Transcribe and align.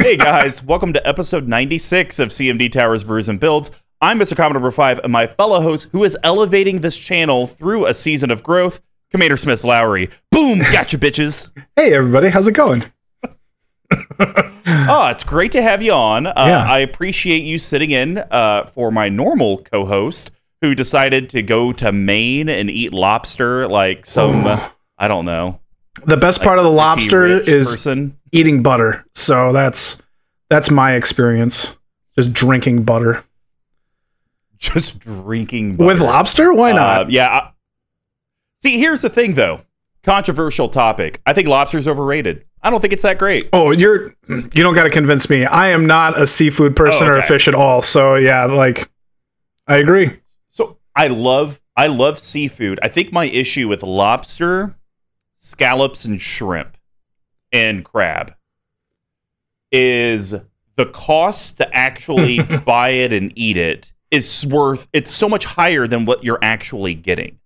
Hey 0.00 0.16
guys, 0.16 0.62
welcome 0.62 0.92
to 0.94 1.06
episode 1.06 1.46
96 1.46 2.18
of 2.18 2.28
CMD 2.30 2.72
Towers, 2.72 3.04
Brews, 3.04 3.28
and 3.28 3.38
Builds. 3.38 3.70
I'm 4.00 4.18
Mr. 4.18 4.34
Commodore 4.36 4.54
Number 4.60 4.70
5, 4.70 5.00
and 5.00 5.12
my 5.12 5.26
fellow 5.26 5.60
host, 5.60 5.88
who 5.92 6.04
is 6.04 6.16
elevating 6.24 6.80
this 6.80 6.96
channel 6.96 7.46
through 7.46 7.86
a 7.86 7.92
season 7.94 8.30
of 8.30 8.42
growth, 8.42 8.80
Commander 9.10 9.36
Smith 9.36 9.62
Lowry. 9.62 10.08
Boom! 10.30 10.60
Gotcha, 10.60 10.98
bitches. 10.98 11.50
Hey, 11.76 11.94
everybody, 11.94 12.28
how's 12.28 12.48
it 12.48 12.52
going? 12.52 12.84
oh, 13.92 15.08
it's 15.10 15.24
great 15.24 15.52
to 15.52 15.62
have 15.62 15.82
you 15.82 15.92
on. 15.92 16.26
Uh, 16.26 16.32
Yeah. 16.36 16.64
I 16.68 16.78
appreciate 16.78 17.42
you 17.42 17.58
sitting 17.58 17.90
in 17.90 18.18
uh, 18.18 18.64
for 18.66 18.90
my 18.90 19.08
normal 19.08 19.58
co 19.58 19.86
host 19.86 20.30
who 20.60 20.74
decided 20.74 21.28
to 21.30 21.42
go 21.42 21.72
to 21.72 21.90
Maine 21.92 22.48
and 22.48 22.68
eat 22.70 22.92
lobster 22.92 23.66
like 23.68 24.04
some. 24.06 24.44
I 24.98 25.08
don't 25.08 25.24
know. 25.24 25.60
The 26.06 26.16
best 26.16 26.42
part 26.42 26.58
of 26.58 26.64
the 26.64 26.70
lobster 26.70 27.26
is 27.26 27.70
person. 27.70 28.16
eating 28.32 28.62
butter. 28.62 29.04
So 29.14 29.52
that's 29.52 30.00
that's 30.48 30.70
my 30.70 30.94
experience. 30.94 31.76
Just 32.16 32.32
drinking 32.32 32.82
butter. 32.84 33.22
Just 34.58 34.98
drinking 35.00 35.76
With 35.78 36.00
lobster? 36.00 36.52
Why 36.52 36.72
not? 36.72 37.02
Uh, 37.02 37.06
yeah. 37.08 37.28
I- 37.28 37.50
See, 38.62 38.78
here's 38.78 39.00
the 39.00 39.08
thing, 39.08 39.34
though. 39.34 39.62
Controversial 40.02 40.68
topic. 40.68 41.20
I 41.24 41.32
think 41.32 41.48
lobster's 41.48 41.88
overrated. 41.88 42.44
I 42.62 42.68
don't 42.68 42.80
think 42.82 42.92
it's 42.92 43.02
that 43.04 43.18
great. 43.18 43.48
oh, 43.54 43.70
you're 43.70 44.14
you 44.28 44.42
don't 44.62 44.74
got 44.74 44.82
to 44.84 44.90
convince 44.90 45.30
me. 45.30 45.46
I 45.46 45.68
am 45.68 45.86
not 45.86 46.20
a 46.20 46.26
seafood 46.26 46.76
person 46.76 47.06
Oh, 47.06 47.12
or 47.12 47.16
a 47.16 47.22
fish 47.22 47.48
at 47.48 47.54
all. 47.54 47.80
So 47.80 48.16
yeah, 48.16 48.44
like 48.44 48.90
I 49.66 49.76
agree. 49.78 50.20
So 50.50 50.76
I 50.94 51.06
love 51.06 51.58
I 51.74 51.86
love 51.86 52.18
seafood. 52.18 52.78
I 52.82 52.88
think 52.88 53.12
my 53.14 53.24
issue 53.26 53.66
with 53.66 53.82
lobster, 53.82 54.74
scallops, 55.40 56.04
and 56.04 56.20
shrimp 56.20 56.76
and 57.50 57.84
crab 57.84 58.34
is 59.72 60.34
the 60.76 60.86
cost 60.86 61.56
to 61.56 61.76
actually 61.76 62.40
buy 62.64 62.90
it 62.90 63.12
and 63.12 63.32
eat 63.36 63.56
it 63.56 63.92
is 64.10 64.46
worth 64.46 64.88
it's 64.92 65.10
so 65.10 65.28
much 65.28 65.44
higher 65.44 65.86
than 65.86 66.04
what 66.04 66.24
you're 66.24 66.38
actually 66.42 66.94
getting. 66.94 67.38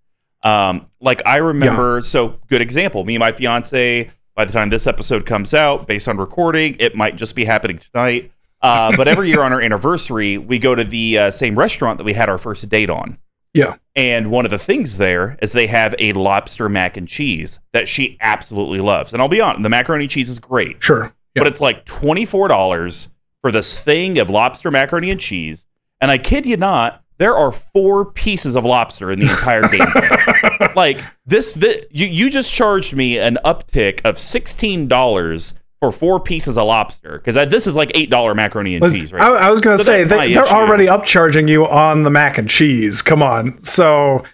Um, 0.45 0.87
like 1.01 1.23
I 1.25 1.39
remember, 1.39 2.01
so 2.01 2.39
good 2.49 2.61
example. 2.61 3.05
Me 3.05 3.15
and 3.15 3.21
my 3.21 3.33
fiance. 3.33 4.11
By 4.35 4.45
the 4.45 4.53
time 4.53 4.69
this 4.69 4.89
episode 4.89 5.27
comes 5.27 5.55
out, 5.55 5.87
based 5.87 6.09
on 6.09 6.17
recording, 6.17 6.77
it 6.81 6.97
might 6.97 7.15
just 7.15 7.37
be 7.37 7.45
happening 7.45 7.79
tonight. 7.79 8.33
Uh, 8.61 8.97
but 8.97 9.07
every 9.07 9.29
year 9.29 9.43
on 9.43 9.53
our 9.53 9.61
anniversary, 9.63 10.39
we 10.39 10.59
go 10.59 10.75
to 10.75 10.83
the 10.83 11.19
uh, 11.19 11.31
same 11.31 11.57
restaurant 11.57 11.99
that 11.99 12.05
we 12.05 12.15
had 12.15 12.29
our 12.29 12.39
first 12.39 12.69
date 12.69 12.91
on. 12.91 13.19
Yeah. 13.55 13.77
And 13.97 14.31
one 14.33 14.45
of 14.45 14.51
the 14.51 14.59
things 14.59 14.97
there 14.97 15.39
is 15.41 15.53
they 15.53 15.69
have 15.69 15.95
a 16.01 16.13
lobster 16.13 16.69
mac 16.69 16.97
and 16.97 17.07
cheese 17.09 17.61
that 17.73 17.89
she 17.89 18.17
absolutely 18.21 18.81
loves. 18.81 19.13
And 19.13 19.23
I'll 19.23 19.29
be 19.29 19.41
honest, 19.41 19.63
the 19.63 19.69
macaroni 19.69 20.09
cheese 20.09 20.29
is 20.29 20.39
great, 20.41 20.83
Sure. 20.83 21.15
Yeah. 21.35 21.43
but 21.43 21.47
it's 21.47 21.61
like 21.61 21.85
$24 21.87 23.09
for 23.41 23.53
this 23.53 23.79
thing 23.81 24.19
of 24.19 24.29
lobster 24.29 24.71
macaroni 24.71 25.11
and 25.11 25.21
cheese. 25.21 25.65
And 26.01 26.11
I 26.11 26.19
kid 26.19 26.45
you 26.47 26.57
not, 26.57 27.03
there 27.19 27.37
are 27.37 27.53
four 27.53 28.05
pieces 28.05 28.57
of 28.57 28.65
lobster 28.65 29.13
in 29.13 29.21
the 29.21 29.31
entire 29.31 29.63
game 29.69 30.71
like 30.77 30.99
this, 31.25 31.55
thi- 31.57 31.85
you, 31.91 32.07
you 32.09 32.31
just 32.31 32.53
charged 32.53 32.95
me 32.97 33.19
an 33.21 33.39
uptick 33.45 34.01
of 34.05 34.17
$16 34.17 35.55
for 35.85 35.93
four 35.99 36.21
pieces 36.21 36.57
of 36.57 36.67
lobster 36.67 37.19
because 37.19 37.35
this 37.51 37.67
is 37.67 37.77
like 37.77 37.91
$8 37.93 38.35
macaroni 38.37 38.75
and 38.77 38.83
Let's- 38.83 38.95
cheese, 38.97 39.13
right? 39.13 39.23
I, 39.23 39.49
I 39.49 39.51
was 39.51 39.61
gonna 39.61 39.79
So 39.79 39.85
say 39.85 40.05
they, 40.05 40.33
they're 40.33 40.45
issue. 40.45 40.55
already 40.55 40.87
upcharging 40.87 41.49
you 41.49 41.67
on 41.67 42.03
the 42.03 42.11
mac 42.11 42.39
and 42.39 42.49
cheese. 42.49 43.03
Come 43.03 43.23
on. 43.23 43.59
So 43.63 44.25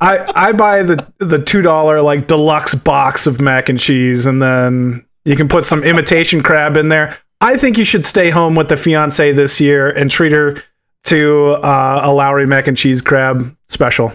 I 0.00 0.30
I 0.34 0.52
buy 0.52 0.82
the 0.82 1.06
the 1.18 1.38
two 1.42 1.62
dollar 1.62 2.00
like 2.00 2.26
deluxe 2.26 2.74
box 2.74 3.26
of 3.26 3.40
mac 3.40 3.68
and 3.68 3.78
cheese, 3.78 4.26
and 4.26 4.40
then 4.42 5.04
you 5.24 5.36
can 5.36 5.48
put 5.48 5.64
some 5.64 5.82
imitation 5.84 6.42
crab 6.42 6.76
in 6.76 6.88
there. 6.88 7.16
I 7.40 7.56
think 7.56 7.78
you 7.78 7.84
should 7.84 8.04
stay 8.04 8.30
home 8.30 8.54
with 8.54 8.68
the 8.68 8.76
fiance 8.76 9.32
this 9.32 9.60
year 9.60 9.90
and 9.90 10.10
treat 10.10 10.32
her 10.32 10.62
to 11.04 11.50
uh, 11.62 12.00
a 12.04 12.12
Lowry 12.12 12.46
mac 12.46 12.66
and 12.68 12.76
cheese 12.76 13.00
crab 13.02 13.56
special. 13.68 14.12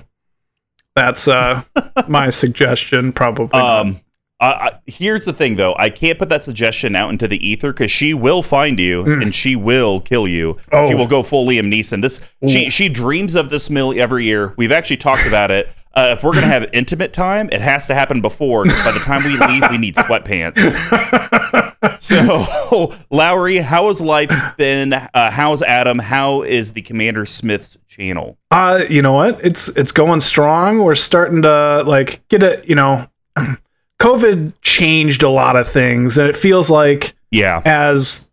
That's 0.95 1.27
uh, 1.27 1.61
my 2.07 2.29
suggestion. 2.29 3.11
Probably. 3.11 3.59
Um, 3.59 3.99
I, 4.39 4.71
here's 4.85 5.25
the 5.25 5.33
thing, 5.33 5.55
though. 5.55 5.75
I 5.77 5.89
can't 5.89 6.19
put 6.19 6.29
that 6.29 6.41
suggestion 6.41 6.95
out 6.95 7.09
into 7.09 7.27
the 7.27 7.45
ether 7.47 7.71
because 7.71 7.89
she 7.89 8.13
will 8.13 8.43
find 8.43 8.79
you 8.79 9.05
and 9.05 9.33
she 9.33 9.55
will 9.55 10.01
kill 10.01 10.27
you. 10.27 10.55
Mm. 10.55 10.59
Oh. 10.73 10.87
She 10.87 10.93
will 10.95 11.07
go 11.07 11.23
full 11.23 11.45
Liam 11.47 11.73
Neeson. 11.73 12.01
This 12.01 12.21
she 12.47 12.69
she 12.69 12.89
dreams 12.89 13.35
of 13.35 13.49
this 13.49 13.69
meal 13.69 13.93
every 13.97 14.25
year. 14.25 14.53
We've 14.57 14.71
actually 14.73 14.97
talked 14.97 15.25
about 15.25 15.51
it. 15.51 15.69
Uh, 15.93 16.09
if 16.17 16.23
we're 16.25 16.33
gonna 16.33 16.47
have 16.47 16.67
intimate 16.73 17.13
time, 17.13 17.47
it 17.53 17.61
has 17.61 17.87
to 17.87 17.95
happen 17.95 18.19
before. 18.21 18.65
by 18.65 18.91
the 18.91 19.01
time 19.05 19.23
we 19.23 19.37
leave, 19.37 19.63
we 19.71 19.77
need 19.77 19.95
sweatpants. 19.95 21.71
So, 21.99 22.93
Lowry, 23.09 23.57
how 23.57 23.87
has 23.87 24.01
life 24.01 24.31
been? 24.57 24.93
Uh, 24.93 25.31
how's 25.31 25.61
Adam? 25.61 25.99
How 25.99 26.41
is 26.41 26.73
the 26.73 26.81
Commander 26.81 27.25
Smith's 27.25 27.77
channel? 27.87 28.37
Uh, 28.51 28.83
you 28.89 29.01
know 29.01 29.13
what? 29.13 29.43
It's 29.43 29.69
it's 29.69 29.91
going 29.91 30.19
strong. 30.19 30.83
We're 30.83 30.95
starting 30.95 31.43
to 31.43 31.83
like 31.85 32.27
get 32.27 32.43
it. 32.43 32.67
you 32.67 32.75
know, 32.75 33.07
COVID 33.99 34.53
changed 34.61 35.23
a 35.23 35.29
lot 35.29 35.55
of 35.55 35.67
things, 35.67 36.17
and 36.17 36.27
it 36.27 36.35
feels 36.35 36.69
like 36.69 37.15
Yeah, 37.31 37.61
as 37.65 38.27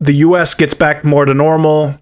the 0.00 0.12
U.S. 0.14 0.54
gets 0.54 0.74
back 0.74 1.04
more 1.04 1.24
to 1.24 1.34
normal, 1.34 1.98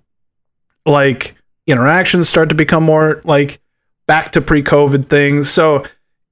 like 0.84 1.34
interactions 1.66 2.28
start 2.28 2.48
to 2.50 2.54
become 2.54 2.84
more 2.84 3.20
like 3.24 3.60
back 4.06 4.32
to 4.32 4.40
pre-COVID 4.40 5.06
things. 5.06 5.50
So 5.50 5.84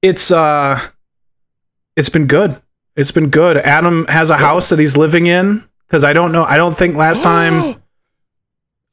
it's 0.02 0.30
uh, 0.30 0.80
it's 1.96 2.08
been 2.08 2.26
good. 2.26 2.60
It's 2.96 3.12
been 3.12 3.30
good. 3.30 3.56
Adam 3.56 4.06
has 4.08 4.30
a 4.30 4.36
house 4.36 4.68
that 4.68 4.78
he's 4.78 4.96
living 4.96 5.26
in 5.26 5.64
because 5.86 6.04
I 6.04 6.12
don't 6.12 6.32
know. 6.32 6.44
I 6.44 6.56
don't 6.56 6.76
think 6.76 6.96
last 6.96 7.22
time. 7.22 7.80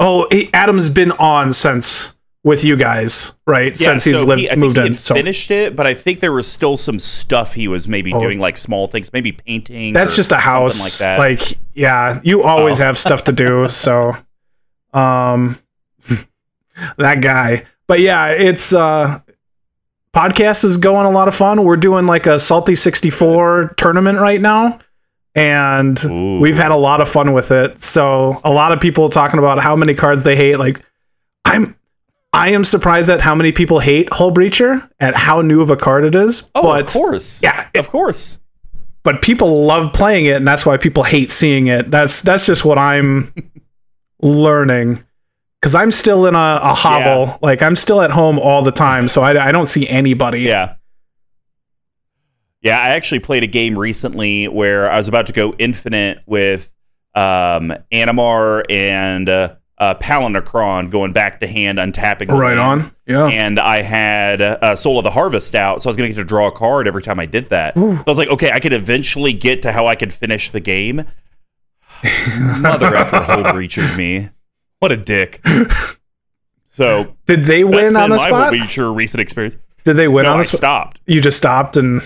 Oh, 0.04 0.28
Adam's 0.52 0.90
been 0.90 1.12
on 1.12 1.54
since 1.54 2.16
with 2.44 2.64
you 2.66 2.76
guys, 2.76 3.34
right? 3.46 3.72
Yeah, 3.80 3.86
since 3.86 4.04
he's 4.04 4.24
lived 4.24 4.42
he- 4.42 4.50
I 4.50 4.56
moved 4.56 4.76
think 4.76 4.88
he 4.88 4.94
in. 4.94 5.00
So 5.00 5.14
finished 5.16 5.52
it, 5.52 5.76
but 5.76 5.86
I 5.86 5.94
think 5.94 6.22
there 6.22 6.32
was 6.32 6.52
still 6.52 6.76
some 6.78 6.98
stuff 6.98 7.54
he 7.54 7.68
was 7.68 7.88
maybe 7.88 8.12
Oh. 8.14 8.20
doing, 8.20 8.40
like 8.40 8.58
small 8.58 8.88
things, 8.88 9.14
maybe 9.14 9.32
painting. 9.32 9.94
that's 9.94 10.14
or 10.14 10.16
just 10.18 10.32
a 10.32 10.38
house. 10.38 11.02
like 11.02 11.08
that. 11.08 11.20
Like, 11.20 11.58
yeah, 11.76 12.20
you 12.24 12.42
always 12.44 12.80
Oh. 12.80 12.84
have 12.84 12.98
stuff 12.98 13.24
to 13.26 13.32
do. 13.32 13.68
So, 13.70 14.16
um, 14.94 15.58
that 16.98 17.22
guy. 17.22 17.66
But 17.88 18.00
yeah, 18.00 18.30
it's 18.30 18.74
uh, 18.74 19.20
podcast 20.16 20.64
is 20.64 20.78
going 20.78 21.06
a 21.06 21.12
lot 21.12 21.28
of 21.28 21.36
fun. 21.36 21.64
We're 21.64 21.78
doing 21.78 22.06
like 22.08 22.26
a 22.26 22.40
Salty 22.40 22.74
sixty 22.76 23.10
four 23.10 23.74
tournament 23.78 24.20
right 24.20 24.42
now, 24.42 24.80
and 25.36 26.04
Ooh. 26.06 26.40
we've 26.40 26.58
had 26.58 26.72
a 26.72 26.76
lot 26.76 27.02
of 27.02 27.10
fun 27.10 27.34
with 27.34 27.52
it. 27.52 27.82
So 27.84 28.40
a 28.44 28.50
lot 28.52 28.72
of 28.72 28.80
people 28.80 29.10
talking 29.10 29.40
about 29.40 29.60
how 29.60 29.76
many 29.76 29.94
cards 29.94 30.24
they 30.24 30.36
hate. 30.36 30.56
Like, 30.58 30.82
I'm. 31.46 31.76
I 32.34 32.50
am 32.52 32.64
surprised 32.64 33.10
at 33.10 33.22
how 33.22 33.36
many 33.36 33.52
people 33.52 33.80
hate 33.80 34.12
Hull 34.14 34.32
Breacher 34.32 34.90
at 35.00 35.16
how 35.16 35.42
new 35.42 35.62
of 35.62 35.70
a 35.70 35.76
card 35.76 36.06
it 36.06 36.16
is. 36.16 36.50
oh, 36.56 36.64
but 36.64 36.82
of 36.88 36.94
course, 36.94 37.44
yeah, 37.44 37.68
of 37.76 37.90
course. 37.90 38.40
but 39.04 39.22
people 39.22 39.66
love 39.66 39.92
playing 39.94 40.26
it 40.26 40.36
and 40.38 40.48
that's 40.48 40.66
why 40.66 40.78
people 40.78 41.04
hate 41.04 41.30
seeing 41.32 41.68
it 41.68 41.90
that's 41.92 42.22
that's 42.22 42.46
just 42.46 42.64
what 42.64 42.78
i'm 42.78 43.34
learning 44.22 45.04
because 45.60 45.74
i'm 45.76 45.92
still 45.92 46.26
in 46.28 46.36
a, 46.36 46.60
a 46.62 46.74
hovel 46.76 47.26
Yeah. 47.26 47.38
like 47.42 47.62
i'm 47.64 47.76
still 47.76 48.00
at 48.02 48.12
home 48.12 48.38
all 48.40 48.62
the 48.62 48.72
time 48.72 49.08
so 49.08 49.22
i, 49.24 49.48
I 49.48 49.52
don't 49.52 49.66
see 49.66 49.88
anybody 49.90 50.42
Yeah. 50.42 50.76
Yeah, 52.64 52.78
I 52.78 52.90
actually 52.90 53.22
played 53.22 53.42
a 53.44 53.48
game 53.48 53.76
recently 53.76 54.48
where 54.48 54.88
I 54.88 54.96
was 54.98 55.08
about 55.08 55.26
to 55.26 55.34
go 55.34 55.56
infinite 55.58 56.20
with 56.28 56.70
um, 57.16 57.74
Animar 57.92 58.62
and 58.70 59.28
uh, 59.28 59.56
uh, 59.82 59.96
Palinchron 59.96 60.92
going 60.92 61.12
back 61.12 61.40
to 61.40 61.48
hand, 61.48 61.80
untapping. 61.80 62.28
right 62.30 62.58
on 62.58 62.82
yeah 63.08 63.28
And 63.28 63.60
I 63.60 63.82
had 63.82 64.40
uh, 64.40 64.76
Soul 64.76 65.00
of 65.00 65.04
the 65.04 65.10
Harvest 65.12 65.56
out, 65.56 65.82
so 65.82 65.88
I 65.88 65.90
was 65.90 65.98
going 65.98 66.08
to 66.10 66.16
get 66.16 66.22
to 66.22 66.26
draw 66.28 66.48
a 66.48 66.52
card 66.52 66.88
every 66.88 67.02
time 67.02 67.20
I 67.20 67.26
did 67.26 67.50
that. 67.50 67.74
So 67.76 67.92
I 67.96 68.04
was 68.06 68.20
like, 68.20 68.30
okay, 68.30 68.52
I 68.52 68.60
could 68.60 68.74
eventually 68.74 69.34
get 69.34 69.64
to 69.64 69.72
how 69.72 69.88
I 69.88 69.96
could 69.96 70.14
finish 70.14 70.52
the 70.52 70.60
game. 70.60 70.98
Mother 72.60 72.96
effer 72.96 73.22
hole 73.22 73.44
breachered 73.44 73.98
me. 73.98 74.30
What 74.80 74.92
a 74.92 74.98
dick. 74.98 75.44
So 76.70 77.16
did 77.26 77.46
they 77.46 77.64
win 77.64 77.96
on 77.96 78.10
the 78.12 78.18
my 78.18 78.28
spot 78.28 78.54
Hullbreacher 78.54 78.96
recent 78.96 79.20
experience. 79.22 79.56
did 79.84 79.96
they 79.96 80.08
win 80.08 80.24
no, 80.24 80.34
on 80.34 80.38
the 80.38 80.44
spot 80.46 80.58
stopped. 80.58 81.02
you 81.08 81.22
just 81.22 81.38
stopped 81.38 81.76
and 81.76 82.02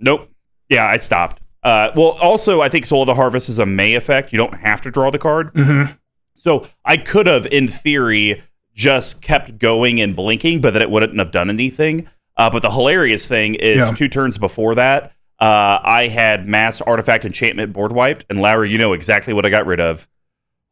Nope. 0.00 0.28
Yeah, 0.68 0.86
I 0.86 0.96
stopped. 0.96 1.40
Uh, 1.62 1.90
well, 1.94 2.18
also, 2.22 2.60
I 2.60 2.68
think 2.68 2.86
Soul 2.86 3.02
of 3.02 3.06
the 3.06 3.14
Harvest 3.14 3.48
is 3.48 3.58
a 3.58 3.66
May 3.66 3.94
effect. 3.94 4.32
You 4.32 4.38
don't 4.38 4.54
have 4.54 4.80
to 4.82 4.90
draw 4.90 5.10
the 5.10 5.18
card. 5.18 5.52
Mhm. 5.54 5.96
So 6.40 6.66
I 6.84 6.96
could 6.96 7.26
have, 7.26 7.46
in 7.46 7.68
theory, 7.68 8.42
just 8.74 9.20
kept 9.20 9.58
going 9.58 10.00
and 10.00 10.16
blinking, 10.16 10.60
but 10.62 10.72
that 10.72 10.80
it 10.82 10.90
wouldn't 10.90 11.18
have 11.18 11.30
done 11.32 11.50
anything. 11.50 12.08
Uh, 12.36 12.48
but 12.48 12.62
the 12.62 12.70
hilarious 12.70 13.26
thing 13.28 13.54
is, 13.56 13.78
Yeah. 13.78 13.92
two 13.92 14.08
turns 14.08 14.38
before 14.38 14.74
that, 14.76 15.12
uh, 15.38 15.78
I 15.82 16.08
had 16.08 16.46
mass 16.46 16.80
artifact 16.80 17.24
enchantment 17.26 17.72
board 17.74 17.92
wiped, 17.92 18.24
and 18.30 18.40
Lowry, 18.40 18.70
you 18.70 18.78
know 18.78 18.94
exactly 18.94 19.34
what 19.34 19.44
I 19.44 19.50
got 19.50 19.66
rid 19.66 19.80
of. 19.80 20.08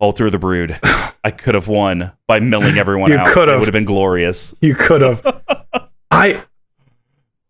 Altar 0.01 0.31
the 0.31 0.39
Brood. 0.39 0.79
I 1.25 1.31
could 1.31 1.55
have 1.55 1.69
won 1.69 2.13
by 2.27 2.41
milling 2.41 2.79
everyone 2.79 3.11
You 3.11 3.19
out. 3.19 3.33
could 3.33 3.49
It 3.49 3.59
would 3.59 3.67
have 3.69 3.73
been 3.73 3.85
glorious. 3.85 4.55
you 4.63 4.75
could 4.75 5.03
have 5.03 5.21
i 6.11 6.43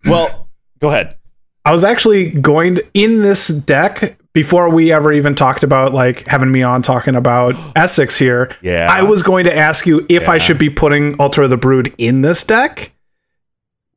Well, 0.05 0.49
go 0.81 0.89
ahead. 0.89 1.17
I 1.65 1.71
was 1.73 1.85
actually 1.85 2.31
going 2.31 2.77
to, 2.77 2.87
in 2.95 3.23
this 3.23 3.49
deck 3.49 4.18
before 4.35 4.71
we 4.71 4.93
ever 4.93 5.13
even 5.13 5.35
talked 5.35 5.63
about 5.65 5.93
like 5.95 6.27
having 6.27 6.51
me 6.53 6.63
on 6.63 6.83
talking 6.83 7.17
about 7.17 7.55
Essex 7.77 8.17
here, 8.19 8.51
Yeah. 8.63 8.87
I 8.91 9.03
was 9.03 9.23
going 9.23 9.45
to 9.45 9.57
ask 9.57 9.87
you 9.87 10.05
if 10.09 10.29
I 10.29 10.39
should 10.39 10.59
be 10.59 10.71
putting 10.71 11.15
Altar 11.21 11.43
of 11.43 11.51
the 11.51 11.57
Brood 11.57 11.95
in 11.99 12.21
this 12.23 12.45
deck. 12.45 12.93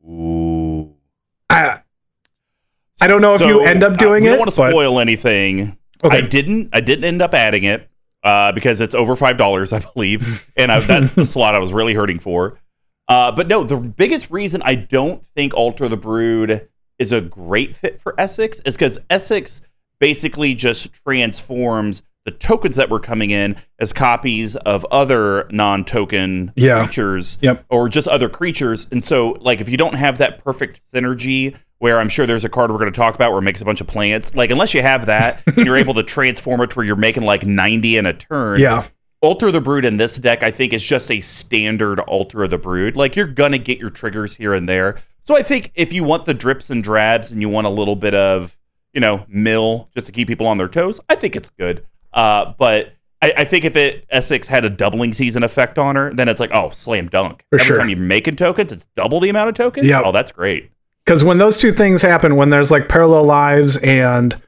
Ooh. 0.07 0.93
I 1.49 1.81
I 3.01 3.07
don't 3.07 3.21
know 3.21 3.33
if 3.33 3.41
you 3.41 3.61
end 3.61 3.83
up 3.83 3.97
doing 3.97 4.23
we 4.23 4.29
it, 4.29 4.33
I 4.33 4.35
don't 4.35 4.39
want 4.39 4.51
to 4.51 4.57
but- 4.57 4.69
spoil 4.71 4.99
anything. 4.99 5.77
okay. 6.03 6.17
I 6.17 6.21
didn't. 6.21 6.69
I 6.73 6.81
didn't 6.81 7.05
end 7.05 7.21
up 7.21 7.33
adding 7.33 7.63
it 7.63 7.89
uh, 8.23 8.51
because 8.51 8.79
it's 8.81 8.95
over 8.95 9.15
five 9.15 9.37
dollars, 9.37 9.73
I 9.73 9.79
believe, 9.79 10.49
and 10.55 10.71
I, 10.71 10.79
that's 10.79 11.13
the 11.13 11.25
slot 11.27 11.55
I 11.55 11.59
was 11.59 11.73
really 11.73 11.93
hurting 11.93 12.19
for. 12.19 12.59
Uh, 13.07 13.31
but 13.31 13.47
no, 13.47 13.63
the 13.63 13.75
biggest 13.77 14.31
reason 14.31 14.61
I 14.63 14.75
don't 14.75 15.25
think 15.35 15.53
Altar 15.53 15.89
the 15.89 15.97
Brood 15.97 16.67
is 16.97 17.11
a 17.11 17.19
great 17.21 17.75
fit 17.75 17.99
for 17.99 18.13
Essex 18.19 18.61
is 18.61 18.75
because 18.75 18.99
Essex 19.09 19.61
basically 20.01 20.53
just 20.53 20.89
transforms 21.05 22.01
the 22.25 22.31
tokens 22.31 22.75
that 22.75 22.89
were 22.89 22.99
coming 22.99 23.31
in 23.31 23.55
as 23.79 23.93
copies 23.93 24.55
of 24.57 24.85
other 24.91 25.47
non-token 25.49 26.51
Yeah. 26.55 26.83
creatures 26.83 27.37
Yep. 27.41 27.65
or 27.69 27.87
just 27.89 28.07
other 28.07 28.29
creatures. 28.29 28.87
And 28.91 29.03
so, 29.03 29.37
like, 29.39 29.61
if 29.61 29.69
you 29.69 29.77
don't 29.77 29.95
have 29.95 30.17
that 30.17 30.43
perfect 30.43 30.81
synergy, 30.93 31.55
where 31.79 31.99
I'm 31.99 32.09
sure 32.09 32.27
there's 32.27 32.43
a 32.45 32.49
card 32.49 32.69
we're 32.71 32.77
going 32.77 32.91
to 32.91 32.95
talk 32.95 33.15
about 33.15 33.31
where 33.31 33.39
it 33.39 33.43
makes 33.43 33.59
a 33.61 33.65
bunch 33.65 33.81
of 33.81 33.87
plants, 33.87 34.35
like, 34.35 34.51
unless 34.51 34.73
you 34.75 34.83
have 34.83 35.07
that, 35.07 35.41
and 35.55 35.65
you're 35.65 35.77
able 35.77 35.95
to 35.95 36.03
transform 36.03 36.61
it 36.61 36.69
to 36.71 36.75
where 36.75 36.85
you're 36.85 36.95
making 36.95 37.23
like 37.23 37.43
90 37.43 37.97
in 37.97 38.05
a 38.05 38.13
turn. 38.13 38.59
yeah. 38.59 38.83
Altar 39.23 39.51
the 39.51 39.61
Brood 39.61 39.85
in 39.85 39.97
this 39.97 40.15
deck, 40.15 40.41
I 40.43 40.49
think, 40.51 40.73
is 40.73 40.83
just 40.83 41.09
a 41.11 41.21
standard 41.21 41.99
Altar 42.01 42.43
of 42.43 42.49
the 42.51 42.57
Brood. 42.57 42.95
Like, 42.95 43.15
you're 43.15 43.27
going 43.27 43.51
to 43.51 43.59
get 43.59 43.77
your 43.79 43.89
triggers 43.91 44.35
here 44.35 44.53
and 44.53 44.67
there. 44.69 44.99
So 45.21 45.35
I 45.37 45.43
think 45.43 45.71
if 45.75 45.93
you 45.93 46.03
want 46.03 46.25
the 46.25 46.33
drips 46.33 46.69
and 46.71 46.83
drabs 46.83 47.29
and 47.31 47.39
you 47.41 47.47
want 47.49 47.65
a 47.67 47.69
little 47.71 47.95
bit 47.95 48.13
of, 48.15 48.57
you 48.93 49.01
know, 49.01 49.25
mill 49.27 49.89
just 49.93 50.07
to 50.07 50.11
keep 50.13 50.27
people 50.27 50.47
on 50.47 50.57
their 50.57 50.67
toes, 50.67 50.99
I 51.09 51.15
think 51.15 51.35
it's 51.35 51.49
good. 51.49 51.85
Uh, 52.13 52.53
but 52.57 52.93
I, 53.21 53.33
I 53.37 53.45
think 53.45 53.63
if 53.65 53.75
it 53.75 54.05
Essex 54.09 54.47
had 54.47 54.65
a 54.65 54.69
doubling 54.69 55.13
season 55.13 55.43
effect 55.43 55.77
on 55.77 55.95
her, 55.95 56.13
then 56.13 56.27
it's 56.27 56.39
like, 56.39 56.51
oh, 56.53 56.69
slam 56.71 57.07
dunk. 57.07 57.45
For 57.49 57.55
Every 57.55 57.65
sure. 57.65 57.77
time 57.77 57.89
you're 57.89 57.97
making 57.99 58.35
tokens, 58.35 58.71
it's 58.71 58.87
double 58.95 59.19
the 59.19 59.29
amount 59.29 59.49
of 59.49 59.55
tokens. 59.55 59.85
Yep. 59.87 60.03
Oh, 60.05 60.11
that's 60.11 60.31
great. 60.31 60.71
Because 61.05 61.23
when 61.23 61.37
those 61.37 61.57
two 61.57 61.71
things 61.71 62.01
happen, 62.01 62.35
when 62.35 62.49
there's 62.49 62.69
like 62.71 62.89
parallel 62.89 63.23
lives 63.23 63.77
and 63.77 64.39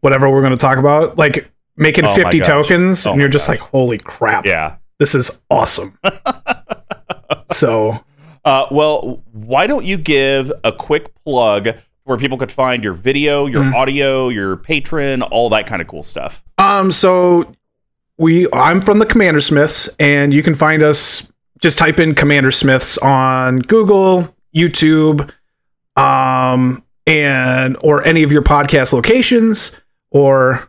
whatever 0.00 0.28
we're 0.30 0.40
going 0.42 0.52
to 0.52 0.56
talk 0.56 0.78
about, 0.78 1.16
like 1.16 1.50
making 1.76 2.04
Oh 2.04 2.14
50 2.14 2.40
tokens, 2.40 3.06
Oh 3.06 3.12
and 3.12 3.20
you're 3.20 3.28
just 3.28 3.46
gosh. 3.46 3.58
like, 3.58 3.68
holy 3.70 3.98
crap, 3.98 4.44
Yeah. 4.46 4.76
this 4.98 5.14
is 5.14 5.40
awesome. 5.50 5.98
so, 7.52 7.98
Uh, 8.44 8.66
well, 8.72 9.22
why 9.32 9.66
don't 9.68 9.84
you 9.84 9.96
give 9.96 10.52
a 10.64 10.72
quick 10.72 11.14
plug 11.24 11.68
where 12.04 12.18
people 12.18 12.36
could 12.38 12.50
find 12.52 12.82
your 12.82 12.92
video, 12.92 13.46
your 13.46 13.62
Mm. 13.62 13.74
audio, 13.74 14.28
your 14.28 14.56
patron, 14.56 15.22
all 15.22 15.48
that 15.50 15.66
kind 15.66 15.80
of 15.80 15.88
cool 15.88 16.02
stuff? 16.02 16.42
um, 16.58 16.90
so 16.92 17.52
we, 18.18 18.46
I'm 18.52 18.80
from 18.80 18.98
the 18.98 19.06
Commander 19.06 19.40
Smiths, 19.40 19.88
and 19.98 20.32
you 20.34 20.42
can 20.42 20.54
find 20.54 20.82
us. 20.82 21.30
Just 21.60 21.78
type 21.78 22.00
in 22.00 22.14
Commander 22.14 22.50
Smiths 22.50 22.98
on 22.98 23.58
Google, 23.58 24.34
YouTube, 24.54 25.30
um, 25.96 26.82
and 27.06 27.76
or 27.82 28.04
any 28.04 28.22
of 28.24 28.32
your 28.32 28.42
podcast 28.42 28.92
locations. 28.92 29.70
Or 30.10 30.68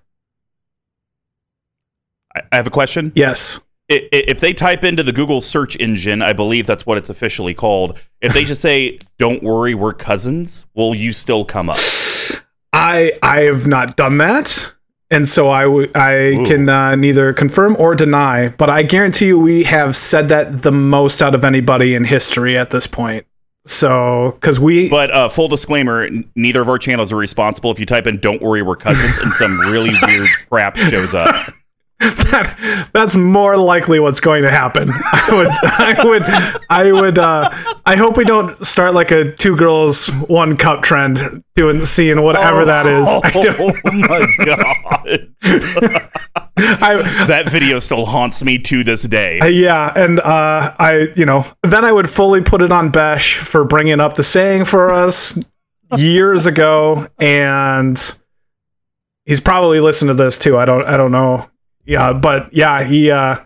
I, 2.36 2.42
have 2.56 2.68
a 2.68 2.72
question. 2.72 3.12
yes, 3.16 3.60
If 4.12 4.40
they 4.40 4.54
type 4.54 4.84
into 4.84 5.04
the 5.04 5.12
Google 5.12 5.42
search 5.42 5.76
engine, 5.80 6.22
I 6.22 6.34
believe 6.34 6.68
that's 6.68 6.86
what 6.86 6.98
it's 6.98 7.10
officially 7.10 7.54
called. 7.54 8.00
If 8.22 8.34
they 8.34 8.46
just 8.46 8.62
say, 8.62 9.00
"Don't 9.18 9.44
worry, 9.44 9.74
we're 9.76 9.94
cousins," 9.94 10.66
will 10.76 10.96
you 10.96 11.14
still 11.14 11.46
come 11.46 11.70
up? 11.70 11.78
I 12.72 13.14
I 13.22 13.42
have 13.42 13.68
not 13.68 13.96
done 13.96 14.18
that, 14.18 14.74
and 15.12 15.28
so 15.28 15.50
I 15.52 15.64
w- 15.64 15.92
I 15.96 16.14
Ooh. 16.40 16.46
can 16.46 16.70
uh, 16.70 16.96
neither 16.96 17.34
confirm 17.34 17.76
or 17.78 17.96
deny. 17.96 18.50
But 18.50 18.70
I 18.70 18.84
guarantee 18.84 19.28
you, 19.28 19.40
we 19.40 19.64
have 19.64 19.96
said 19.96 20.30
that 20.30 20.62
the 20.64 20.72
most 20.72 21.22
out 21.22 21.36
of 21.36 21.44
anybody 21.44 21.96
in 21.96 22.04
history 22.04 22.58
at 22.58 22.70
this 22.72 22.88
point. 22.88 23.26
So 23.66 24.32
because 24.42 24.60
we 24.60 24.90
But 24.90 25.12
uh, 25.12 25.30
full 25.30 25.48
disclaimer: 25.48 26.04
n- 26.04 26.30
neither 26.36 26.62
of 26.62 26.70
our 26.70 26.78
channels 26.78 27.12
are 27.12 27.18
responsible. 27.18 27.72
If 27.72 27.80
you 27.80 27.86
type 27.86 28.08
in 28.08 28.18
"Don't 28.20 28.42
worry, 28.42 28.62
we're 28.62 28.76
cousins" 28.76 29.18
and 29.20 29.32
some 29.34 29.58
really 29.60 29.94
weird 30.02 30.30
crap 30.50 30.76
shows 30.76 31.14
up. 31.14 31.34
that, 32.00 32.90
that's 32.94 33.16
more 33.16 33.56
likely 33.56 34.00
what's 34.00 34.20
going 34.20 34.42
to 34.42 34.52
happen. 34.52 34.90
I 34.92 35.30
would 35.32 35.48
I 35.48 36.04
would 36.04 36.24
I 36.70 36.92
would 36.92 37.18
uh, 37.18 37.50
I 37.86 37.96
hope 37.96 38.18
we 38.18 38.26
don't 38.26 38.58
start 38.66 38.94
like 38.94 39.12
a 39.12 39.32
two 39.32 39.56
girls 39.56 40.10
one 40.28 40.58
cup 40.58 40.82
trend 40.84 41.44
doing 41.56 41.86
seeing 41.86 42.22
whatever 42.22 42.66
that 42.66 42.88
is. 42.88 43.08
Oh 43.08 43.22
my 43.94 44.26
god! 44.46 45.30
I, 46.58 47.26
that 47.28 47.46
video 47.50 47.80
still 47.80 48.06
haunts 48.06 48.44
me 48.44 48.60
to 48.60 48.84
this 48.84 49.04
day. 49.04 49.40
Uh, 49.40 49.46
yeah, 49.46 49.92
and 49.96 50.20
uh, 50.20 50.74
I, 50.78 51.10
you 51.16 51.26
know, 51.26 51.46
then 51.64 51.86
I 51.86 51.92
would 51.92 52.10
fully 52.10 52.42
put 52.42 52.62
it 52.62 52.72
on 52.72 52.90
Besh 52.90 53.38
for 53.38 53.64
bringing 53.64 54.00
up 54.00 54.16
the 54.16 54.24
saying 54.24 54.66
for 54.66 54.92
us 54.92 55.38
years 55.98 56.46
ago, 56.46 57.08
and 57.20 57.98
he's 59.26 59.42
probably 59.42 59.80
listened 59.80 60.10
to 60.10 60.16
this 60.16 60.38
too. 60.38 60.58
I 60.58 60.66
don't, 60.66 60.86
I 60.86 60.98
don't 60.98 61.12
know. 61.12 61.50
Yeah, 61.86 62.14
but 62.14 62.54
yeah, 62.54 62.84
he. 62.84 63.12
uh 63.12 63.38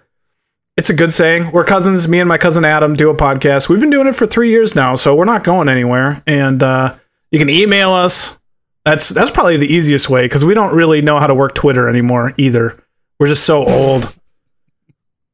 It's 0.77 0.89
a 0.89 0.93
good 0.93 1.11
saying. 1.11 1.51
We're 1.51 1.63
cousins. 1.65 2.07
Me 2.07 2.19
and 2.19 2.29
my 2.29 2.37
cousin 2.37 2.63
Adam 2.65 2.93
do 2.93 3.09
a 3.09 3.15
podcast. 3.15 3.67
We've 3.69 3.79
been 3.79 3.89
doing 3.89 4.07
it 4.07 4.15
for 4.15 4.25
three 4.27 4.49
years 4.49 4.75
now, 4.75 4.95
so 4.95 5.15
we're 5.15 5.25
not 5.25 5.43
going 5.43 5.69
anywhere. 5.69 6.21
And 6.27 6.61
uh 6.61 6.95
you 7.31 7.39
can 7.39 7.49
email 7.49 7.91
us. 7.91 8.37
That's 8.85 9.09
that's 9.09 9.31
probably 9.31 9.57
the 9.57 9.73
easiest 9.73 10.09
way 10.09 10.25
because 10.25 10.45
we 10.45 10.53
don't 10.53 10.73
really 10.75 11.01
know 11.01 11.19
how 11.19 11.27
to 11.27 11.35
work 11.35 11.55
Twitter 11.55 11.89
anymore 11.89 12.33
either. 12.37 12.81
We're 13.19 13.27
just 13.27 13.43
so 13.43 13.65
old. 13.65 14.13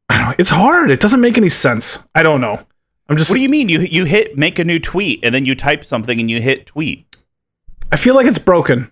I 0.10 0.18
don't, 0.18 0.40
it's 0.40 0.50
hard. 0.50 0.90
It 0.92 1.00
doesn't 1.00 1.22
make 1.22 1.38
any 1.38 1.50
sense. 1.50 2.04
I 2.16 2.24
don't 2.24 2.42
know. 2.42 2.60
I'm 3.10 3.18
just. 3.18 3.30
What 3.30 3.36
do 3.36 3.42
you 3.42 3.50
mean? 3.50 3.70
You 3.70 3.80
you 3.82 4.06
hit 4.06 4.38
make 4.38 4.58
a 4.60 4.64
new 4.64 4.80
tweet 4.80 5.20
and 5.24 5.36
then 5.36 5.46
you 5.46 5.56
type 5.56 5.84
something 5.84 6.20
and 6.20 6.32
you 6.32 6.42
hit 6.42 6.66
tweet. 6.68 7.06
I 7.92 7.98
feel 7.98 8.16
like 8.16 8.26
it's 8.26 8.40
broken. 8.40 8.92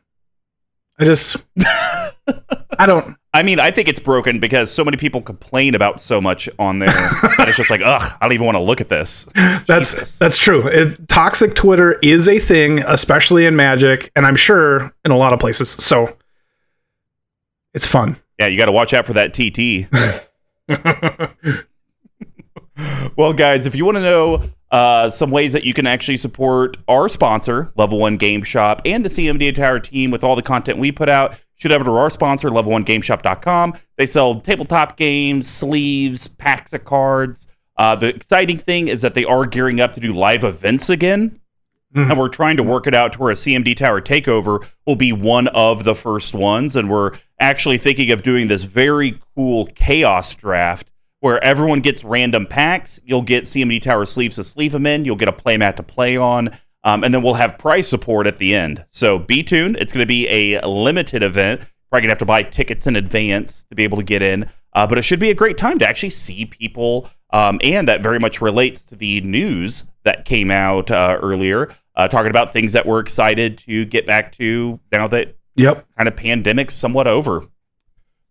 I 1.00 1.06
just. 1.06 1.38
I 1.64 2.86
don't. 2.86 3.16
I 3.34 3.44
mean, 3.44 3.60
I 3.60 3.72
think 3.72 3.88
it's 3.88 4.00
broken 4.00 4.40
because 4.40 4.70
so 4.70 4.84
many 4.84 4.98
people 4.98 5.22
complain 5.22 5.74
about 5.74 6.02
so 6.02 6.20
much 6.20 6.50
on 6.60 6.80
there 6.80 6.90
that 7.38 7.46
it's 7.48 7.56
just 7.56 7.70
like, 7.70 7.82
ugh, 7.82 8.02
I 8.20 8.26
don't 8.26 8.34
even 8.34 8.46
want 8.46 8.58
to 8.58 8.62
look 8.62 8.82
at 8.82 8.90
this. 8.90 9.28
That's 9.66 9.94
Jesus. 9.94 10.18
that's 10.18 10.38
true. 10.38 10.68
It, 10.68 11.08
toxic 11.08 11.56
Twitter 11.56 11.98
is 12.02 12.28
a 12.28 12.40
thing, 12.40 12.80
especially 12.82 13.46
in 13.46 13.56
Magic, 13.56 14.12
and 14.16 14.26
I'm 14.26 14.36
sure 14.36 14.94
in 15.06 15.12
a 15.12 15.18
lot 15.18 15.32
of 15.32 15.40
places. 15.40 15.70
So 15.72 16.18
it's 17.74 17.88
fun. 17.88 18.18
Yeah, 18.38 18.48
you 18.48 18.58
got 18.58 18.66
to 18.66 18.72
watch 18.74 18.94
out 18.94 19.06
for 19.06 19.14
that 19.14 19.34
TT. 19.34 19.88
Well, 23.18 23.34
guys, 23.34 23.66
if 23.66 23.76
you 23.76 23.86
want 23.86 23.98
to 23.98 24.04
know 24.04 24.50
uh, 24.72 25.10
some 25.10 25.32
ways 25.32 25.54
that 25.54 25.64
you 25.64 25.74
can 25.74 25.86
actually 25.86 26.18
support 26.18 26.78
our 26.88 27.10
sponsor, 27.10 27.72
Level 27.76 28.00
One 28.00 28.18
Game 28.18 28.44
Shop, 28.44 28.82
and 28.86 29.04
the 29.04 29.10
CMD 29.10 29.50
entire 29.50 29.80
team 29.80 30.12
with 30.12 30.24
all 30.24 30.36
the 30.36 30.42
content 30.42 30.80
we 30.80 30.92
put 30.92 31.10
out, 31.10 31.36
shoot 31.62 31.72
over 31.72 31.86
to 31.86 31.92
our 31.92 32.10
sponsor, 32.10 32.50
level1gameshop.com. 32.50 33.76
They 33.98 34.06
sell 34.06 34.42
tabletop 34.42 34.98
games, 34.98 35.48
sleeves, 35.48 36.28
packs 36.28 36.74
of 36.74 36.86
cards. 36.86 37.48
Uh, 37.78 37.96
the 37.96 38.08
exciting 38.08 38.58
thing 38.58 38.88
is 38.88 39.02
that 39.04 39.14
they 39.14 39.26
are 39.26 39.46
gearing 39.46 39.80
up 39.80 39.94
to 39.94 40.00
do 40.00 40.14
live 40.14 40.44
events 40.44 40.90
again. 40.90 41.40
And 41.94 42.18
we're 42.18 42.30
trying 42.30 42.56
to 42.56 42.64
work 42.64 42.88
it 42.88 42.94
out 42.94 43.14
to 43.14 43.20
where 43.20 43.32
a 43.32 43.36
CMD 43.36 43.76
Tower 43.76 44.00
takeover 44.02 44.66
will 44.88 44.96
be 44.96 45.12
one 45.12 45.50
of 45.50 45.84
the 45.84 45.94
first 45.94 46.34
ones. 46.34 46.78
And 46.78 46.90
we're 46.90 47.12
actually 47.38 47.78
thinking 47.78 48.12
of 48.12 48.24
doing 48.24 48.48
this 48.48 48.64
very 48.64 49.20
cool 49.36 49.66
chaos 49.76 50.34
draft 50.34 50.90
where 51.20 51.44
everyone 51.44 51.82
gets 51.82 52.06
random 52.06 52.46
packs. 52.46 53.00
You'll 53.04 53.22
get 53.22 53.44
CMD 53.44 53.82
Tower 53.82 54.06
sleeves 54.06 54.38
to 54.38 54.44
sleeve 54.46 54.72
them 54.72 54.86
in. 54.86 55.04
You'll 55.04 55.18
get 55.18 55.28
a 55.28 55.34
playmat 55.34 55.76
to 55.76 55.84
play 55.84 56.16
on. 56.16 56.58
Um, 56.84 57.04
and 57.04 57.14
then 57.14 57.22
we'll 57.22 57.36
have 57.36 57.58
price 57.58 57.88
support 57.88 58.26
at 58.28 58.38
the 58.38 58.56
end. 58.56 58.86
So 58.90 59.20
be 59.20 59.44
tuned. 59.44 59.78
It's 59.78 59.94
going 59.94 60.04
to 60.04 60.08
be 60.08 60.28
a 60.28 60.60
limited 60.68 61.22
event. 61.24 61.62
Probably 61.90 62.02
going 62.02 62.10
to 62.10 62.12
have 62.12 62.18
to 62.20 62.26
buy 62.26 62.44
tickets 62.44 62.88
in 62.88 62.96
advance 62.96 63.66
to 63.66 63.76
be 63.76 63.84
able 63.84 63.98
to 63.98 64.04
get 64.04 64.22
in. 64.22 64.50
Uh, 64.74 64.88
but 64.88 64.98
it 64.98 65.02
should 65.04 65.20
be 65.20 65.30
a 65.30 65.36
great 65.36 65.58
time 65.58 65.78
to 65.80 65.88
actually 65.88 66.10
see 66.10 66.46
people. 66.46 67.10
Um, 67.32 67.60
and 67.64 67.88
that 67.88 68.02
very 68.02 68.20
much 68.20 68.42
relates 68.42 68.84
to 68.86 68.96
the 68.96 69.22
news 69.22 69.84
that 70.04 70.26
came 70.26 70.50
out 70.50 70.90
uh, 70.90 71.18
earlier, 71.22 71.74
uh, 71.96 72.08
talking 72.08 72.30
about 72.30 72.52
things 72.52 72.74
that 72.74 72.86
we're 72.86 73.00
excited 73.00 73.58
to 73.60 73.86
get 73.86 74.06
back 74.06 74.32
to 74.34 74.80
now 74.92 75.08
that 75.08 75.36
Yep. 75.58 75.86
kind 75.98 76.08
of 76.08 76.16
pandemic's 76.16 76.74
somewhat 76.74 77.08
over. 77.08 77.44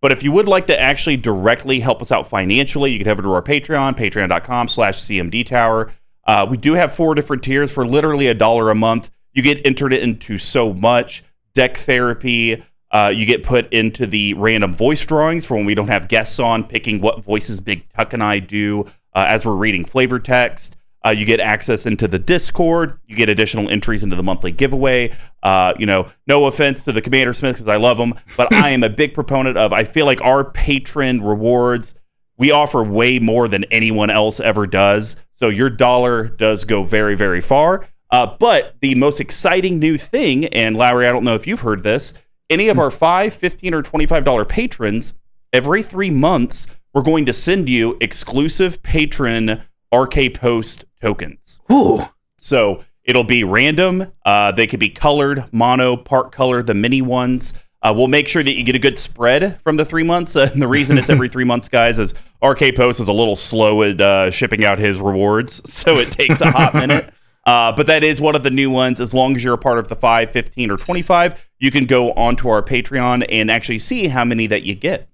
But 0.01 0.13
if 0.13 0.23
you 0.23 0.33
would 0.33 0.49
like 0.49 0.67
to 0.69 0.81
actually 0.81 1.19
directly 1.19 1.81
help 1.81 2.01
us 2.01 2.11
out 2.11 2.27
financially, 2.27 2.91
you 2.93 2.99
can 2.99 3.07
head 3.07 3.13
over 3.13 3.23
to 3.23 3.33
our 3.35 3.43
Patreon, 3.43 3.97
patreon.com 3.97 4.69
slash 4.69 4.97
CMD 4.99 5.45
Tower. 5.45 5.93
Uh, 6.25 6.47
we 6.49 6.57
do 6.57 6.75
have 6.75 6.93
four 6.93 7.15
different 7.15 7.43
tiers 7.43 7.73
for 7.73 7.85
literally 7.85 8.27
a 8.27 8.35
dollar 8.35 8.71
a 8.71 8.75
month. 8.75 9.11
You 9.33 9.43
get 9.43 9.65
entered 9.65 9.93
into 9.93 10.39
so 10.39 10.73
much 10.73 11.25
deck 11.55 11.77
therapy. 11.77 12.63
Uh, 12.91 13.13
you 13.15 13.25
get 13.25 13.45
put 13.45 13.73
into 13.73 14.07
the 14.07 14.35
random 14.35 14.75
voice 14.75 15.05
drawings 15.05 15.47
for 15.47 15.57
when 15.57 15.65
we 15.65 15.75
don't 15.75 15.89
have 15.89 16.09
guests 16.09 16.39
on, 16.39 16.65
picking 16.65 17.01
what 17.01 17.23
voices 17.23 17.61
Big 17.61 17.89
Tuck 17.91 18.13
and 18.13 18.23
I 18.23 18.41
do 18.41 18.83
uh, 19.15 19.25
as 19.27 19.45
we're 19.47 19.55
reading 19.55 19.85
flavor 19.85 20.19
text. 20.19 20.77
Uh, 21.05 21.11
you 21.11 21.25
get 21.25 21.41
access 21.41 21.87
into 21.87 22.07
the 22.07 22.19
Discord. 22.19 22.99
You 23.07 23.17
get 23.17 23.29
additional 23.31 23.71
entries 23.71 24.03
into 24.03 24.17
the 24.17 24.23
monthly 24.23 24.53
giveaway. 24.53 25.17
Uh, 25.43 25.73
you 25.79 25.87
know, 25.87 26.09
no 26.27 26.45
offense 26.45 26.85
to 26.85 26.93
the 26.93 27.01
Commander 27.01 27.33
Smiths 27.33 27.61
because 27.61 27.73
I 27.73 27.77
love 27.77 27.97
them, 27.97 28.15
but 28.37 28.53
I 28.53 28.71
am 28.71 28.83
a 28.83 28.91
big 28.91 29.15
proponent 29.15 29.57
of. 29.57 29.73
I 29.73 29.85
feel 29.85 30.05
like 30.05 30.21
our 30.21 30.45
patron 30.45 31.23
rewards 31.23 31.95
we 32.41 32.51
offer 32.51 32.83
way 32.83 33.19
more 33.19 33.49
than 33.49 33.65
anyone 33.65 34.09
else 34.09 34.41
ever 34.41 34.67
does. 34.67 35.15
So 35.41 35.49
your 35.49 35.71
dollar 35.71 36.29
does 36.29 36.65
go 36.65 36.83
very, 36.83 37.17
very 37.17 37.41
far. 37.41 37.89
Uh, 38.11 38.27
but 38.39 38.77
the 38.83 38.95
most 38.95 39.21
exciting 39.21 39.79
new 39.79 39.97
thing, 39.97 40.45
and 40.49 40.77
Lowry, 40.77 41.09
I 41.09 41.13
don't 41.13 41.25
know 41.25 41.35
if 41.35 41.47
you've 41.47 41.63
heard 41.63 41.83
this, 41.83 42.13
any 42.51 42.69
of 42.69 42.79
our 42.79 42.91
5 42.91 43.33
15 43.33 43.73
or 43.73 43.83
$25 43.83 44.47
patrons, 44.47 45.15
every 45.51 45.83
three 45.83 46.11
months, 46.11 46.67
we're 46.93 47.01
going 47.01 47.25
to 47.25 47.33
send 47.33 47.71
you 47.71 47.97
exclusive 48.03 48.83
patron 48.83 49.63
RK 49.95 50.35
Post 50.35 50.85
tokens. 51.01 51.59
Ooh. 51.73 52.03
So 52.39 52.85
it'll 53.03 53.25
be 53.25 53.43
random. 53.43 54.13
Uh, 54.27 54.53
they 54.53 54.67
could 54.67 54.81
be 54.81 54.91
colored, 54.91 55.51
mono, 55.55 55.97
part 55.97 56.33
color, 56.33 56.63
the 56.63 56.75
mini 56.75 57.01
ones. 57.01 57.55
Uh, 57.83 57.95
we'll 57.97 58.09
make 58.09 58.29
sure 58.29 58.43
that 58.43 58.55
you 58.55 58.63
get 58.63 58.75
a 58.75 58.79
good 58.79 58.99
spread 58.99 59.59
from 59.63 59.77
the 59.77 59.85
three 59.85 60.03
months. 60.03 60.37
Uh, 60.37 60.49
and 60.53 60.61
the 60.61 60.69
reason 60.69 60.99
it's 60.99 61.09
every 61.09 61.29
three 61.31 61.45
months, 61.45 61.69
guys, 61.69 61.99
is 61.99 62.15
RK 62.43 62.75
Post 62.77 63.01
is 63.01 63.09
a 63.09 63.13
little 63.13 63.37
slow 63.37 63.83
at 63.83 64.01
uh, 64.01 64.31
shipping 64.31 64.65
out 64.65 64.79
his 64.79 65.01
rewards. 65.01 65.63
So 65.71 65.97
it 65.97 66.13
takes 66.13 66.43
a 66.43 66.51
hot 66.51 66.75
minute. 66.75 67.13
Uh, 67.47 67.73
but 67.73 67.87
that 67.87 68.05
is 68.05 68.21
one 68.21 68.35
of 68.35 68.43
the 68.43 68.51
new 68.51 68.71
ones. 68.71 69.01
As 69.01 69.15
long 69.15 69.35
as 69.35 69.43
you're 69.43 69.55
a 69.55 69.59
part 69.59 69.79
of 69.79 69.89
the 69.89 69.97
5, 69.97 70.31
15, 70.31 70.71
or 70.71 70.77
25, 70.77 71.49
you 71.59 71.71
can 71.71 71.87
go 71.87 72.13
onto 72.13 72.51
our 72.51 72.63
Patreon 72.63 73.25
and 73.31 73.51
actually 73.51 73.79
see 73.79 74.09
how 74.09 74.27
many 74.27 74.47
that 74.47 74.63
you 74.65 74.75
get. 74.75 75.09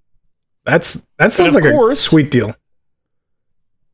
That's 0.65 1.07
that 1.19 1.33
sounds 1.33 1.55
like 1.55 1.63
course, 1.63 2.01
a 2.01 2.03
sweet 2.03 2.31
deal. 2.33 2.57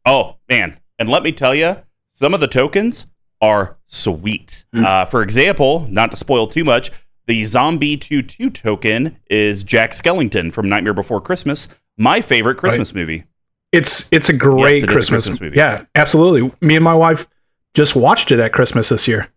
Oh 0.06 0.36
man! 0.48 0.80
And 0.98 1.10
let 1.10 1.22
me 1.22 1.30
tell 1.30 1.54
you, 1.54 1.76
some 2.10 2.32
of 2.32 2.40
the 2.40 2.48
tokens 2.48 3.06
are 3.42 3.76
sweet. 3.86 4.64
Mm. 4.74 4.84
Uh, 4.84 5.04
for 5.04 5.22
example, 5.22 5.86
not 5.90 6.10
to 6.12 6.16
spoil 6.16 6.46
too 6.46 6.64
much, 6.64 6.90
the 7.26 7.44
Zombie 7.44 7.96
22 7.96 8.50
token 8.50 9.16
is 9.30 9.62
Jack 9.62 9.92
Skellington 9.92 10.52
from 10.52 10.68
Nightmare 10.68 10.94
Before 10.94 11.20
Christmas, 11.20 11.68
my 11.96 12.20
favorite 12.20 12.56
Christmas 12.56 12.90
right. 12.90 13.00
movie. 13.00 13.24
It's 13.70 14.08
it's 14.12 14.28
a 14.28 14.36
great 14.36 14.76
yes, 14.76 14.84
it 14.84 14.90
Christmas, 14.90 15.26
a 15.26 15.30
Christmas 15.30 15.40
movie. 15.40 15.56
Yeah, 15.56 15.84
absolutely. 15.94 16.52
Me 16.60 16.76
and 16.76 16.84
my 16.84 16.94
wife 16.94 17.26
just 17.74 17.96
watched 17.96 18.30
it 18.30 18.38
at 18.38 18.52
Christmas 18.52 18.90
this 18.90 19.08
year. 19.08 19.28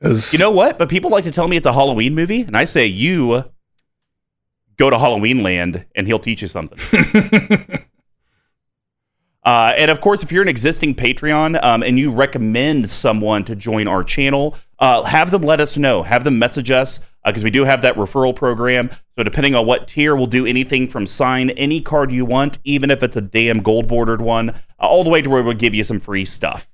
Was... 0.00 0.32
You 0.32 0.38
know 0.38 0.50
what? 0.50 0.78
But 0.78 0.88
people 0.88 1.10
like 1.10 1.24
to 1.24 1.30
tell 1.30 1.46
me 1.46 1.56
it's 1.56 1.66
a 1.66 1.72
Halloween 1.72 2.14
movie, 2.14 2.42
and 2.42 2.56
I 2.56 2.64
say 2.64 2.86
you 2.86 3.44
go 4.78 4.90
to 4.90 4.98
Halloween 4.98 5.42
Land 5.42 5.84
and 5.94 6.06
he'll 6.06 6.18
teach 6.18 6.42
you 6.42 6.48
something. 6.48 6.78
uh, 9.44 9.72
and 9.76 9.90
of 9.90 10.00
course, 10.00 10.22
if 10.22 10.32
you're 10.32 10.42
an 10.42 10.48
existing 10.48 10.94
Patreon 10.94 11.62
um, 11.64 11.82
and 11.82 11.98
you 11.98 12.12
recommend 12.12 12.90
someone 12.90 13.44
to 13.44 13.54
join 13.54 13.86
our 13.86 14.02
channel, 14.02 14.56
uh, 14.78 15.02
have 15.04 15.30
them 15.30 15.42
let 15.42 15.60
us 15.60 15.76
know. 15.76 16.02
Have 16.02 16.24
them 16.24 16.38
message 16.38 16.70
us 16.70 17.00
because 17.24 17.42
uh, 17.42 17.46
we 17.46 17.50
do 17.50 17.64
have 17.64 17.82
that 17.82 17.94
referral 17.94 18.34
program. 18.34 18.90
So 19.16 19.22
depending 19.22 19.54
on 19.54 19.66
what 19.66 19.88
tier, 19.88 20.14
we'll 20.14 20.26
do 20.26 20.46
anything 20.46 20.88
from 20.88 21.06
sign 21.06 21.50
any 21.50 21.80
card 21.80 22.12
you 22.12 22.24
want, 22.24 22.58
even 22.64 22.90
if 22.90 23.02
it's 23.02 23.16
a 23.16 23.20
damn 23.20 23.60
gold 23.60 23.88
bordered 23.88 24.20
one, 24.20 24.50
uh, 24.50 24.52
all 24.80 25.04
the 25.04 25.10
way 25.10 25.22
to 25.22 25.30
where 25.30 25.42
we'll 25.42 25.54
give 25.54 25.74
you 25.74 25.84
some 25.84 26.00
free 26.00 26.24
stuff. 26.24 26.68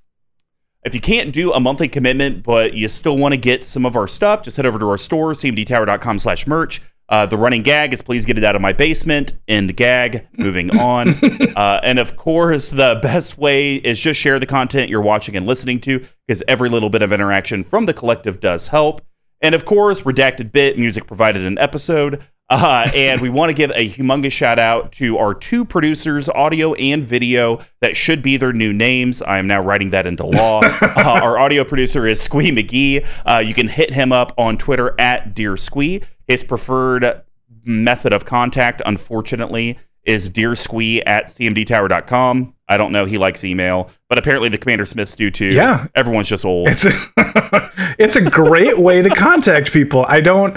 If 0.85 0.95
you 0.95 1.01
can't 1.01 1.33
do 1.33 1.53
a 1.53 1.61
monthly 1.61 1.89
commitment, 1.89 2.43
but 2.43 2.75
you 2.75 2.89
still 2.89 3.17
want 3.17 3.33
to 3.33 3.41
get 3.41 3.65
some 3.65 3.87
of 3.87 3.97
our 3.97 4.07
stuff, 4.07 4.43
just 4.43 4.59
head 4.59 4.67
over 4.67 4.79
to 4.79 4.89
our 4.91 4.99
store, 4.99 5.33
cmdtower.com 5.33 6.19
slash 6.19 6.47
merch. 6.47 6.83
Uh, 7.09 7.27
the 7.27 7.37
running 7.37 7.63
gag 7.63 7.93
is 7.93 8.01
please 8.03 8.25
get 8.25 8.39
it 8.39 8.45
out 8.45 8.57
of 8.57 8.63
my 8.63 8.73
basement. 8.73 9.35
End 9.47 9.77
gag. 9.77 10.27
Moving 10.39 10.71
on. 10.79 11.09
uh, 11.57 11.81
and 11.83 11.99
of 11.99 12.17
course, 12.17 12.71
the 12.71 12.99
best 13.03 13.37
way 13.39 13.77
is 13.77 13.99
just 13.99 14.19
share 14.19 14.39
the 14.39 14.47
content 14.47 14.89
you're 14.89 15.03
watching 15.03 15.37
and 15.37 15.47
listening 15.47 15.81
to 15.83 16.05
because 16.27 16.43
every 16.49 16.69
little 16.69 16.91
bit 16.91 17.03
of 17.03 17.13
interaction 17.13 17.63
from 17.63 17.85
the 17.87 17.95
collective 17.95 18.41
does 18.41 18.69
help. 18.69 19.03
And 19.41 19.55
of 19.55 19.67
course, 19.67 20.01
redacted 20.03 20.53
bit 20.53 20.79
music 20.79 21.07
provided 21.07 21.45
an 21.45 21.59
episode. 21.59 22.23
Uh, 22.55 22.89
and 22.95 23.21
we 23.21 23.29
want 23.29 23.51
to 23.51 23.53
give 23.53 23.73
a 23.73 23.89
humongous 23.89 24.31
shout 24.31 24.61
out 24.61 24.93
to 24.93 25.19
our 25.19 25.35
two 25.35 25.65
producers, 25.65 26.29
audio 26.29 26.73
and 26.75 27.05
video, 27.05 27.59
that 27.81 27.97
should 27.97 28.23
be 28.23 28.37
their 28.37 28.53
new 28.53 28.73
names. 28.73 29.21
I 29.23 29.39
am 29.39 29.49
now 29.49 29.61
writing 29.61 29.91
that 29.91 30.07
into 30.07 30.25
law. 30.25 30.63
Uh, 30.95 31.21
our 31.23 31.39
audio 31.39 31.65
producer 31.65 32.07
is 32.07 32.21
Squee 32.21 32.51
McGee. 32.51 33.05
Uh, 33.27 33.39
you 33.39 33.53
can 33.53 33.67
hit 33.67 33.93
him 33.93 34.13
up 34.13 34.33
on 34.39 34.57
Twitter 34.57 34.95
at 34.99 35.35
Dear 35.35 35.57
Squee. 35.57 36.03
His 36.29 36.45
preferred 36.45 37.23
method 37.65 38.13
of 38.13 38.25
contact, 38.25 38.81
unfortunately, 38.87 39.77
is 40.05 40.31
dearsquee 40.31 41.03
at 41.05 41.27
cmdtower.com. 41.27 42.55
I 42.69 42.77
don't 42.77 42.93
know. 42.93 43.05
He 43.07 43.19
likes 43.19 43.45
email, 43.45 43.91
but 44.09 44.19
apparently 44.19 44.49
the 44.49 44.59
Commander 44.59 44.87
Smiths 44.87 45.17
do 45.17 45.31
too. 45.31 45.47
Yeah. 45.47 45.89
Everyone's 45.95 46.29
just 46.29 46.45
old. 46.45 46.69
It's 46.69 46.87
a, 46.87 46.93
it's 47.99 48.17
a 48.17 48.23
great 48.31 48.79
way 48.79 49.03
to 49.03 49.11
contact 49.11 49.73
people. 49.73 50.07
I 50.09 50.21
don't 50.21 50.57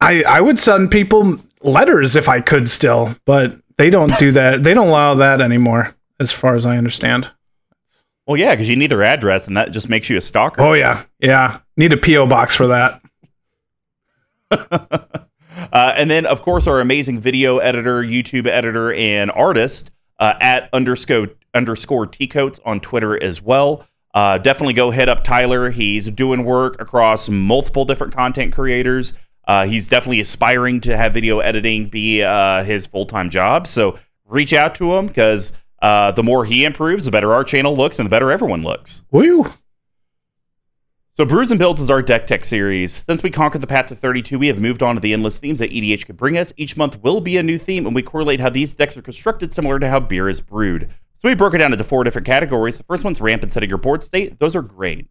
I 0.00 0.22
I 0.24 0.40
would 0.40 0.58
send 0.58 0.90
people 0.90 1.38
letters 1.62 2.16
if 2.16 2.28
I 2.28 2.40
could 2.40 2.68
still, 2.68 3.14
but 3.24 3.58
they 3.76 3.90
don't 3.90 4.16
do 4.18 4.32
that. 4.32 4.62
They 4.62 4.74
don't 4.74 4.88
allow 4.88 5.14
that 5.14 5.40
anymore, 5.40 5.94
as 6.20 6.32
far 6.32 6.56
as 6.56 6.66
I 6.66 6.76
understand. 6.76 7.30
Well, 8.26 8.36
yeah, 8.36 8.54
because 8.54 8.68
you 8.68 8.76
need 8.76 8.90
their 8.90 9.04
address, 9.04 9.46
and 9.46 9.56
that 9.56 9.70
just 9.70 9.88
makes 9.88 10.10
you 10.10 10.16
a 10.16 10.20
stalker. 10.20 10.62
Oh 10.62 10.72
yeah, 10.72 11.04
yeah. 11.20 11.60
Need 11.76 11.92
a 11.92 11.96
PO 11.96 12.26
box 12.26 12.54
for 12.56 12.66
that. 12.68 13.00
uh, 14.50 15.92
and 15.96 16.10
then, 16.10 16.26
of 16.26 16.42
course, 16.42 16.66
our 16.66 16.80
amazing 16.80 17.20
video 17.20 17.58
editor, 17.58 18.02
YouTube 18.02 18.46
editor, 18.46 18.92
and 18.92 19.30
artist 19.30 19.90
uh, 20.18 20.34
at 20.40 20.68
underscore 20.72 21.28
underscore 21.54 22.06
tcoats 22.06 22.58
on 22.64 22.80
Twitter 22.80 23.22
as 23.22 23.40
well. 23.40 23.86
Uh, 24.14 24.38
definitely 24.38 24.74
go 24.74 24.90
hit 24.90 25.08
up 25.08 25.22
Tyler. 25.22 25.70
He's 25.70 26.10
doing 26.10 26.44
work 26.44 26.80
across 26.80 27.28
multiple 27.28 27.84
different 27.84 28.14
content 28.14 28.54
creators. 28.54 29.12
Uh, 29.46 29.66
he's 29.66 29.88
definitely 29.88 30.20
aspiring 30.20 30.80
to 30.80 30.96
have 30.96 31.14
video 31.14 31.40
editing 31.40 31.88
be 31.88 32.22
uh, 32.22 32.64
his 32.64 32.86
full 32.86 33.06
time 33.06 33.30
job. 33.30 33.66
So 33.66 33.98
reach 34.26 34.52
out 34.52 34.74
to 34.76 34.96
him 34.96 35.06
because 35.06 35.52
uh, 35.80 36.12
the 36.12 36.22
more 36.22 36.44
he 36.44 36.64
improves, 36.64 37.04
the 37.04 37.10
better 37.10 37.32
our 37.32 37.44
channel 37.44 37.76
looks 37.76 37.98
and 37.98 38.06
the 38.06 38.10
better 38.10 38.30
everyone 38.30 38.62
looks. 38.62 39.04
Woo! 39.10 39.52
So 41.12 41.24
Brews 41.24 41.50
and 41.50 41.58
Builds 41.58 41.80
is 41.80 41.88
our 41.88 42.02
deck 42.02 42.26
tech 42.26 42.44
series. 42.44 42.92
Since 42.92 43.22
we 43.22 43.30
conquered 43.30 43.62
the 43.62 43.66
path 43.66 43.86
to 43.86 43.96
32, 43.96 44.38
we 44.38 44.48
have 44.48 44.60
moved 44.60 44.82
on 44.82 44.96
to 44.96 45.00
the 45.00 45.14
endless 45.14 45.38
themes 45.38 45.60
that 45.60 45.70
EDH 45.70 46.04
could 46.04 46.18
bring 46.18 46.36
us. 46.36 46.52
Each 46.58 46.76
month 46.76 47.02
will 47.02 47.22
be 47.22 47.38
a 47.38 47.42
new 47.42 47.56
theme, 47.56 47.86
and 47.86 47.94
we 47.94 48.02
correlate 48.02 48.38
how 48.38 48.50
these 48.50 48.74
decks 48.74 48.98
are 48.98 49.02
constructed 49.02 49.50
similar 49.50 49.78
to 49.78 49.88
how 49.88 49.98
beer 49.98 50.28
is 50.28 50.42
brewed. 50.42 50.90
So 51.14 51.28
we 51.28 51.34
broke 51.34 51.54
it 51.54 51.58
down 51.58 51.72
into 51.72 51.84
four 51.84 52.04
different 52.04 52.26
categories. 52.26 52.76
The 52.76 52.84
first 52.84 53.02
one's 53.02 53.18
ramp 53.22 53.42
and 53.42 53.50
setting 53.50 53.70
your 53.70 53.78
board 53.78 54.02
state. 54.02 54.38
Those 54.38 54.54
are 54.54 54.60
grains. 54.60 55.08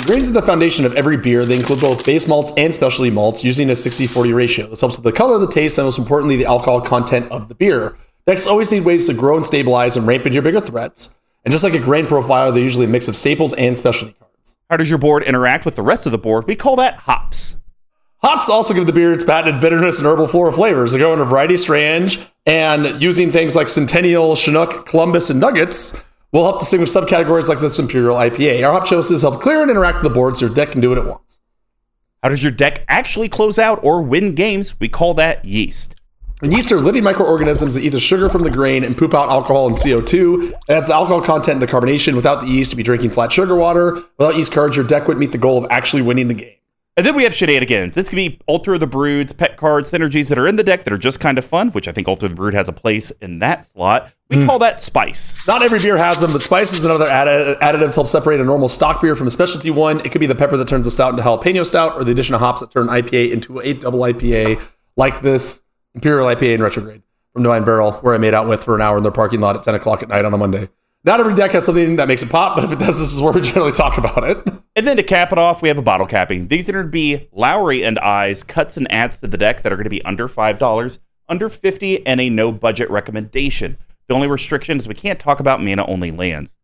Grains 0.00 0.26
are 0.30 0.32
the 0.32 0.40
foundation 0.40 0.86
of 0.86 0.94
every 0.94 1.18
beer. 1.18 1.44
They 1.44 1.58
include 1.58 1.80
both 1.80 2.06
base 2.06 2.26
malts 2.26 2.50
and 2.56 2.74
specialty 2.74 3.10
malts 3.10 3.44
using 3.44 3.68
a 3.68 3.74
60-40 3.74 4.34
ratio. 4.34 4.66
This 4.68 4.80
helps 4.80 4.96
with 4.96 5.04
the 5.04 5.12
color, 5.12 5.38
the 5.38 5.46
taste, 5.46 5.76
and 5.76 5.86
most 5.86 5.98
importantly, 5.98 6.36
the 6.36 6.46
alcohol 6.46 6.80
content 6.80 7.30
of 7.30 7.48
the 7.48 7.54
beer. 7.54 7.98
Decks 8.26 8.46
always 8.46 8.72
need 8.72 8.86
ways 8.86 9.06
to 9.08 9.12
grow 9.12 9.36
and 9.36 9.44
stabilize 9.44 9.98
and 9.98 10.06
ramp 10.06 10.24
into 10.24 10.32
your 10.32 10.42
bigger 10.42 10.62
threats. 10.62 11.14
And 11.44 11.52
just 11.52 11.62
like 11.62 11.74
a 11.74 11.78
grain 11.78 12.06
profile, 12.06 12.50
they're 12.52 12.62
usually 12.62 12.86
a 12.86 12.88
mix 12.88 13.06
of 13.06 13.18
staples 13.18 13.52
and 13.52 13.76
specialty 13.76 14.14
cards. 14.14 14.56
How 14.70 14.78
does 14.78 14.88
your 14.88 14.96
board 14.96 15.24
interact 15.24 15.66
with 15.66 15.76
the 15.76 15.82
rest 15.82 16.06
of 16.06 16.12
the 16.12 16.18
board? 16.18 16.46
We 16.46 16.56
call 16.56 16.76
that 16.76 17.00
hops. 17.00 17.56
Hops 18.22 18.48
also 18.48 18.72
give 18.72 18.86
the 18.86 18.94
beer 18.94 19.12
its 19.12 19.24
patented 19.24 19.60
bitterness 19.60 19.98
and 19.98 20.06
herbal 20.06 20.28
floral 20.28 20.52
flavors. 20.52 20.92
They 20.92 21.00
go 21.00 21.12
in 21.12 21.20
a 21.20 21.24
variety 21.26 21.54
of 21.54 21.60
strange, 21.60 22.18
and 22.46 23.02
using 23.02 23.30
things 23.30 23.54
like 23.54 23.68
Centennial, 23.68 24.36
Chinook, 24.36 24.86
Columbus, 24.86 25.28
and 25.28 25.38
Nuggets 25.38 26.02
will 26.32 26.44
help 26.44 26.60
distinguish 26.60 26.90
subcategories 26.90 27.48
like 27.48 27.60
this 27.60 27.78
Imperial 27.78 28.16
IPA. 28.16 28.66
Our 28.66 28.72
hop 28.72 28.86
choices 28.86 29.22
help 29.22 29.42
clear 29.42 29.62
and 29.62 29.70
interact 29.70 29.96
with 29.96 30.04
the 30.04 30.10
board 30.10 30.36
so 30.36 30.46
your 30.46 30.54
deck 30.54 30.72
can 30.72 30.80
do 30.80 30.88
what 30.88 30.98
it 30.98 31.04
wants. 31.04 31.40
How 32.22 32.30
does 32.30 32.42
your 32.42 32.52
deck 32.52 32.84
actually 32.88 33.28
close 33.28 33.58
out 33.58 33.80
or 33.82 34.00
win 34.00 34.34
games? 34.34 34.78
We 34.80 34.88
call 34.88 35.14
that 35.14 35.44
yeast. 35.44 36.00
And 36.40 36.52
yeast 36.52 36.72
are 36.72 36.80
living 36.80 37.04
microorganisms 37.04 37.74
that 37.74 37.82
eat 37.82 37.90
the 37.90 38.00
sugar 38.00 38.28
from 38.28 38.42
the 38.42 38.50
grain 38.50 38.82
and 38.82 38.96
poop 38.96 39.14
out 39.14 39.28
alcohol 39.28 39.66
and 39.68 39.76
CO2. 39.76 40.50
It 40.50 40.54
adds 40.68 40.88
the 40.88 40.94
alcohol 40.94 41.20
content 41.20 41.56
in 41.56 41.60
the 41.60 41.66
carbonation. 41.66 42.16
Without 42.16 42.40
the 42.40 42.48
yeast, 42.48 42.70
to 42.70 42.76
be 42.76 42.82
drinking 42.82 43.10
flat 43.10 43.30
sugar 43.30 43.54
water. 43.54 44.02
Without 44.18 44.36
yeast 44.36 44.52
cards, 44.52 44.74
your 44.74 44.86
deck 44.86 45.06
wouldn't 45.06 45.20
meet 45.20 45.32
the 45.32 45.38
goal 45.38 45.62
of 45.62 45.70
actually 45.70 46.02
winning 46.02 46.28
the 46.28 46.34
game. 46.34 46.56
And 46.94 47.06
then 47.06 47.14
we 47.14 47.24
have 47.24 47.34
shenanigans. 47.34 47.94
This 47.94 48.10
can 48.10 48.16
be 48.16 48.38
Altar 48.46 48.74
of 48.74 48.80
the 48.80 48.86
Broods, 48.86 49.32
pet 49.32 49.56
cards, 49.56 49.90
synergies 49.90 50.28
that 50.28 50.38
are 50.38 50.46
in 50.46 50.56
the 50.56 50.62
deck 50.62 50.84
that 50.84 50.92
are 50.92 50.98
just 50.98 51.20
kind 51.20 51.38
of 51.38 51.44
fun, 51.44 51.70
which 51.70 51.88
I 51.88 51.92
think 51.92 52.06
Altar 52.06 52.26
of 52.26 52.32
the 52.32 52.36
Brood 52.36 52.52
has 52.52 52.68
a 52.68 52.72
place 52.72 53.10
in 53.22 53.38
that 53.38 53.64
slot. 53.64 54.12
We 54.28 54.36
mm. 54.36 54.46
call 54.46 54.58
that 54.58 54.78
spice. 54.78 55.46
Not 55.46 55.62
every 55.62 55.78
beer 55.78 55.96
has 55.96 56.20
them, 56.20 56.32
but 56.32 56.42
spices 56.42 56.84
and 56.84 56.92
other 56.92 57.06
additives 57.06 57.94
help 57.94 58.08
separate 58.08 58.40
a 58.40 58.44
normal 58.44 58.68
stock 58.68 59.00
beer 59.00 59.16
from 59.16 59.26
a 59.26 59.30
specialty 59.30 59.70
one. 59.70 60.00
It 60.00 60.12
could 60.12 60.20
be 60.20 60.26
the 60.26 60.34
pepper 60.34 60.58
that 60.58 60.68
turns 60.68 60.86
a 60.86 60.90
stout 60.90 61.12
into 61.12 61.22
jalapeno 61.22 61.64
stout, 61.64 61.94
or 61.94 62.04
the 62.04 62.12
addition 62.12 62.34
of 62.34 62.42
hops 62.42 62.60
that 62.60 62.70
turn 62.70 62.88
IPA 62.88 63.32
into 63.32 63.60
a 63.60 63.72
double 63.72 64.00
IPA, 64.00 64.60
like 64.96 65.22
this 65.22 65.62
Imperial 65.94 66.26
IPA 66.26 66.56
in 66.56 66.62
retrograde 66.62 67.02
from 67.32 67.42
Nine 67.42 67.64
Barrel, 67.64 67.92
where 67.92 68.14
I 68.14 68.18
made 68.18 68.34
out 68.34 68.46
with 68.48 68.64
for 68.64 68.74
an 68.74 68.82
hour 68.82 68.98
in 68.98 69.02
their 69.02 69.12
parking 69.12 69.40
lot 69.40 69.56
at 69.56 69.62
10 69.62 69.74
o'clock 69.74 70.02
at 70.02 70.10
night 70.10 70.26
on 70.26 70.34
a 70.34 70.38
Monday. 70.38 70.68
Not 71.04 71.20
every 71.20 71.32
deck 71.32 71.52
has 71.52 71.64
something 71.64 71.96
that 71.96 72.06
makes 72.06 72.22
it 72.22 72.28
pop, 72.28 72.54
but 72.54 72.64
if 72.64 72.70
it 72.70 72.78
does, 72.78 73.00
this 73.00 73.14
is 73.14 73.20
where 73.20 73.32
we 73.32 73.40
generally 73.40 73.72
talk 73.72 73.96
about 73.96 74.24
it. 74.24 74.46
And 74.74 74.86
then 74.86 74.96
to 74.96 75.02
cap 75.02 75.32
it 75.32 75.38
off, 75.38 75.60
we 75.60 75.68
have 75.68 75.78
a 75.78 75.82
bottle 75.82 76.06
capping. 76.06 76.48
These 76.48 76.68
are 76.68 76.72
going 76.72 76.86
to 76.86 76.90
be 76.90 77.28
Lowry 77.30 77.84
and 77.84 77.98
I's 77.98 78.42
cuts 78.42 78.76
and 78.76 78.90
adds 78.90 79.20
to 79.20 79.26
the 79.26 79.36
deck 79.36 79.62
that 79.62 79.72
are 79.72 79.76
going 79.76 79.84
to 79.84 79.90
be 79.90 80.04
under 80.04 80.28
$5, 80.28 80.98
under 81.28 81.48
50 81.48 82.06
and 82.06 82.20
a 82.20 82.30
no 82.30 82.52
budget 82.52 82.88
recommendation. 82.90 83.76
The 84.08 84.14
only 84.14 84.28
restriction 84.28 84.78
is 84.78 84.88
we 84.88 84.94
can't 84.94 85.20
talk 85.20 85.40
about 85.40 85.62
mana 85.62 85.84
only 85.86 86.10
lands. 86.10 86.56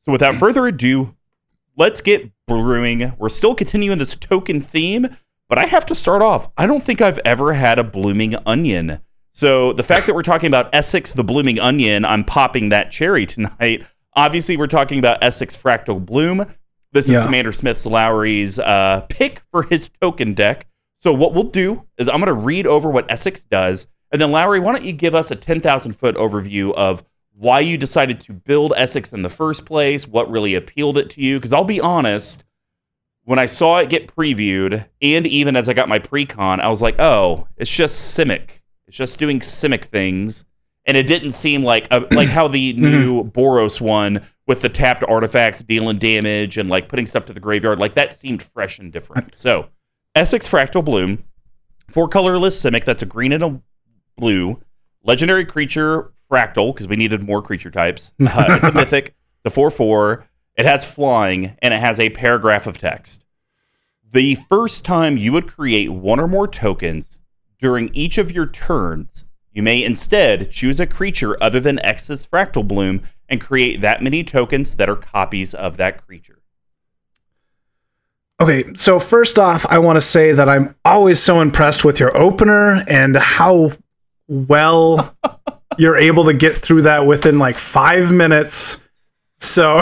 So 0.00 0.12
without 0.12 0.34
further 0.34 0.66
ado, 0.66 1.14
let's 1.76 2.00
get 2.00 2.30
brewing. 2.46 3.12
We're 3.18 3.28
still 3.28 3.54
continuing 3.54 3.98
this 3.98 4.16
token 4.16 4.60
theme, 4.60 5.16
but 5.48 5.58
I 5.58 5.66
have 5.66 5.86
to 5.86 5.94
start 5.94 6.22
off. 6.22 6.50
I 6.56 6.66
don't 6.66 6.82
think 6.82 7.00
I've 7.00 7.20
ever 7.24 7.52
had 7.52 7.78
a 7.78 7.84
blooming 7.84 8.34
onion. 8.46 9.00
So 9.32 9.72
the 9.72 9.82
fact 9.82 10.06
that 10.06 10.14
we're 10.14 10.22
talking 10.22 10.46
about 10.46 10.74
Essex 10.74 11.12
the 11.12 11.24
blooming 11.24 11.58
onion, 11.58 12.04
I'm 12.04 12.24
popping 12.24 12.68
that 12.68 12.90
cherry 12.90 13.26
tonight. 13.26 13.84
Obviously, 14.16 14.56
we're 14.56 14.66
talking 14.66 14.98
about 14.98 15.22
Essex 15.22 15.56
Fractal 15.56 16.04
Bloom. 16.04 16.46
This 16.92 17.06
is 17.06 17.12
Yeah. 17.12 17.24
Commander 17.24 17.52
Smith's 17.52 17.84
Lowry's 17.86 18.58
uh, 18.58 19.04
pick 19.08 19.42
for 19.50 19.64
his 19.64 19.90
token 20.00 20.34
deck. 20.34 20.66
So 20.98 21.12
what 21.12 21.34
we'll 21.34 21.44
do 21.44 21.82
is 21.98 22.08
I'm 22.08 22.20
going 22.20 22.26
to 22.26 22.32
read 22.32 22.66
over 22.66 22.88
what 22.88 23.10
Essex 23.10 23.44
does, 23.44 23.88
and 24.12 24.20
then 24.20 24.30
Lowry, 24.30 24.60
why 24.60 24.72
don't 24.72 24.84
you 24.84 24.92
give 24.92 25.14
us 25.14 25.30
a 25.30 25.36
10,000 25.36 25.92
foot 25.92 26.14
overview 26.14 26.72
of 26.74 27.02
why 27.36 27.58
you 27.60 27.76
decided 27.76 28.20
to 28.20 28.32
build 28.32 28.72
Essex 28.76 29.12
in 29.12 29.22
the 29.22 29.28
first 29.28 29.66
place, 29.66 30.06
what 30.06 30.30
really 30.30 30.54
appealed 30.54 30.96
it 30.96 31.10
to 31.10 31.20
you? 31.20 31.38
Because 31.38 31.52
I'll 31.52 31.64
be 31.64 31.80
honest, 31.80 32.44
when 33.24 33.40
I 33.40 33.46
saw 33.46 33.78
it 33.78 33.88
get 33.88 34.06
previewed, 34.06 34.86
and 35.02 35.26
even 35.26 35.56
as 35.56 35.68
I 35.68 35.72
got 35.72 35.88
my 35.88 35.98
pre-con, 35.98 36.60
I 36.60 36.68
was 36.68 36.80
like, 36.80 37.00
oh, 37.00 37.48
it's 37.56 37.70
just 37.70 38.16
Simic. 38.16 38.60
It's 38.86 38.96
just 38.96 39.18
doing 39.18 39.40
Simic 39.40 39.86
things. 39.86 40.44
And 40.86 40.96
it 40.96 41.06
didn't 41.06 41.30
seem 41.30 41.62
like 41.62 41.88
a, 41.90 42.06
like 42.12 42.28
how 42.28 42.48
the 42.48 42.72
new 42.76 43.24
Boros 43.24 43.80
one 43.80 44.22
with 44.46 44.60
the 44.60 44.68
tapped 44.68 45.02
artifacts 45.04 45.60
dealing 45.60 45.98
damage 45.98 46.58
and 46.58 46.68
like 46.68 46.88
putting 46.88 47.06
stuff 47.06 47.24
to 47.26 47.32
the 47.32 47.40
graveyard, 47.40 47.78
like 47.78 47.94
that 47.94 48.12
seemed 48.12 48.42
fresh 48.42 48.78
and 48.78 48.92
different. 48.92 49.34
So, 49.34 49.68
Essex 50.14 50.46
Fractal 50.46 50.84
Bloom, 50.84 51.24
four 51.88 52.08
colorless 52.08 52.62
Simic, 52.62 52.84
that's 52.84 53.02
a 53.02 53.06
green 53.06 53.32
and 53.32 53.42
a 53.42 53.60
blue, 54.16 54.60
legendary 55.02 55.44
creature 55.44 56.12
Fractal, 56.30 56.74
because 56.74 56.88
we 56.88 56.96
needed 56.96 57.22
more 57.22 57.42
creature 57.42 57.70
types. 57.70 58.12
Uh, 58.20 58.46
it's 58.48 58.66
a 58.66 58.72
mythic, 58.72 59.14
the 59.42 59.50
4 59.50 59.70
4. 59.70 60.26
It 60.56 60.66
has 60.66 60.84
flying, 60.84 61.56
and 61.60 61.74
it 61.74 61.80
has 61.80 61.98
a 61.98 62.10
paragraph 62.10 62.66
of 62.66 62.78
text. 62.78 63.24
The 64.08 64.36
first 64.36 64.84
time 64.84 65.16
you 65.16 65.32
would 65.32 65.48
create 65.48 65.90
one 65.90 66.20
or 66.20 66.28
more 66.28 66.46
tokens 66.46 67.18
during 67.60 67.92
each 67.92 68.18
of 68.18 68.30
your 68.30 68.46
turns, 68.46 69.24
you 69.54 69.62
may 69.62 69.82
instead 69.82 70.50
choose 70.50 70.80
a 70.80 70.86
creature 70.86 71.42
other 71.42 71.60
than 71.60 71.78
X's 71.78 72.26
Fractal 72.26 72.66
Bloom 72.66 73.02
and 73.28 73.40
create 73.40 73.80
that 73.80 74.02
many 74.02 74.24
tokens 74.24 74.74
that 74.74 74.90
are 74.90 74.96
copies 74.96 75.54
of 75.54 75.76
that 75.76 76.04
creature. 76.04 76.42
Okay, 78.40 78.74
so 78.74 78.98
first 78.98 79.38
off, 79.38 79.64
I 79.66 79.78
want 79.78 79.96
to 79.96 80.00
say 80.00 80.32
that 80.32 80.48
I'm 80.48 80.74
always 80.84 81.22
so 81.22 81.40
impressed 81.40 81.84
with 81.84 82.00
your 82.00 82.16
opener 82.16 82.84
and 82.88 83.16
how 83.16 83.72
well 84.26 85.16
you're 85.78 85.96
able 85.96 86.24
to 86.24 86.34
get 86.34 86.56
through 86.56 86.82
that 86.82 87.06
within 87.06 87.38
like 87.38 87.56
five 87.56 88.10
minutes. 88.10 88.82
So, 89.38 89.80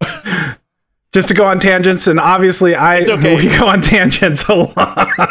just 1.12 1.28
to 1.28 1.34
go 1.34 1.44
on 1.44 1.60
tangents, 1.60 2.08
and 2.08 2.18
obviously, 2.18 2.74
I 2.74 3.02
okay. 3.02 3.36
we 3.50 3.56
go 3.56 3.66
on 3.66 3.82
tangents 3.82 4.48
a 4.48 4.54
lot. 4.54 5.28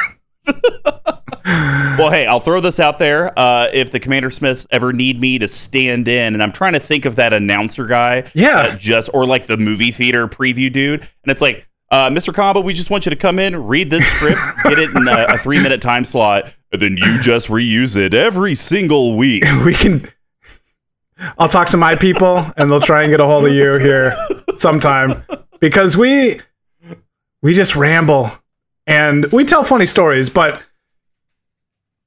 Well, 1.97 2.11
hey, 2.11 2.25
I'll 2.27 2.39
throw 2.39 2.61
this 2.61 2.79
out 2.79 2.97
there. 2.99 3.37
Uh, 3.37 3.67
if 3.73 3.91
the 3.91 3.99
Commander 3.99 4.29
Smiths 4.29 4.65
ever 4.71 4.93
need 4.93 5.19
me 5.19 5.37
to 5.39 5.47
stand 5.47 6.07
in, 6.07 6.33
and 6.33 6.41
I'm 6.43 6.51
trying 6.51 6.73
to 6.73 6.79
think 6.79 7.05
of 7.05 7.15
that 7.17 7.33
announcer 7.33 7.85
guy, 7.87 8.23
Yeah. 8.33 8.59
uh, 8.59 8.75
just 8.77 9.09
or 9.13 9.25
like 9.25 9.47
the 9.47 9.57
movie 9.57 9.91
theater 9.91 10.27
preview 10.27 10.71
dude, 10.71 11.01
and 11.01 11.09
it's 11.31 11.41
like, 11.41 11.67
uh, 11.91 12.07
Mr. 12.09 12.33
Combo, 12.33 12.61
we 12.61 12.73
just 12.73 12.89
want 12.89 13.05
you 13.05 13.09
to 13.09 13.15
come 13.15 13.39
in, 13.39 13.55
read 13.67 13.89
this 13.89 14.05
script, 14.05 14.39
get 14.63 14.77
it 14.79 14.91
in 14.91 15.07
a, 15.07 15.25
a 15.29 15.37
three 15.39 15.61
minute 15.61 15.81
time 15.81 16.05
slot, 16.05 16.53
and 16.71 16.81
then 16.81 16.95
you 16.97 17.19
just 17.21 17.47
reuse 17.47 17.95
it 17.97 18.13
every 18.13 18.53
single 18.55 19.17
week. 19.17 19.43
we 19.65 19.73
can. 19.73 20.07
I'll 21.37 21.49
talk 21.49 21.67
to 21.69 21.77
my 21.77 21.95
people, 21.95 22.45
and 22.55 22.69
they'll 22.71 22.79
try 22.79 23.01
and 23.03 23.11
get 23.11 23.19
a 23.19 23.25
hold 23.25 23.45
of 23.45 23.51
you 23.53 23.73
here 23.79 24.15
sometime 24.57 25.21
because 25.59 25.97
we 25.97 26.39
we 27.41 27.53
just 27.53 27.75
ramble 27.75 28.31
and 28.88 29.25
we 29.33 29.43
tell 29.43 29.63
funny 29.63 29.85
stories. 29.85 30.29
But 30.29 30.62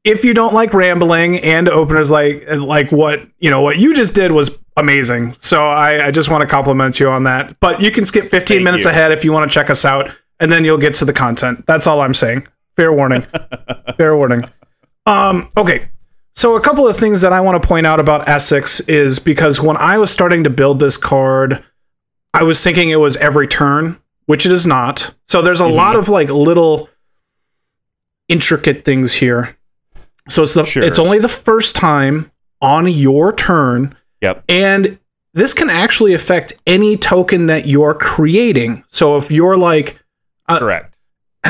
if 0.04 0.24
you 0.24 0.34
don't 0.34 0.52
like 0.54 0.74
rambling 0.74 1.38
and 1.40 1.68
openers 1.68 2.10
like 2.10 2.44
like 2.50 2.90
what 2.90 3.26
you 3.38 3.50
know 3.50 3.60
what 3.60 3.78
you 3.78 3.94
just 3.94 4.14
did 4.14 4.32
was 4.32 4.50
amazing. 4.76 5.34
So 5.38 5.66
I, 5.66 6.06
I 6.06 6.10
just 6.10 6.30
want 6.30 6.42
to 6.42 6.46
compliment 6.48 6.98
you 6.98 7.08
on 7.08 7.24
that. 7.24 7.58
But 7.60 7.80
you 7.80 7.90
can 7.90 8.04
skip 8.04 8.24
15 8.28 8.56
Thank 8.56 8.64
minutes 8.64 8.84
you. 8.84 8.90
ahead 8.90 9.12
if 9.12 9.24
you 9.24 9.32
want 9.32 9.48
to 9.50 9.54
check 9.54 9.68
us 9.70 9.84
out, 9.84 10.10
and 10.40 10.50
then 10.50 10.64
you'll 10.64 10.78
get 10.78 10.94
to 10.94 11.04
the 11.04 11.12
content. 11.12 11.64
That's 11.66 11.86
all 11.86 12.00
I'm 12.00 12.14
saying. 12.14 12.46
Fair 12.76 12.92
warning. 12.92 13.26
Fair 13.98 14.16
warning. 14.16 14.44
Um, 15.06 15.48
okay. 15.56 15.88
So 16.34 16.56
a 16.56 16.60
couple 16.60 16.88
of 16.88 16.96
things 16.96 17.20
that 17.20 17.34
I 17.34 17.40
want 17.42 17.60
to 17.62 17.68
point 17.68 17.86
out 17.86 18.00
about 18.00 18.26
Essex 18.28 18.80
is 18.80 19.18
because 19.18 19.60
when 19.60 19.76
I 19.76 19.98
was 19.98 20.10
starting 20.10 20.42
to 20.44 20.50
build 20.50 20.80
this 20.80 20.96
card, 20.96 21.62
I 22.32 22.42
was 22.44 22.64
thinking 22.64 22.88
it 22.88 22.96
was 22.96 23.18
every 23.18 23.46
turn, 23.46 24.00
which 24.24 24.46
it 24.46 24.52
is 24.52 24.66
not. 24.66 25.14
So 25.28 25.42
there's 25.42 25.60
a 25.60 25.64
Mhm. 25.64 25.74
lot 25.74 25.96
of 25.96 26.08
like 26.08 26.30
little 26.30 26.88
intricate 28.28 28.84
things 28.86 29.12
here. 29.12 29.54
So 30.28 30.42
it's 30.42 30.54
the 30.54 30.64
Sure. 30.64 30.82
it's 30.82 30.98
only 30.98 31.18
the 31.18 31.28
first 31.28 31.74
time 31.76 32.30
on 32.60 32.86
your 32.88 33.32
turn 33.32 33.94
Yep. 34.20 34.44
and 34.48 34.98
this 35.34 35.54
can 35.54 35.70
actually 35.70 36.12
affect 36.14 36.52
any 36.66 36.96
token 36.96 37.46
that 37.46 37.66
you're 37.66 37.94
creating. 37.94 38.84
So 38.88 39.16
if 39.16 39.30
you're 39.30 39.56
like 39.56 39.98
Uh, 40.48 40.58
Correct. 40.58 40.98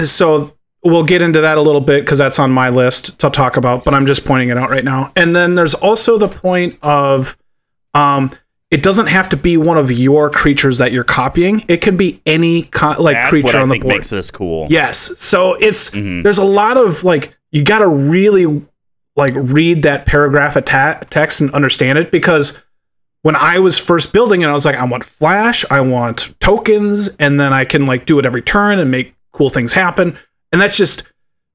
so 0.04 0.54
we'll 0.84 1.04
get 1.04 1.22
into 1.22 1.40
that 1.40 1.58
a 1.58 1.60
little 1.62 1.80
bit 1.80 2.02
because 2.04 2.18
that's 2.18 2.38
on 2.38 2.50
my 2.50 2.68
list 2.68 3.18
to 3.20 3.30
talk 3.30 3.56
about 3.56 3.84
but 3.84 3.94
i'm 3.94 4.04
just 4.06 4.24
pointing 4.24 4.48
it 4.48 4.58
out 4.58 4.68
right 4.68 4.82
now 4.84 5.12
and 5.16 5.34
then 5.34 5.54
there's 5.54 5.74
also 5.74 6.18
the 6.18 6.26
point 6.28 6.76
of 6.82 7.36
um 7.94 8.28
it 8.70 8.82
doesn't 8.82 9.06
have 9.06 9.28
to 9.28 9.36
be 9.36 9.56
one 9.56 9.76
of 9.78 9.92
your 9.92 10.28
creatures 10.28 10.78
that 10.78 10.90
you're 10.92 11.04
copying 11.04 11.64
it 11.68 11.78
can 11.82 11.96
be 11.96 12.20
any 12.26 12.64
co- 12.64 13.00
like 13.00 13.14
That's 13.14 13.28
creature 13.30 13.46
what 13.46 13.54
I 13.56 13.60
on 13.62 13.68
the 13.68 13.72
think 13.74 13.84
board 13.84 13.94
makes 13.96 14.10
this 14.10 14.30
cool. 14.30 14.66
yes 14.70 15.12
so 15.18 15.54
it's 15.54 15.90
Mhm. 15.90 16.22
there's 16.24 16.38
a 16.38 16.44
lot 16.44 16.76
of 16.76 17.04
like 17.04 17.34
you 17.52 17.62
got 17.62 17.78
to 17.78 17.88
really 17.88 18.62
like 19.14 19.32
read 19.34 19.82
that 19.82 20.06
paragraph 20.06 20.56
of 20.56 20.64
ta- 20.64 21.00
text 21.10 21.40
and 21.40 21.52
understand 21.52 21.98
it 21.98 22.10
because 22.10 22.60
when 23.22 23.36
I 23.36 23.60
was 23.60 23.78
first 23.78 24.12
building 24.12 24.40
it, 24.40 24.46
I 24.46 24.52
was 24.52 24.64
like, 24.64 24.76
I 24.76 24.84
want 24.84 25.04
flash, 25.04 25.64
I 25.70 25.80
want 25.80 26.38
tokens, 26.40 27.08
and 27.20 27.38
then 27.38 27.52
I 27.52 27.64
can 27.64 27.86
like 27.86 28.06
do 28.06 28.18
it 28.18 28.26
every 28.26 28.42
turn 28.42 28.78
and 28.78 28.90
make 28.90 29.14
cool 29.32 29.50
things 29.50 29.72
happen. 29.72 30.18
And 30.50 30.60
that's 30.60 30.76
just 30.76 31.04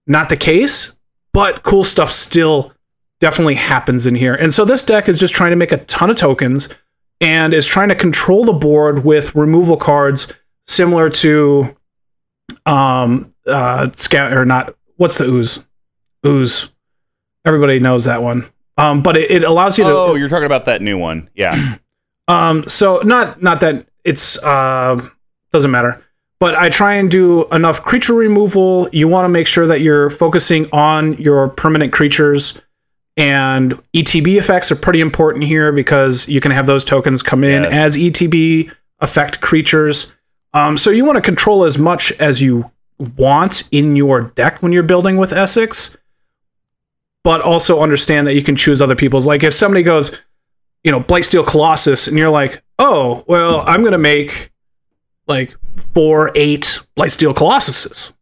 not 0.05 0.29
the 0.29 0.37
case, 0.37 0.95
but 1.33 1.63
cool 1.63 1.83
stuff 1.83 2.11
still 2.11 2.71
definitely 3.19 3.55
happens 3.55 4.05
in 4.05 4.15
here. 4.15 4.35
And 4.35 4.53
so 4.53 4.63
this 4.63 4.83
deck 4.83 5.09
is 5.09 5.19
just 5.19 5.33
trying 5.33 5.49
to 5.49 5.57
make 5.57 5.71
a 5.71 5.83
ton 5.85 6.09
of 6.09 6.15
tokens 6.15 6.69
and 7.19 7.53
is 7.53 7.65
trying 7.65 7.89
to 7.89 7.95
control 7.95 8.45
the 8.45 8.53
board 8.53 9.03
with 9.03 9.35
removal 9.35 9.77
cards 9.77 10.27
similar 10.67 11.09
to 11.09 11.75
um 12.65 13.33
uh 13.47 13.89
scout 13.93 14.33
or 14.33 14.45
not 14.45 14.75
what's 14.97 15.17
the 15.17 15.25
ooze 15.25 15.63
ooze. 16.25 16.69
Everybody 17.45 17.79
knows 17.79 18.05
that 18.05 18.21
one. 18.23 18.43
Um 18.77 19.01
but 19.01 19.17
it, 19.17 19.31
it 19.31 19.43
allows 19.43 19.77
you 19.77 19.83
to 19.85 19.89
Oh, 19.91 20.15
you're 20.15 20.29
talking 20.29 20.45
about 20.45 20.65
that 20.65 20.81
new 20.81 20.97
one. 20.97 21.29
Yeah. 21.35 21.75
um 22.27 22.67
so 22.67 22.97
not 23.03 23.41
not 23.41 23.59
that 23.61 23.87
it's 24.03 24.41
uh 24.43 24.99
doesn't 25.51 25.71
matter. 25.71 26.03
But 26.39 26.55
i 26.55 26.69
try 26.69 26.93
and 26.95 27.09
do 27.09 27.45
enough 27.49 27.81
creature 27.83 28.13
removal. 28.13 28.87
You 28.91 29.07
want 29.07 29.25
to 29.25 29.29
make 29.29 29.47
sure 29.47 29.65
that 29.67 29.81
you're 29.81 30.09
focusing 30.09 30.69
on 30.71 31.13
your 31.13 31.47
permanent 31.49 31.91
creatures. 31.93 32.59
And 33.15 33.71
etb 33.95 34.37
effects 34.37 34.71
are 34.71 34.75
pretty 34.75 35.01
important 35.01 35.43
here 35.45 35.71
because 35.71 36.27
you 36.27 36.39
can 36.39 36.51
have 36.51 36.67
those 36.67 36.83
tokens 36.85 37.23
come 37.23 37.43
in 37.43 37.63
Yes. 37.63 37.73
as 37.73 37.95
etb 37.97 38.71
affect 38.99 39.41
creatures. 39.41 40.13
Um, 40.53 40.77
so 40.77 40.91
you 40.91 41.05
want 41.05 41.15
to 41.17 41.21
control 41.21 41.63
as 41.65 41.77
much 41.77 42.11
as 42.13 42.41
you 42.41 42.69
want 43.15 43.63
in 43.71 43.95
your 43.95 44.21
deck 44.21 44.61
when 44.61 44.71
you're 44.71 44.83
building 44.83 45.17
with 45.17 45.31
essex 45.33 45.95
but 47.27 47.41
also 47.41 47.81
understand 47.81 48.25
that 48.27 48.35
you 48.35 48.41
can 48.41 48.55
choose 48.55 48.81
other 48.81 48.95
people's 48.95 49.25
like 49.27 49.43
if 49.43 49.53
somebody 49.53 49.83
goes 49.83 50.11
you 50.87 50.91
know, 50.91 51.01
Blightsteel 51.01 51.45
Colossus, 51.45 52.07
and 52.07 52.17
you're 52.17 52.29
like, 52.29 52.63
oh, 52.79 53.25
well, 53.27 53.61
I'm 53.67 53.83
gonna 53.83 53.97
make 53.97 54.51
like 55.27 55.53
four, 55.93 56.31
eight 56.33 56.79
Blightsteel 56.97 57.33
Colossuses. 57.33 58.13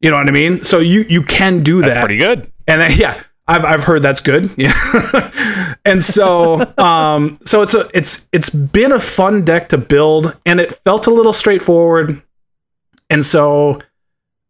You 0.00 0.10
know 0.10 0.18
what 0.18 0.28
I 0.28 0.32
mean? 0.32 0.62
So 0.62 0.80
you 0.80 1.06
you 1.08 1.22
can 1.22 1.62
do 1.62 1.80
That's 1.80 1.94
that, 1.94 2.00
pretty 2.04 2.18
good. 2.18 2.52
and 2.66 2.82
uh, 2.82 2.90
yeah, 2.94 3.22
I've 3.48 3.64
I've 3.64 3.84
heard 3.84 4.02
that's 4.02 4.20
good. 4.20 4.50
Yeah, 4.58 5.72
and 5.86 6.04
so 6.04 6.60
um, 6.78 7.38
so 7.44 7.62
it's 7.62 7.74
a 7.74 7.88
it's 7.94 8.28
it's 8.32 8.50
been 8.50 8.92
a 8.92 9.00
fun 9.00 9.42
deck 9.42 9.70
to 9.70 9.78
build, 9.78 10.36
and 10.44 10.60
it 10.60 10.74
felt 10.84 11.06
a 11.06 11.10
little 11.10 11.32
straightforward, 11.32 12.20
and 13.08 13.24
so, 13.24 13.80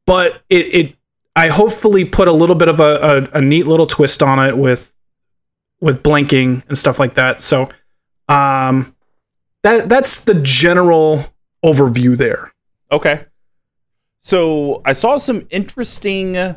but 0.06 0.42
it 0.50 0.74
it 0.74 0.96
I 1.34 1.48
hopefully 1.48 2.04
put 2.04 2.28
a 2.28 2.32
little 2.32 2.56
bit 2.56 2.68
of 2.68 2.80
a, 2.80 3.28
a, 3.32 3.38
a 3.38 3.40
neat 3.40 3.66
little 3.66 3.86
twist 3.86 4.22
on 4.22 4.44
it 4.44 4.56
with 4.56 4.92
with 5.80 6.02
blinking 6.02 6.62
and 6.68 6.78
stuff 6.78 6.98
like 6.98 7.14
that. 7.14 7.40
So 7.40 7.68
um 8.28 8.94
that 9.62 9.88
that's 9.88 10.24
the 10.24 10.34
general 10.34 11.24
overview 11.64 12.16
there. 12.16 12.52
Okay. 12.90 13.24
So 14.20 14.82
I 14.84 14.92
saw 14.92 15.16
some 15.16 15.46
interesting 15.50 16.56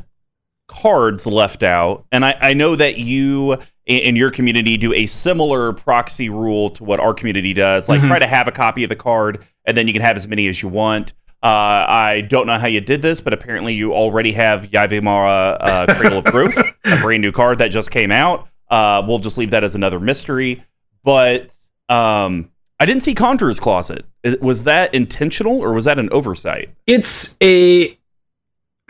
cards 0.68 1.26
left 1.26 1.64
out, 1.64 2.06
and 2.12 2.26
I, 2.26 2.36
I 2.40 2.54
know 2.54 2.76
that 2.76 2.98
you 2.98 3.54
in, 3.86 4.00
in 4.00 4.16
your 4.16 4.32
community 4.32 4.78
do 4.78 4.94
a 4.94 5.06
similar 5.06 5.74
proxy 5.74 6.30
rule 6.30 6.70
to 6.72 6.84
what 6.84 7.00
our 7.00 7.14
community 7.14 7.54
does. 7.54 7.90
Like 7.90 8.02
try 8.02 8.20
to 8.20 8.28
have 8.28 8.48
a 8.48 8.52
copy 8.52 8.84
of 8.84 8.90
the 8.90 8.96
card, 8.96 9.44
and 9.66 9.76
then 9.76 9.88
you 9.88 9.94
can 9.94 10.02
have 10.02 10.18
as 10.18 10.28
many 10.28 10.48
as 10.48 10.62
you 10.62 10.70
want. 10.70 11.14
Uh, 11.46 11.86
I 11.88 12.22
don't 12.22 12.48
know 12.48 12.58
how 12.58 12.66
you 12.66 12.82
did 12.82 13.04
this, 13.04 13.22
but 13.22 13.32
apparently 13.32 13.76
you 13.76 13.94
already 13.94 14.32
have 14.32 14.64
Yavimaya 14.72 15.58
uh, 15.62 15.96
Cradle 15.96 16.18
of 16.18 16.26
Growth, 16.26 16.58
a 16.58 16.98
brand 17.04 17.22
new 17.22 17.32
card 17.32 17.60
that 17.60 17.70
just 17.70 17.92
came 17.92 18.12
out. 18.12 18.48
Uh, 18.68 19.04
we'll 19.08 19.20
just 19.20 19.38
leave 19.38 19.52
that 19.52 19.64
as 19.64 19.76
another 19.76 20.00
mystery. 20.00 20.64
But 21.04 21.54
um, 21.88 22.50
I 22.80 22.88
didn't 22.88 23.04
see 23.04 23.14
Conjurer's 23.14 23.60
Closet. 23.60 24.06
Was 24.42 24.64
that 24.64 24.96
intentional 24.96 25.60
or 25.60 25.72
was 25.72 25.86
that 25.86 26.00
an 26.00 26.10
oversight? 26.12 26.70
it's 26.88 27.38
a 27.44 27.96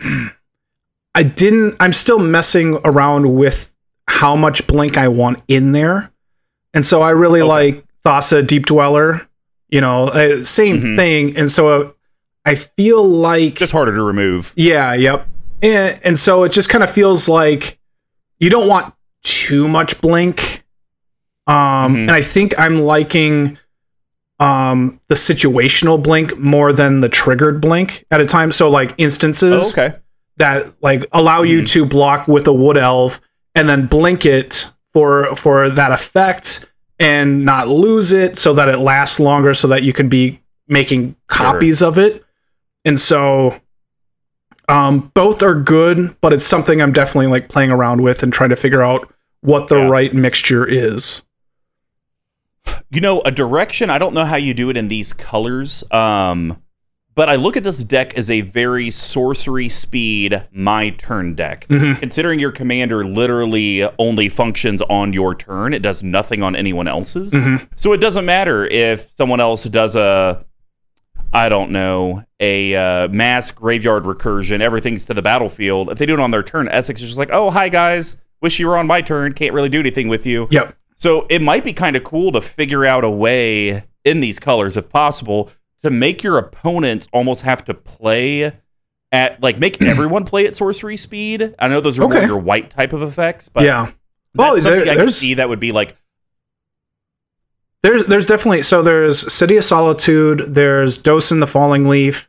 I 1.14 1.22
didn't 1.22 1.76
I'm 1.78 1.92
still 1.92 2.18
messing 2.18 2.78
around 2.84 3.34
with 3.34 3.74
how 4.08 4.34
much 4.34 4.66
blink 4.66 4.96
I 4.96 5.08
want 5.08 5.42
in 5.48 5.72
there. 5.72 6.10
And 6.72 6.86
so 6.86 7.02
I 7.02 7.10
really 7.10 7.40
Okay. 7.42 7.48
like 7.48 7.84
Thassa 8.04 8.46
Deep 8.46 8.64
Dweller, 8.66 9.28
you 9.68 9.80
know, 9.82 10.08
uh, 10.08 10.36
same 10.44 10.80
Mhm. 10.80 10.96
thing. 10.96 11.36
And 11.36 11.50
so 11.50 11.68
uh, 11.68 11.90
I 12.46 12.54
feel 12.54 13.04
like 13.06 13.56
Just 13.56 13.72
harder 13.72 13.94
to 13.94 14.02
remove. 14.02 14.52
yeah, 14.56 14.94
yep. 14.94 15.28
And, 15.62 15.98
and 16.04 16.18
so 16.18 16.44
it 16.44 16.52
just 16.52 16.68
kind 16.68 16.84
of 16.84 16.90
feels 16.90 17.28
like 17.28 17.78
you 18.38 18.48
don't 18.50 18.68
want 18.68 18.94
too 19.22 19.66
much 19.68 20.00
blink. 20.00 20.62
Um, 21.48 21.54
Mhm. 21.94 21.98
and 22.02 22.10
I 22.12 22.22
think 22.22 22.58
I'm 22.58 22.80
liking 22.80 23.58
um 24.38 25.00
the 25.08 25.14
situational 25.14 26.02
blink 26.02 26.36
more 26.38 26.70
than 26.72 27.00
the 27.00 27.08
triggered 27.08 27.58
blink 27.60 28.04
at 28.10 28.20
a 28.20 28.26
time. 28.26 28.52
So 28.52 28.68
like 28.68 28.92
instances 28.98 29.74
Oh, 29.76 29.82
okay. 29.82 29.96
that 30.36 30.72
like 30.82 31.06
allow 31.12 31.42
you 31.42 31.62
Mhm. 31.62 31.66
to 31.68 31.86
block 31.86 32.28
with 32.28 32.46
a 32.46 32.52
wood 32.52 32.76
elf 32.76 33.18
and 33.54 33.66
then 33.68 33.86
blink 33.86 34.26
it 34.26 34.68
for 34.92 35.34
for 35.36 35.70
that 35.70 35.90
effect 35.90 36.66
and 36.98 37.44
not 37.46 37.68
lose 37.68 38.12
it 38.12 38.38
so 38.38 38.52
that 38.52 38.68
it 38.68 38.78
lasts 38.78 39.18
longer 39.18 39.54
so 39.54 39.68
that 39.68 39.82
you 39.82 39.94
can 39.94 40.08
be 40.08 40.38
making 40.68 41.16
copies 41.28 41.80
of 41.82 41.98
it. 41.98 42.22
And 42.86 42.98
so 42.98 43.54
um 44.68 45.10
both 45.14 45.42
are 45.42 45.54
good, 45.54 46.16
but 46.22 46.32
it's 46.32 46.46
something 46.46 46.80
I'm 46.80 46.92
definitely 46.92 47.26
like 47.28 47.48
playing 47.48 47.70
around 47.70 48.00
with 48.02 48.22
and 48.22 48.32
trying 48.32 48.50
to 48.50 48.56
figure 48.56 48.82
out 48.82 49.12
what 49.42 49.68
the 49.68 49.76
Yeah. 49.76 49.88
right 49.88 50.14
mixture 50.14 50.66
is. 50.66 51.22
You 52.90 53.00
know, 53.00 53.20
a 53.22 53.30
direction, 53.30 53.90
I 53.90 53.98
don't 53.98 54.14
know 54.14 54.24
how 54.24 54.36
you 54.36 54.54
do 54.54 54.70
it 54.70 54.76
in 54.76 54.88
these 54.88 55.12
colors. 55.12 55.84
Um, 55.90 56.56
but 57.14 57.28
I 57.30 57.36
look 57.36 57.56
at 57.56 57.62
this 57.62 57.82
deck 57.82 58.14
as 58.18 58.28
a 58.30 58.42
very 58.42 58.90
sorcery 58.90 59.68
speed, 59.70 60.42
my 60.52 60.90
turn 60.90 61.34
deck. 61.34 61.66
Mhm. 61.68 61.98
Considering 61.98 62.38
your 62.40 62.52
commander 62.52 63.04
literally 63.06 63.88
only 63.98 64.28
functions 64.28 64.82
on 64.82 65.12
your 65.14 65.34
turn, 65.34 65.72
it 65.74 65.80
does 65.80 66.02
nothing 66.02 66.42
on 66.42 66.54
anyone 66.54 66.86
else's. 66.88 67.32
Mhm. 67.32 67.66
So 67.76 67.92
it 67.92 68.00
doesn't 68.00 68.26
matter 68.26 68.66
if 68.66 69.08
someone 69.16 69.40
else 69.40 69.64
does 69.64 69.96
a, 69.96 70.44
I 71.36 71.50
don't 71.50 71.70
know, 71.70 72.24
a 72.40 72.74
uh, 72.74 73.08
mass 73.08 73.50
graveyard 73.50 74.04
recursion, 74.04 74.60
everything's 74.60 75.04
to 75.04 75.12
the 75.12 75.20
battlefield. 75.20 75.90
If 75.90 75.98
they 75.98 76.06
do 76.06 76.14
it 76.14 76.20
on 76.20 76.30
their 76.30 76.42
turn, 76.42 76.66
Essex 76.66 77.02
is 77.02 77.08
just 77.08 77.18
like, 77.18 77.28
oh, 77.30 77.50
hi 77.50 77.68
guys, 77.68 78.16
wish 78.40 78.58
you 78.58 78.66
were 78.66 78.78
on 78.78 78.86
my 78.86 79.02
turn, 79.02 79.34
can't 79.34 79.52
really 79.52 79.68
do 79.68 79.78
anything 79.78 80.08
with 80.08 80.24
you. 80.24 80.48
Yep. 80.50 80.74
So 80.94 81.26
it 81.28 81.42
might 81.42 81.62
be 81.62 81.74
kind 81.74 81.94
of 81.94 82.04
cool 82.04 82.32
to 82.32 82.40
figure 82.40 82.86
out 82.86 83.04
a 83.04 83.10
way 83.10 83.84
in 84.02 84.20
these 84.20 84.38
colors, 84.38 84.78
if 84.78 84.88
possible, 84.88 85.50
to 85.82 85.90
make 85.90 86.22
your 86.22 86.38
opponents 86.38 87.06
almost 87.12 87.42
have 87.42 87.66
to 87.66 87.74
play 87.74 88.52
at 89.12 89.42
like 89.42 89.58
make 89.58 89.82
everyone 89.82 90.24
play 90.24 90.46
at 90.46 90.56
sorcery 90.56 90.96
speed. 90.96 91.54
I 91.58 91.68
know 91.68 91.82
those 91.82 91.98
are 91.98 92.08
more 92.08 92.16
your 92.22 92.38
white 92.38 92.70
type 92.70 92.94
of 92.94 93.02
effects, 93.02 93.50
but 93.50 93.64
yeah. 93.64 93.90
that's 94.32 94.62
something 94.62 94.72
there- 94.72 94.82
I 94.84 94.86
can 94.86 94.96
there's- 94.96 95.16
see 95.16 95.34
that 95.34 95.50
would 95.50 95.60
be 95.60 95.70
like 95.70 95.96
There's 97.82 98.06
there's 98.06 98.26
definitely 98.26 98.62
so 98.62 98.82
there's 98.82 99.32
City 99.32 99.56
of 99.56 99.64
Solitude, 99.64 100.44
there's 100.48 100.98
Dosan 100.98 101.40
the 101.40 101.46
Falling 101.46 101.88
Leaf. 101.88 102.28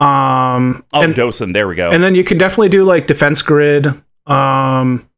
Um 0.00 0.84
oh 0.92 1.02
and, 1.02 1.14
Dosan, 1.14 1.52
there 1.52 1.66
we 1.68 1.74
go. 1.74 1.90
and 1.90 2.02
then 2.02 2.14
you 2.14 2.24
can 2.24 2.38
definitely 2.38 2.68
do 2.68 2.84
like 2.84 3.06
defense 3.06 3.42
grid. 3.42 3.86
Um 4.26 5.08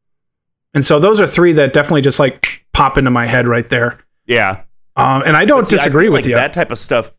and 0.75 0.85
so 0.85 0.99
those 1.01 1.21
are 1.21 1.27
three 1.27 1.53
that 1.53 1.73
definitely 1.73 2.03
just 2.03 2.19
like 2.19 2.65
pop 2.73 2.97
into 2.99 3.11
my 3.11 3.27
head 3.27 3.47
right 3.47 3.69
there. 3.69 3.99
yeah. 4.27 4.63
Um 4.97 5.23
and 5.25 5.37
I 5.37 5.45
don't 5.45 5.67
see, 5.67 5.77
disagree 5.77 6.07
feel 6.07 6.13
with 6.13 6.23
like 6.23 6.29
you. 6.31 6.35
That 6.35 6.53
type 6.53 6.71
of 6.71 6.79
stuff. 6.79 7.13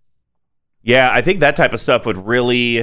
Yeah, 0.84 1.12
I 1.12 1.22
think 1.22 1.40
that 1.42 1.56
type 1.56 1.74
of 1.74 1.80
stuff 1.80 2.06
would 2.06 2.18
really. 2.18 2.78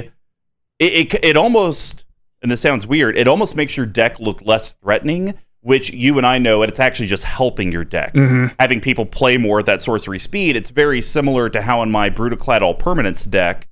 It, 0.79 1.13
it 1.13 1.23
it 1.23 1.37
almost, 1.37 2.05
and 2.41 2.49
this 2.49 2.61
sounds 2.61 2.87
weird. 2.87 3.17
It 3.17 3.27
almost 3.27 3.57
makes 3.57 3.75
your 3.75 3.85
deck 3.85 4.19
look 4.21 4.41
less 4.41 4.71
threatening, 4.71 5.33
which 5.61 5.91
you 5.91 6.17
and 6.17 6.25
I 6.25 6.37
know, 6.37 6.61
and 6.61 6.69
it's 6.69 6.79
actually 6.79 7.07
just 7.07 7.23
helping 7.25 7.71
your 7.71 7.83
deck. 7.83 8.13
Mhm. 8.13 8.55
Having 8.59 8.81
people 8.81 9.05
play 9.05 9.37
more 9.37 9.59
at 9.59 9.65
that 9.65 9.81
sorcery 9.81 10.19
speed, 10.19 10.55
it's 10.55 10.69
very 10.69 11.01
similar 11.01 11.49
to 11.49 11.61
how 11.61 11.81
in 11.83 11.91
my 11.91 12.09
Brudiclad 12.09 12.61
All 12.61 12.73
Permanence 12.73 13.23
deck, 13.25 13.67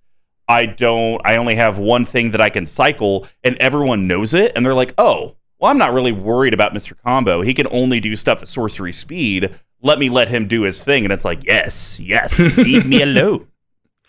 I 0.50 0.66
don't. 0.66 1.22
I 1.26 1.36
only 1.38 1.56
have 1.56 1.78
one 1.78 2.06
thing 2.06 2.32
that 2.32 2.42
I 2.42 2.50
can 2.50 2.66
cycle, 2.66 3.28
and 3.44 3.56
everyone 3.58 4.08
knows 4.08 4.34
it, 4.34 4.52
and 4.56 4.66
they're 4.66 4.74
like, 4.74 4.94
"Oh, 4.98 5.36
well, 5.60 5.72
I'm 5.72 5.78
not 5.78 5.94
really 5.94 6.12
worried 6.12 6.54
about 6.54 6.74
Mr. 6.74 6.94
Combo. 7.06 7.42
He 7.42 7.54
can 7.54 7.68
only 7.72 8.00
do 8.00 8.16
stuff 8.16 8.42
at 8.42 8.48
sorcery 8.48 8.94
speed. 8.94 9.50
Let 9.82 10.00
me 10.00 10.10
let 10.10 10.30
him 10.30 10.48
do 10.48 10.62
his 10.64 10.82
thing." 10.82 11.04
And 11.04 11.12
it's 11.14 11.26
like, 11.26 11.44
"Yes, 11.44 12.00
yes, 12.00 12.40
leave 12.58 12.86
me 12.86 13.02
alone." 13.10 13.48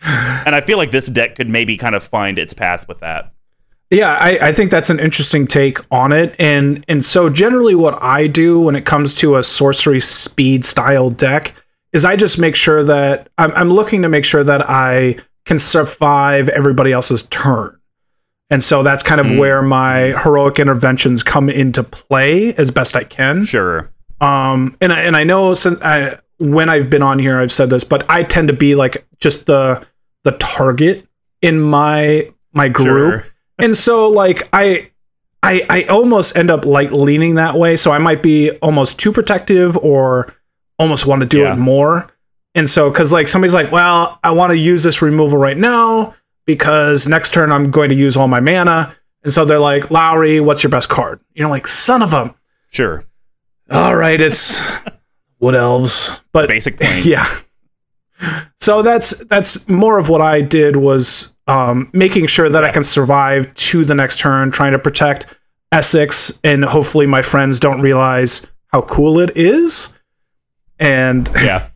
And 0.05 0.55
I 0.55 0.61
feel 0.61 0.79
like 0.79 0.93
this 0.93 1.07
deck 1.07 1.35
could 1.35 1.49
maybe 1.49 1.77
kind 1.77 1.95
of 1.97 2.03
find 2.05 2.39
its 2.39 2.55
path 2.55 2.87
with 2.87 3.01
that. 3.01 3.33
Yeah, 3.91 4.15
I, 4.21 4.49
I 4.49 4.53
think 4.53 4.71
that's 4.71 4.91
an 4.91 5.01
interesting 5.01 5.47
take 5.47 5.79
on 5.91 6.13
it. 6.13 6.37
And 6.39 6.85
and 6.89 7.03
so 7.05 7.31
generally 7.31 7.75
what 7.75 8.01
I 8.03 8.27
do 8.27 8.61
when 8.61 8.77
it 8.77 8.85
comes 8.85 9.15
to 9.17 9.37
a 9.37 9.43
sorcery 9.43 10.01
speed 10.01 10.65
style 10.65 11.09
deck 11.11 11.55
is 11.95 12.05
I 12.05 12.17
just 12.17 12.39
make 12.39 12.55
sure 12.55 12.85
that 12.85 13.29
I'm, 13.39 13.51
I'm 13.53 13.71
looking 13.71 14.03
to 14.03 14.09
make 14.11 14.27
sure 14.27 14.45
that 14.45 14.69
I 14.69 15.17
can 15.47 15.59
survive 15.59 16.51
everybody 16.51 16.93
else's 16.93 17.23
turn. 17.25 17.75
And 18.51 18.63
so 18.63 18.83
that's 18.83 19.03
kind 19.03 19.21
of 19.23 19.27
Mm. 19.29 19.39
where 19.39 19.63
my 19.63 20.15
heroic 20.23 20.59
interventions 20.59 21.23
come 21.23 21.49
into 21.49 21.83
play 21.83 22.55
as 22.55 22.71
best 22.71 22.95
I 22.97 23.05
can. 23.05 23.45
Sure. 23.45 23.91
Um, 24.21 24.77
and 24.83 24.93
I, 24.93 25.01
and 25.01 25.17
I 25.17 25.25
know 25.25 25.55
since 25.55 25.81
I, 25.81 26.19
when 26.39 26.69
I've 26.69 26.91
been 26.91 27.03
on 27.03 27.19
here, 27.19 27.39
I've 27.41 27.53
said 27.53 27.71
this, 27.71 27.85
but 27.85 28.05
I 28.11 28.23
tend 28.23 28.49
to 28.49 28.55
be 28.55 28.75
like 28.75 29.07
just 29.19 29.47
the 29.47 29.83
the 30.25 30.33
target 30.33 31.07
in 31.41 31.59
my 31.61 32.31
my 32.53 32.69
group, 32.69 33.23
Sure. 33.23 33.33
and 33.63 33.77
so 33.77 34.09
like 34.09 34.49
I. 34.53 34.91
I, 35.41 35.63
I 35.71 35.83
almost 35.85 36.37
end 36.37 36.51
up 36.51 36.65
like 36.65 36.91
leaning 36.91 37.37
that 37.37 37.55
way, 37.55 37.77
so 37.77 37.93
I 37.93 37.99
might 37.99 38.25
be 38.25 38.51
almost 38.59 38.99
too 38.99 39.13
protective 39.13 39.77
or 39.77 40.35
almost 40.81 41.07
want 41.07 41.21
to 41.21 41.27
do 41.27 41.43
Yeah. 41.43 41.53
it 41.53 41.59
more. 41.59 42.09
And 42.57 42.69
so, 42.69 42.91
because 42.91 43.13
like 43.13 43.29
somebody's 43.29 43.55
like, 43.55 43.71
well, 43.71 44.19
I 44.25 44.33
want 44.33 44.51
to 44.51 44.57
use 44.59 44.83
this 44.83 45.01
removal 45.01 45.39
right 45.39 45.57
now 45.57 46.17
because 46.45 47.07
next 47.07 47.33
turn 47.33 47.53
I'm 47.53 47.71
going 47.71 47.89
to 47.91 47.95
use 47.95 48.17
all 48.17 48.27
my 48.27 48.41
mana. 48.41 48.93
And 49.23 49.33
so 49.33 49.45
they're 49.45 49.61
like, 49.61 49.93
Lowry, 49.93 50.41
what's 50.41 50.65
your 50.65 50.71
best 50.71 50.89
card? 50.89 51.21
You 51.35 51.45
know, 51.45 51.51
like, 51.51 51.69
son 51.69 52.03
of 52.03 52.13
a. 52.13 52.35
Sure. 52.71 53.05
All 53.71 53.95
right, 53.95 54.21
it's 54.21 54.61
wood 55.39 55.55
elves, 55.55 56.21
but 56.33 56.49
Basic 56.49 56.79
planes. 56.79 57.07
yeah. 57.07 57.33
So 58.59 58.83
that's 58.83 59.11
that's 59.27 59.69
more 59.69 59.99
of 59.99 60.09
what 60.09 60.21
I 60.21 60.41
did 60.41 60.77
was 60.77 61.33
um, 61.49 61.91
making 61.93 62.27
sure 62.27 62.49
that 62.49 62.63
I 62.65 62.71
can 62.71 62.85
survive 62.85 63.53
to 63.55 63.85
the 63.85 63.95
next 63.95 64.21
turn, 64.21 64.51
trying 64.51 64.73
to 64.73 64.79
protect 64.79 65.27
Essex, 65.73 66.39
and 66.45 66.65
hopefully 66.65 67.07
my 67.07 67.23
friends 67.23 67.59
don't 67.59 67.81
realize 67.81 68.47
how 68.69 68.83
cool 68.83 69.19
it 69.19 69.37
is. 69.37 69.89
And 70.79 71.29
Yeah. 71.37 71.69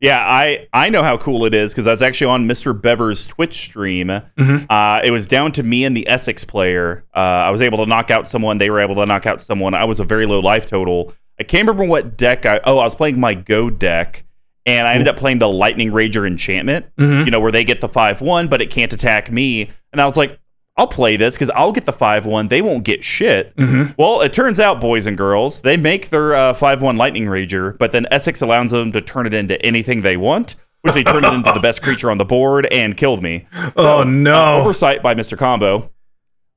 yeah, 0.00 0.18
I 0.18 0.66
I 0.72 0.90
know 0.90 1.02
how 1.02 1.16
cool 1.16 1.44
it 1.44 1.54
is 1.54 1.72
because 1.72 1.86
I 1.86 1.92
was 1.92 2.02
actually 2.02 2.30
on 2.30 2.46
Mr. 2.48 2.78
Bever's 2.78 3.24
Twitch 3.24 3.54
stream. 3.54 4.08
Mhm. 4.08 4.66
Uh, 4.68 5.00
it 5.04 5.10
was 5.12 5.26
down 5.26 5.52
to 5.52 5.62
me 5.62 5.84
and 5.84 5.96
the 5.96 6.06
Essex 6.08 6.44
player. 6.44 7.04
Uh, 7.14 7.18
I 7.20 7.50
was 7.50 7.60
able 7.62 7.78
to 7.78 7.86
knock 7.86 8.10
out 8.10 8.26
someone. 8.26 8.58
They 8.58 8.68
were 8.70 8.80
able 8.80 8.96
to 8.96 9.06
knock 9.06 9.26
out 9.26 9.40
someone. 9.40 9.74
I 9.74 9.84
was 9.84 10.00
a 10.00 10.04
very 10.04 10.26
low 10.26 10.40
life 10.40 10.66
total. 10.66 11.12
I 11.38 11.44
can't 11.44 11.66
remember 11.68 11.84
what 11.88 12.16
deck 12.16 12.44
I. 12.46 12.60
Oh, 12.64 12.78
I 12.78 12.84
was 12.84 12.94
playing 12.94 13.18
my 13.20 13.34
Go 13.34 13.70
deck, 13.70 14.24
and 14.66 14.86
I 14.86 14.92
ended 14.92 15.08
up 15.08 15.16
playing 15.16 15.38
the 15.38 15.48
Lightning 15.48 15.90
Rager 15.90 16.26
enchantment. 16.26 16.86
Mhm. 16.98 17.24
You 17.24 17.30
know 17.30 17.40
where 17.40 17.52
they 17.52 17.64
get 17.64 17.80
the 17.80 17.88
five 17.88 18.20
one, 18.20 18.48
but 18.48 18.60
it 18.62 18.70
can't 18.70 18.92
attack 18.92 19.30
me. 19.30 19.70
And 19.92 20.00
I 20.00 20.06
was 20.06 20.16
like, 20.16 20.38
I'll 20.76 20.86
play 20.86 21.16
this 21.16 21.34
because 21.34 21.50
I'll 21.50 21.72
get 21.72 21.84
the 21.84 21.92
five 21.92 22.24
one. 22.24 22.48
They 22.48 22.62
won't 22.62 22.84
get 22.84 23.04
shit. 23.04 23.54
Mhm. 23.56 23.94
Well, 23.98 24.20
it 24.22 24.32
turns 24.32 24.58
out, 24.58 24.80
boys 24.80 25.06
and 25.06 25.18
girls, 25.18 25.60
they 25.60 25.76
make 25.76 26.08
their 26.10 26.34
uh, 26.34 26.54
5 26.54 26.80
1 26.80 26.96
Lightning 26.96 27.26
Rager, 27.26 27.76
but 27.76 27.92
then 27.92 28.06
Essex 28.10 28.40
allows 28.40 28.70
them 28.70 28.90
to 28.92 29.00
turn 29.02 29.26
it 29.26 29.34
into 29.34 29.60
anything 29.64 30.00
they 30.00 30.16
want, 30.16 30.54
which 30.80 30.94
they 30.94 31.04
turned 31.04 31.26
it 31.26 31.32
into 31.34 31.52
the 31.52 31.60
best 31.60 31.82
creature 31.82 32.10
on 32.10 32.16
the 32.18 32.24
board 32.24 32.64
and 32.72 32.96
killed 32.96 33.22
me. 33.22 33.46
Oh, 33.76 34.02
no. 34.02 34.34
uh, 34.34 34.60
oversight 34.60 35.02
by 35.02 35.14
Mr. 35.14 35.36
Combo. 35.36 35.90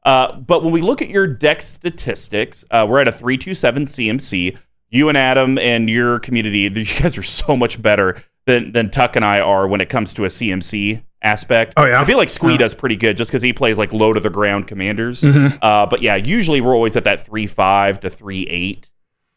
Uh, 0.06 0.34
but 0.38 0.64
when 0.64 0.72
we 0.72 0.82
look 0.82 1.02
at 1.02 1.10
your 1.10 1.26
deck 1.28 1.62
statistics, 1.64 2.64
uh, 2.72 2.86
we're 2.88 3.00
at 3.02 3.08
a 3.08 3.12
327 3.12 3.86
CMC. 3.88 4.56
You 4.90 5.10
and 5.10 5.18
Adam 5.18 5.58
and 5.58 5.90
your 5.90 6.20
community, 6.20 6.60
you 6.74 6.86
guys 6.86 7.18
are 7.18 7.24
so 7.24 7.56
much 7.56 7.82
better 7.82 8.22
than 8.46 8.72
than 8.72 8.90
Tuck 8.92 9.16
and 9.16 9.26
I 9.26 9.40
are 9.40 9.68
when 9.68 9.82
it 9.82 9.90
comes 9.90 10.14
to 10.14 10.26
a 10.26 10.28
CMC 10.30 11.02
aspect. 11.22 11.74
Oh, 11.78 11.86
yeah? 11.86 12.00
I 12.00 12.06
feel 12.06 12.18
like 12.18 12.30
Squee 12.30 12.52
Yeah. 12.54 12.58
does 12.60 12.74
pretty 12.76 12.96
good 12.96 13.18
just 13.18 13.32
because 13.32 13.42
he 13.42 13.52
plays 13.52 13.78
like 13.80 13.92
low 13.92 14.14
to 14.14 14.20
the 14.20 14.30
ground 14.30 14.68
commanders. 14.68 15.22
Mhm. 15.24 15.58
Uh, 15.62 15.88
but 15.88 16.02
yeah, 16.04 16.16
usually 16.16 16.62
we're 16.62 16.76
always 16.76 16.96
at 16.96 17.04
that 17.06 17.26
three 17.26 17.48
five 17.48 18.00
to 18.02 18.10
three 18.10 18.44
eight. 18.44 18.92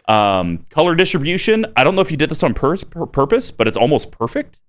Um, 0.07 0.67
color 0.71 0.95
distribution. 0.95 1.67
I 1.77 1.85
don't 1.85 1.95
know 1.95 2.01
if 2.01 2.11
you 2.11 2.17
did 2.17 2.31
this 2.31 2.43
on 2.43 2.55
pur- 2.55 2.77
pur- 2.77 3.07
purpose, 3.07 3.51
but 3.51 3.69
it's 3.69 3.77
almost 3.77 4.11
perfect. 4.11 4.61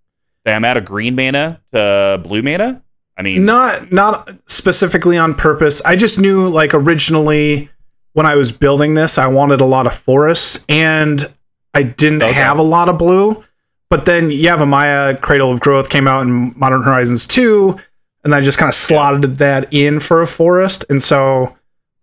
I'm 0.46 0.65
out 0.65 0.78
of 0.78 0.84
green 0.86 1.15
mana 1.15 1.62
to 1.74 2.20
blue 2.24 2.42
mana. 2.42 2.82
I 3.18 3.22
mean, 3.22 3.46
Not 3.46 3.92
not 3.92 4.32
specifically 4.48 5.18
on 5.18 5.36
purpose. 5.36 5.82
I 5.86 5.96
just 5.98 6.18
knew 6.18 6.48
like 6.50 6.74
originally 6.74 7.70
when 8.13 8.26
I 8.26 8.36
was 8.36 8.52
building 8.52 8.93
this, 8.95 9.17
I 9.17 9.28
wanted 9.28 9.62
a 9.62 9.65
lot 9.65 9.86
of 9.88 9.93
forests 9.93 10.63
and 10.67 11.26
I 11.74 11.84
didn't 11.84 12.24
Okay. 12.24 12.34
have 12.34 12.58
a 12.60 12.63
lot 12.63 12.89
of 12.89 12.98
blue. 12.98 13.43
But 13.89 14.06
then 14.06 14.30
Yavimaya 14.30 15.19
Cradle 15.22 15.52
of 15.52 15.60
Growth 15.60 15.89
came 15.89 16.08
out 16.08 16.22
in 16.22 16.54
Modern 16.58 16.84
Horizons 16.84 17.26
2 17.26 17.76
and 18.24 18.36
I 18.36 18.41
just 18.41 18.58
kind 18.58 18.67
of 18.69 18.76
slotted 18.76 19.38
that 19.38 19.72
in 19.74 20.00
for 20.00 20.22
a 20.22 20.28
forest. 20.28 20.86
And 20.89 21.02
so 21.02 21.56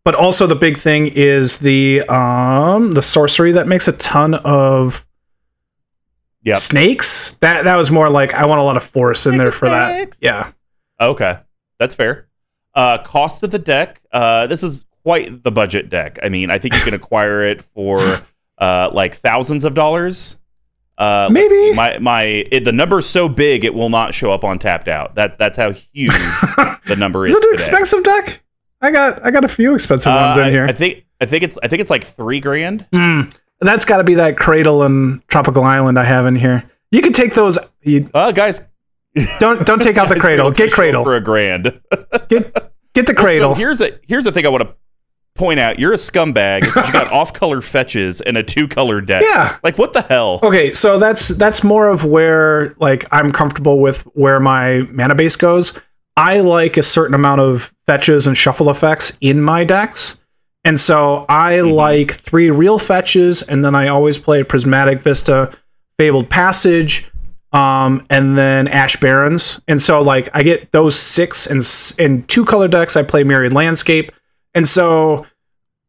but 0.05 0.14
also 0.14 0.47
the 0.47 0.55
big 0.55 0.77
thing 0.77 1.09
is 1.09 1.59
the 1.59 2.03
um 2.09 2.92
the 2.92 3.03
sorcery 3.03 3.53
that 3.53 3.66
makes 3.66 3.88
a 3.88 3.92
ton 3.92 4.35
of 4.35 5.05
Yep. 6.45 6.57
snakes. 6.59 7.33
That 7.40 7.64
that 7.64 7.75
was 7.77 7.90
more 7.90 8.09
like 8.09 8.33
I 8.35 8.47
want 8.47 8.61
a 8.61 8.64
lot 8.64 8.77
of 8.77 8.85
forests 8.85 9.27
in 9.27 9.37
there 9.37 9.51
for 9.51 9.69
that. 9.69 10.16
Yeah. 10.21 10.53
Okay, 11.01 11.38
that's 11.81 11.95
fair. 11.97 12.29
Uh, 12.75 12.99
cost 12.99 13.42
of 13.42 13.51
the 13.51 13.59
deck. 13.59 14.01
Uh, 14.12 14.47
this 14.47 14.62
is 14.62 14.85
quite 15.07 15.45
the 15.45 15.53
budget 15.53 15.88
deck. 15.88 16.19
I 16.21 16.29
mean, 16.29 16.51
I 16.51 16.59
think 16.59 16.75
you 16.75 16.81
can 16.81 16.95
acquire 17.01 17.42
it 17.42 17.62
for 17.62 18.01
uh, 18.59 18.90
like 18.92 19.14
thousands 19.14 19.64
of 19.64 19.75
dollars. 19.75 20.37
Uh, 20.99 21.29
Maybe. 21.31 21.75
my 21.75 21.99
my 21.99 22.23
it, 22.51 22.64
the 22.64 22.73
number's 22.73 23.07
so 23.09 23.29
big 23.29 23.64
it 23.64 23.73
will 23.75 23.88
not 23.90 24.14
show 24.14 24.33
up 24.33 24.42
on 24.42 24.59
tapped 24.59 24.88
out. 24.88 25.14
That 25.14 25.38
that's 25.38 25.57
how 25.57 25.71
huge 25.73 26.11
the 26.87 26.97
number 26.99 27.25
is. 27.25 27.33
Is 27.33 27.37
it 27.37 27.45
an 27.45 27.51
today. 27.51 27.55
expensive 27.55 28.03
deck? 28.03 28.42
I 28.81 28.90
got 28.90 29.25
I 29.25 29.31
got 29.31 29.45
a 29.45 29.49
few 29.49 29.75
expensive 29.75 30.11
Uh, 30.12 30.16
ones 30.16 30.37
in 30.38 30.45
I, 30.45 30.51
here. 30.51 30.66
I 30.66 30.73
think 30.73 31.05
I 31.21 31.27
think 31.27 31.45
it's 31.45 31.57
I 31.62 31.69
think 31.69 31.81
it's 31.81 31.90
like 31.90 32.03
three 32.03 32.40
grand. 32.40 32.85
Hmm. 32.92 33.21
That's 33.61 33.85
got 33.85 33.99
to 33.99 34.05
be 34.05 34.14
that 34.14 34.37
cradle 34.37 34.83
and 34.83 35.27
tropical 35.29 35.62
island 35.64 35.99
I 36.01 36.05
have 36.05 36.27
in 36.27 36.35
here. 36.35 36.64
You 36.90 37.01
could 37.03 37.14
take 37.14 37.35
those. 37.35 37.59
You 37.83 38.11
Uh, 38.12 38.33
guys, 38.33 38.61
don't 39.38 39.64
don't 39.66 39.81
take 39.83 39.97
out 40.01 40.09
the 40.09 40.16
cradle. 40.19 40.51
Get 40.51 40.73
cradle. 40.73 41.05
for 41.05 41.14
a 41.16 41.21
grand. 41.21 41.79
Get 42.29 42.55
get 42.95 43.07
the 43.07 43.14
cradle. 43.14 43.51
So 43.55 43.59
here's 43.59 43.81
a 43.83 43.99
here's 44.09 44.27
a 44.27 44.33
thing 44.33 44.45
I 44.47 44.49
want 44.49 44.64
to 44.64 44.75
point 45.37 45.61
out. 45.61 45.79
You're 45.79 45.92
a 45.92 45.96
scumbag. 45.96 46.64
you 46.64 46.72
got 46.92 47.12
off 47.12 47.33
color 47.33 47.61
fetches 47.61 48.20
and 48.20 48.37
a 48.37 48.42
two 48.42 48.66
color 48.68 49.01
deck. 49.01 49.22
Yeah. 49.25 49.57
Like 49.62 49.79
what 49.79 49.92
the 49.92 50.03
hell? 50.03 50.40
Okay, 50.42 50.72
so 50.72 50.99
that's 50.99 51.29
that's 51.29 51.62
more 51.62 51.88
of 51.88 52.05
where 52.05 52.75
like 52.79 53.07
I'm 53.12 53.33
comfortable 53.33 53.81
with 53.81 54.03
where 54.14 54.40
my 54.40 54.81
mana 54.92 55.14
base 55.14 55.37
goes. 55.37 55.79
I 56.16 56.40
like 56.40 56.77
a 56.77 56.83
certain 56.83 57.14
amount 57.14 57.42
of 57.42 57.75
fetches 57.87 58.27
and 58.27 58.37
shuffle 58.37 58.70
effects 58.70 59.16
in 59.20 59.40
my 59.42 59.64
decks. 59.64 60.18
And 60.64 60.81
so 60.81 61.27
I 61.29 61.61
like 61.61 62.11
three 62.11 62.51
real 62.51 62.79
fetches, 62.79 63.42
and 63.42 63.64
then 63.64 63.77
I 63.77 63.87
always 63.87 64.18
play 64.18 64.42
Prismatic 64.42 64.99
Vista, 64.99 65.57
Fabled 65.96 66.29
Passage, 66.29 67.09
um, 67.53 68.05
and 68.11 68.37
then 68.37 68.66
Ash 68.68 68.96
Barrens. 68.96 69.61
And 69.68 69.81
so 69.81 70.03
like 70.03 70.29
I 70.35 70.42
get 70.42 70.72
those 70.72 70.99
six 70.99 71.46
and 71.46 71.62
in 71.99 72.25
two 72.25 72.44
color 72.44 72.66
decks. 72.66 72.96
I 72.96 73.03
play 73.03 73.22
Myriad 73.22 73.53
Landscape, 73.53 74.11
and 74.57 74.66
so 74.66 75.27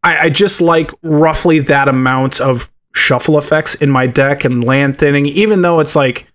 I, 0.04 0.26
I 0.26 0.30
just 0.30 0.62
like 0.62 0.92
roughly 1.02 1.60
that 1.60 1.88
amount 1.88 2.42
of 2.42 2.70
shuffle 2.94 3.38
effects 3.38 3.76
in 3.76 3.90
my 3.90 4.08
deck 4.08 4.44
and 4.44 4.64
land 4.64 4.98
thinning, 4.98 5.26
even 5.26 5.62
though 5.62 5.80
it's 5.80 5.96
like 5.96 6.28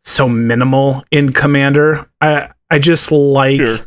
so 0.00 0.28
minimal 0.28 1.04
in 1.10 1.32
Commander. 1.32 2.08
I 2.20 2.50
I 2.70 2.78
just 2.78 3.10
like 3.10 3.58
Sure. 3.58 3.78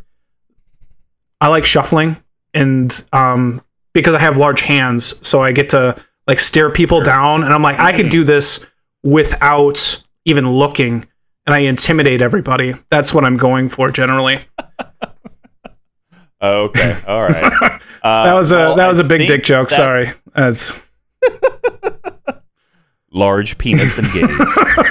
I 1.40 1.48
like 1.48 1.66
shuffling 1.66 2.18
and 2.54 3.04
um 3.14 3.64
because 3.94 4.14
I 4.14 4.20
have 4.20 4.38
large 4.38 4.62
hands, 4.62 5.26
so 5.26 5.42
I 5.42 5.54
get 5.54 5.70
to 5.70 5.96
like 6.28 6.40
stare 6.40 6.70
people 6.70 7.02
down 7.02 7.44
and 7.44 7.54
I'm 7.54 7.62
like, 7.62 7.80
I 7.80 7.94
can 7.94 8.10
do 8.10 8.24
this 8.24 8.66
without 9.04 10.04
even 10.26 10.50
looking 10.50 11.06
and 11.46 11.54
I 11.54 11.60
intimidate 11.60 12.22
everybody. 12.22 12.74
That's 12.90 13.14
what 13.14 13.24
I'm 13.24 13.38
going 13.38 13.70
for 13.70 13.90
generally. 13.92 14.40
Okay. 16.44 16.98
All 17.08 17.22
right. 17.24 17.82
Uh, 18.04 18.26
that 18.26 18.34
was 18.34 18.52
a 18.52 18.56
well, 18.58 18.76
that 18.76 18.88
was 18.90 19.00
a 19.00 19.04
big 19.06 19.30
dick 19.30 19.44
joke. 19.46 19.70
that's 19.70 19.78
Sorry. 19.78 20.08
That's 20.36 20.74
Large 23.12 23.58
penis 23.60 23.98
engaged. 23.98 24.42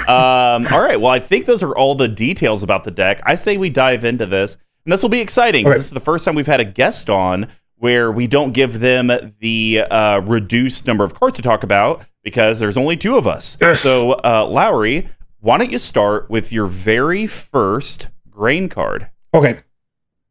um, 0.09 0.65
all 0.73 0.81
right. 0.81 0.99
Well, 0.99 1.11
I 1.11 1.19
think 1.19 1.45
those 1.45 1.61
are 1.61 1.75
all 1.77 1.93
the 1.93 2.07
details 2.07 2.63
about 2.63 2.85
the 2.85 2.89
deck. 2.91 3.21
I 3.23 3.35
say 3.35 3.57
we 3.57 3.69
dive 3.69 4.03
into 4.03 4.25
this, 4.25 4.57
and 4.85 4.91
this 4.91 5.03
will 5.03 5.09
be 5.09 5.19
exciting. 5.19 5.65
'cause 5.65 5.71
Okay. 5.73 5.77
This 5.77 5.85
is 5.87 5.91
the 5.91 5.99
first 5.99 6.25
time 6.25 6.33
we've 6.33 6.47
had 6.47 6.59
a 6.59 6.65
guest 6.65 7.07
on 7.07 7.47
where 7.75 8.11
we 8.11 8.25
don't 8.25 8.53
give 8.53 8.79
them 8.79 9.11
the 9.41 9.81
uh, 9.91 10.21
reduced 10.21 10.87
number 10.87 11.03
of 11.03 11.13
cards 11.13 11.35
to 11.35 11.43
talk 11.43 11.63
about 11.63 12.03
because 12.23 12.59
there's 12.59 12.77
only 12.77 12.97
two 12.97 13.15
of 13.15 13.27
us. 13.27 13.57
Yes. 13.61 13.81
So, 13.81 14.13
uh, 14.13 14.47
Lowry, 14.49 15.07
why 15.39 15.57
don't 15.59 15.69
you 15.71 15.77
start 15.77 16.31
with 16.31 16.51
your 16.51 16.65
very 16.65 17.27
first 17.27 18.07
grain 18.31 18.69
card? 18.69 19.09
Okay. 19.35 19.59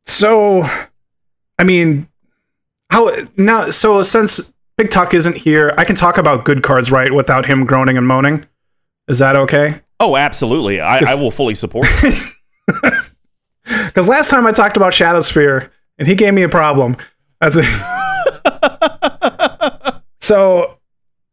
So, 0.05 0.69
I 1.63 1.65
mean, 1.65 2.09
how 2.91 3.09
now? 3.37 3.71
So, 3.71 4.03
since 4.03 4.53
Big 4.77 4.91
Tuck 4.91 5.15
isn't 5.15 5.37
here, 5.37 5.73
I 5.79 5.85
can 5.85 5.95
talk 5.95 6.19
about 6.19 6.45
good 6.45 6.65
cards, 6.65 6.91
right, 6.91 7.15
without 7.15 7.47
him 7.47 7.65
groaning 7.65 7.97
and 7.97 8.05
moaning. 8.05 8.45
Is 9.07 9.21
that 9.21 9.37
okay? 9.37 9.81
Oh, 10.01 10.17
absolutely. 10.17 10.81
I, 10.81 10.99
I 11.07 11.15
will 11.15 11.31
fully 11.31 11.55
support. 11.55 11.87
Because 12.67 13.05
last 14.09 14.29
time 14.29 14.45
I 14.45 14.51
talked 14.51 14.77
about 14.77 14.93
Shadowspear, 14.93 15.71
and 15.99 16.09
he 16.09 16.17
gave 16.17 16.35
me 16.35 16.43
a 16.43 16.49
problem. 16.49 16.97
That's 17.41 17.55
so. 20.21 20.79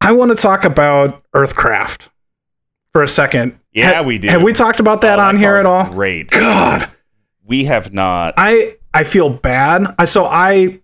I 0.02 0.12
want 0.12 0.30
to 0.30 0.36
talk 0.36 0.63
about 0.63 1.24
Earthcraft 1.36 2.08
for 2.94 3.02
a 3.02 3.08
second. 3.08 3.60
Yeah, 3.74 3.96
Ha- 3.96 4.04
we 4.04 4.20
do. 4.20 4.28
Have 4.28 4.44
we 4.44 4.54
talked 4.54 4.80
about 4.80 5.02
that 5.02 5.18
Oh, 5.18 5.24
on 5.24 5.38
here 5.38 5.56
at 5.56 5.65
all? 5.65 5.89
Great. 5.92 6.30
God. 6.30 6.88
We 7.44 7.65
have 7.65 7.92
not. 7.92 8.36
I 8.38 8.76
I 8.93 9.04
feel 9.04 9.30
bad. 9.30 9.86
I 9.99 10.06
so 10.06 10.25
I 10.25 10.80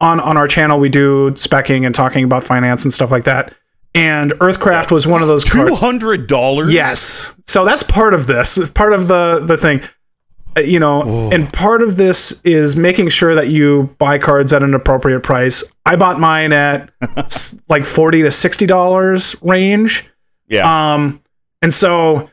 on 0.00 0.20
on 0.20 0.36
our 0.36 0.48
channel 0.48 0.78
we 0.78 0.88
do 0.88 1.30
specking 1.32 1.84
and 1.86 1.94
talking 1.94 2.24
about 2.24 2.44
finance 2.44 2.84
and 2.84 2.92
stuff 2.92 3.10
like 3.10 3.24
that. 3.24 3.54
And 3.94 4.32
Earthcraft 4.34 4.92
was 4.92 5.06
one 5.06 5.20
of 5.22 5.28
those 5.28 5.44
two 5.44 5.74
hundred 5.74 6.26
dollars. 6.28 6.72
Yes. 6.72 7.34
So 7.46 7.64
that's 7.64 7.82
part 7.82 8.14
of 8.14 8.26
this. 8.26 8.58
Part 8.70 8.92
of 8.92 9.08
the 9.08 9.42
the 9.44 9.56
thing. 9.56 9.80
Uh, 10.56 10.60
You 10.60 10.78
know, 10.80 11.02
Oh. 11.04 11.30
and 11.30 11.52
part 11.52 11.82
of 11.82 11.96
this 11.96 12.40
is 12.44 12.76
making 12.76 13.08
sure 13.10 13.34
that 13.34 13.48
you 13.48 13.94
buy 13.98 14.18
cards 14.18 14.52
at 14.52 14.62
an 14.62 14.74
appropriate 14.74 15.20
price. 15.20 15.62
I 15.86 15.96
bought 15.96 16.18
mine 16.20 16.52
at 16.52 16.90
like 17.68 17.84
40 17.84 18.22
to 18.22 18.30
60 18.30 18.66
dollars 18.66 19.36
range. 19.42 20.08
Yeah. 20.48 20.94
Um, 20.94 21.20
and 21.62 21.72
so 21.74 22.28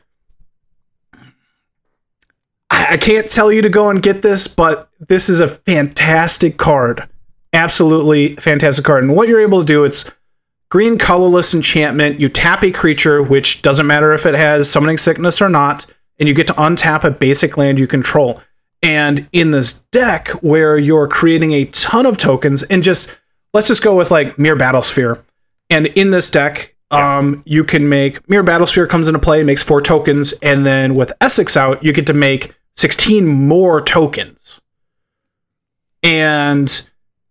I, 2.78 2.96
can't 2.96 3.28
tell 3.30 3.50
you 3.50 3.62
to 3.62 3.68
go 3.68 3.90
and 3.90 4.02
get 4.02 4.22
this, 4.22 4.46
but 4.46 4.88
this 5.00 5.28
is 5.28 5.40
a 5.40 5.48
fantastic 5.48 6.56
card. 6.56 7.08
Absolutely 7.52 8.36
fantastic 8.36 8.84
card. 8.84 9.04
And 9.04 9.16
what 9.16 9.28
you're 9.28 9.40
able 9.40 9.60
to 9.60 9.66
do, 9.66 9.84
it's 9.84 10.10
green 10.68 10.98
colorless 10.98 11.54
enchantment. 11.54 12.20
You 12.20 12.28
tap 12.28 12.62
a 12.62 12.70
creature, 12.70 13.22
which 13.22 13.62
doesn't 13.62 13.86
matter 13.86 14.12
if 14.12 14.26
it 14.26 14.34
has 14.34 14.70
summoning 14.70 14.98
sickness 14.98 15.40
or 15.40 15.48
not, 15.48 15.86
and 16.18 16.28
you 16.28 16.34
get 16.34 16.46
to 16.48 16.52
untap 16.54 17.04
a 17.04 17.10
basic 17.10 17.56
land 17.56 17.78
you 17.78 17.86
control. 17.86 18.40
And 18.82 19.28
in 19.32 19.50
this 19.50 19.74
deck, 19.90 20.28
where 20.42 20.78
you're 20.78 21.08
creating 21.08 21.52
a 21.52 21.64
ton 21.66 22.06
of 22.06 22.16
tokens, 22.16 22.62
and 22.64 22.82
just 22.82 23.10
let's 23.52 23.68
just 23.68 23.82
go 23.82 23.96
with 23.96 24.10
like 24.10 24.38
Myr 24.38 24.56
Battlesphere. 24.56 25.20
And 25.70 25.86
in 25.88 26.12
this 26.12 26.30
deck, 26.30 26.76
um, 26.90 27.42
you 27.44 27.64
can 27.64 27.88
make 27.88 28.26
Myr 28.28 28.44
Battlesphere 28.44 28.88
comes 28.88 29.08
into 29.08 29.18
play, 29.18 29.42
makes 29.42 29.62
four 29.62 29.82
tokens, 29.82 30.32
and 30.42 30.64
then 30.64 30.94
with 30.94 31.12
Essex 31.20 31.56
out, 31.56 31.82
you 31.82 31.92
get 31.92 32.06
to 32.06 32.14
make 32.14 32.54
16 32.78 33.26
more 33.26 33.80
tokens. 33.82 34.60
And 36.02 36.88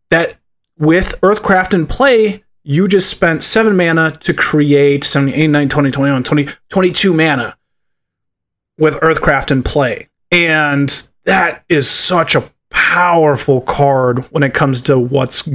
that 0.09 0.35
with 0.77 1.19
Earthcraft 1.21 1.73
in 1.73 1.87
play, 1.87 2.43
you 2.63 2.87
just 2.87 3.09
spent 3.09 3.43
seven 3.43 3.77
mana 3.77 4.11
to 4.11 4.33
create 4.33 5.05
7, 5.05 5.29
8, 5.33 5.47
9, 5.47 5.69
20, 5.69 5.91
21, 5.91 6.23
20, 6.23 6.47
22 6.69 7.13
mana 7.13 7.57
with 8.77 8.95
Earthcraft 8.95 9.51
in 9.51 9.63
play. 9.63 10.09
And 10.31 11.07
that 11.23 11.63
is 11.69 11.89
such 11.89 12.35
a 12.35 12.43
powerful 12.69 13.61
card 13.61 14.19
when 14.31 14.43
it 14.43 14.53
comes 14.53 14.81
to 14.83 14.99
what's 14.99 15.47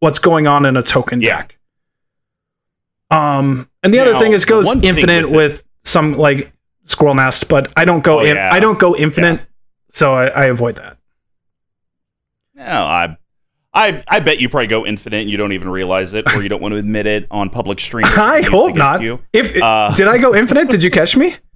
what's 0.00 0.18
going 0.18 0.46
on 0.46 0.66
in 0.66 0.76
a 0.76 0.82
token 0.82 1.22
Yeah. 1.22 1.38
deck. 1.38 1.58
Um, 3.10 3.68
and 3.82 3.94
the 3.94 3.98
Now, 3.98 4.04
other 4.10 4.18
thing 4.18 4.32
is 4.32 4.44
goes 4.44 4.68
thing 4.68 4.84
infinite 4.84 5.26
with 5.30 5.34
with, 5.34 5.64
some 5.84 6.16
like 6.18 6.52
Squirrel 6.84 7.14
Nest, 7.14 7.48
but 7.48 7.72
I 7.76 7.84
don't 7.84 8.02
go 8.04 8.20
Oh, 8.20 8.24
in, 8.24 8.36
yeah. 8.36 8.50
I 8.52 8.60
don't 8.60 8.78
go 8.78 8.94
infinite, 8.96 9.40
so 9.92 10.12
I, 10.12 10.26
I 10.28 10.44
avoid 10.46 10.76
that. 10.76 10.98
No, 12.54 12.64
I 12.64 13.16
I 13.74 14.02
I 14.08 14.20
bet 14.20 14.40
you 14.40 14.48
probably 14.48 14.66
go 14.66 14.84
infinite 14.84 15.22
and 15.22 15.30
you 15.30 15.36
don't 15.36 15.52
even 15.52 15.68
realize 15.68 16.12
it, 16.12 16.24
or 16.34 16.42
you 16.42 16.48
don't 16.48 16.60
want 16.60 16.72
to 16.72 16.78
admit 16.78 17.06
it 17.06 17.26
on 17.30 17.48
public 17.50 17.80
stream. 17.80 18.04
I 18.08 18.42
hope 18.42 18.74
not. 18.76 19.00
You. 19.02 19.20
If 19.32 19.60
Uh, 19.60 19.94
did 19.96 20.08
I 20.08 20.18
go 20.18 20.34
infinite? 20.34 20.68
Did 20.70 20.82
you 20.82 20.90
catch 20.90 21.16
me? 21.16 21.36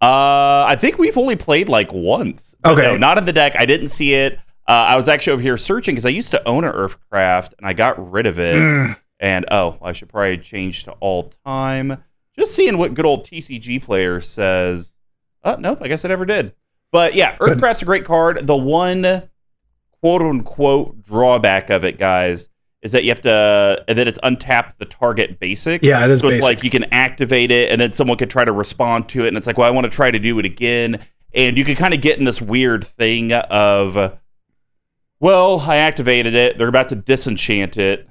Uh, 0.00 0.64
I 0.66 0.74
think 0.76 0.98
we've 0.98 1.16
only 1.16 1.36
played 1.36 1.68
like 1.68 1.92
once. 1.92 2.56
Okay. 2.64 2.82
no, 2.82 2.96
not 2.96 3.18
in 3.18 3.24
the 3.24 3.32
deck. 3.32 3.54
I 3.56 3.64
didn't 3.66 3.86
see 3.86 4.14
it. 4.14 4.34
Uh, 4.66 4.72
I 4.72 4.96
was 4.96 5.06
actually 5.08 5.34
over 5.34 5.42
here 5.42 5.56
searching 5.56 5.94
because 5.94 6.04
I 6.04 6.08
used 6.08 6.32
to 6.32 6.44
own 6.48 6.64
an 6.64 6.72
Earthcraft 6.72 7.54
and 7.58 7.68
I 7.68 7.72
got 7.72 8.10
rid 8.10 8.26
of 8.26 8.36
it. 8.40 8.56
Mm, 8.56 8.96
And 9.20 9.46
oh, 9.52 9.78
I 9.80 9.92
should 9.92 10.08
probably 10.08 10.38
change 10.38 10.82
to 10.84 10.92
all 10.98 11.30
time. 11.46 12.02
Just 12.38 12.54
seeing 12.54 12.78
what 12.78 12.94
good 12.94 13.06
old 13.06 13.26
TCG 13.26 13.82
player 13.82 14.20
says. 14.20 14.96
Oh, 15.44 15.56
nope, 15.56 15.78
I 15.82 15.88
guess 15.88 16.04
I 16.04 16.08
never 16.08 16.24
did. 16.24 16.54
But 16.90 17.14
yeah, 17.14 17.36
Earthcraft's 17.38 17.82
a 17.82 17.84
great 17.84 18.04
card. 18.04 18.46
The 18.46 18.56
one 18.56 19.28
quote 20.00 20.22
unquote 20.22 21.02
drawback 21.02 21.70
of 21.70 21.84
it, 21.84 21.98
guys, 21.98 22.48
is 22.82 22.92
that 22.92 23.04
you 23.04 23.10
have 23.10 23.22
to, 23.22 23.84
and 23.86 23.96
then 23.96 24.08
it's 24.08 24.18
untap 24.18 24.76
the 24.78 24.84
target 24.84 25.38
basic. 25.38 25.82
Yeah, 25.82 26.04
it 26.04 26.10
is 26.10 26.20
So 26.20 26.28
it's 26.28 26.38
basic. 26.38 26.56
like 26.56 26.64
you 26.64 26.70
can 26.70 26.84
activate 26.92 27.50
it, 27.50 27.70
and 27.70 27.80
then 27.80 27.92
someone 27.92 28.18
could 28.18 28.30
try 28.30 28.44
to 28.44 28.52
respond 28.52 29.08
to 29.10 29.24
it, 29.24 29.28
and 29.28 29.36
it's 29.36 29.46
like, 29.46 29.56
well, 29.58 29.68
I 29.68 29.70
want 29.70 29.84
to 29.84 29.90
try 29.90 30.10
to 30.10 30.18
do 30.18 30.38
it 30.38 30.44
again. 30.44 31.00
And 31.34 31.56
you 31.56 31.64
can 31.64 31.76
kind 31.76 31.94
of 31.94 32.00
get 32.00 32.18
in 32.18 32.24
this 32.24 32.42
weird 32.42 32.84
thing 32.84 33.32
of, 33.32 34.18
well, 35.18 35.60
I 35.60 35.76
activated 35.76 36.34
it. 36.34 36.58
They're 36.58 36.68
about 36.68 36.88
to 36.90 36.96
disenchant 36.96 37.78
it. 37.78 38.08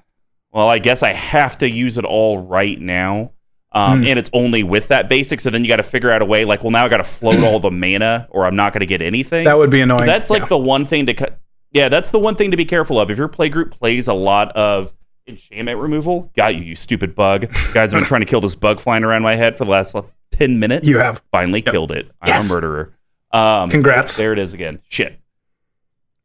Well, 0.51 0.67
I 0.67 0.79
guess 0.79 1.03
I 1.03 1.13
have 1.13 1.57
to 1.59 1.69
use 1.69 1.97
it 1.97 2.05
all 2.05 2.39
right 2.39 2.79
now. 2.79 3.33
Um, 3.73 4.01
Hmm. 4.01 4.07
And 4.07 4.19
it's 4.19 4.29
only 4.33 4.63
with 4.63 4.89
that 4.89 5.07
basic. 5.07 5.39
So 5.41 5.49
then 5.49 5.63
you 5.63 5.67
got 5.69 5.77
to 5.77 5.83
figure 5.83 6.11
out 6.11 6.21
a 6.21 6.25
way, 6.25 6.43
like, 6.45 6.61
well, 6.63 6.71
now 6.71 6.85
I 6.85 6.89
got 6.89 6.97
to 6.97 7.03
float 7.05 7.41
all 7.43 7.59
the 7.59 7.71
mana, 7.71 8.27
or 8.29 8.45
I'm 8.45 8.55
not 8.55 8.73
going 8.73 8.81
to 8.81 8.85
get 8.85 9.01
anything. 9.01 9.45
that 9.45 9.57
would 9.57 9.69
be 9.69 9.79
annoying. 9.81 10.01
So 10.01 10.05
that's 10.07 10.29
like 10.29 10.41
Yeah. 10.43 10.47
the 10.49 10.57
one 10.57 10.83
thing 10.85 11.05
to 11.05 11.13
cut. 11.13 11.39
Yeah, 11.71 11.87
that's 11.87 12.11
the 12.11 12.19
one 12.19 12.35
thing 12.35 12.51
to 12.51 12.57
be 12.57 12.65
careful 12.65 12.99
of. 12.99 13.09
If 13.09 13.17
your 13.17 13.29
playgroup 13.29 13.71
plays 13.71 14.09
a 14.09 14.13
lot 14.13 14.51
of 14.57 14.91
enchantment 15.25 15.79
removal, 15.79 16.29
got 16.35 16.53
you, 16.55 16.61
you 16.63 16.75
stupid 16.75 17.15
bug. 17.15 17.47
Guys, 17.73 17.93
I've 17.93 18.01
been 18.01 18.07
trying 18.07 18.21
to 18.21 18.25
kill 18.27 18.41
this 18.41 18.55
bug 18.55 18.81
flying 18.81 19.05
around 19.05 19.21
my 19.21 19.35
head 19.35 19.55
for 19.57 19.63
the 19.63 19.71
last 19.71 19.95
like, 19.95 20.03
ten 20.31 20.59
minutes. 20.59 20.85
You 20.85 20.99
have. 20.99 21.21
finally 21.31 21.61
killed 21.61 21.91
it. 21.93 22.11
Yes. 22.25 22.43
I'm 22.43 22.51
a 22.51 22.53
murderer. 22.53 22.93
Um, 23.31 23.69
Congrats. 23.69 24.17
There 24.17 24.33
it 24.33 24.39
is 24.39 24.53
again. 24.53 24.81
Shit. 24.89 25.17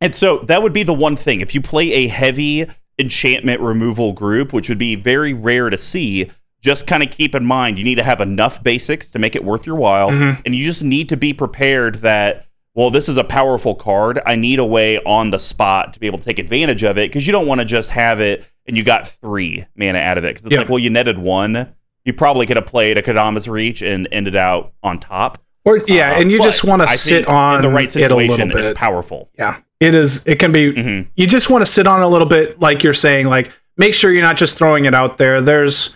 And 0.01 0.13
so 0.17 0.39
that 0.41 0.63
would 0.63 0.73
be 0.73 0.83
the 0.83 0.93
one 0.95 1.15
thing. 1.15 1.41
If 1.41 1.55
you 1.55 1.61
play 1.61 1.93
a 1.93 2.09
heavy 2.09 2.67
enchantment 2.99 3.61
removal 3.61 4.13
group, 4.13 4.53
which 4.53 4.69
would 4.69 4.79
be 4.79 4.97
very 4.97 5.33
rare 5.33 5.71
to 5.71 5.79
see, 5.79 6.31
just 6.63 6.87
kind 6.87 7.03
of 7.03 7.11
keep 7.11 7.35
in 7.35 7.45
mind 7.45 7.79
you 7.79 7.85
need 7.85 7.95
to 7.97 8.03
have 8.03 8.21
enough 8.21 8.63
basics 8.63 9.11
to 9.13 9.19
make 9.19 9.37
it 9.37 9.45
worth 9.45 9.67
your 9.67 9.77
while. 9.77 10.11
Mhm. 10.11 10.41
And 10.45 10.55
you 10.55 10.65
just 10.65 10.83
need 10.83 11.09
to 11.11 11.17
be 11.17 11.33
prepared 11.33 11.97
that, 11.97 12.47
well, 12.75 12.91
this 12.91 13.09
is 13.09 13.17
a 13.17 13.25
powerful 13.25 13.75
card. 13.75 14.21
I 14.27 14.37
need 14.37 14.59
a 14.59 14.65
way 14.65 14.99
on 15.05 15.31
the 15.31 15.39
spot 15.39 15.93
to 15.95 16.01
be 16.01 16.07
able 16.07 16.19
to 16.19 16.25
take 16.25 16.39
advantage 16.39 16.83
of 16.83 16.99
it 16.99 17.09
because 17.11 17.27
you 17.27 17.33
don't 17.33 17.47
want 17.47 17.61
to 17.61 17.65
just 17.65 17.91
have 17.91 18.21
it 18.21 18.47
and 18.67 18.77
you 18.77 18.83
got 18.83 19.07
three 19.09 19.65
mana 19.77 19.99
out 19.99 20.19
of 20.19 20.25
it. 20.25 20.29
Because 20.29 20.45
it's 20.45 20.53
Yeah. 20.53 20.59
like, 20.61 20.69
well, 20.69 20.79
you 20.79 20.91
netted 20.91 21.19
one. 21.19 21.69
You 22.05 22.13
probably 22.13 22.47
could 22.47 22.57
have 22.57 22.67
played 22.67 22.99
a 22.99 23.03
Kodama's 23.03 23.49
Reach 23.49 23.83
and 23.83 24.09
ended 24.13 24.37
out 24.37 24.73
on 24.83 24.99
top. 24.99 25.39
Or 25.65 25.81
yeah, 25.89 26.13
Uh, 26.13 26.21
and 26.21 26.31
you 26.31 26.41
just 26.41 26.63
want 26.63 26.83
to 26.83 26.89
sit 26.89 27.27
on 27.27 27.57
in 27.57 27.63
the 27.63 27.69
right 27.69 27.89
it 27.89 27.97
a 27.97 28.15
little 28.15 28.37
situation. 28.37 28.53
It's 28.57 28.79
powerful. 28.79 29.29
Yeah, 29.37 29.57
it 29.81 29.97
is. 29.97 30.23
It 30.25 30.39
can 30.39 30.53
be. 30.53 30.73
hmm 30.73 31.01
You 31.17 31.27
just 31.27 31.51
want 31.51 31.63
to 31.63 31.67
sit 31.67 31.89
on 31.89 32.03
a 32.03 32.09
little 32.09 32.29
bit, 32.29 32.61
like 32.61 32.85
you're 32.85 32.95
saying. 32.95 33.27
Like 33.27 33.51
make 33.77 33.93
sure 33.93 34.13
you're 34.13 34.23
not 34.23 34.37
just 34.37 34.57
throwing 34.57 34.85
it 34.85 34.95
out 34.95 35.19
there. 35.19 35.41
There's 35.41 35.96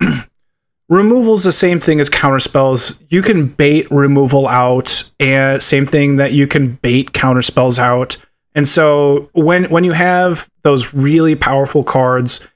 removal's 0.88 1.40
is 1.40 1.44
the 1.44 1.52
same 1.52 1.80
thing 1.80 2.00
as 2.00 2.10
counterspells. 2.10 3.00
You 3.10 3.22
can 3.22 3.46
bait 3.46 3.90
removal 3.90 4.48
out, 4.48 5.10
and 5.20 5.62
same 5.62 5.86
thing 5.86 6.16
that 6.16 6.32
you 6.32 6.46
can 6.46 6.74
bait 6.76 7.12
counterspells 7.12 7.78
out. 7.78 8.16
And 8.54 8.68
so 8.68 9.30
when 9.32 9.64
when 9.64 9.84
you 9.84 9.92
have 9.92 10.48
those 10.62 10.94
really 10.94 11.34
powerful 11.34 11.82
cards, 11.82 12.46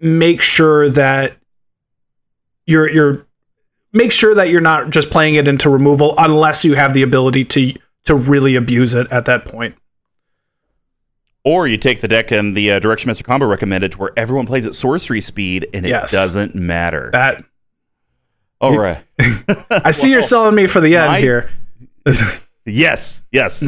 make 0.00 0.40
sure 0.40 0.88
that 0.90 1.36
you're 2.66 2.88
you're 2.88 3.26
make 3.92 4.12
sure 4.12 4.34
that 4.34 4.48
you're 4.48 4.60
not 4.60 4.90
just 4.90 5.10
playing 5.10 5.34
it 5.34 5.48
into 5.48 5.70
removal 5.70 6.14
unless 6.18 6.64
you 6.64 6.74
have 6.74 6.94
the 6.94 7.02
ability 7.02 7.44
to 7.44 7.72
to 8.04 8.14
really 8.14 8.56
abuse 8.56 8.94
it 8.94 9.10
at 9.10 9.24
that 9.26 9.44
point. 9.44 9.74
Or 11.46 11.66
you 11.68 11.76
take 11.78 12.00
the 12.00 12.08
deck 12.08 12.32
and 12.32 12.56
the 12.56 12.72
uh, 12.72 12.78
Direction 12.80 13.08
Master 13.08 13.22
combo 13.24 13.46
recommended 13.46 13.92
to 13.92 13.98
where 13.98 14.10
everyone 14.16 14.46
plays 14.46 14.66
at 14.66 14.74
sorcery 14.74 15.20
speed 15.20 15.68
and 15.72 15.86
it 15.86 15.90
Yes. 15.90 16.10
doesn't 16.10 16.56
matter. 16.56 17.08
That 17.12 17.44
All 18.60 18.76
right. 18.76 19.04
I 19.70 19.92
see 19.92 20.10
you're 20.12 20.22
selling 20.22 20.56
me 20.56 20.66
for 20.66 20.80
the 20.80 20.96
end 20.96 21.06
my- 21.12 21.20
here. 21.20 21.50
Yes, 22.68 23.22
yes. 23.30 23.62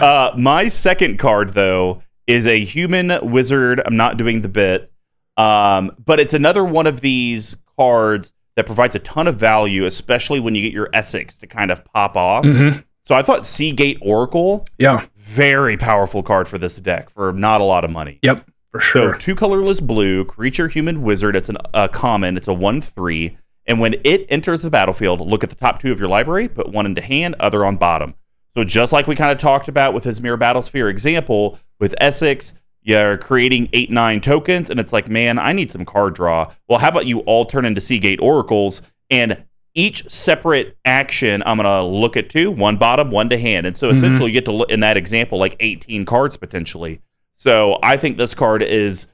uh, 0.00 0.32
my 0.34 0.68
second 0.68 1.18
card, 1.18 1.50
though, 1.50 2.02
is 2.26 2.46
a 2.46 2.58
human 2.64 3.12
wizard. 3.30 3.82
I'm 3.84 3.96
not 3.98 4.16
doing 4.16 4.40
the 4.40 4.48
bit, 4.48 4.90
um, 5.36 5.92
but 6.02 6.18
it's 6.20 6.32
another 6.32 6.64
one 6.64 6.86
of 6.86 7.02
these 7.02 7.54
cards 7.76 8.32
that 8.56 8.64
provides 8.64 8.94
a 8.94 8.98
ton 9.00 9.28
of 9.28 9.36
value, 9.36 9.84
especially 9.84 10.40
when 10.40 10.54
you 10.54 10.62
get 10.62 10.72
your 10.72 10.88
Esix 10.94 11.38
to 11.40 11.46
kind 11.46 11.70
of 11.70 11.84
pop 11.84 12.16
off. 12.16 12.44
Mhm. 12.46 12.82
So 13.02 13.14
I 13.14 13.20
thought 13.20 13.44
Sea 13.44 13.72
Gate 13.72 13.98
Oracle, 14.00 14.64
Yeah. 14.78 15.04
Very 15.24 15.76
powerful 15.78 16.22
card 16.22 16.48
for 16.48 16.58
this 16.58 16.76
deck 16.76 17.08
for 17.08 17.32
not 17.32 17.60
a 17.60 17.64
lot 17.64 17.82
of 17.84 17.90
money. 17.90 18.18
Yep. 18.22 18.46
For 18.72 18.80
sure. 18.80 19.12
So 19.14 19.18
two 19.18 19.34
colorless 19.34 19.80
blue 19.80 20.24
creature 20.24 20.68
human 20.68 21.00
wizard. 21.02 21.34
It's 21.34 21.48
an- 21.48 21.56
a 21.72 21.88
common. 21.88 22.36
It's 22.36 22.46
a 22.48 22.52
one 22.52 22.80
three. 22.82 23.38
And 23.66 23.80
when 23.80 23.94
it 24.04 24.26
enters 24.28 24.60
the 24.62 24.68
battlefield, 24.70 25.20
look 25.22 25.42
at 25.42 25.48
the 25.48 25.56
top 25.56 25.78
two 25.78 25.90
of 25.90 25.98
your 25.98 26.08
library, 26.08 26.48
put 26.48 26.68
one 26.68 26.84
into 26.84 27.00
hand, 27.00 27.36
other 27.40 27.64
on 27.64 27.78
bottom. 27.78 28.14
So 28.54 28.62
just 28.64 28.92
like 28.92 29.06
we 29.06 29.14
kind 29.16 29.32
of 29.32 29.38
talked 29.38 29.68
about 29.68 29.94
with 29.94 30.04
his 30.04 30.20
Myr 30.20 30.36
Battlesphere 30.36 30.90
example, 30.90 31.58
with 31.80 31.94
Esix, 32.00 32.52
you're 32.82 33.16
creating 33.16 33.70
eight 33.72 33.90
nine 33.90 34.20
tokens, 34.20 34.68
and 34.68 34.78
it's 34.78 34.92
like, 34.92 35.08
man, 35.08 35.38
I 35.38 35.52
need 35.52 35.70
some 35.70 35.86
card 35.86 36.14
draw. 36.14 36.52
Well, 36.68 36.80
how 36.80 36.88
about 36.88 37.06
you 37.06 37.20
all 37.20 37.46
turn 37.46 37.64
into 37.64 37.80
Sea 37.80 37.98
Gate 37.98 38.20
oracles 38.20 38.82
and 39.10 39.42
each 39.74 40.08
separate 40.10 40.76
action, 40.84 41.42
I'm 41.44 41.56
gonna 41.56 41.82
look 41.84 42.16
at 42.16 42.30
two, 42.30 42.50
one 42.50 42.76
bottom, 42.76 43.10
one 43.10 43.28
to 43.30 43.38
hand, 43.38 43.66
and 43.66 43.76
so 43.76 43.88
Mhm. 43.88 43.96
essentially 43.96 44.26
you 44.30 44.32
get 44.34 44.44
to 44.46 44.52
look 44.52 44.70
in 44.70 44.80
that 44.80 44.96
example 44.96 45.38
like 45.38 45.56
18 45.60 46.04
cards 46.04 46.36
potentially. 46.36 47.00
So 47.34 47.78
I 47.82 47.96
think 47.96 48.16
this 48.16 48.34
card 48.34 48.62
is 48.62 49.06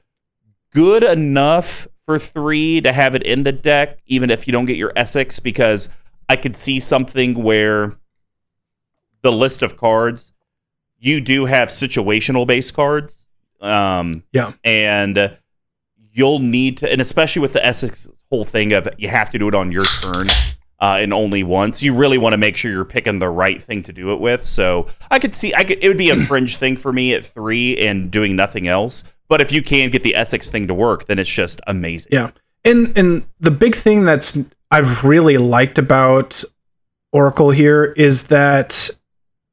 good 0.73 1.03
enough 1.03 1.87
for 2.05 2.19
three 2.19 2.79
to 2.81 2.93
have 2.93 3.15
it 3.15 3.23
in 3.23 3.43
the 3.43 3.51
deck, 3.51 3.99
even 4.05 4.29
if 4.29 4.47
you 4.47 4.51
don't 4.53 4.65
get 4.65 4.77
your 4.77 4.91
Esix, 4.93 5.41
because 5.41 5.89
I 6.29 6.35
could 6.35 6.55
see 6.55 6.79
something 6.79 7.43
where 7.43 7.93
the 9.21 9.31
list 9.31 9.61
of 9.61 9.77
cards, 9.77 10.31
you 10.99 11.19
do 11.21 11.45
have 11.45 11.69
situational 11.69 12.45
based 12.45 12.73
cards. 12.73 13.25
Um, 13.59 14.23
Yeah. 14.31 14.51
And 14.63 15.37
you'll 16.11 16.39
need 16.39 16.77
to, 16.77 16.91
and 16.91 17.01
especially 17.01 17.41
with 17.41 17.53
the 17.53 17.59
Esix 17.59 18.09
whole 18.29 18.43
thing 18.43 18.73
of 18.73 18.87
you 18.97 19.07
have 19.07 19.29
to 19.31 19.39
do 19.39 19.47
it 19.47 19.55
on 19.55 19.71
your 19.71 19.85
turn. 20.01 20.27
Uh, 20.79 20.97
and 20.97 21.13
only 21.13 21.43
once. 21.43 21.83
You 21.83 21.93
really 21.93 22.17
want 22.17 22.33
to 22.33 22.37
make 22.37 22.57
sure 22.57 22.71
you're 22.71 22.83
picking 22.83 23.19
the 23.19 23.29
right 23.29 23.61
thing 23.61 23.83
to 23.83 23.93
do 23.93 24.13
it 24.13 24.19
with. 24.19 24.47
So 24.47 24.87
I 25.11 25.19
could 25.19 25.35
see, 25.35 25.53
I 25.53 25.63
could, 25.63 25.77
it 25.79 25.87
would 25.87 25.95
be 25.95 26.09
a 26.09 26.15
fringe 26.15 26.57
thing 26.57 26.75
for 26.75 26.91
me 26.91 27.13
at 27.13 27.23
three 27.23 27.77
and 27.77 28.09
doing 28.09 28.35
nothing 28.35 28.67
else. 28.67 29.03
But 29.29 29.41
if 29.41 29.51
you 29.51 29.61
can 29.61 29.91
get 29.91 30.01
the 30.01 30.15
Esix 30.17 30.49
thing 30.49 30.67
to 30.69 30.73
work, 30.73 31.05
then 31.05 31.19
it's 31.19 31.29
just 31.29 31.61
amazing. 31.67 32.09
Yeah. 32.11 32.31
And 32.65 32.97
and 32.97 33.23
the 33.39 33.51
big 33.51 33.75
thing 33.75 34.05
that's 34.05 34.35
I've 34.71 35.03
really 35.03 35.37
liked 35.37 35.77
about 35.77 36.43
Oracle 37.11 37.51
here 37.51 37.93
is 37.95 38.23
that 38.23 38.89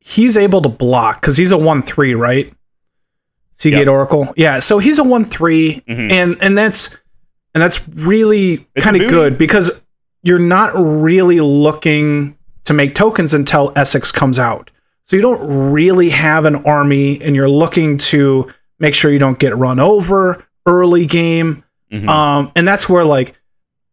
he's 0.01 0.39
able 0.39 0.63
to 0.63 0.71
block 0.71 1.21
because 1.21 1.37
he's 1.37 1.53
a 1.53 1.59
one 1.59 1.83
three, 1.83 2.15
right? 2.15 2.51
Sea 3.59 3.71
Gate 3.71 3.79
Yep. 3.81 3.89
Oracle. 3.89 4.33
Yeah. 4.37 4.61
So 4.61 4.79
he's 4.79 4.99
a 4.99 5.05
one 5.05 5.25
three 5.25 5.83
Mhm. 5.89 6.11
and 6.13 6.37
and 6.41 6.57
that's 6.57 6.97
and 7.55 7.63
that's 7.63 7.87
really 7.89 8.67
kind 8.79 8.97
of 9.01 9.09
good 9.09 9.37
because 9.39 9.71
you're 10.23 10.39
not 10.39 10.73
really 10.75 11.41
looking 11.41 12.37
to 12.65 12.75
make 12.75 12.95
tokens 12.95 13.35
until 13.35 13.73
Esix 13.73 14.13
comes 14.13 14.39
out. 14.39 14.71
So 15.05 15.17
you 15.17 15.23
don't 15.23 15.73
really 15.73 16.11
have 16.11 16.45
an 16.45 16.57
army 16.67 17.21
and 17.23 17.35
you're 17.35 17.49
looking 17.49 17.97
to 17.99 18.47
make 18.79 18.95
sure 18.95 19.11
you 19.11 19.19
don't 19.19 19.39
get 19.39 19.57
run 19.57 19.81
over 19.81 20.45
early 20.67 21.07
game. 21.07 21.65
Mhm. 21.93 22.09
Um, 22.09 22.53
and 22.55 22.69
that's 22.69 22.89
where 22.89 23.05
like 23.05 23.33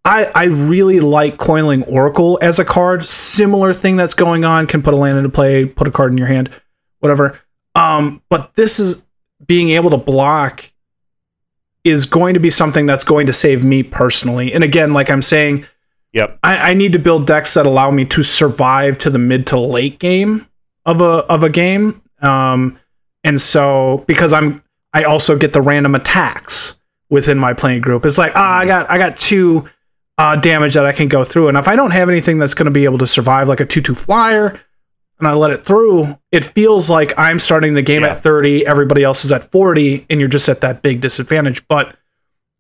I 0.03 0.29
I 0.35 0.43
really 0.45 0.99
like 0.99 1.37
coiling 1.37 1.83
Oracle 1.85 2.37
as 2.41 2.59
a 2.59 2.65
card. 2.65 3.03
Similar 3.03 3.73
thing 3.73 3.95
that's 3.95 4.13
going 4.13 4.43
on 4.45 4.67
can 4.67 4.81
put 4.83 4.93
a 4.93 4.97
land 4.97 5.17
into 5.17 5.29
play, 5.29 5.65
put 5.65 5.87
a 5.87 5.91
card 5.91 6.11
in 6.11 6.17
your 6.17 6.27
hand, 6.27 6.49
whatever. 6.99 7.39
Um, 7.73 8.21
but 8.29 8.51
this 8.55 8.79
is 8.79 9.01
being 9.45 9.69
able 9.69 9.89
to 9.89 9.97
block 9.97 10.71
is 11.83 12.05
going 12.05 12.33
to 12.33 12.39
be 12.39 12.49
something 12.49 12.85
that's 12.85 13.03
going 13.03 13.27
to 13.27 13.33
save 13.33 13.63
me 13.63 13.83
personally. 13.83 14.51
And 14.53 14.63
again, 14.63 14.93
like 14.93 15.09
I'm 15.09 15.21
saying, 15.21 15.65
yep. 16.13 16.39
I, 16.43 16.71
I 16.71 16.73
need 16.73 16.93
to 16.93 16.99
build 16.99 17.27
decks 17.27 17.53
that 17.53 17.65
allow 17.65 17.91
me 17.91 18.05
to 18.05 18.23
survive 18.23 18.97
to 18.99 19.09
the 19.09 19.19
mid 19.19 19.47
to 19.47 19.59
late 19.59 19.99
game 19.99 20.47
of 20.85 21.01
a 21.01 21.25
of 21.27 21.43
a 21.43 21.49
game. 21.49 22.01
Um, 22.21 22.79
and 23.23 23.39
so 23.39 24.03
because 24.07 24.33
I'm 24.33 24.61
I 24.93 25.03
also 25.03 25.37
get 25.37 25.53
the 25.53 25.61
random 25.61 25.93
attacks 25.95 26.77
within 27.09 27.37
my 27.37 27.53
playing 27.53 27.81
group. 27.81 28.05
It's 28.05 28.17
like 28.17 28.31
ah, 28.35 28.57
I 28.59 28.65
got 28.65 28.89
I 28.89 28.97
got 28.97 29.17
two 29.17 29.67
uh, 30.17 30.37
damage 30.37 30.73
that 30.73 30.85
I 30.85 30.91
can 30.91 31.07
go 31.07 31.23
through, 31.23 31.49
and 31.49 31.57
if 31.57 31.67
I 31.67 31.75
don't 31.75 31.91
have 31.91 32.09
anything 32.09 32.39
that's 32.39 32.53
going 32.53 32.65
to 32.65 32.71
be 32.71 32.85
able 32.85 32.99
to 32.99 33.07
survive, 33.07 33.47
like 33.47 33.59
a 33.59 33.65
two 33.65 33.81
two 33.81 33.95
flyer, 33.95 34.59
and 35.19 35.27
I 35.27 35.33
let 35.33 35.51
it 35.51 35.57
through, 35.65 36.17
it 36.31 36.43
feels 36.43 36.89
like 36.89 37.13
I'm 37.17 37.39
starting 37.39 37.73
the 37.73 37.81
game 37.81 38.01
Yeah. 38.01 38.09
at 38.11 38.21
30, 38.23 38.65
everybody 38.67 39.03
else 39.03 39.23
is 39.25 39.31
at 39.31 39.49
40, 39.51 40.05
and 40.09 40.19
you're 40.19 40.27
just 40.29 40.49
at 40.49 40.61
that 40.61 40.81
big 40.81 40.99
disadvantage. 41.01 41.65
But 41.67 41.95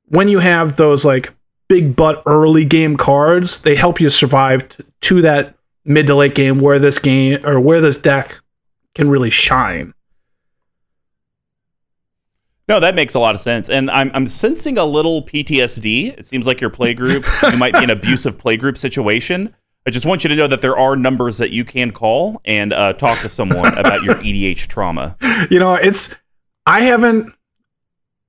when 0.07 0.27
you 0.29 0.39
have 0.39 0.77
those 0.77 1.03
like 1.03 1.33
big 1.67 1.95
butt 1.95 2.23
early 2.25 2.63
game 2.63 2.95
cards, 2.95 3.59
they 3.59 3.75
help 3.75 3.99
you 3.99 4.09
survive 4.09 4.69
t- 4.69 4.83
to 5.01 5.21
that 5.23 5.55
mid 5.83 6.07
to 6.07 6.15
late 6.15 6.35
game 6.35 6.59
where 6.59 6.79
this 6.79 6.97
game 6.99 7.45
or 7.45 7.59
where 7.59 7.81
this 7.81 7.97
deck 7.97 8.39
can 8.93 9.09
really 9.09 9.29
shine. 9.29 9.93
No, 12.67 12.79
that 12.79 12.95
makes 12.95 13.13
a 13.13 13.19
lot 13.19 13.35
of 13.35 13.41
sense. 13.41 13.69
And 13.69 13.91
I'm, 13.91 14.09
I'm 14.15 14.25
sensing 14.25 14.77
a 14.79 14.85
little 14.85 15.21
PTSD. 15.23 16.17
It 16.17 16.25
seems 16.25 16.47
like 16.47 16.59
your 16.61 16.71
playgroup, 16.71 17.51
you 17.51 17.57
might 17.59 17.73
be 17.73 17.79
in 17.83 17.91
an 17.91 17.91
abusive 17.97 18.37
playgroup 18.39 18.77
situation. 18.77 19.53
I 19.87 19.91
just 19.91 20.05
want 20.05 20.23
you 20.23 20.29
to 20.29 20.35
know 20.35 20.47
that 20.47 20.61
there 20.61 20.77
are 20.77 20.95
numbers 20.95 21.37
that 21.37 21.51
you 21.51 21.63
can 21.63 21.91
call 21.91 22.41
and 22.43 22.73
uh, 22.73 22.93
talk 22.93 23.19
to 23.19 23.29
someone 23.29 23.77
about 23.77 24.01
your 24.03 24.15
EDH 24.15 24.67
trauma. 24.67 25.15
you 25.51 25.59
know 25.59 25.75
it's 25.75 26.15
i 26.65 26.81
haven't 26.81 27.31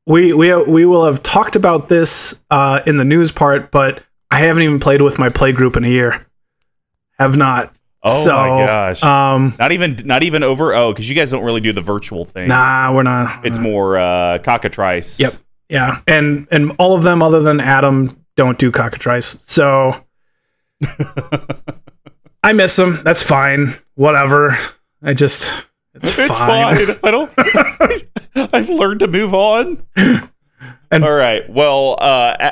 we 0.07 0.33
we 0.35 0.55
we 0.65 0.85
will 0.85 1.05
have 1.07 1.23
talked 1.23 1.57
about 1.57 1.89
this 1.89 2.35
uh 2.51 2.81
in 2.87 2.97
the 2.99 3.05
news 3.05 3.33
part 3.33 3.71
but 3.71 4.03
i 4.31 4.39
haven't 4.39 4.63
even 4.63 4.79
played 4.79 5.01
with 5.01 5.19
my 5.19 5.29
play 5.31 5.53
group 5.53 5.77
in 5.77 5.85
a 5.85 5.89
year 5.89 6.27
have 7.19 7.37
not 7.37 7.73
Oh 8.03 8.09
So, 8.11 8.37
my 8.37 8.49
gosh. 8.67 9.03
um 9.03 9.55
not 9.59 9.73
even 9.73 10.03
not 10.05 10.23
even 10.23 10.43
over 10.43 10.75
oh 10.75 10.93
because 10.93 11.09
you 11.09 11.15
guys 11.17 11.31
don't 11.31 11.43
really 11.45 11.63
do 11.63 11.73
the 11.73 11.81
virtual 11.81 12.25
thing. 12.27 12.49
nah 12.49 12.93
we're 12.95 13.03
not 13.03 13.45
It's 13.47 13.59
more 13.59 13.97
uh, 13.97 14.39
cockatrice. 14.39 15.19
Yep. 15.19 15.33
yeah 15.71 16.01
and 16.07 16.47
and 16.51 16.73
all 16.79 16.95
of 16.95 17.03
them 17.03 17.23
other 17.23 17.41
than 17.41 17.59
adam 17.61 18.17
don't 18.37 18.59
do 18.59 18.71
cockatrice 18.71 19.39
so 19.41 20.05
i 22.43 22.53
miss 22.53 22.77
them 22.77 22.99
that's 23.03 23.22
fine 23.22 23.74
whatever 23.95 24.57
i 25.03 25.12
just 25.14 25.64
it's, 25.95 26.18
It's 26.18 26.37
fine. 26.37 26.77
fine. 26.77 26.99
I 27.05 27.11
don't. 27.11 27.33
I've 28.55 28.68
learned 28.68 29.01
to 29.01 29.07
move 29.07 29.33
on. 29.33 29.83
And- 29.97 31.03
All 31.05 31.14
right. 31.14 31.49
Well, 31.49 31.97
uh, 31.99 32.51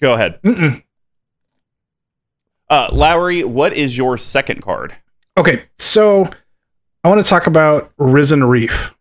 go 0.00 0.14
ahead. 0.14 0.40
Mm-mm. 0.42 0.80
Uh, 2.70 2.88
Lowry, 2.92 3.42
what 3.42 3.72
is 3.72 3.98
your 3.98 4.16
second 4.16 4.62
card? 4.62 4.94
Okay, 5.36 5.64
so 5.76 6.28
I 7.02 7.08
want 7.08 7.20
to 7.24 7.28
talk 7.28 7.48
about 7.48 7.92
Risen 7.98 8.44
Reef. 8.44 8.94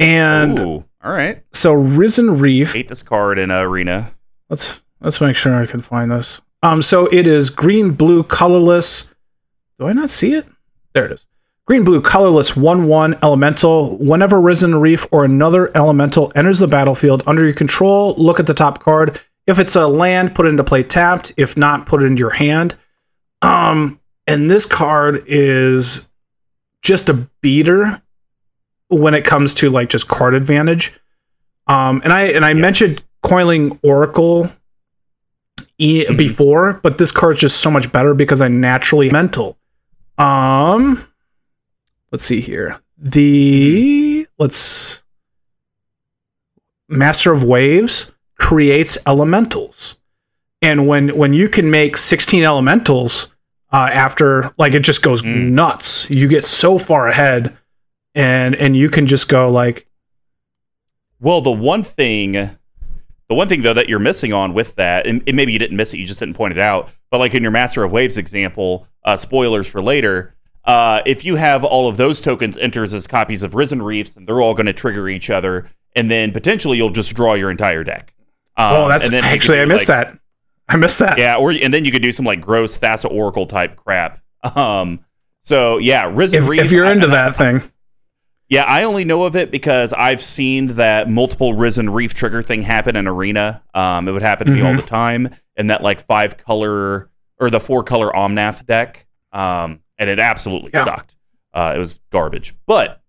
And 0.00 0.58
Ooh, 0.58 0.84
all 1.04 1.12
right. 1.12 1.44
so 1.52 1.72
Risen 1.72 2.40
Reef, 2.40 2.72
Hate 2.72 2.88
this 2.88 3.04
card 3.04 3.38
in 3.38 3.52
arena. 3.52 4.12
let's 4.50 4.82
let's 5.00 5.20
make 5.20 5.36
sure 5.36 5.54
I 5.54 5.66
can 5.66 5.80
find 5.80 6.10
this. 6.10 6.40
Um 6.62 6.82
so 6.82 7.06
it 7.06 7.26
is 7.26 7.50
green 7.50 7.90
blue 7.92 8.22
colorless. 8.22 9.10
Do 9.78 9.86
I 9.86 9.92
not 9.92 10.10
see 10.10 10.34
it? 10.34 10.46
There 10.94 11.06
it 11.06 11.12
is. 11.12 11.26
Green 11.66 11.84
blue 11.84 12.00
colorless 12.00 12.52
1/1 12.52 13.18
elemental. 13.22 13.98
Whenever 13.98 14.40
Risen 14.40 14.74
Reef 14.80 15.06
or 15.10 15.24
another 15.24 15.70
elemental 15.76 16.32
enters 16.34 16.58
the 16.58 16.66
battlefield 16.66 17.22
under 17.26 17.44
your 17.44 17.54
control, 17.54 18.14
look 18.16 18.40
at 18.40 18.46
the 18.46 18.54
top 18.54 18.82
card. 18.82 19.20
If 19.46 19.58
it's 19.58 19.76
a 19.76 19.86
land, 19.86 20.34
put 20.34 20.46
it 20.46 20.50
into 20.50 20.64
play 20.64 20.82
tapped. 20.82 21.32
If 21.36 21.56
not, 21.56 21.86
put 21.86 22.02
it 22.02 22.06
into 22.06 22.20
your 22.20 22.30
hand. 22.30 22.74
Um 23.42 24.00
and 24.26 24.50
this 24.50 24.66
card 24.66 25.24
is 25.26 26.08
just 26.82 27.08
a 27.08 27.14
beater 27.40 28.00
when 28.88 29.14
it 29.14 29.24
comes 29.24 29.52
to 29.54 29.68
like 29.70 29.90
just 29.90 30.08
card 30.08 30.34
advantage. 30.34 30.92
Um, 31.66 32.00
and 32.04 32.12
I 32.12 32.22
and 32.28 32.44
I 32.44 32.50
Yes. 32.50 32.60
mentioned 32.60 33.04
coiling 33.22 33.78
Oracle 33.82 34.48
e- 35.78 36.04
Mhm. 36.06 36.16
before, 36.16 36.80
but 36.82 36.98
this 36.98 37.12
card's 37.12 37.40
just 37.40 37.58
so 37.60 37.70
much 37.70 37.90
better 37.92 38.14
because 38.14 38.40
I 38.40 38.48
naturally 38.48 39.10
mental. 39.10 39.56
Um, 40.18 41.04
let's 42.12 42.24
see 42.24 42.40
here. 42.40 42.78
The 42.98 44.26
let's 44.38 45.04
Master 46.88 47.32
of 47.32 47.44
Waves 47.44 48.10
creates 48.38 48.96
elementals, 49.06 49.96
and 50.62 50.86
when 50.88 51.10
when 51.16 51.32
you 51.32 51.48
can 51.48 51.70
make 51.70 51.96
sixteen 51.96 52.42
elementals 52.44 53.28
uh, 53.72 53.90
after 53.92 54.52
like 54.58 54.74
it 54.74 54.80
just 54.80 55.02
goes 55.02 55.22
Mm. 55.22 55.50
nuts. 55.50 56.08
You 56.10 56.26
get 56.28 56.44
so 56.44 56.78
far 56.78 57.08
ahead, 57.08 57.56
and 58.14 58.54
and 58.56 58.76
you 58.76 58.88
can 58.88 59.06
just 59.06 59.28
go 59.28 59.50
like 59.50 59.86
Well, 61.20 61.40
the 61.40 61.50
one 61.50 61.82
thing, 61.82 62.50
the 63.28 63.34
one 63.34 63.48
thing 63.48 63.62
though 63.62 63.74
that 63.74 63.88
you're 63.88 63.98
missing 63.98 64.32
on 64.32 64.54
with 64.54 64.74
that, 64.76 65.06
and, 65.06 65.22
and 65.26 65.36
maybe 65.36 65.52
you 65.52 65.58
didn't 65.58 65.76
miss 65.76 65.92
it, 65.92 65.98
you 65.98 66.06
just 66.06 66.20
didn't 66.20 66.34
point 66.34 66.52
it 66.52 66.58
out. 66.58 66.90
But 67.10 67.18
like 67.18 67.34
in 67.34 67.42
your 67.42 67.52
Master 67.52 67.84
of 67.84 67.92
Waves 67.92 68.16
example, 68.18 68.86
uh, 69.04 69.16
spoilers 69.16 69.66
for 69.68 69.82
later. 69.82 70.34
Uh, 70.64 71.00
if 71.06 71.24
you 71.24 71.36
have 71.36 71.64
all 71.64 71.88
of 71.88 71.96
those 71.96 72.20
tokens 72.20 72.58
enters 72.58 72.92
as 72.92 73.06
copies 73.06 73.42
of 73.42 73.54
Risen 73.54 73.80
Reefs, 73.80 74.16
and 74.16 74.26
they're 74.28 74.40
all 74.42 74.52
going 74.52 74.66
to 74.66 74.72
trigger 74.74 75.08
each 75.08 75.30
other, 75.30 75.70
and 75.96 76.10
then 76.10 76.30
potentially 76.30 76.76
you'll 76.76 76.90
just 76.90 77.14
draw 77.14 77.32
your 77.34 77.50
entire 77.50 77.82
deck. 77.84 78.12
Um, 78.58 78.72
oh, 78.74 78.88
that's 78.88 79.10
actually 79.10 79.60
I 79.60 79.64
missed 79.64 79.88
like- 79.88 80.08
that. 80.10 80.18
I 80.68 80.76
missed 80.76 80.98
that. 80.98 81.16
Yeah, 81.16 81.36
or 81.36 81.50
and 81.52 81.72
then 81.72 81.86
you 81.86 81.90
could 81.92 82.02
do 82.02 82.12
some 82.12 82.26
like 82.26 82.42
gross 82.42 82.76
Thassa's 82.76 83.06
Oracle 83.06 83.46
type 83.46 83.76
crap. 83.76 84.20
Um, 84.54 85.00
so 85.40 85.78
yeah, 85.78 86.10
Risen 86.12 86.42
If, 86.42 86.48
Reef. 86.50 86.60
if 86.60 86.70
you're 86.72 86.84
I- 86.86 86.92
into 86.92 87.06
I- 87.06 87.10
that 87.10 87.36
thing, 87.36 87.62
yeah, 88.48 88.64
I 88.64 88.84
only 88.84 89.04
know 89.04 89.24
of 89.24 89.36
it 89.36 89.50
because 89.50 89.92
I've 89.92 90.22
seen 90.22 90.68
that 90.68 91.08
multiple 91.10 91.54
Risen 91.54 91.90
Reef 91.90 92.14
trigger 92.14 92.42
thing 92.42 92.62
happen 92.62 92.96
in 92.96 93.06
Arena. 93.06 93.62
Um, 93.74 94.08
it 94.08 94.12
would 94.12 94.22
happen 94.22 94.46
to 94.46 94.52
me 94.52 94.62
all 94.62 94.74
the 94.74 94.82
time, 94.82 95.34
and 95.56 95.70
that 95.70 95.82
like 95.82 96.04
five 96.06 96.36
color 96.38 97.10
or 97.40 97.50
the 97.50 97.60
four 97.60 97.84
color 97.84 98.10
Omnath 98.10 98.64
deck, 98.66 99.06
um, 99.32 99.80
and 99.98 100.08
it 100.10 100.18
absolutely 100.18 100.70
Yeah. 100.74 100.84
sucked. 100.84 101.16
Uh, 101.52 101.72
it 101.74 101.78
was 101.78 102.00
garbage, 102.10 102.54
but 102.66 103.02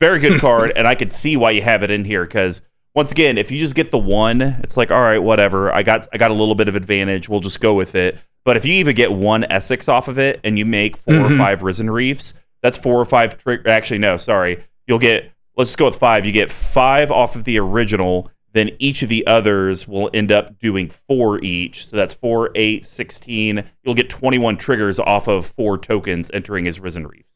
very 0.00 0.18
good 0.18 0.40
card, 0.40 0.72
and 0.76 0.86
I 0.86 0.94
could 0.94 1.12
see 1.12 1.36
why 1.36 1.52
you 1.52 1.62
have 1.62 1.82
it 1.82 1.90
in 1.90 2.04
here 2.04 2.24
because 2.24 2.62
once 2.94 3.10
again, 3.10 3.38
if 3.38 3.50
you 3.50 3.58
just 3.58 3.74
get 3.74 3.90
the 3.90 3.98
one, 3.98 4.42
it's 4.42 4.76
like 4.76 4.90
all 4.90 5.00
right, 5.00 5.22
whatever. 5.22 5.74
I 5.74 5.82
got 5.82 6.06
I 6.12 6.18
got 6.18 6.30
a 6.30 6.34
little 6.34 6.54
bit 6.54 6.68
of 6.68 6.76
advantage. 6.76 7.28
We'll 7.28 7.40
just 7.40 7.60
go 7.60 7.72
with 7.74 7.94
it. 7.94 8.18
But 8.44 8.56
if 8.56 8.66
you 8.66 8.74
even 8.74 8.94
get 8.94 9.12
one 9.12 9.44
Esix 9.44 9.88
off 9.88 10.08
of 10.08 10.18
it 10.18 10.40
and 10.44 10.58
you 10.58 10.66
make 10.66 10.96
4 10.96 11.14
or 11.14 11.28
Mhm. 11.28 11.38
five 11.38 11.62
Risen 11.62 11.88
Reefs, 11.88 12.34
that's 12.60 12.76
four 12.76 13.00
or 13.00 13.04
five 13.04 13.38
trick. 13.38 13.66
Actually, 13.66 13.98
no, 13.98 14.16
sorry. 14.16 14.58
You'll 14.86 14.98
get. 14.98 15.30
Let's 15.56 15.70
just 15.70 15.78
go 15.78 15.86
with 15.86 15.96
five. 15.98 16.24
You 16.24 16.32
get 16.32 16.50
five 16.50 17.10
off 17.10 17.36
of 17.36 17.44
the 17.44 17.58
original. 17.58 18.30
Then 18.54 18.70
each 18.78 19.02
of 19.02 19.08
the 19.08 19.26
others 19.26 19.88
will 19.88 20.10
end 20.12 20.30
up 20.30 20.58
doing 20.58 20.90
four 20.90 21.42
each. 21.42 21.86
So 21.86 21.96
that's 21.96 22.12
four, 22.12 22.50
eight, 22.54 22.84
16. 22.84 23.64
You'll 23.82 23.94
get 23.94 24.10
21 24.10 24.58
triggers 24.58 24.98
off 24.98 25.26
of 25.26 25.46
four 25.46 25.78
tokens 25.78 26.30
entering 26.34 26.66
as 26.66 26.78
Risen 26.78 27.06
Reefs. 27.06 27.34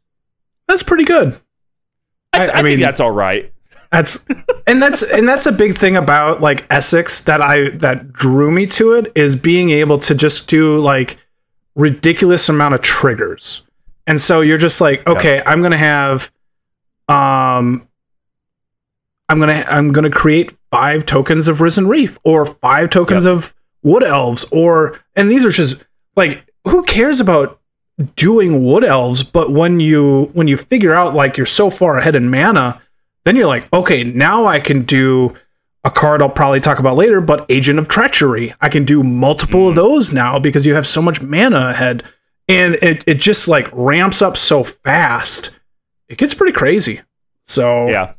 that's 0.69 0.83
pretty 0.83 1.05
good. 1.05 1.35
I, 2.35 2.39
I- 2.39 2.45
I 2.47 2.51
I 2.51 2.63
mean- 2.63 2.73
think 2.73 2.81
that's 2.83 3.01
all 3.01 3.11
right. 3.13 3.51
That's 3.93 4.23
and 4.67 4.83
that's 4.83 5.03
and 5.05 5.29
that's 5.29 5.47
a 5.47 5.53
big 5.53 5.77
thing 5.77 5.97
about 5.97 6.41
like 6.41 6.69
Esix 6.71 7.23
that 7.25 7.41
I 7.41 7.71
that 7.77 8.13
drew 8.13 8.51
me 8.51 8.67
to 8.67 8.93
it 8.95 9.13
is 9.15 9.37
being 9.37 9.71
able 9.71 9.97
to 9.99 10.15
just 10.15 10.49
do 10.49 10.79
like 10.81 11.17
ridiculous 11.77 12.49
amount 12.49 12.75
of 12.75 12.83
triggers. 12.83 13.63
And 14.09 14.21
so 14.21 14.41
you're 14.41 14.59
just 14.59 14.81
like, 14.81 15.07
okay, 15.07 15.41
I'm 15.47 15.63
gonna 15.63 15.77
have 15.79 16.31
um 17.09 17.89
I'm 19.29 19.39
gonna 19.41 19.65
I'm 19.69 19.93
gonna 19.93 20.11
create 20.11 20.57
five 20.71 21.07
tokens 21.07 21.49
of 21.49 21.61
Risen 21.61 21.89
Reef 21.89 22.19
or 22.25 22.47
five 22.47 22.91
tokens 22.91 23.25
of 23.25 23.55
Wood 23.83 24.03
Elves 24.03 24.45
or 24.51 25.01
and 25.15 25.31
these 25.31 25.45
are 25.45 25.51
just 25.51 25.77
like 26.17 26.45
who 26.65 26.83
cares 26.83 27.21
about 27.21 27.61
doing 28.17 28.65
Wood 28.65 28.85
Elves? 28.85 29.23
But 29.23 29.53
when 29.53 29.81
you 29.81 30.31
when 30.33 30.49
you 30.49 30.57
figure 30.57 30.95
out 30.95 31.15
like 31.15 31.37
you're 31.37 31.47
so 31.47 31.71
far 31.71 31.99
ahead 31.99 32.17
in 32.17 32.31
mana, 32.31 32.81
then 33.25 33.37
you're 33.37 33.47
like, 33.47 33.73
okay, 33.73 34.05
now 34.05 34.47
I 34.47 34.61
can 34.61 34.83
do 34.83 35.35
a 35.85 35.91
card 35.91 36.21
I'll 36.21 36.29
probably 36.29 36.61
talk 36.61 36.81
about 36.81 36.97
later, 36.97 37.21
but 37.21 37.47
Agent 37.49 37.79
of 37.79 37.87
Treachery. 37.87 38.53
I 38.61 38.69
can 38.69 38.85
do 38.85 39.05
multiple 39.05 39.69
of 39.69 39.77
those 39.77 40.13
now 40.13 40.39
because 40.39 40.67
you 40.67 40.75
have 40.75 40.87
so 40.87 41.01
much 41.01 41.23
mana 41.23 41.69
ahead. 41.69 42.03
And 42.49 42.75
it, 42.83 43.05
it 43.07 43.15
just 43.15 43.47
like 43.49 43.69
ramps 43.73 44.21
up 44.21 44.37
so 44.37 44.65
fast. 44.65 45.51
It 46.09 46.19
gets 46.19 46.35
pretty 46.35 46.53
crazy. 46.53 47.01
So 47.45 47.89
Yeah. 47.89 48.15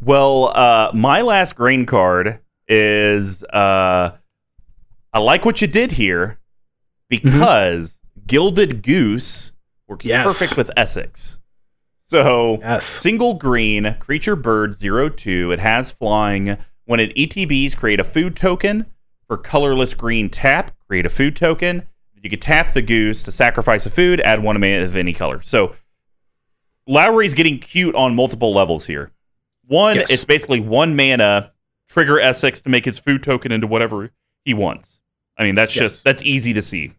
Well, 0.00 0.48
uh, 0.56 0.90
my 0.94 1.22
last 1.22 1.54
grain 1.54 1.86
card 1.86 2.40
is 2.68 3.44
uh, 3.44 4.12
I 5.12 5.18
like 5.18 5.44
what 5.44 5.60
you 5.60 5.66
did 5.68 5.92
here 5.92 6.38
because 7.08 8.00
Gilded 8.26 8.82
Goose 8.82 9.52
works 9.86 10.06
Yes. 10.06 10.26
perfect 10.26 10.56
with 10.56 10.70
Esix. 10.76 11.38
So 12.04 12.58
yes. 12.60 12.84
single 12.84 13.34
green 13.34 13.96
creature 14.00 14.36
bird 14.36 14.74
zero 14.74 15.08
two. 15.08 15.50
It 15.52 15.60
has 15.60 15.90
flying. 15.90 16.58
When 16.84 16.98
it 17.00 17.14
ETBs, 17.14 17.76
create 17.76 18.00
a 18.00 18.04
food 18.04 18.36
token. 18.36 18.86
For 19.28 19.36
colorless 19.38 19.94
green 19.94 20.28
tap, 20.28 20.72
create 20.86 21.06
a 21.06 21.08
food 21.08 21.36
token. 21.36 21.86
You 22.22 22.28
can 22.28 22.38
tap 22.40 22.72
the 22.72 22.82
goose 22.82 23.22
to 23.24 23.32
sacrifice 23.32 23.86
a 23.86 23.90
food, 23.90 24.20
add 24.20 24.42
one 24.42 24.60
mana 24.60 24.84
of 24.84 24.94
any 24.96 25.12
color. 25.12 25.40
So 25.42 25.74
Lowry's 26.86 27.34
getting 27.34 27.58
cute 27.58 27.94
on 27.94 28.14
multiple 28.14 28.52
levels 28.52 28.86
here. 28.86 29.12
One, 29.66 29.96
Yes. 29.96 30.10
it's 30.10 30.24
basically 30.24 30.60
one 30.60 30.96
mana, 30.96 31.52
trigger 31.88 32.16
Esix 32.16 32.62
to 32.62 32.68
make 32.70 32.84
his 32.84 32.98
food 32.98 33.22
token 33.22 33.52
into 33.52 33.66
whatever 33.66 34.10
he 34.44 34.54
wants. 34.54 35.00
I 35.36 35.44
mean, 35.44 35.54
that's 35.54 35.74
Yes. 35.74 35.82
just 35.92 36.04
that's 36.04 36.22
easy 36.22 36.52
to 36.52 36.62
see. 36.62 36.92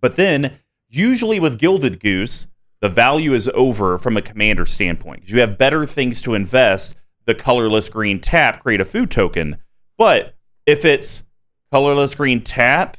But 0.00 0.16
then, 0.16 0.58
usually 0.88 1.40
with 1.40 1.58
Gilded 1.58 2.00
Goose, 2.00 2.46
the 2.80 2.88
value 2.88 3.32
is 3.32 3.48
over 3.54 3.96
from 3.98 4.16
a 4.16 4.22
commander 4.22 4.66
standpoint. 4.66 5.28
You 5.28 5.40
have 5.40 5.56
better 5.58 5.86
things 5.86 6.20
to 6.22 6.34
invest. 6.34 6.96
The 7.24 7.34
colorless 7.34 7.88
green 7.88 8.20
tap 8.20 8.62
create 8.62 8.80
a 8.80 8.84
food 8.84 9.10
token, 9.10 9.58
but 9.96 10.34
if 10.66 10.84
it's 10.84 11.24
colorless 11.70 12.14
green 12.16 12.42
tap, 12.42 12.96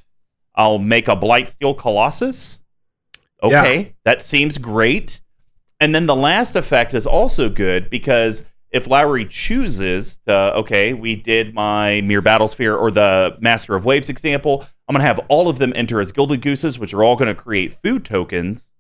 I'll 0.56 0.80
make 0.80 1.08
a 1.10 1.16
Blightsteel 1.16 1.78
Colossus. 1.78 2.62
Okay, 3.42 3.80
yeah. 3.82 3.88
that 4.06 4.22
seems 4.22 4.58
great. 4.58 5.20
And 5.84 5.94
then 5.94 6.06
the 6.06 6.16
last 6.16 6.56
effect 6.56 6.94
is 6.94 7.06
also 7.06 7.50
good 7.50 7.90
because 7.90 8.46
if 8.72 8.88
Lowry 8.88 9.26
chooses 9.26 10.20
to, 10.20 10.56
okay, 10.56 10.94
we 10.94 11.14
did 11.14 11.54
my 11.54 12.00
Myr 12.00 12.22
Battlesphere 12.22 12.80
or 12.80 12.90
the 12.90 13.36
Master 13.42 13.76
of 13.76 13.84
Waves 13.84 14.08
example, 14.08 14.66
I'm 14.88 14.94
going 14.94 15.02
to 15.02 15.08
have 15.08 15.20
all 15.28 15.50
of 15.50 15.58
them 15.58 15.74
enter 15.76 16.00
as 16.00 16.14
Gilded 16.14 16.42
Gooses, 16.42 16.80
which 16.80 16.94
are 16.94 17.04
all 17.04 17.18
going 17.18 17.28
to 17.28 17.36
create 17.36 17.74
food 17.74 18.06
tokens. 18.06 18.72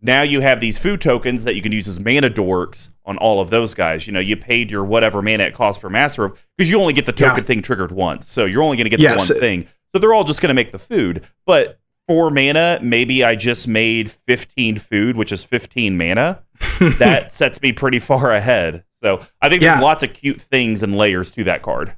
Now 0.00 0.22
you 0.22 0.42
have 0.42 0.60
these 0.60 0.78
food 0.78 1.00
tokens 1.00 1.42
that 1.42 1.56
you 1.56 1.60
can 1.60 1.72
use 1.72 1.88
as 1.88 1.98
mana 1.98 2.30
dorks 2.30 2.90
on 3.04 3.18
all 3.18 3.40
of 3.40 3.50
those 3.50 3.74
guys. 3.74 4.06
You 4.06 4.12
know, 4.12 4.20
you 4.20 4.36
paid 4.36 4.70
your 4.70 4.84
whatever 4.84 5.22
mana 5.22 5.42
it 5.42 5.54
costs 5.54 5.80
for 5.80 5.90
Master 5.90 6.26
of, 6.26 6.40
because 6.56 6.70
you 6.70 6.78
only 6.78 6.92
get 6.92 7.04
the 7.04 7.10
token 7.10 7.38
yeah. 7.38 7.42
thing 7.42 7.62
triggered 7.62 7.90
once. 7.90 8.30
So 8.30 8.44
you're 8.44 8.62
only 8.62 8.76
going 8.76 8.84
to 8.84 8.90
get 8.90 9.00
yes. 9.00 9.26
the 9.26 9.34
one 9.34 9.40
thing. 9.40 9.66
So 9.92 9.98
they're 9.98 10.14
all 10.14 10.22
just 10.22 10.40
going 10.40 10.50
to 10.50 10.54
make 10.54 10.70
the 10.70 10.78
food. 10.78 11.26
But 11.46 11.80
for 12.06 12.30
mana, 12.30 12.78
maybe 12.80 13.24
I 13.24 13.34
just 13.34 13.66
made 13.66 14.08
15 14.08 14.76
food, 14.76 15.16
which 15.16 15.32
is 15.32 15.44
15 15.44 15.96
mana. 15.96 16.43
that 16.98 17.30
sets 17.30 17.60
me 17.60 17.72
pretty 17.72 17.98
far 17.98 18.32
ahead. 18.32 18.84
So 19.02 19.20
I 19.40 19.48
think 19.48 19.60
there's 19.60 19.76
yeah. 19.76 19.80
lots 19.80 20.02
of 20.02 20.12
cute 20.12 20.40
things 20.40 20.82
and 20.82 20.96
layers 20.96 21.32
to 21.32 21.44
that 21.44 21.62
card. 21.62 21.94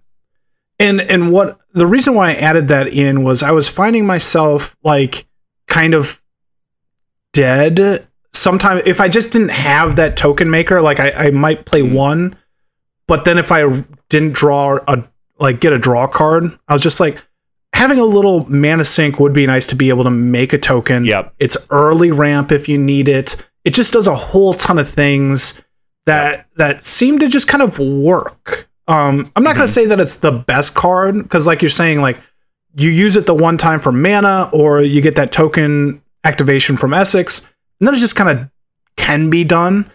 And 0.78 1.00
and 1.00 1.30
what 1.30 1.58
the 1.72 1.86
reason 1.86 2.14
why 2.14 2.30
I 2.30 2.34
added 2.34 2.68
that 2.68 2.88
in 2.88 3.24
was 3.24 3.42
I 3.42 3.52
was 3.52 3.68
finding 3.68 4.06
myself 4.06 4.76
like 4.82 5.26
kind 5.66 5.94
of 5.94 6.22
dead. 7.32 8.06
Sometimes 8.32 8.82
if 8.84 9.00
I 9.00 9.08
just 9.08 9.30
didn't 9.30 9.50
have 9.50 9.96
that 9.96 10.16
token 10.16 10.50
maker, 10.50 10.82
like 10.82 11.00
I, 11.00 11.10
I 11.12 11.30
might 11.30 11.64
play 11.64 11.80
mm-hmm. 11.80 11.94
one, 11.94 12.36
but 13.06 13.24
then 13.24 13.38
if 13.38 13.50
I 13.50 13.84
didn't 14.08 14.32
draw 14.34 14.78
a 14.86 15.04
like 15.38 15.60
get 15.60 15.72
a 15.72 15.78
draw 15.78 16.06
card, 16.06 16.58
I 16.68 16.72
was 16.72 16.82
just 16.82 17.00
like, 17.00 17.18
having 17.72 17.98
a 17.98 18.04
little 18.04 18.50
mana 18.50 18.84
sink 18.84 19.20
would 19.20 19.34
be 19.34 19.46
nice 19.46 19.66
to 19.66 19.76
be 19.76 19.90
able 19.90 20.04
to 20.04 20.10
make 20.10 20.52
a 20.54 20.58
token. 20.58 21.04
Yep. 21.04 21.34
It's 21.38 21.56
early 21.70 22.10
ramp 22.10 22.50
if 22.50 22.68
you 22.68 22.78
need 22.78 23.06
it. 23.06 23.48
It 23.66 23.74
just 23.74 23.92
does 23.92 24.06
a 24.06 24.14
whole 24.14 24.54
ton 24.54 24.78
of 24.78 24.88
things 24.88 25.60
that 26.06 26.46
that 26.54 26.82
seem 26.82 27.18
to 27.18 27.28
just 27.28 27.48
kind 27.48 27.62
of 27.62 27.78
work. 27.78 28.68
Um, 28.88 29.30
I'm 29.34 29.42
not 29.42 29.50
mm-hmm. 29.50 29.58
gonna 29.58 29.68
say 29.68 29.86
that 29.86 29.98
it's 29.98 30.16
the 30.16 30.30
best 30.30 30.74
card 30.74 31.20
because, 31.20 31.46
like 31.46 31.60
you're 31.60 31.68
saying, 31.68 32.00
like 32.00 32.20
you 32.76 32.90
use 32.90 33.16
it 33.16 33.26
the 33.26 33.34
one 33.34 33.58
time 33.58 33.80
for 33.80 33.90
mana, 33.90 34.48
or 34.52 34.80
you 34.80 35.02
get 35.02 35.16
that 35.16 35.32
token 35.32 36.00
activation 36.22 36.76
from 36.76 36.92
Esix, 36.92 37.40
and 37.80 37.88
then 37.88 37.94
it 37.94 37.98
just 37.98 38.14
kind 38.14 38.30
of 38.30 38.48
can 38.96 39.30
be 39.30 39.42
done. 39.42 39.90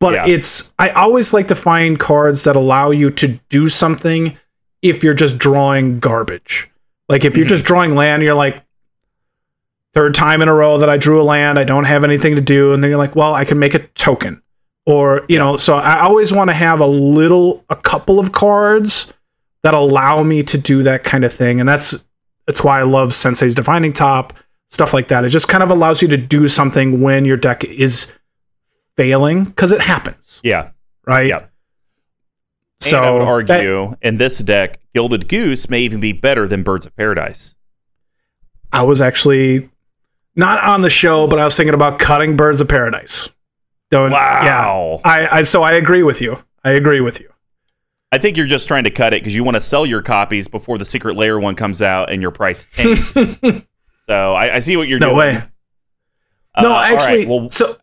But 0.00 0.14
yeah. 0.14 0.26
it's 0.26 0.72
I 0.78 0.88
always 0.90 1.34
like 1.34 1.48
to 1.48 1.54
find 1.54 1.98
cards 1.98 2.44
that 2.44 2.56
allow 2.56 2.90
you 2.90 3.10
to 3.10 3.38
do 3.50 3.68
something 3.68 4.38
if 4.80 5.04
you're 5.04 5.12
just 5.12 5.36
drawing 5.36 5.98
garbage. 6.00 6.70
Like 7.10 7.26
if 7.26 7.36
you're 7.36 7.44
mm-hmm. 7.44 7.50
just 7.50 7.64
drawing 7.64 7.94
land, 7.94 8.22
you're 8.22 8.34
like 8.34 8.62
third 9.94 10.14
time 10.14 10.42
in 10.42 10.48
a 10.48 10.54
row 10.54 10.78
that 10.78 10.90
I 10.90 10.96
drew 10.96 11.20
a 11.20 11.24
land, 11.24 11.58
I 11.58 11.64
don't 11.64 11.84
have 11.84 12.04
anything 12.04 12.36
to 12.36 12.42
do, 12.42 12.72
and 12.72 12.82
then 12.82 12.90
you're 12.90 12.98
like, 12.98 13.16
well, 13.16 13.34
I 13.34 13.44
can 13.44 13.58
make 13.58 13.74
a 13.74 13.86
token. 13.88 14.42
Or, 14.86 15.26
you 15.28 15.38
know, 15.38 15.56
so 15.58 15.74
I 15.74 16.00
always 16.00 16.32
want 16.32 16.48
to 16.48 16.54
have 16.54 16.80
a 16.80 16.86
little 16.86 17.64
a 17.68 17.76
couple 17.76 18.18
of 18.18 18.32
cards 18.32 19.12
that 19.62 19.74
allow 19.74 20.22
me 20.22 20.42
to 20.44 20.56
do 20.56 20.82
that 20.82 21.04
kind 21.04 21.24
of 21.24 21.32
thing. 21.32 21.60
And 21.60 21.68
that's 21.68 21.94
that's 22.46 22.64
why 22.64 22.80
I 22.80 22.84
love 22.84 23.12
Sensei's 23.12 23.54
Divining 23.54 23.92
Top, 23.92 24.32
stuff 24.68 24.94
like 24.94 25.08
that. 25.08 25.24
It 25.24 25.28
just 25.28 25.48
kind 25.48 25.62
of 25.62 25.70
allows 25.70 26.00
you 26.00 26.08
to 26.08 26.16
do 26.16 26.48
something 26.48 27.02
when 27.02 27.26
your 27.26 27.36
deck 27.36 27.64
is 27.64 28.10
failing 28.96 29.44
because 29.44 29.72
it 29.72 29.80
happens. 29.82 30.40
Yeah. 30.42 30.70
Right? 31.06 31.26
Yeah. 31.26 31.46
So 32.80 32.96
and 32.96 33.06
I 33.06 33.10
would 33.10 33.22
argue 33.22 33.90
that, 33.90 33.98
in 34.00 34.16
this 34.16 34.38
deck, 34.38 34.78
Gilded 34.94 35.28
Goose 35.28 35.68
may 35.68 35.80
even 35.80 36.00
be 36.00 36.12
better 36.12 36.48
than 36.48 36.62
Birds 36.62 36.86
of 36.86 36.96
Paradise. 36.96 37.56
I 38.72 38.84
was 38.84 39.02
actually 39.02 39.68
not 40.38 40.62
on 40.64 40.80
the 40.82 40.88
show, 40.88 41.26
but 41.26 41.38
I 41.38 41.44
was 41.44 41.56
thinking 41.56 41.74
about 41.74 41.98
cutting 41.98 42.36
Birds 42.36 42.60
of 42.60 42.68
Paradise. 42.68 43.28
Don't, 43.90 44.12
wow. 44.12 45.00
Yeah. 45.04 45.10
I, 45.10 45.38
I 45.38 45.42
so 45.42 45.62
I 45.62 45.72
agree 45.72 46.02
with 46.02 46.22
you. 46.22 46.42
I 46.64 46.70
agree 46.70 47.00
with 47.00 47.20
you. 47.20 47.28
I 48.12 48.18
think 48.18 48.36
you're 48.36 48.46
just 48.46 48.68
trying 48.68 48.84
to 48.84 48.90
cut 48.90 49.12
it 49.12 49.20
because 49.20 49.34
you 49.34 49.44
want 49.44 49.56
to 49.56 49.60
sell 49.60 49.84
your 49.84 50.00
copies 50.00 50.48
before 50.48 50.78
the 50.78 50.84
Secret 50.84 51.16
Lair 51.16 51.38
one 51.38 51.56
comes 51.56 51.82
out 51.82 52.10
and 52.10 52.22
your 52.22 52.30
price 52.30 52.66
tanks. 52.72 53.14
so 54.06 54.34
I, 54.34 54.54
I, 54.54 54.58
see 54.60 54.76
what 54.76 54.88
you're 54.88 54.98
no 54.98 55.14
doing. 55.14 55.34
No 55.34 55.40
way. 55.40 55.42
Uh, 56.54 56.62
no, 56.62 56.74
actually, 56.76 57.18
right, 57.18 57.28
well, 57.28 57.50
so 57.50 57.76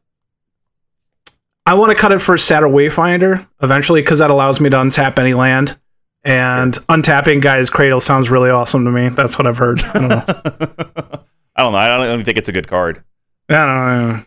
I 1.65 1.75
want 1.75 1.91
to 1.91 1.95
cut 1.95 2.11
it 2.11 2.19
for 2.19 2.37
Satyr 2.37 2.67
Wayfinder 2.67 3.45
eventually 3.61 4.01
because 4.01 4.19
that 4.19 4.31
allows 4.31 4.59
me 4.59 4.69
to 4.69 4.77
untap 4.77 5.19
any 5.19 5.33
land. 5.33 5.77
And 6.23 6.73
untapping 6.89 7.41
Gaia's 7.41 7.69
Cradle 7.69 7.99
sounds 7.99 8.31
really 8.31 8.49
awesome 8.49 8.85
to 8.85 8.91
me. 8.91 9.09
That's 9.09 9.37
what 9.37 9.45
I've 9.45 9.59
heard. 9.59 9.81
I 11.55 11.63
don't 11.63 11.71
know. 11.71 11.77
I 11.77 11.87
don't 11.87 11.99
know. 11.99 12.03
I 12.03 12.07
don't 12.07 12.13
even 12.15 12.25
think 12.25 12.37
it's 12.37 12.49
a 12.49 12.53
good 12.53 12.67
card. 12.67 13.03
I 13.49 13.53
don't 13.53 13.67
know. 13.67 14.25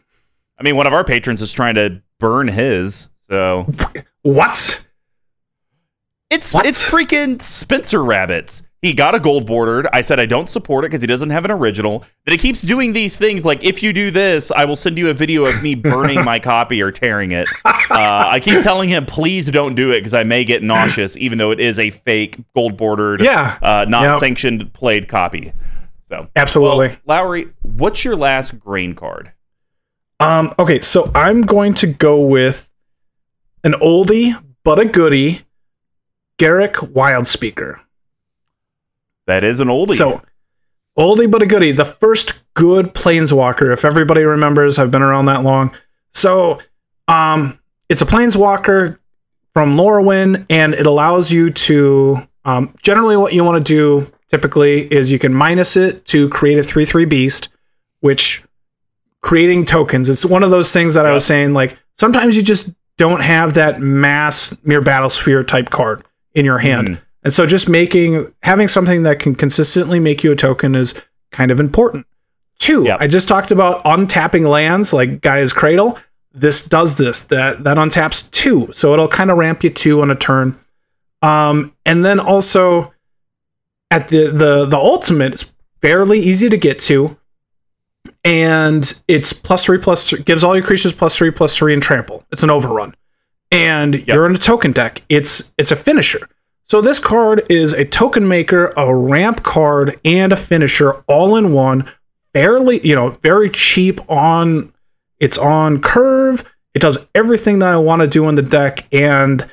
I 0.58 0.62
mean, 0.62 0.76
one 0.76 0.86
of 0.86 0.92
our 0.92 1.04
patrons 1.04 1.42
is 1.42 1.52
trying 1.52 1.74
to 1.76 2.02
burn 2.18 2.48
his. 2.48 3.08
So 3.28 3.66
what? 4.22 4.86
It's 6.30 6.52
what? 6.52 6.66
it's 6.66 6.90
freaking 6.90 7.40
Spencer 7.40 8.02
rabbits. 8.02 8.62
He 8.80 8.94
got 8.94 9.16
a 9.16 9.18
gold 9.18 9.44
bordered. 9.44 9.88
I 9.92 10.02
said 10.02 10.20
I 10.20 10.26
don't 10.26 10.48
support 10.48 10.84
it 10.84 10.88
because 10.88 11.00
he 11.00 11.08
doesn't 11.08 11.30
have 11.30 11.44
an 11.44 11.50
original. 11.50 12.04
But 12.24 12.32
he 12.32 12.38
keeps 12.38 12.62
doing 12.62 12.92
these 12.92 13.16
things 13.16 13.44
like 13.44 13.64
if 13.64 13.82
you 13.82 13.92
do 13.92 14.12
this, 14.12 14.52
I 14.52 14.66
will 14.66 14.76
send 14.76 14.98
you 14.98 15.08
a 15.08 15.14
video 15.14 15.46
of 15.46 15.62
me 15.62 15.74
burning 15.74 16.24
my 16.24 16.38
copy 16.38 16.80
or 16.80 16.92
tearing 16.92 17.32
it. 17.32 17.48
Uh, 17.64 17.74
I 17.90 18.38
keep 18.40 18.62
telling 18.62 18.88
him 18.88 19.04
please 19.04 19.50
don't 19.50 19.74
do 19.74 19.90
it 19.90 20.00
because 20.00 20.14
I 20.14 20.22
may 20.22 20.44
get 20.44 20.62
nauseous, 20.62 21.16
even 21.16 21.38
though 21.38 21.50
it 21.50 21.58
is 21.58 21.78
a 21.80 21.90
fake 21.90 22.38
gold 22.54 22.76
bordered, 22.76 23.20
yeah, 23.20 23.58
uh, 23.62 23.86
not 23.88 24.02
yep. 24.02 24.20
sanctioned 24.20 24.72
played 24.72 25.08
copy. 25.08 25.52
So 26.08 26.28
absolutely, 26.34 26.96
well, 27.04 27.22
Lowery. 27.22 27.50
What's 27.60 28.04
your 28.04 28.16
last 28.16 28.58
grain 28.58 28.94
card? 28.94 29.32
Um. 30.20 30.54
Okay, 30.58 30.80
so 30.80 31.10
I'm 31.14 31.42
going 31.42 31.74
to 31.74 31.86
go 31.86 32.20
with 32.22 32.68
an 33.62 33.72
oldie 33.72 34.34
but 34.64 34.78
a 34.78 34.86
goodie, 34.86 35.42
Garruk 36.38 36.92
Wildspeaker. 36.92 37.80
That 39.26 39.44
is 39.44 39.60
an 39.60 39.68
oldie. 39.68 39.92
So, 39.92 40.22
oldie 40.98 41.30
but 41.30 41.42
a 41.42 41.46
goodie. 41.46 41.72
The 41.72 41.84
first 41.84 42.42
good 42.54 42.94
planeswalker, 42.94 43.72
if 43.72 43.84
everybody 43.84 44.22
remembers, 44.22 44.78
I've 44.78 44.90
been 44.90 45.02
around 45.02 45.26
that 45.26 45.42
long. 45.42 45.72
So, 46.14 46.58
um, 47.06 47.58
it's 47.90 48.00
a 48.00 48.06
planeswalker 48.06 48.98
from 49.52 49.76
Lorwyn, 49.76 50.46
and 50.48 50.72
it 50.72 50.86
allows 50.86 51.30
you 51.30 51.50
to. 51.50 52.26
Um, 52.46 52.74
generally, 52.82 53.18
what 53.18 53.34
you 53.34 53.44
want 53.44 53.64
to 53.66 53.72
do 53.72 54.10
typically 54.30 54.92
is 54.92 55.10
you 55.10 55.18
can 55.18 55.34
minus 55.34 55.76
it 55.76 56.04
to 56.06 56.28
create 56.28 56.58
a 56.58 56.62
3 56.62 56.84
3 56.84 57.04
beast, 57.04 57.48
which 58.00 58.44
creating 59.20 59.64
tokens, 59.64 60.08
it's 60.08 60.24
one 60.24 60.42
of 60.42 60.50
those 60.50 60.72
things 60.72 60.94
that 60.94 61.02
yep. 61.02 61.10
I 61.10 61.14
was 61.14 61.24
saying, 61.24 61.52
like, 61.52 61.76
sometimes 61.96 62.36
you 62.36 62.42
just 62.42 62.70
don't 62.96 63.20
have 63.20 63.54
that 63.54 63.80
mass 63.80 64.56
Myr 64.64 64.80
Battlesphere 64.80 65.46
type 65.46 65.70
card 65.70 66.04
in 66.34 66.44
your 66.44 66.58
hand. 66.58 66.88
Mm. 66.88 67.02
And 67.24 67.34
so 67.34 67.46
just 67.46 67.68
making 67.68 68.32
having 68.42 68.68
something 68.68 69.02
that 69.02 69.18
can 69.18 69.34
consistently 69.34 70.00
make 70.00 70.22
you 70.22 70.32
a 70.32 70.36
token 70.36 70.74
is 70.74 70.94
kind 71.30 71.50
of 71.50 71.60
important. 71.60 72.06
Two, 72.58 72.84
yep. 72.84 73.00
I 73.00 73.06
just 73.06 73.28
talked 73.28 73.50
about 73.50 73.84
untapping 73.84 74.48
lands 74.48 74.92
like 74.92 75.20
Gaia's 75.20 75.52
Cradle. 75.52 75.98
This 76.32 76.64
does 76.64 76.96
this. 76.96 77.22
That 77.22 77.64
that 77.64 77.76
untaps 77.76 78.30
two. 78.30 78.72
So 78.72 78.92
it'll 78.92 79.08
kind 79.08 79.30
of 79.30 79.38
ramp 79.38 79.62
you 79.62 79.70
two 79.70 80.00
on 80.00 80.10
a 80.10 80.14
turn. 80.14 80.58
Um, 81.22 81.74
and 81.84 82.04
then 82.04 82.20
also 82.20 82.92
at 83.90 84.08
the 84.08 84.30
the 84.30 84.66
the 84.66 84.76
ultimate, 84.76 85.32
it's 85.32 85.52
fairly 85.80 86.18
easy 86.18 86.48
to 86.48 86.56
get 86.56 86.78
to. 86.80 87.16
And 88.24 89.00
it's 89.06 89.32
plus 89.32 89.64
three 89.64 89.78
plus 89.78 90.08
three 90.08 90.22
gives 90.22 90.44
all 90.44 90.54
your 90.54 90.62
creatures 90.62 90.92
plus 90.92 91.16
three 91.16 91.30
plus 91.30 91.56
three 91.56 91.72
and 91.72 91.82
trample. 91.82 92.24
It's 92.32 92.42
an 92.42 92.50
overrun. 92.50 92.94
And 93.50 93.94
yep. 93.94 94.06
you're 94.06 94.26
in 94.26 94.34
a 94.34 94.38
token 94.38 94.72
deck. 94.72 95.02
It's 95.08 95.52
it's 95.58 95.70
a 95.70 95.76
finisher. 95.76 96.28
So 96.66 96.82
this 96.82 96.98
card 96.98 97.46
is 97.48 97.72
a 97.72 97.84
token 97.84 98.28
maker, 98.28 98.74
a 98.76 98.94
ramp 98.94 99.42
card, 99.42 99.98
and 100.04 100.32
a 100.32 100.36
finisher 100.36 101.02
all 101.06 101.36
in 101.36 101.52
one. 101.52 101.90
Fairly, 102.34 102.86
you 102.86 102.94
know, 102.94 103.10
very 103.10 103.48
cheap 103.48 104.00
on 104.10 104.72
it's 105.18 105.38
on 105.38 105.80
curve. 105.80 106.54
It 106.74 106.82
does 106.82 106.98
everything 107.14 107.58
that 107.60 107.68
I 107.68 107.76
want 107.76 108.02
to 108.02 108.06
do 108.06 108.28
in 108.28 108.34
the 108.34 108.42
deck, 108.42 108.86
and 108.92 109.44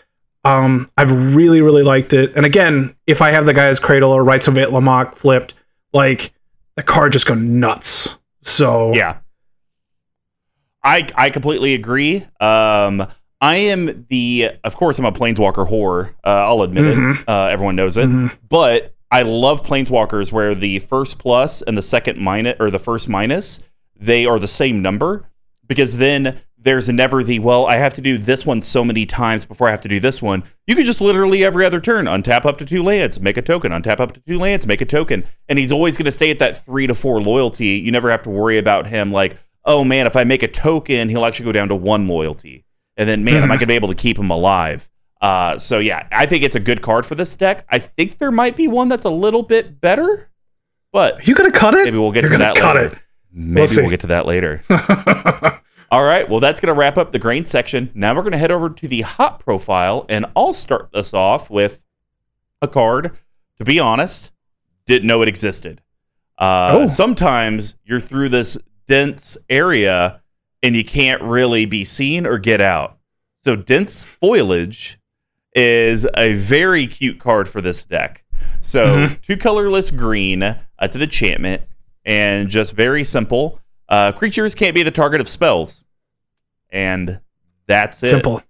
um, 0.46 0.90
I've 0.98 1.36
really, 1.36 1.62
really 1.62 1.84
liked 1.84 2.14
it. 2.14 2.36
And 2.38 2.46
again, 2.46 2.96
if 3.08 3.22
I 3.22 3.32
have 3.32 3.46
the 3.46 3.54
Gaia's 3.54 3.80
Cradle 3.80 4.12
or 4.12 4.24
Rites 4.24 4.48
of 4.48 4.58
it 4.58 4.70
Itlimoc 4.70 5.16
flipped, 5.16 5.56
like 5.92 6.32
the 6.76 6.84
card 6.84 7.12
just 7.12 7.26
go 7.26 7.34
nuts. 7.34 8.18
So 8.42 8.94
yeah, 8.94 9.18
I 10.84 11.10
I 11.16 11.30
completely 11.32 11.74
agree. 11.74 12.26
Um, 12.40 13.08
I 13.42 13.58
am 13.58 14.06
the, 14.10 14.52
of 14.64 14.76
course, 14.76 14.98
I'm 14.98 15.06
a 15.06 15.12
Planeswalker 15.12 15.68
whore. 15.68 16.12
Uh, 16.24 16.30
I'll 16.30 16.62
admit 16.62 16.86
mm-hmm. 16.86 17.22
it. 17.22 17.30
Uh, 17.30 17.48
everyone 17.48 17.76
knows 17.76 17.98
it. 17.98 18.08
Mm-hmm. 18.08 18.36
But 18.48 18.96
I 19.12 19.24
love 19.24 19.62
Planeswalkers 19.62 20.32
where 20.32 20.56
the 20.56 20.80
first 20.80 21.20
plus 21.20 21.62
and 21.62 21.78
the 21.78 21.84
second 21.84 22.18
minus, 22.18 22.56
or 22.60 22.72
the 22.72 22.80
first 22.80 23.10
minus, 23.10 23.60
they 23.96 24.26
are 24.26 24.40
the 24.40 24.48
same 24.48 24.82
number. 24.82 25.26
because 25.68 25.98
then 25.98 26.42
there's 26.66 26.90
never 26.90 27.24
the 27.24 27.40
well 27.40 27.66
i 27.68 27.78
have 27.78 27.94
to 27.94 28.02
do 28.02 28.18
this 28.18 28.46
one 28.46 28.62
so 28.62 28.84
many 28.84 29.06
times 29.06 29.46
before 29.46 29.68
i 29.68 29.72
have 29.72 29.80
to 29.82 29.88
do 29.88 30.00
this 30.00 30.22
one. 30.22 30.44
You 30.68 30.76
could 30.76 30.86
just 30.86 31.00
literally 31.00 31.44
every 31.46 31.64
other 31.66 31.80
turn 31.80 32.06
untap 32.06 32.44
up 32.46 32.58
to 32.58 32.66
two 32.66 32.84
lands 32.84 33.20
make 33.22 33.38
a 33.38 33.42
token 33.42 33.72
untap 33.72 34.00
up 34.02 34.12
to 34.14 34.20
two 34.22 34.38
lands 34.40 34.66
make 34.68 34.82
a 34.82 34.86
token. 34.86 35.24
And 35.48 35.58
he's 35.58 35.72
always 35.72 35.96
going 35.96 36.06
to 36.06 36.12
stay 36.12 36.32
at 36.32 36.40
that 36.40 36.66
three 36.66 36.88
to 36.88 36.96
four 36.96 37.22
loyalty. 37.22 37.68
You 37.78 37.92
never 37.92 38.10
have 38.12 38.24
to 38.24 38.30
worry 38.30 38.58
about 38.58 38.88
him 38.88 39.12
like 39.12 39.38
oh 39.64 39.84
man 39.84 40.08
if 40.08 40.16
i 40.16 40.24
make 40.24 40.44
a 40.44 40.48
token 40.48 41.08
he'll 41.10 41.24
actually 41.26 41.46
go 41.46 41.52
down 41.54 41.70
to 41.70 41.76
one 41.76 42.08
loyalty. 42.08 42.66
And 42.98 43.08
then 43.08 43.24
man 43.24 43.44
am 43.44 43.52
i 43.52 43.56
going 43.56 43.60
to 43.60 43.68
be 43.68 43.74
able 43.76 43.90
to 43.90 43.96
keep 43.96 44.18
him 44.18 44.30
alive? 44.32 44.90
Uh, 45.22 45.58
so 45.58 45.80
yeah 45.80 46.08
i 46.12 46.26
think 46.26 46.44
it's 46.44 46.56
a 46.56 46.60
good 46.60 46.82
card 46.82 47.06
for 47.06 47.16
this 47.16 47.34
deck. 47.36 47.66
I 47.70 47.80
think 47.80 48.18
there 48.18 48.32
might 48.32 48.56
be 48.56 48.68
one 48.68 48.88
that's 48.90 49.06
a 49.06 49.10
little 49.12 49.44
bit 49.44 49.80
better 49.80 50.30
but 50.92 51.28
You 51.28 51.36
gonna 51.36 51.52
cut 51.52 51.74
it? 51.76 51.86
maybe 51.86 51.98
we'll 51.98 52.12
get 52.12 52.24
You're 52.24 52.32
to 52.34 52.38
that 52.40 52.56
cut 52.56 52.76
later. 52.76 53.00
maybe 53.32 53.68
see. 53.68 53.82
we'll 53.82 53.90
get 53.92 54.00
to 54.02 54.08
that 54.08 54.26
later 54.26 54.64
all 55.92 56.04
right. 56.04 56.28
Well, 56.30 56.40
that's 56.40 56.60
going 56.60 56.74
to 56.74 56.78
wrap 56.80 56.98
up 56.98 57.12
the 57.12 57.20
grain 57.20 57.46
section. 57.46 57.92
Now 57.94 58.14
we're 58.16 58.22
going 58.22 58.32
to 58.34 58.38
head 58.38 58.52
over 58.52 58.70
to 58.70 58.88
the 58.88 59.02
hot 59.02 59.40
profile, 59.40 60.06
and 60.10 60.26
I'll 60.36 60.54
start 60.54 60.90
this 60.94 61.14
off 61.14 61.50
with 61.50 61.82
a 62.62 62.68
card. 62.68 63.12
To 63.58 63.64
be 63.64 63.80
honest, 63.80 64.32
didn't 64.86 65.08
know 65.08 65.22
it 65.22 65.28
existed. 65.30 65.82
Uh, 66.38 66.70
Oh. 66.74 66.88
Sometimes 66.88 67.76
you're 67.86 68.00
through 68.02 68.30
this 68.30 68.58
dense 68.88 69.38
area 69.50 70.22
and 70.62 70.76
you 70.76 70.84
can't 70.84 71.22
really 71.22 71.66
be 71.66 71.86
seen 71.86 72.26
or 72.26 72.38
get 72.38 72.60
out. 72.60 72.98
So, 73.44 73.56
dense 73.56 74.04
foliage 74.04 75.00
is 75.56 76.06
a 76.18 76.34
very 76.34 76.88
cute 76.88 77.20
card 77.20 77.48
for 77.48 77.62
this 77.62 77.84
deck. 77.84 78.24
So, 78.62 79.08
Mhm. 79.08 79.22
two 79.22 79.38
colorless 79.38 79.92
green. 79.92 80.44
It's 80.82 80.96
an 80.96 81.02
enchantment 81.02 81.62
and 82.04 82.50
just 82.50 82.76
very 82.76 83.04
simple. 83.04 83.62
Uh, 83.88 84.12
creatures 84.12 84.56
can't 84.56 84.74
be 84.74 84.84
the 84.84 84.92
target 84.92 85.22
of 85.22 85.28
spells, 85.30 85.84
and 86.70 87.20
that's 87.68 88.02
it. 88.04 88.08
Simple. 88.10 88.42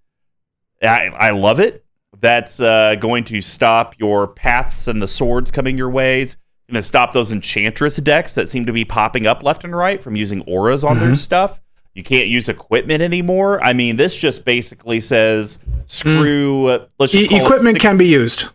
I, 0.82 1.08
I 1.08 1.30
love 1.32 1.60
it. 1.60 1.86
That's 2.20 2.60
uh, 2.60 2.96
going 3.00 3.24
to 3.26 3.42
stop 3.42 3.96
your 4.00 4.28
paths 4.28 4.88
and 4.88 5.02
the 5.02 5.08
swords 5.08 5.52
coming 5.52 5.78
your 5.78 5.90
ways. 5.90 6.34
It's 6.62 6.70
going 6.72 6.76
to 6.82 6.88
stop 6.88 7.12
those 7.14 7.32
enchantress 7.32 7.98
decks 7.98 8.34
that 8.34 8.48
seem 8.50 8.66
to 8.66 8.74
be 8.74 8.86
popping 8.86 9.28
up 9.28 9.44
left 9.44 9.64
and 9.64 9.76
right 9.76 10.02
from 10.02 10.16
using 10.16 10.42
auras 10.42 10.84
on 10.84 11.00
their 11.00 11.10
Mhm. 11.12 11.18
stuff. 11.18 11.62
You 11.94 12.04
can't 12.04 12.28
use 12.28 12.50
equipment 12.50 13.02
anymore. 13.02 13.64
I 13.64 13.74
mean, 13.74 13.96
this 13.98 14.16
just 14.16 14.44
basically 14.46 15.00
says 15.00 15.60
screw. 15.86 16.68
uh, 16.68 16.86
let's 17.00 17.14
just 17.14 17.32
E- 17.32 17.38
equipment 17.40 17.80
can 17.80 17.98
be 17.98 18.08
used 18.08 18.50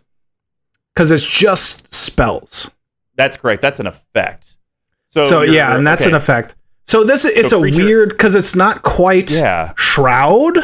because 0.93 1.11
it's 1.11 1.25
just 1.25 1.91
spells. 1.93 2.69
That's 3.15 3.37
correct. 3.37 3.61
That's 3.61 3.79
an 3.79 3.87
effect. 3.87 4.57
So, 5.07 5.23
So 5.25 5.41
yeah, 5.41 5.75
and 5.75 5.85
that's 5.85 6.05
an 6.05 6.13
effect. 6.15 6.55
So 6.91 7.05
this 7.05 7.23
it's 7.23 7.51
So 7.51 7.59
a 7.59 7.61
creature- 7.61 7.85
weird 7.85 8.09
because 8.09 8.35
it's 8.35 8.53
not 8.53 8.81
quite 8.81 9.31
Yeah. 9.31 9.71
shroud 9.77 10.57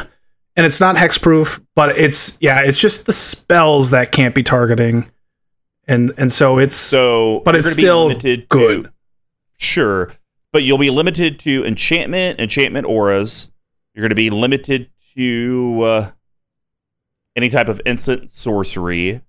and 0.57 0.65
it's 0.65 0.81
not 0.81 0.97
hexproof, 0.97 1.61
but 1.73 1.97
it's 1.97 2.37
yeah, 2.41 2.63
it's 2.65 2.81
just 2.81 3.05
the 3.05 3.13
spells 3.13 3.91
that 3.91 4.11
can't 4.11 4.35
be 4.35 4.43
targeting, 4.43 5.09
and 5.87 6.11
and 6.17 6.29
so 6.29 6.57
it's 6.59 6.75
So, 6.75 7.41
But 7.45 7.55
it's 7.55 7.71
still 7.71 8.07
limited 8.07 8.41
to- 8.41 8.45
good. 8.49 8.91
sure, 9.57 10.11
but 10.51 10.63
you'll 10.63 10.77
be 10.77 10.89
limited 10.89 11.39
to 11.39 11.63
enchantment, 11.65 12.41
enchantment 12.41 12.87
auras. 12.87 13.49
You're 13.95 14.01
going 14.01 14.09
to 14.09 14.15
be 14.15 14.29
limited 14.29 14.89
to 15.15 15.81
uh, 15.83 16.11
any 17.37 17.47
type 17.47 17.69
of 17.69 17.79
instant 17.85 18.31
sorcery, 18.31 19.21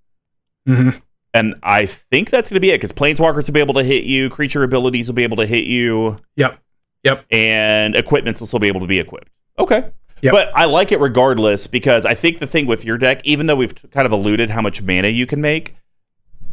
Mhm. 0.68 1.00
and 1.32 1.54
I 1.62 1.86
think 1.86 2.30
that's 2.30 2.50
going 2.50 2.56
to 2.56 2.60
be 2.60 2.70
it 2.70 2.78
because 2.78 2.90
planeswalkers 2.90 3.46
will 3.46 3.54
be 3.54 3.60
able 3.60 3.74
to 3.74 3.84
hit 3.84 4.02
you, 4.02 4.28
creature 4.30 4.64
abilities 4.64 5.06
will 5.06 5.14
be 5.14 5.22
able 5.22 5.36
to 5.36 5.46
hit 5.46 5.64
you, 5.66 6.16
Yep. 6.34 6.58
Yep. 7.04 7.26
and 7.30 7.94
equipments 7.94 8.40
will 8.40 8.46
still 8.48 8.58
be 8.58 8.68
able 8.68 8.80
to 8.80 8.86
be 8.86 8.98
equipped. 8.98 9.28
Okay. 9.58 9.90
Yep. 10.20 10.32
But 10.32 10.50
I 10.54 10.64
like 10.64 10.90
it 10.90 10.98
regardless 11.00 11.66
because 11.68 12.04
I 12.04 12.14
think 12.14 12.38
the 12.38 12.46
thing 12.46 12.66
with 12.66 12.84
your 12.84 12.98
deck, 12.98 13.20
even 13.24 13.46
though 13.46 13.54
we've 13.56 13.72
kind 13.92 14.04
of 14.04 14.10
alluded 14.12 14.50
how 14.50 14.60
much 14.60 14.82
mana 14.82 15.08
you 15.08 15.24
can 15.26 15.40
make, 15.40 15.76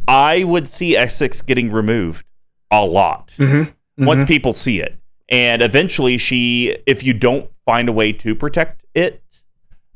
I 0.06 0.44
would 0.44 0.68
see 0.68 0.94
Esix 0.94 1.44
getting 1.44 1.72
removed 1.72 2.24
a 2.70 2.84
lot 2.84 3.34
Mhm. 3.38 3.72
once 3.98 4.22
Mhm. 4.22 4.28
people 4.28 4.54
see 4.54 4.80
it. 4.80 4.94
And 5.28 5.62
eventually, 5.62 6.16
she, 6.16 6.76
if 6.86 7.02
you 7.02 7.12
don't 7.12 7.50
find 7.64 7.88
a 7.88 7.92
way 7.92 8.12
to 8.12 8.34
protect 8.36 8.84
it, 8.94 9.20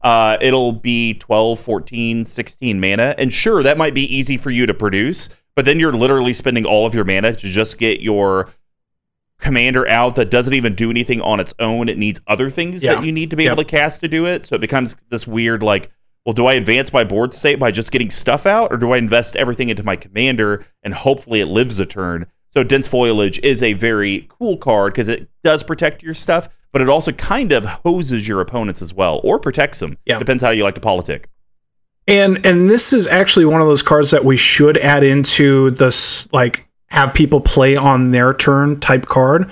uh, 0.02 0.36
it'll 0.40 0.72
be 0.72 1.14
12, 1.14 1.60
14, 1.60 2.24
16 2.24 2.80
mana. 2.80 3.14
And 3.18 3.32
sure, 3.32 3.62
that 3.62 3.78
might 3.78 3.94
be 3.94 4.02
easy 4.12 4.36
for 4.36 4.50
you 4.50 4.66
to 4.66 4.74
produce, 4.74 5.28
but 5.54 5.64
then 5.64 5.78
you're 5.78 5.92
literally 5.92 6.32
spending 6.32 6.64
all 6.64 6.86
of 6.86 6.94
your 6.94 7.04
mana 7.04 7.34
to 7.36 7.48
just 7.48 7.78
get 7.78 8.00
your 8.00 8.48
commander 9.40 9.88
out 9.88 10.14
that 10.16 10.30
doesn't 10.30 10.54
even 10.54 10.74
do 10.74 10.90
anything 10.90 11.20
on 11.22 11.40
its 11.40 11.54
own. 11.58 11.88
It 11.88 11.98
needs 11.98 12.20
other 12.26 12.50
things 12.50 12.82
Yeah. 12.84 12.94
that 12.94 13.04
you 13.04 13.12
need 13.12 13.30
to 13.30 13.36
be 13.36 13.44
Yep. 13.44 13.52
able 13.52 13.62
to 13.64 13.68
cast 13.68 14.00
to 14.02 14.08
do 14.08 14.26
it. 14.26 14.46
So 14.46 14.54
it 14.54 14.60
becomes 14.60 14.96
this 15.10 15.26
weird, 15.26 15.62
like, 15.62 15.90
well, 16.26 16.32
do 16.34 16.46
I 16.46 16.54
advance 16.54 16.92
my 16.92 17.02
board 17.04 17.32
state 17.32 17.58
by 17.58 17.70
just 17.70 17.90
getting 17.90 18.10
stuff 18.10 18.44
out, 18.46 18.72
or 18.72 18.76
do 18.76 18.92
I 18.92 18.98
invest 18.98 19.36
everything 19.36 19.68
into 19.70 19.82
my 19.82 19.96
commander 19.96 20.64
and 20.82 20.92
hopefully 20.94 21.40
it 21.40 21.46
lives 21.46 21.78
a 21.80 21.86
turn? 21.86 22.26
So 22.52 22.62
dense 22.62 22.86
foliage 22.88 23.38
is 23.42 23.62
a 23.62 23.72
very 23.74 24.28
cool 24.28 24.56
card 24.56 24.92
because 24.92 25.08
it 25.08 25.28
does 25.44 25.62
protect 25.62 26.02
your 26.02 26.14
stuff, 26.14 26.48
but 26.72 26.82
it 26.82 26.88
also 26.88 27.12
kind 27.12 27.52
of 27.52 27.64
hoses 27.64 28.26
your 28.28 28.40
opponents 28.40 28.82
as 28.82 28.92
well, 28.92 29.20
or 29.24 29.38
protects 29.38 29.78
them. 29.78 29.96
Yeah. 30.04 30.18
Depends 30.18 30.42
how 30.42 30.50
you 30.50 30.64
like 30.64 30.74
to 30.74 30.80
politic. 30.80 31.28
And 32.08 32.44
and 32.44 32.68
this 32.68 32.92
is 32.92 33.06
actually 33.06 33.44
one 33.44 33.60
of 33.60 33.68
those 33.68 33.82
cards 33.82 34.10
that 34.10 34.24
we 34.24 34.36
should 34.36 34.78
add 34.78 35.04
into 35.04 35.70
this 35.70 36.26
like 36.32 36.66
have 36.90 37.14
people 37.14 37.40
play 37.40 37.76
on 37.76 38.10
their 38.10 38.32
turn 38.32 38.80
type 38.80 39.06
card. 39.06 39.50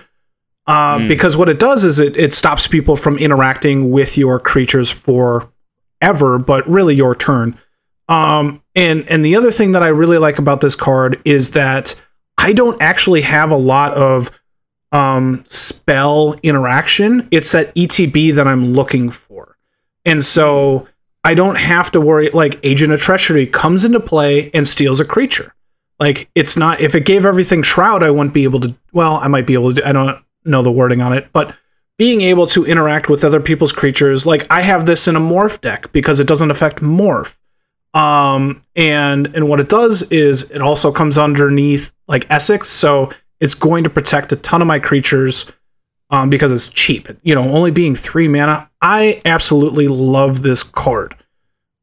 Uh, 0.67 0.99
Mm. 0.99 1.09
Because 1.09 1.37
what 1.37 1.49
it 1.49 1.59
does 1.59 1.83
is 1.85 1.99
it, 1.99 2.17
it 2.17 2.35
stops 2.35 2.67
people 2.67 2.95
from 2.95 3.17
interacting 3.17 3.91
with 3.91 4.19
your 4.19 4.39
creatures 4.39 4.91
for 4.91 5.51
ever, 6.03 6.39
but 6.39 6.69
really 6.69 6.95
your 6.95 7.15
turn. 7.15 7.57
Um, 8.09 8.63
and 8.75 9.07
and 9.09 9.25
the 9.25 9.37
other 9.37 9.51
thing 9.51 9.73
that 9.73 9.83
I 9.83 9.89
really 9.89 10.19
like 10.19 10.39
about 10.39 10.61
this 10.61 10.75
card 10.77 11.21
is 11.25 11.51
that 11.53 11.95
I 12.37 12.53
don't 12.53 12.81
actually 12.83 13.23
have 13.23 13.51
a 13.51 13.57
lot 13.57 13.95
of 13.95 14.31
um, 14.93 15.43
spell 15.47 16.35
interaction. 16.43 17.29
It's 17.31 17.53
that 17.53 17.75
ETB 17.75 18.35
that 18.35 18.47
I'm 18.47 18.73
looking 18.73 19.11
for, 19.11 19.57
and 20.05 20.25
so 20.25 20.87
I 21.25 21.35
don't 21.35 21.57
have 21.57 21.91
to 21.93 22.01
worry. 22.01 22.31
Like 22.31 22.59
Agent 22.63 22.93
of 22.93 23.01
Treachery 23.01 23.47
comes 23.47 23.85
into 23.85 24.01
play 24.01 24.51
and 24.55 24.67
steals 24.67 25.01
a 25.01 25.05
creature. 25.05 25.55
Like 26.01 26.31
it's 26.35 26.57
not 26.57 26.81
if 26.81 26.95
it 26.95 27.05
gave 27.05 27.27
everything 27.27 27.63
Shroud, 27.63 28.03
I 28.03 28.11
wouldn't 28.11 28.35
be 28.35 28.45
able 28.45 28.61
to. 28.61 28.75
Well, 28.93 29.17
I 29.17 29.29
might 29.29 29.47
be 29.47 29.55
able 29.55 29.75
to. 29.75 29.87
I 29.87 29.93
don't 29.93 30.23
know 30.45 30.63
the 30.63 30.73
wording 30.73 31.01
on 31.01 31.13
it, 31.13 31.29
but 31.33 31.55
being 31.99 32.21
able 32.21 32.47
to 32.47 32.65
interact 32.65 33.09
with 33.09 33.25
other 33.25 33.41
people's 33.41 33.73
creatures, 33.73 34.25
like 34.25 34.47
I 34.51 34.63
have 34.63 34.87
this 34.87 35.09
in 35.09 35.17
a 35.17 35.21
morph 35.21 35.61
deck 35.61 35.91
because 35.93 36.21
it 36.21 36.29
doesn't 36.29 36.51
affect 36.51 36.81
morph. 36.81 37.37
Um, 37.95 38.63
and 38.77 39.35
and 39.35 39.49
what 39.49 39.61
it 39.61 39.69
does 39.69 40.03
is 40.13 40.51
it 40.51 40.63
also 40.63 40.93
comes 40.93 41.19
underneath 41.19 41.93
like 42.07 42.29
Esix, 42.29 42.67
so 42.67 43.11
it's 43.41 43.55
going 43.55 43.85
to 43.85 43.91
protect 43.91 44.33
a 44.33 44.37
ton 44.37 44.63
of 44.63 44.69
my 44.69 44.79
creatures 44.79 45.51
um, 46.11 46.31
because 46.31 46.53
it's 46.53 46.69
cheap. 46.69 47.09
You 47.23 47.35
know, 47.35 47.43
only 47.43 47.71
being 47.71 47.97
three 47.97 48.29
mana. 48.29 48.71
I 48.81 49.21
absolutely 49.25 49.89
love 49.89 50.43
this 50.43 50.63
card 50.63 51.17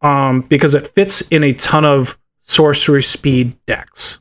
um, 0.01 0.41
because 0.41 0.73
it 0.73 0.87
fits 0.87 1.21
in 1.23 1.43
a 1.43 1.53
ton 1.53 1.83
of 1.83 2.17
sorcery 2.45 3.03
speed 3.03 3.57
decks. 3.65 4.19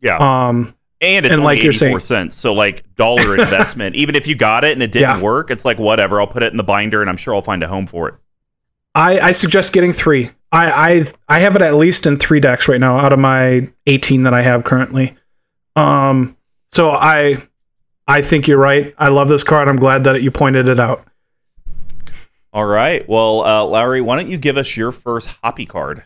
Yeah. 0.00 0.16
Um, 0.18 0.74
and 1.00 1.26
it's 1.26 1.32
and 1.34 1.42
only 1.42 1.56
like 1.56 1.62
you're 1.62 1.72
84 1.72 1.78
saying- 1.78 2.00
cents. 2.00 2.36
So, 2.36 2.54
like, 2.54 2.94
dollar 2.94 3.34
investment. 3.38 3.94
Even 3.96 4.14
if 4.14 4.26
you 4.26 4.34
got 4.34 4.64
it 4.64 4.72
and 4.72 4.82
it 4.82 4.90
didn't 4.92 5.18
Yeah. 5.18 5.20
work, 5.20 5.50
it's 5.50 5.64
like, 5.64 5.78
whatever. 5.78 6.20
I'll 6.20 6.26
put 6.26 6.42
it 6.42 6.50
in 6.52 6.56
the 6.56 6.64
binder 6.64 7.02
and 7.02 7.10
I'm 7.10 7.16
sure 7.18 7.34
I'll 7.34 7.42
find 7.42 7.62
a 7.62 7.68
home 7.68 7.86
for 7.86 8.08
it. 8.08 8.14
I, 8.94 9.18
I 9.20 9.30
suggest 9.32 9.74
getting 9.74 9.92
three. 9.92 10.30
I, 10.50 10.70
I 10.96 11.36
I 11.36 11.38
have 11.40 11.54
it 11.54 11.60
at 11.60 11.74
least 11.74 12.06
in 12.06 12.16
three 12.16 12.40
decks 12.40 12.66
right 12.66 12.80
now 12.80 12.98
out 12.98 13.12
of 13.12 13.18
my 13.18 13.68
18 13.86 14.22
that 14.22 14.32
I 14.32 14.40
have 14.40 14.64
currently. 14.64 15.14
Um, 15.74 16.34
so 16.72 16.90
I 16.92 17.36
I 18.08 18.22
think 18.22 18.48
you're 18.48 18.56
right. 18.56 18.94
I 18.96 19.08
love 19.08 19.28
this 19.28 19.44
card. 19.44 19.68
I'm 19.68 19.76
glad 19.76 20.04
that 20.04 20.22
you 20.22 20.30
pointed 20.30 20.66
it 20.68 20.80
out. 20.80 21.04
All 22.54 22.64
right. 22.64 23.06
Well, 23.06 23.42
uh, 23.44 23.64
Lowry, 23.64 24.00
why 24.00 24.16
don't 24.16 24.30
you 24.30 24.38
give 24.38 24.56
us 24.56 24.76
your 24.78 24.92
first 24.92 25.28
hoppy 25.42 25.66
card? 25.66 26.04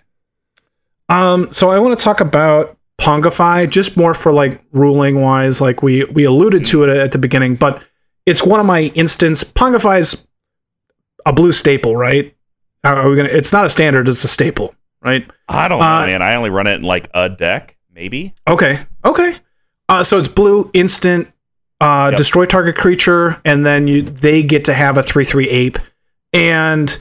Um, 1.10 1.52
so 1.52 1.70
I 1.70 1.78
want 1.78 1.98
to 1.98 2.02
talk 2.02 2.20
about 2.20 2.78
Pongify, 2.98 3.68
just 3.68 3.96
more 3.96 4.14
for 4.14 4.32
like 4.32 4.62
ruling 4.72 5.20
wise, 5.20 5.60
like 5.60 5.82
we 5.82 6.04
we 6.06 6.24
alluded 6.24 6.64
to 6.66 6.84
it 6.84 6.90
at 6.96 7.12
the 7.12 7.18
beginning, 7.18 7.56
but 7.56 7.84
it's 8.26 8.42
one 8.44 8.60
of 8.60 8.66
my 8.66 8.82
instance. 8.94 9.42
Pongify's 9.44 10.26
a 11.26 11.32
blue 11.32 11.52
staple, 11.52 11.96
right? 11.96 12.34
Are 12.84 13.08
we 13.08 13.16
gonna? 13.16 13.28
It's 13.30 13.52
not 13.52 13.64
a 13.66 13.70
standard; 13.70 14.08
it's 14.08 14.22
a 14.24 14.28
staple, 14.28 14.74
right? 15.02 15.28
I 15.48 15.68
don't 15.68 15.80
know, 15.80 15.84
Uh, 15.84 16.06
man. 16.06 16.22
I 16.22 16.34
only 16.36 16.50
run 16.50 16.66
it 16.66 16.74
in 16.76 16.82
like 16.82 17.08
a 17.12 17.28
deck, 17.28 17.76
maybe. 17.92 18.34
Okay. 18.48 18.78
Okay. 19.04 19.34
Uh, 19.88 20.02
so 20.04 20.18
it's 20.18 20.28
blue 20.28 20.70
instant, 20.74 21.28
uh, 21.80 22.08
Yep. 22.12 22.18
destroy 22.18 22.44
target 22.46 22.76
creature, 22.76 23.40
and 23.44 23.66
then 23.66 23.86
you 23.88 24.02
they 24.02 24.42
get 24.42 24.64
to 24.66 24.74
have 24.74 24.96
a 24.96 25.02
three 25.02 25.24
three 25.24 25.48
ape. 25.48 25.78
And 26.32 26.96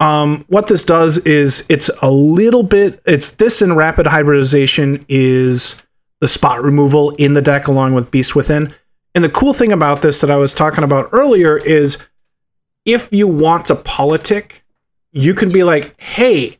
um, 0.00 0.44
what 0.48 0.68
this 0.68 0.84
does 0.84 1.18
is 1.18 1.64
it's 1.68 1.90
a 2.02 2.10
little 2.10 2.62
bit. 2.62 3.00
It's 3.06 3.32
this 3.32 3.62
and 3.62 3.76
rapid 3.76 4.06
hybridization 4.06 5.04
is 5.08 5.74
the 6.20 6.28
spot 6.28 6.62
removal 6.62 7.10
in 7.16 7.32
the 7.32 7.42
deck 7.42 7.66
along 7.66 7.94
with 7.94 8.10
Beast 8.10 8.36
Within. 8.36 8.72
And 9.14 9.24
the 9.24 9.30
cool 9.30 9.52
thing 9.52 9.72
about 9.72 10.02
this 10.02 10.20
that 10.20 10.30
I 10.30 10.36
was 10.36 10.54
talking 10.54 10.84
about 10.84 11.08
earlier 11.12 11.56
is 11.56 11.98
if 12.84 13.12
you 13.12 13.26
want 13.26 13.66
to 13.66 13.74
politic, 13.74 14.64
you 15.12 15.34
can 15.34 15.50
be 15.50 15.64
like, 15.64 16.00
hey, 16.00 16.58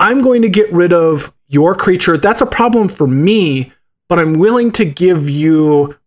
I'm 0.00 0.22
going 0.22 0.42
to 0.42 0.48
get 0.48 0.72
rid 0.72 0.92
of 0.92 1.32
your 1.48 1.74
creature. 1.74 2.18
That's 2.18 2.40
a 2.40 2.46
problem 2.46 2.88
for 2.88 3.06
me, 3.06 3.72
but 4.08 4.18
I'm 4.18 4.34
willing 4.34 4.72
to 4.72 4.84
give 4.84 5.28
you. 5.28 5.97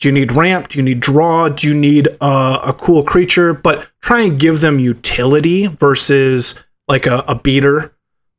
Do 0.00 0.08
you 0.08 0.12
need 0.12 0.32
ramp? 0.32 0.68
Do 0.68 0.78
you 0.78 0.82
need 0.84 1.00
draw? 1.00 1.48
Do 1.48 1.66
you 1.68 1.74
need 1.74 2.08
uh, 2.20 2.60
a 2.64 2.72
cool 2.72 3.02
creature? 3.02 3.52
But 3.52 3.88
try 4.00 4.20
and 4.22 4.38
give 4.38 4.60
them 4.60 4.78
utility 4.78 5.66
versus 5.66 6.54
like 6.86 7.06
a, 7.06 7.18
a 7.26 7.34
beater, 7.34 7.92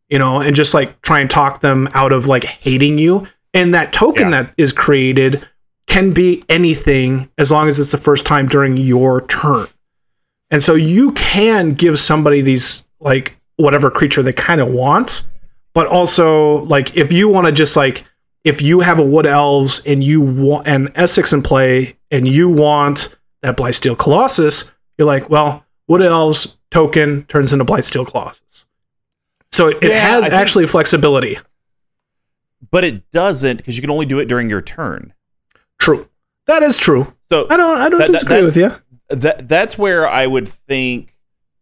you 0.09 0.17
know, 0.19 0.39
and 0.39 0.55
just 0.55 0.73
like 0.73 1.01
try 1.01 1.19
and 1.19 1.29
talk 1.29 1.61
them 1.61 1.89
out 1.93 2.13
of 2.13 2.27
like 2.27 2.45
hating 2.45 2.97
you. 2.97 3.27
And 3.53 3.73
that 3.73 3.91
token 3.91 4.29
Yeah. 4.31 4.43
that 4.43 4.53
is 4.57 4.71
created 4.71 5.45
can 5.87 6.11
be 6.11 6.43
anything 6.49 7.29
as 7.37 7.51
long 7.51 7.67
as 7.67 7.79
it's 7.79 7.91
the 7.91 7.97
first 7.97 8.25
time 8.25 8.47
during 8.47 8.77
your 8.77 9.21
turn. 9.21 9.67
And 10.51 10.63
so 10.63 10.75
you 10.75 11.11
can 11.13 11.73
give 11.73 11.99
somebody 11.99 12.41
these 12.41 12.83
like 12.99 13.35
whatever 13.57 13.91
creature 13.91 14.23
they 14.23 14.33
kind 14.33 14.61
of 14.61 14.69
want, 14.69 15.25
but 15.73 15.87
also 15.87 16.63
like 16.65 16.95
if 16.95 17.11
you 17.11 17.27
want 17.27 17.47
to 17.47 17.51
just 17.51 17.75
like 17.75 18.05
if 18.43 18.61
you 18.61 18.79
have 18.79 18.99
a 18.99 19.03
wood 19.03 19.25
elves 19.25 19.81
and 19.85 20.03
you 20.03 20.21
want 20.21 20.67
an 20.67 20.87
Esix 20.89 21.33
in 21.33 21.41
play 21.41 21.97
and 22.11 22.27
you 22.27 22.49
want 22.49 23.15
that 23.41 23.57
Blightsteel 23.57 23.97
Colossus, 23.97 24.71
you're 24.97 25.05
like, 25.07 25.29
well, 25.29 25.65
wood 25.87 26.01
elves 26.01 26.57
token 26.71 27.23
turns 27.25 27.51
into 27.53 27.65
Blightsteel 27.65 28.07
Colossus. 28.07 28.65
So 29.51 29.67
it, 29.67 29.83
it 29.83 29.91
has 29.91 30.25
I 30.25 30.29
think- 30.29 30.41
actually 30.41 30.67
flexibility. 30.67 31.37
But 32.71 32.83
it 32.83 33.09
doesn't 33.11 33.57
because 33.57 33.75
you 33.77 33.81
can 33.81 33.89
only 33.89 34.05
do 34.05 34.19
it 34.19 34.25
during 34.25 34.49
your 34.49 34.61
turn. 34.61 35.13
True. 35.79 36.07
That 36.45 36.61
is 36.61 36.77
true. 36.77 37.13
So 37.29 37.47
I 37.49 37.57
don't 37.57 37.77
I 37.77 37.89
don't 37.89 37.99
that- 37.99 38.11
disagree 38.11 38.37
that- 38.37 38.43
with 38.43 38.57
you. 38.57 38.71
that 39.09 39.47
that's 39.47 39.77
where 39.77 40.07
I 40.07 40.27
would 40.27 40.47
think 40.47 41.15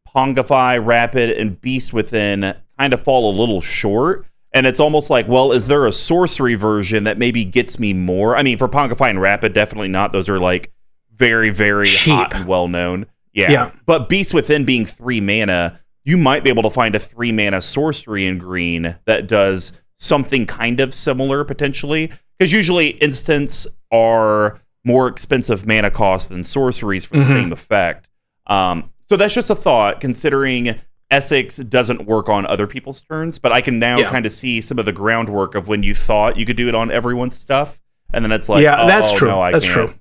Pongify, 0.08 0.84
Rapid, 0.84 1.32
and 1.32 1.60
Beast 1.62 1.94
Within 1.94 2.56
kind 2.80 2.94
of 2.94 3.02
fall 3.04 3.32
a 3.32 3.36
little 3.38 3.62
short. 3.62 4.26
And 4.58 4.66
it's 4.66 4.80
almost 4.80 5.12
like, 5.12 5.28
well, 5.28 5.52
is 5.52 5.68
there 5.68 5.86
a 5.86 5.94
sorcery 5.94 6.56
version 6.56 7.04
that 7.04 7.20
maybe 7.20 7.46
gets 7.46 7.78
me 7.78 7.94
more? 7.94 8.36
I 8.36 8.42
mean, 8.42 8.58
for 8.58 8.68
Pongify 8.68 9.08
and 9.12 9.22
Rapid, 9.22 9.54
definitely 9.54 9.88
not. 9.88 10.12
Those 10.12 10.28
are 10.30 10.40
like 10.40 10.72
very, 11.16 11.52
very 11.52 11.86
Cheap. 11.86 12.12
hot 12.12 12.34
and 12.34 12.48
well 12.48 12.68
known. 12.68 13.06
Yeah. 13.34 13.52
Yeah. 13.52 13.72
But 13.86 14.10
Beast 14.10 14.34
Within 14.34 14.66
being 14.66 14.88
three 14.88 15.22
mana, 15.22 15.80
you 16.06 16.18
might 16.18 16.44
be 16.44 16.50
able 16.50 16.64
to 16.64 16.72
find 16.72 16.96
a 16.96 17.00
three 17.00 17.32
mana 17.32 17.62
sorcery 17.62 18.26
in 18.26 18.40
green 18.40 18.96
that 19.06 19.28
does 19.28 19.74
something 19.98 20.48
kind 20.48 20.80
of 20.80 20.92
similar 20.96 21.44
potentially. 21.44 22.12
Because 22.40 22.52
usually 22.52 22.88
instants 22.88 23.68
are 23.92 24.60
more 24.84 25.08
expensive 25.08 25.68
mana 25.68 25.92
cost 25.92 26.30
than 26.30 26.44
sorceries 26.44 27.06
for 27.06 27.18
the 27.18 27.24
Mhm. 27.26 27.32
same 27.32 27.52
effect. 27.52 28.10
Um, 28.48 28.90
so 29.08 29.18
that's 29.18 29.36
just 29.36 29.52
a 29.52 29.56
thought, 29.56 30.02
considering 30.02 30.76
Esix 31.12 31.68
doesn't 31.70 32.06
work 32.06 32.28
on 32.30 32.46
other 32.48 32.68
people's 32.68 33.02
turns, 33.02 33.40
but 33.40 33.52
I 33.52 33.62
can 33.62 33.80
now 33.80 34.00
Yeah. 34.00 34.10
kind 34.10 34.26
of 34.26 34.32
see 34.34 34.60
some 34.62 34.78
of 34.80 34.86
the 34.86 34.92
groundwork 34.92 35.56
of 35.56 35.68
when 35.68 35.84
you 35.84 35.96
thought 35.96 36.38
you 36.38 36.46
could 36.46 36.58
do 36.58 36.68
it 36.68 36.76
on 36.76 36.92
everyone's 36.92 37.36
stuff. 37.38 37.82
And 38.14 38.24
then 38.26 38.32
it's 38.32 38.50
like, 38.50 38.62
Yeah, 38.64 38.86
that's 38.86 39.14
oh, 39.14 39.18
true. 39.18 39.28
no, 39.30 39.42
I 39.42 39.52
That's 39.52 39.66
can't. 39.66 39.90
true. 39.92 40.00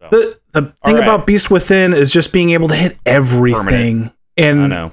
So, 0.00 0.08
The 0.10 0.38
the 0.52 0.62
thing 0.84 0.94
right. 0.96 1.02
about 1.02 1.26
Beast 1.26 1.50
Within 1.50 1.92
is 1.92 2.12
just 2.12 2.32
being 2.32 2.50
able 2.50 2.68
to 2.68 2.74
hit 2.76 2.98
everything. 3.06 4.04
I 4.38 4.42
And 4.42 4.68
know. 4.68 4.92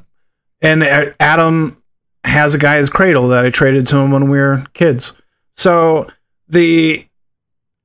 and 0.62 0.84
uh, 0.84 1.08
Adam 1.20 1.82
has 2.24 2.56
a 2.56 2.58
Gaia's 2.58 2.90
cradle 2.90 3.28
that 3.30 3.46
I 3.46 3.50
traded 3.50 3.86
to 3.88 3.98
him 3.98 4.12
when 4.12 4.30
we 4.30 4.38
were 4.40 4.64
kids. 4.74 5.14
So 5.54 6.08
the 6.48 7.06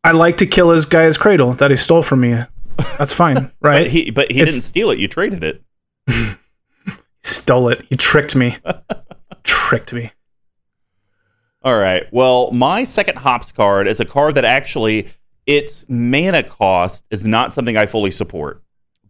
I 0.02 0.12
like 0.12 0.38
to 0.38 0.46
kill 0.46 0.70
his 0.70 0.86
Gaia's 0.86 1.18
cradle 1.18 1.52
that 1.54 1.70
he 1.70 1.76
stole 1.76 2.02
from 2.02 2.20
me. 2.22 2.38
That's 2.98 3.12
fine, 3.12 3.50
right? 3.60 3.84
But 3.84 3.90
he, 3.90 4.10
but 4.10 4.30
he 4.32 4.40
It's- 4.40 4.54
didn't 4.54 4.64
steal 4.64 4.90
it. 4.90 4.98
You 4.98 5.08
traded 5.08 5.44
it. 5.44 5.62
Stole 7.22 7.68
it. 7.68 7.84
He 7.88 7.96
tricked 7.96 8.34
me. 8.36 8.56
tricked 9.44 9.92
me. 9.92 10.10
All 11.62 11.76
right. 11.76 12.04
Well, 12.12 12.50
my 12.52 12.84
second 12.84 13.18
hops 13.18 13.52
card 13.52 13.86
is 13.86 14.00
a 14.00 14.04
card 14.04 14.34
that 14.36 14.44
actually 14.44 15.08
its 15.46 15.84
mana 15.88 16.42
cost 16.42 17.04
is 17.10 17.26
not 17.26 17.52
something 17.52 17.76
I 17.76 17.86
fully 17.86 18.10
support. 18.10 18.62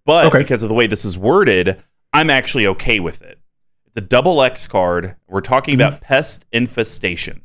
But 0.05 0.27
Okay. 0.27 0.39
because 0.39 0.63
of 0.63 0.69
the 0.69 0.75
way 0.75 0.87
this 0.87 1.05
is 1.05 1.17
worded, 1.17 1.81
I'm 2.13 2.31
actually 2.31 2.67
okay 2.67 2.99
with 2.99 3.23
it. 3.23 3.39
It's 3.87 3.97
a 3.97 4.01
double 4.01 4.43
X 4.43 4.67
card. 4.67 5.17
We're 5.29 5.41
talking 5.41 5.75
Mm-hmm. 5.75 5.81
about 5.89 6.01
pest 6.01 6.45
infestation. 6.53 7.43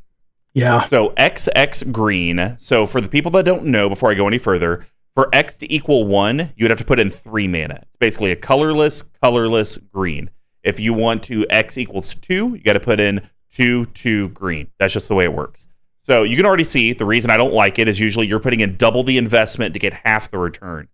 Yeah. 0.54 0.80
So 0.80 1.10
XX 1.10 1.92
green. 1.92 2.56
So 2.58 2.86
for 2.86 3.00
the 3.00 3.08
people 3.08 3.30
that 3.32 3.44
don't 3.44 3.66
know, 3.66 3.88
before 3.88 4.10
I 4.10 4.14
go 4.14 4.26
any 4.26 4.38
further, 4.38 4.86
for 5.14 5.28
X 5.32 5.56
to 5.58 5.72
equal 5.72 6.04
one, 6.06 6.52
you 6.56 6.64
would 6.64 6.70
have 6.70 6.78
to 6.78 6.84
put 6.84 6.98
in 6.98 7.10
three 7.10 7.46
mana. 7.46 7.80
It's 7.82 7.96
basically 7.98 8.32
a 8.32 8.36
colorless, 8.36 9.02
colorless 9.22 9.76
green. 9.76 10.30
If 10.66 10.80
you 10.80 10.92
want 10.92 11.22
to 11.24 11.46
X 11.48 11.78
equals 11.78 12.14
two, 12.14 12.54
you 12.54 12.60
got 12.62 12.72
to 12.74 12.80
put 12.80 13.00
in 13.00 13.22
two, 13.52 13.86
two 13.86 14.28
green. 14.30 14.68
That's 14.78 14.92
just 14.92 15.08
the 15.08 15.14
way 15.14 15.24
it 15.24 15.32
works. 15.32 15.68
So 15.98 16.22
you 16.24 16.36
can 16.36 16.44
already 16.44 16.64
see 16.64 16.92
the 16.92 17.04
reason 17.06 17.30
I 17.30 17.36
don't 17.36 17.54
like 17.54 17.78
it 17.78 17.88
is 17.88 17.98
usually 18.00 18.26
you're 18.26 18.40
putting 18.40 18.60
in 18.60 18.76
double 18.76 19.02
the 19.02 19.16
investment 19.16 19.72
to 19.74 19.80
get 19.80 19.92
half 19.92 20.30
the 20.30 20.38
return. 20.38 20.88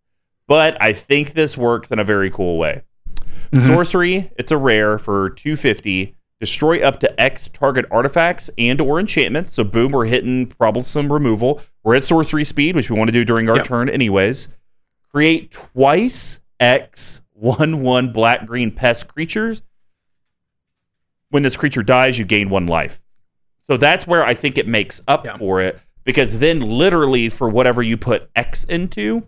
But 0.47 0.81
I 0.81 0.93
think 0.93 1.33
this 1.33 1.57
works 1.57 1.91
in 1.91 1.99
a 1.99 2.05
very 2.05 2.31
cool 2.31 2.59
way. 2.59 2.83
Mhm. 3.53 3.65
Sorcery, 3.65 4.31
it's 4.39 4.53
a 4.53 4.57
rare 4.59 4.99
for 4.99 5.31
250. 5.31 6.15
Destroy 6.41 6.83
up 6.83 7.01
to 7.01 7.21
X 7.21 7.49
target 7.53 7.87
artifacts 7.91 8.51
and 8.59 8.81
or 8.81 9.01
enchantments. 9.01 9.53
So 9.53 9.65
boom, 9.65 9.93
we're 9.93 10.07
hitting 10.07 10.49
troublesome 10.49 11.11
removal. 11.13 11.63
We're 11.83 11.95
at 11.97 12.03
sorcery 12.03 12.45
speed, 12.45 12.75
which 12.77 12.91
we 12.91 12.97
want 12.99 13.09
to 13.09 13.13
do 13.13 13.25
during 13.25 13.49
our 13.49 13.57
Yep. 13.57 13.67
turn 13.67 13.89
anyways. 13.89 14.49
Create 15.13 15.51
twice 15.51 16.41
X 16.61 17.22
one 17.43 17.83
one 17.83 18.13
black 18.13 18.47
green 18.47 18.71
pest 18.71 19.09
creatures. 19.09 19.63
When 21.31 21.43
this 21.43 21.57
creature 21.57 21.83
dies, 21.83 22.19
you 22.19 22.25
gain 22.25 22.51
one 22.51 22.67
life. 22.67 23.03
So 23.67 23.77
that's 23.77 24.07
where 24.07 24.25
I 24.25 24.35
think 24.35 24.59
it 24.59 24.69
makes 24.69 25.01
up 25.09 25.25
Yeah. 25.27 25.37
for 25.39 25.61
it. 25.61 25.81
Because 26.05 26.39
then 26.41 26.61
literally 26.61 27.29
for 27.29 27.49
whatever 27.49 27.83
you 27.83 27.97
put 27.97 28.29
X 28.37 28.65
into, 28.65 29.27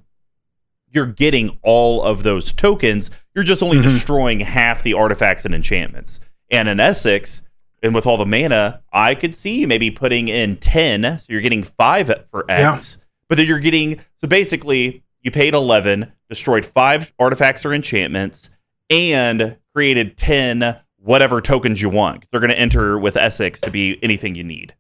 you're 0.93 1.07
getting 1.07 1.59
all 1.63 2.03
of 2.03 2.23
those 2.23 2.53
tokens. 2.53 3.11
You're 3.35 3.45
just 3.45 3.63
only 3.63 3.79
Mhm. 3.79 3.83
destroying 3.85 4.41
half 4.41 4.83
the 4.83 4.93
artifacts 4.95 5.45
and 5.45 5.55
enchantments. 5.55 6.21
And 6.51 6.69
in 6.69 6.79
Esix, 6.79 7.43
and 7.83 7.95
with 7.95 8.07
all 8.07 8.17
the 8.17 8.27
mana, 8.27 8.83
I 8.93 9.15
could 9.15 9.35
see 9.35 9.61
you 9.61 9.67
maybe 9.69 9.91
putting 9.91 10.29
in 10.29 10.57
10. 10.57 11.19
So 11.19 11.27
you're 11.29 11.41
getting 11.41 11.63
five 11.63 12.13
for 12.29 12.45
X. 12.49 12.99
But 13.29 13.39
then 13.39 13.47
you're 13.47 13.59
getting, 13.61 14.01
so 14.17 14.29
basically, 14.29 15.03
you 15.25 15.31
paid 15.31 15.55
11, 15.55 16.13
destroyed 16.29 16.65
five 16.65 17.13
artifacts 17.19 17.65
or 17.65 17.75
enchantments, 17.75 18.51
and 18.89 19.57
created 19.75 20.17
10 20.17 20.81
whatever 20.99 21.41
tokens 21.41 21.83
you 21.83 21.89
want. 21.89 22.27
They're 22.31 22.41
going 22.41 22.51
to 22.51 22.59
enter 22.59 22.99
with 22.99 23.15
Esix 23.15 23.61
to 23.61 23.71
be 23.71 23.99
anything 24.03 24.35
you 24.35 24.45
need. 24.45 24.75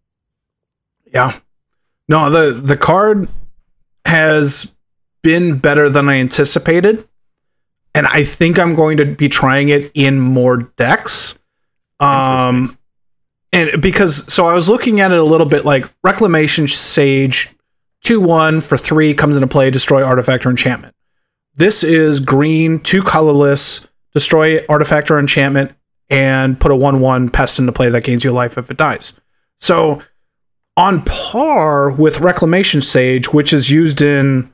Yeah. 1.12 1.38
No, 2.08 2.30
the 2.30 2.52
the 2.52 2.76
card 2.76 3.28
has 4.04 4.74
been 5.22 5.58
better 5.58 5.88
than 5.88 6.08
I 6.08 6.16
anticipated. 6.16 7.06
And 7.94 8.06
I 8.06 8.24
think 8.24 8.58
I'm 8.58 8.74
going 8.74 8.96
to 8.98 9.06
be 9.06 9.28
trying 9.28 9.68
it 9.68 9.90
in 9.94 10.18
more 10.18 10.56
decks. 10.76 11.36
Um 12.00 12.76
and 13.52 13.80
because 13.80 14.30
so 14.32 14.46
I 14.48 14.54
was 14.54 14.68
looking 14.68 15.00
at 15.00 15.12
it 15.12 15.18
a 15.18 15.24
little 15.24 15.46
bit 15.46 15.64
like 15.64 15.88
Reclamation 16.02 16.66
Sage 16.66 17.53
2-1 18.04 18.62
for 18.62 18.76
3 18.76 19.14
comes 19.14 19.34
into 19.36 19.46
play 19.48 19.70
destroy 19.70 20.02
artifact 20.02 20.46
or 20.46 20.50
enchantment. 20.50 20.94
This 21.56 21.82
is 21.84 22.20
green, 22.20 22.80
two 22.80 23.02
colorless, 23.02 23.86
destroy 24.12 24.64
artifact 24.68 25.10
or 25.10 25.18
enchantment 25.18 25.72
and 26.10 26.58
put 26.58 26.70
a 26.70 26.74
1-1 26.74 27.32
pest 27.32 27.58
into 27.58 27.72
play 27.72 27.88
that 27.90 28.04
gains 28.04 28.22
you 28.24 28.32
life 28.32 28.58
if 28.58 28.70
it 28.70 28.76
dies. 28.76 29.12
So 29.58 30.02
on 30.76 31.02
par 31.04 31.90
with 31.90 32.20
Reclamation 32.20 32.80
Sage, 32.82 33.32
which 33.32 33.52
is 33.52 33.70
used 33.70 34.02
in 34.02 34.52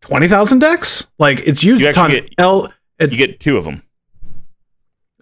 twenty 0.00 0.26
thousand 0.26 0.60
decks. 0.60 1.06
Like 1.18 1.40
it's 1.46 1.62
used 1.62 1.82
a 1.82 1.92
ton. 1.92 2.10
get- 2.10 2.32
L 2.38 2.72
You 2.98 3.08
get 3.08 3.38
two 3.40 3.58
of 3.58 3.64
them. 3.64 3.82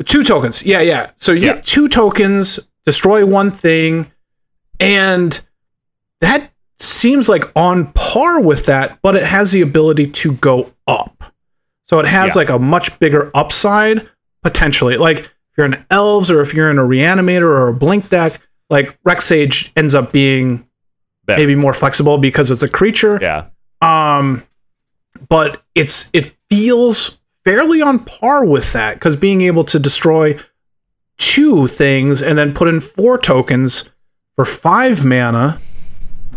two 0.06 0.22
tokens. 0.22 0.62
Yeah, 0.64 0.80
yeah. 0.80 1.10
So 1.16 1.32
you 1.32 1.46
Yeah. 1.46 1.54
get 1.54 1.66
two 1.66 1.88
tokens, 1.88 2.60
destroy 2.86 3.26
one 3.26 3.50
thing, 3.50 4.10
and 4.78 5.40
that 6.20 6.47
seems 6.78 7.28
like 7.28 7.44
on 7.56 7.92
par 7.92 8.40
with 8.40 8.66
that, 8.66 8.98
but 9.02 9.16
it 9.16 9.24
has 9.24 9.52
the 9.52 9.60
ability 9.62 10.06
to 10.08 10.32
go 10.34 10.72
up. 10.86 11.22
So 11.86 11.98
it 11.98 12.06
has 12.06 12.34
Yeah. 12.34 12.40
like 12.40 12.50
a 12.50 12.58
much 12.58 12.96
bigger 12.98 13.30
upside 13.34 14.06
potentially. 14.42 14.96
Like 14.96 15.20
if 15.20 15.30
you're 15.56 15.66
an 15.66 15.84
elves 15.90 16.30
or 16.30 16.40
if 16.40 16.54
you're 16.54 16.70
in 16.70 16.78
a 16.78 16.82
reanimator 16.82 17.42
or 17.42 17.68
a 17.68 17.74
blink 17.74 18.08
deck, 18.10 18.40
like 18.70 18.96
Rec 19.04 19.20
Sage 19.22 19.72
ends 19.76 19.94
up 19.94 20.12
being 20.12 20.66
Better. 21.26 21.38
maybe 21.40 21.54
more 21.54 21.72
flexible 21.72 22.18
because 22.18 22.50
it's 22.50 22.62
a 22.62 22.68
creature. 22.68 23.18
Yeah. 23.20 23.46
Um, 23.80 24.44
but 25.28 25.62
it's 25.74 26.10
it 26.12 26.34
feels 26.50 27.18
fairly 27.44 27.80
on 27.82 28.00
par 28.04 28.44
with 28.44 28.72
that 28.74 28.94
because 28.94 29.16
being 29.16 29.40
able 29.40 29.64
to 29.64 29.78
destroy 29.78 30.38
two 31.16 31.66
things 31.66 32.22
and 32.22 32.38
then 32.38 32.54
put 32.54 32.68
in 32.68 32.80
four 32.80 33.18
tokens 33.18 33.84
for 34.36 34.44
five 34.44 35.04
mana 35.04 35.58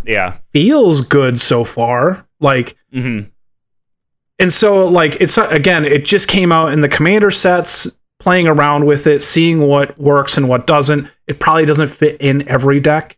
Yeah. 0.06 0.38
feels 0.54 1.02
good 1.02 1.40
so 1.40 1.64
far. 1.64 2.26
Like 2.40 2.76
hmm 2.94 3.22
and 4.40 4.52
so 4.52 4.88
like 4.88 5.18
it's 5.22 5.38
again, 5.38 5.86
it 5.86 6.04
just 6.06 6.28
came 6.28 6.52
out 6.52 6.74
in 6.74 6.82
the 6.82 6.90
commander 6.90 7.30
sets, 7.30 7.88
playing 8.20 8.48
around 8.48 8.86
with 8.86 9.06
it, 9.06 9.22
seeing 9.22 9.62
what 9.62 9.98
works 10.00 10.36
and 10.38 10.50
what 10.50 10.66
doesn't. 10.66 11.08
It 11.28 11.40
probably 11.40 11.66
doesn't 11.66 11.90
fit 11.90 12.18
in 12.20 12.48
every 12.50 12.80
deck, 12.80 13.18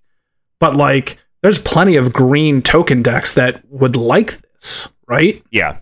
but 0.60 0.76
like 0.76 1.18
there's 1.42 1.60
plenty 1.60 1.96
of 1.96 2.12
green 2.12 2.62
token 2.62 3.02
decks 3.04 3.36
that 3.36 3.64
would 3.70 3.96
like 3.96 4.34
this, 4.54 4.90
right? 5.08 5.42
Yeah. 5.52 5.80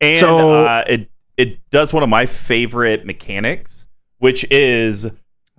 And 0.00 0.18
So- 0.18 0.64
uh, 0.64 0.84
it 0.88 1.10
it 1.36 1.58
does 1.70 1.92
one 1.92 2.02
of 2.02 2.08
my 2.08 2.26
favorite 2.26 3.04
mechanics, 3.06 3.86
which 4.18 4.44
is 4.50 5.06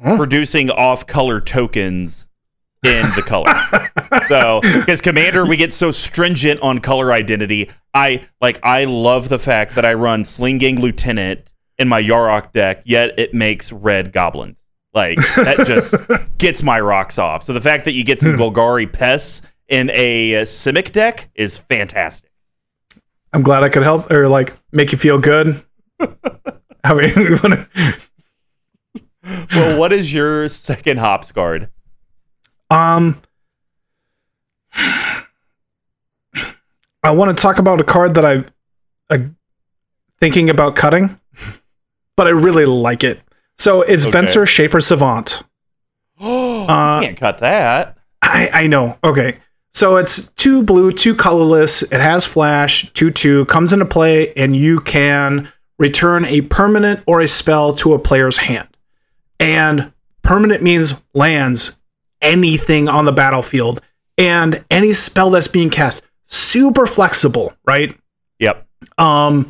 Huh? 0.04 0.18
producing 0.18 0.70
off 0.70 1.08
color 1.08 1.40
tokens 1.40 2.28
in 2.86 3.06
the 3.16 3.24
color. 3.26 3.52
so 4.28 4.62
because 4.62 5.02
commander 5.02 5.46
we 5.46 5.58
get 5.58 5.74
so 5.74 5.92
stringent 5.92 6.62
on 6.62 6.80
color 6.80 7.12
identity. 7.12 7.70
I 7.94 8.28
like 8.42 8.60
i 8.64 8.84
love 8.84 9.30
the 9.30 9.40
fact 9.40 9.76
that 9.76 9.86
i 9.86 9.94
run 9.94 10.24
sling 10.24 10.58
gang 10.58 10.80
lieutenant 10.80 11.52
in 11.78 11.88
my 11.88 12.02
yarok 12.02 12.52
deck 12.52 12.82
yet 12.86 13.18
it 13.18 13.34
makes 13.34 13.72
red 13.72 14.12
goblins. 14.12 14.64
Like 14.94 15.18
that 15.36 15.66
just 15.68 15.96
gets 16.38 16.64
my 16.64 16.80
rocks 16.80 17.20
off. 17.20 17.44
So 17.44 17.52
the 17.52 17.62
fact 17.62 17.84
that 17.86 17.94
you 17.94 18.04
get 18.04 18.22
some 18.22 18.34
golgari 18.34 18.92
pests 18.92 19.42
in 19.68 19.90
a 19.90 20.38
uh, 20.38 20.42
simic 20.44 20.92
deck 20.94 21.30
is 21.36 21.58
fantastic. 21.58 22.32
I'm 23.34 23.44
glad 23.44 23.64
I 23.64 23.70
could 23.70 23.84
help 23.84 24.10
or 24.10 24.30
like 24.30 24.56
make 24.72 24.94
you 24.94 24.98
feel 24.98 25.20
good. 25.20 25.62
I 26.84 26.94
mean, 26.94 27.40
well 29.56 29.80
what 29.80 29.92
is 29.92 30.14
your 30.14 30.48
second 30.48 31.00
hops 31.00 31.32
guard 31.32 31.70
um, 32.76 33.22
I 37.04 37.12
want 37.12 37.36
to 37.36 37.42
talk 37.42 37.60
about 37.60 37.80
a 37.80 37.84
card 37.84 38.16
that 38.16 38.26
I, 38.26 38.44
am 39.14 39.38
thinking 40.20 40.50
about 40.50 40.76
cutting, 40.76 41.20
but 42.18 42.28
I 42.28 42.32
really 42.32 42.66
like 42.66 43.04
it. 43.04 43.22
So 43.58 43.82
it's 43.82 44.06
Okay. 44.06 44.18
Venser 44.18 44.48
Shaper 44.48 44.82
Savant. 44.82 45.44
oh 46.20 46.68
Uh, 46.68 47.00
you 47.00 47.08
can't 47.08 47.18
cut 47.18 47.40
that 47.40 47.98
I, 48.22 48.50
I 48.52 48.68
know. 48.68 48.98
Okay. 49.04 49.38
So 49.74 49.98
it's 49.98 50.28
two 50.30 50.64
blue, 50.64 50.92
two 50.92 51.16
colorless. 51.16 51.84
It 51.84 52.00
has 52.02 52.26
flash, 52.26 52.92
2 52.94 53.12
2, 53.12 53.46
comes 53.46 53.72
into 53.74 53.86
play, 53.86 54.34
and 54.34 54.56
you 54.56 54.80
can 54.80 55.52
return 55.78 56.26
a 56.26 56.42
permanent 56.42 57.02
or 57.06 57.22
a 57.22 57.28
spell 57.28 57.74
to 57.76 57.94
a 57.94 58.00
player's 58.00 58.38
hand. 58.38 58.70
And 59.40 59.92
permanent 60.24 60.64
means 60.64 60.96
lands 61.14 61.76
anything 62.26 62.90
on 62.90 63.06
the 63.06 63.12
battlefield 63.12 63.82
and 64.18 64.64
any 64.72 64.94
spell 64.94 65.30
that's 65.30 65.48
being 65.48 65.70
cast. 65.70 66.02
Super 66.26 66.86
flexible, 66.86 67.54
right? 67.66 67.96
yep 68.40 68.68
um, 68.98 69.48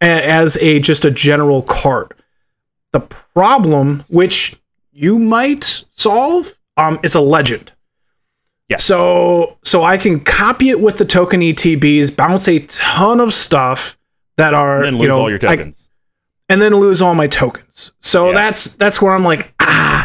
as 0.00 0.56
a 0.58 0.78
just 0.80 1.04
a 1.04 1.10
general 1.10 1.62
card. 1.62 2.12
The 2.92 3.00
problem, 3.00 4.04
which 4.08 4.56
you 4.92 5.18
might 5.18 5.84
solve, 5.92 6.58
um, 6.76 6.98
it's 7.02 7.14
a 7.14 7.20
legend. 7.20 7.72
yes 8.68 8.84
So 8.84 9.56
so 9.64 9.82
I 9.84 9.96
can 9.98 10.20
copy 10.20 10.70
it 10.70 10.80
with 10.80 10.96
the 10.98 11.04
token 11.04 11.40
ETBs, 11.40 12.14
bounce 12.14 12.48
a 12.48 12.58
ton 12.60 13.20
of 13.20 13.32
stuff 13.32 13.96
that 14.36 14.52
are 14.54 14.82
and 14.82 14.86
then 14.86 14.94
lose 14.98 15.02
you 15.02 15.08
know, 15.08 15.20
all 15.20 15.30
your 15.30 15.38
I- 15.46 15.56
tokens 15.56 15.88
and 16.48 16.60
then 16.62 16.74
lose 16.76 17.00
all 17.02 17.14
my 17.14 17.26
tokens. 17.26 17.92
So 18.00 18.28
Yeah. 18.28 18.34
that's 18.34 18.76
that's 18.76 19.00
where 19.02 19.12
I'm 19.14 19.24
like 19.24 19.52
ah. 19.60 19.95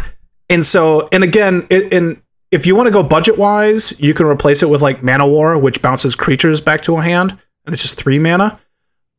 And 0.52 0.66
so 0.66 1.08
and 1.12 1.24
again, 1.24 1.66
it, 1.70 1.94
and 1.94 2.22
if 2.52 2.66
you 2.68 2.76
want 2.76 2.88
to 2.88 2.92
go 2.92 3.02
budget 3.02 3.38
wise, 3.38 3.98
you 4.00 4.14
can 4.14 4.26
replace 4.26 4.62
it 4.62 4.70
with 4.70 4.82
like 4.82 5.02
Man-o'-War, 5.02 5.58
which 5.58 5.82
bounces 5.82 6.14
creatures 6.14 6.60
back 6.60 6.82
to 6.82 6.98
a 6.98 7.02
hand, 7.02 7.32
and 7.66 7.74
it's 7.74 7.82
just 7.82 7.98
three 7.98 8.20
mana. 8.20 8.60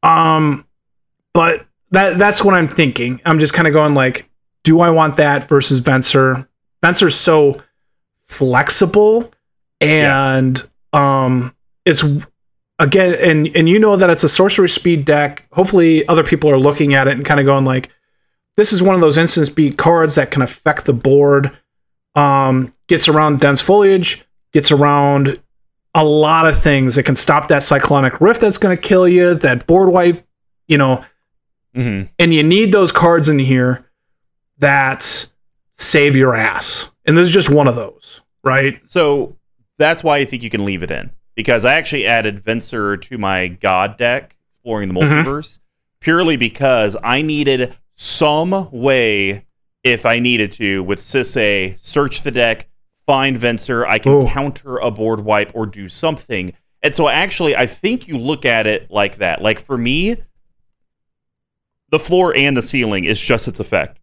Um, 0.03 0.67
but 1.33 1.67
that 1.91 2.19
that's 2.19 2.45
what 2.45 2.55
I'm 2.55 2.69
thinking. 2.69 3.21
I'm 3.25 3.39
just 3.39 3.55
kind 3.55 3.67
of 3.67 3.73
going 3.73 3.95
like, 3.95 4.29
do 4.63 4.81
I 4.81 4.91
want 4.91 5.17
that 5.17 5.49
versus 5.49 5.81
Venser? 5.81 6.47
Venser's 6.83 7.15
so 7.15 7.59
flexible, 8.27 9.33
and 9.81 10.63
um, 10.93 11.55
it's 11.87 12.05
again, 12.79 13.17
and 13.23 13.57
and 13.57 13.69
you 13.71 13.79
know 13.79 13.97
that 13.97 14.11
it's 14.11 14.25
a 14.25 14.29
sorcery 14.29 14.69
speed 14.69 15.07
deck. 15.07 15.47
Hopefully, 15.53 16.07
other 16.09 16.25
people 16.25 16.51
are 16.51 16.59
looking 16.59 16.93
at 16.93 17.09
it 17.09 17.15
and 17.15 17.25
kind 17.25 17.41
of 17.41 17.47
going 17.47 17.65
like, 17.65 17.89
this 18.57 18.73
is 18.73 18.83
one 18.83 18.95
of 18.95 19.01
those 19.01 19.19
instant 19.19 19.55
beat 19.55 19.79
cards 19.79 20.15
that 20.17 20.31
can 20.31 20.43
affect 20.43 20.85
the 20.85 20.93
board. 20.93 21.51
Um, 22.15 22.71
gets 22.89 23.09
around 23.09 23.41
dense 23.41 23.63
foliage, 23.63 24.23
gets 24.53 24.71
around 24.71 25.41
a 25.95 26.05
lot 26.05 26.47
of 26.47 26.59
things. 26.59 26.99
It 26.99 27.05
can 27.05 27.17
stop 27.17 27.49
that 27.49 27.63
cyclonic 27.63 28.21
rift 28.21 28.41
that's 28.43 28.59
going 28.59 28.77
to 28.77 28.81
kill 28.83 29.09
you. 29.09 29.35
That 29.35 29.67
board 29.67 29.89
wipe, 29.91 30.27
you 30.69 30.77
know, 30.79 31.05
hmm 31.75 32.03
and 32.19 32.35
you 32.35 32.43
need 32.43 32.71
those 32.73 32.93
cards 32.93 33.31
in 33.31 33.39
here 33.39 33.87
that 34.59 35.27
save 35.77 36.15
your 36.17 36.35
ass. 36.35 36.91
And 37.07 37.17
this 37.17 37.27
is 37.29 37.33
just 37.33 37.49
one 37.51 37.67
of 37.67 37.77
those, 37.77 38.21
right? 38.45 38.79
So 38.87 39.37
that's 39.79 40.05
why 40.05 40.19
I 40.19 40.25
think 40.27 40.43
you 40.43 40.51
can 40.51 40.65
leave 40.67 40.83
it 40.83 40.91
in 40.91 41.11
because 41.35 41.65
I 41.65 41.75
actually 41.75 42.07
added 42.07 42.45
Venser 42.45 43.01
to 43.01 43.17
my 43.19 43.49
God 43.49 43.97
deck, 43.97 44.37
exploring 44.51 44.89
the 44.89 44.95
Mhm. 45.01 45.25
multiverse, 45.25 45.61
purely 46.01 46.37
because 46.37 46.95
I 47.03 47.23
needed 47.23 47.75
some 47.95 48.69
way, 48.73 49.47
if 49.85 50.07
I 50.07 50.19
needed 50.19 50.53
to, 50.53 50.83
with 50.83 50.99
Sisse, 51.01 51.79
search 51.79 52.23
the 52.23 52.31
deck, 52.31 52.69
find 53.07 53.37
Venser, 53.37 53.87
I 53.87 53.99
can 53.99 54.13
Ooh. 54.13 54.27
counter 54.29 54.79
a 54.79 54.91
board 54.91 55.21
wipe 55.21 55.53
or 55.55 55.67
do 55.67 55.89
something. 55.89 56.53
And 56.83 56.95
so 56.95 57.09
actually, 57.09 57.55
I 57.57 57.67
think 57.67 58.09
you 58.09 58.19
look 58.19 58.45
at 58.45 58.67
it 58.67 58.91
like 58.91 59.17
that. 59.17 59.43
Like 59.43 59.61
for 59.61 59.77
me, 59.77 60.17
the 61.91 61.99
floor 61.99 62.35
and 62.35 62.57
the 62.57 62.63
ceiling 62.63 63.05
is 63.05 63.21
just 63.21 63.47
its 63.49 63.61
effect. 63.61 63.99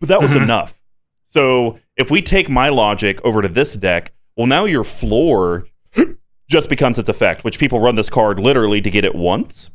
But 0.00 0.08
that 0.08 0.20
was 0.20 0.32
Mhm. 0.32 0.42
enough. 0.42 0.80
So 1.24 1.78
if 1.96 2.10
we 2.10 2.20
take 2.22 2.48
my 2.48 2.68
logic 2.68 3.20
over 3.24 3.42
to 3.42 3.48
this 3.48 3.74
deck, 3.74 4.12
well, 4.36 4.46
now 4.46 4.64
your 4.64 4.84
floor 4.84 5.66
just 6.50 6.68
becomes 6.68 6.98
its 6.98 7.08
effect, 7.08 7.44
which 7.44 7.58
people 7.58 7.80
run 7.80 7.94
this 7.94 8.10
card 8.10 8.38
literally 8.40 8.80
to 8.80 8.90
get 8.90 9.04
it 9.04 9.14
once. 9.14 9.70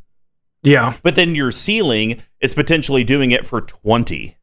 Yeah. 0.63 0.93
But 1.03 1.15
then 1.15 1.33
your 1.35 1.51
ceiling 1.51 2.21
is 2.41 2.53
potentially 2.53 3.03
doing 3.03 3.31
it 3.31 3.45
for 3.47 3.61
20 3.61 4.35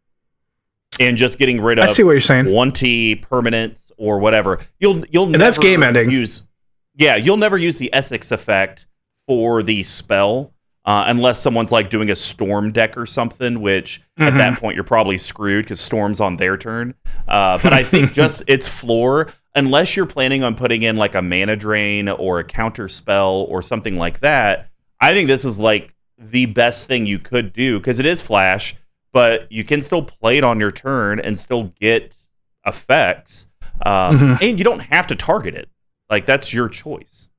and 1.01 1.16
just 1.16 1.38
getting 1.38 1.61
rid 1.61 1.78
of 1.78 1.84
I 1.84 1.86
see 1.86 2.03
what 2.03 2.12
you're 2.12 2.20
saying. 2.20 2.46
20 2.46 3.16
permanents 3.16 3.90
or 3.96 4.18
whatever. 4.18 4.59
You'll 4.80 5.05
you'll 5.11 5.26
And 5.26 5.34
that's 5.40 5.59
never 5.59 5.68
game 5.68 5.82
ending. 5.82 6.11
Use 6.11 6.42
yeah, 6.96 7.16
you'll 7.16 7.36
never 7.36 7.57
use 7.59 7.78
the 7.78 7.90
Esix 7.92 8.32
effect 8.32 8.86
for 9.26 9.62
the 9.62 9.84
spell 9.84 10.53
uh, 10.84 11.05
unless 11.07 11.40
someone's 11.40 11.70
like 11.70 11.90
doing 11.90 12.11
a 12.11 12.16
storm 12.16 12.72
deck 12.72 12.96
or 12.96 13.07
something. 13.07 13.61
Which 13.61 14.01
at 14.16 14.28
Mm-hmm. 14.28 14.38
that 14.38 14.59
point 14.59 14.74
you're 14.74 14.82
probably 14.84 15.18
screwed 15.18 15.64
because 15.64 15.80
storm's 15.80 16.20
on 16.20 16.36
their 16.38 16.57
turn. 16.57 16.94
Uh, 17.28 17.59
but 17.62 17.72
I 17.72 17.84
think 17.84 18.12
just 18.14 18.42
its 18.49 18.66
floor, 18.66 19.28
unless 19.55 19.94
you're 19.96 20.07
planning 20.07 20.42
on 20.42 20.57
putting 20.57 20.82
in 20.82 20.96
like 20.96 21.14
a 21.14 21.22
mana 21.22 21.55
drain 21.55 22.09
or 22.09 22.40
a 22.40 22.44
counter 22.44 22.88
spell 22.88 23.46
or 23.49 23.62
something 23.62 23.96
like 23.96 24.18
that, 24.20 24.70
I 25.01 25.14
think 25.14 25.28
this 25.28 25.44
is 25.44 25.61
like 25.61 25.94
the 26.19 26.47
best 26.47 26.87
thing 26.87 27.07
you 27.07 27.19
could 27.19 27.53
do 27.53 27.79
because 27.79 27.99
it 28.01 28.07
is 28.07 28.21
flash 28.21 28.75
but 29.12 29.51
you 29.51 29.64
can 29.64 29.81
still 29.81 30.03
play 30.03 30.37
it 30.37 30.45
on 30.45 30.61
your 30.61 30.71
turn 30.71 31.19
and 31.19 31.39
still 31.39 31.73
get 31.81 32.14
effects. 32.66 33.47
Um, 33.87 34.19
Mhm. 34.19 34.43
And 34.43 34.59
you 34.59 34.64
don't 34.64 34.81
have 34.81 35.07
to 35.07 35.14
target 35.16 35.55
it. 35.55 35.71
Like, 36.11 36.27
that's 36.27 36.53
your 36.53 36.69
choice. 36.69 37.31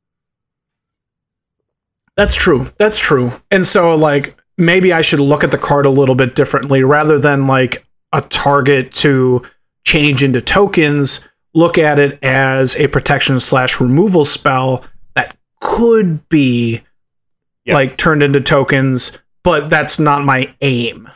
That's 2.18 2.36
true. 2.36 2.72
That's 2.78 3.00
true. 3.00 3.32
And 3.52 3.66
so 3.66 3.96
like 3.96 4.36
maybe 4.58 4.92
I 4.92 5.02
should 5.02 5.20
look 5.20 5.44
at 5.44 5.52
the 5.52 5.58
card 5.58 5.86
a 5.86 5.90
little 5.90 6.16
bit 6.16 6.36
differently 6.36 6.84
rather 6.84 7.18
than 7.20 7.48
like 7.48 7.86
a 8.12 8.22
target 8.22 8.92
to 8.96 9.42
change 9.86 10.24
into 10.24 10.42
tokens, 10.42 11.22
look 11.54 11.78
at 11.78 11.98
it 12.00 12.20
as 12.24 12.76
a 12.76 12.88
protection 12.88 13.40
slash 13.40 13.80
removal 13.80 14.26
spell 14.26 14.84
that 15.16 15.38
could 15.62 16.28
be 16.30 16.82
Yes. 17.70 17.74
like 17.76 17.97
turned 17.97 18.24
into 18.24 18.41
tokens, 18.41 19.17
but 19.43 19.70
that's 19.70 19.99
not 19.99 20.24
my 20.26 20.53
aim. 20.61 21.09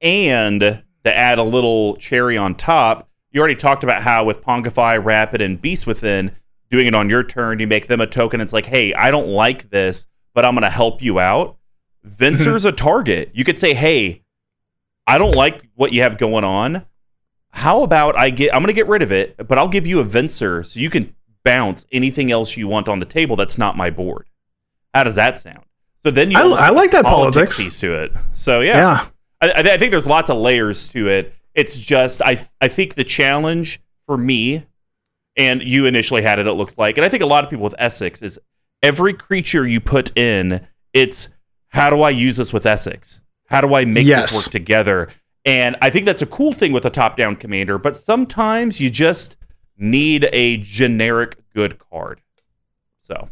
and 0.00 0.60
to 1.04 1.16
add 1.16 1.38
a 1.38 1.42
little 1.42 1.96
cherry 1.96 2.36
on 2.36 2.54
top, 2.54 3.08
you 3.30 3.40
already 3.40 3.56
talked 3.56 3.82
about 3.82 4.02
how 4.02 4.24
with 4.24 4.42
Pongify, 4.42 5.02
Rapid, 5.02 5.40
and 5.40 5.60
Beast 5.60 5.86
Within, 5.86 6.36
doing 6.70 6.86
it 6.86 6.94
on 6.94 7.08
your 7.08 7.22
turn, 7.22 7.58
you 7.58 7.66
make 7.66 7.86
them 7.86 8.00
a 8.00 8.06
token. 8.06 8.40
It's 8.40 8.52
like, 8.52 8.66
hey, 8.66 8.94
I 8.94 9.10
don't 9.10 9.28
like 9.28 9.70
this, 9.70 10.06
but 10.34 10.44
I'm 10.44 10.54
going 10.54 10.62
to 10.62 10.70
help 10.70 11.02
you 11.02 11.18
out. 11.18 11.56
Venser's 12.06 12.64
a 12.66 12.72
target. 12.72 13.30
You 13.34 13.44
could 13.44 13.58
say, 13.58 13.74
hey, 13.74 14.22
I 15.06 15.18
don't 15.18 15.34
like 15.34 15.68
what 15.74 15.92
you 15.92 16.02
have 16.02 16.18
going 16.18 16.44
on. 16.44 16.86
How 17.50 17.82
about 17.82 18.16
I 18.16 18.30
get, 18.30 18.54
I'm 18.54 18.60
going 18.62 18.68
to 18.68 18.74
get 18.74 18.86
rid 18.88 19.02
of 19.02 19.12
it, 19.12 19.48
but 19.48 19.58
I'll 19.58 19.68
give 19.68 19.86
you 19.86 20.00
a 20.00 20.04
Vincer 20.04 20.64
so 20.64 20.78
you 20.80 20.88
can 20.88 21.14
bounce 21.44 21.84
anything 21.90 22.30
else 22.30 22.56
you 22.56 22.68
want 22.68 22.88
on 22.88 22.98
the 23.00 23.04
table 23.06 23.34
that's 23.36 23.58
not 23.58 23.76
my 23.76 23.90
board. 23.90 24.28
How 24.94 25.04
does 25.04 25.16
that 25.16 25.38
sound? 25.38 25.64
So 26.02 26.10
then 26.10 26.30
you 26.30 26.38
I- 26.38 26.66
I 26.66 26.70
like 26.70 26.90
that 26.92 27.04
politics. 27.04 27.56
piece 27.60 27.80
to 27.80 27.94
it. 27.94 28.12
So 28.32 28.60
Yeah. 28.60 29.06
I, 29.40 29.50
I 29.50 29.58
I 29.60 29.78
think 29.78 29.90
there's 29.90 30.06
lots 30.06 30.30
of 30.30 30.36
layers 30.38 30.88
to 30.90 31.08
it. 31.08 31.34
It's 31.54 31.78
just 31.78 32.22
I 32.22 32.44
I 32.60 32.68
think 32.68 32.94
the 32.94 33.04
challenge 33.04 33.80
for 34.06 34.16
me, 34.16 34.66
and 35.36 35.62
you 35.62 35.86
initially 35.86 36.22
had 36.22 36.38
it. 36.38 36.46
It 36.46 36.52
looks 36.54 36.76
like, 36.78 36.98
and 36.98 37.04
I 37.04 37.08
think 37.08 37.22
a 37.22 37.26
lot 37.26 37.44
of 37.44 37.50
people 37.50 37.64
with 37.64 37.74
Esix 37.80 38.22
is 38.22 38.38
every 38.82 39.14
creature 39.14 39.66
you 39.66 39.80
put 39.80 40.16
in 40.16 40.66
It's 40.92 41.30
how 41.68 41.88
do 41.88 42.02
I 42.02 42.10
use 42.10 42.36
this 42.36 42.52
with 42.52 42.64
Esix? 42.64 43.20
How 43.46 43.60
do 43.62 43.74
I 43.74 43.84
make 43.86 44.06
Yes. 44.06 44.30
this 44.32 44.44
work 44.44 44.52
together? 44.52 45.08
And 45.44 45.74
I 45.80 45.88
think 45.90 46.04
that's 46.04 46.20
a 46.22 46.26
cool 46.26 46.52
thing 46.52 46.72
with 46.72 46.84
a 46.84 46.90
top-down 46.90 47.36
commander, 47.36 47.78
but 47.78 47.96
sometimes 47.96 48.78
you 48.80 48.90
just 48.90 49.36
need 49.78 50.28
a 50.32 50.58
generic 50.58 51.36
good 51.54 51.78
card. 51.78 52.20
So, 53.00 53.30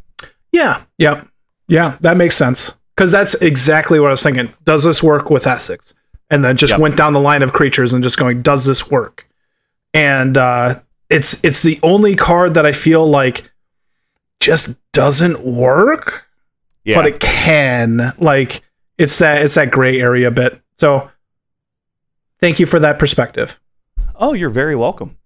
Yeah, 0.53 0.83
yeah, 0.99 1.25
yeah. 1.71 1.97
That 2.01 2.17
makes 2.17 2.37
sense 2.37 2.75
because 2.95 3.11
that's 3.11 3.35
exactly 3.37 3.99
what 4.01 4.09
I 4.09 4.11
was 4.11 4.23
thinking. 4.23 4.51
Does 4.65 4.85
this 4.85 5.03
work 5.03 5.31
with 5.31 5.45
Esix? 5.45 5.95
And 6.31 6.45
then 6.45 6.57
just 6.57 6.73
Yep. 6.73 6.81
went 6.81 6.97
down 6.97 7.13
the 7.13 7.21
line 7.21 7.43
of 7.43 7.53
creatures 7.53 7.93
and 7.93 8.03
just 8.05 8.17
going, 8.19 8.43
does 8.43 8.65
this 8.65 8.89
work? 8.91 9.27
And 9.95 10.37
uh, 10.39 10.81
it's 11.09 11.43
it's 11.43 11.63
the 11.63 11.81
only 11.83 12.15
card 12.15 12.55
that 12.55 12.65
I 12.67 12.73
feel 12.73 13.09
like 13.09 13.51
just 14.39 14.79
doesn't 14.93 15.41
work, 15.45 16.27
yeah. 16.85 16.95
but 16.97 17.07
it 17.07 17.19
can. 17.21 18.13
Like 18.19 18.63
it's 18.99 19.19
that 19.19 19.43
it's 19.43 19.55
that 19.57 19.71
gray 19.73 20.01
area 20.01 20.31
bit. 20.31 20.61
So 20.77 21.11
thank 22.41 22.61
you 22.61 22.67
for 22.67 22.79
that 22.81 22.99
perspective. 22.99 23.59
Oh, 24.15 24.33
you're 24.35 24.51
very 24.51 24.77
welcome. 24.77 25.17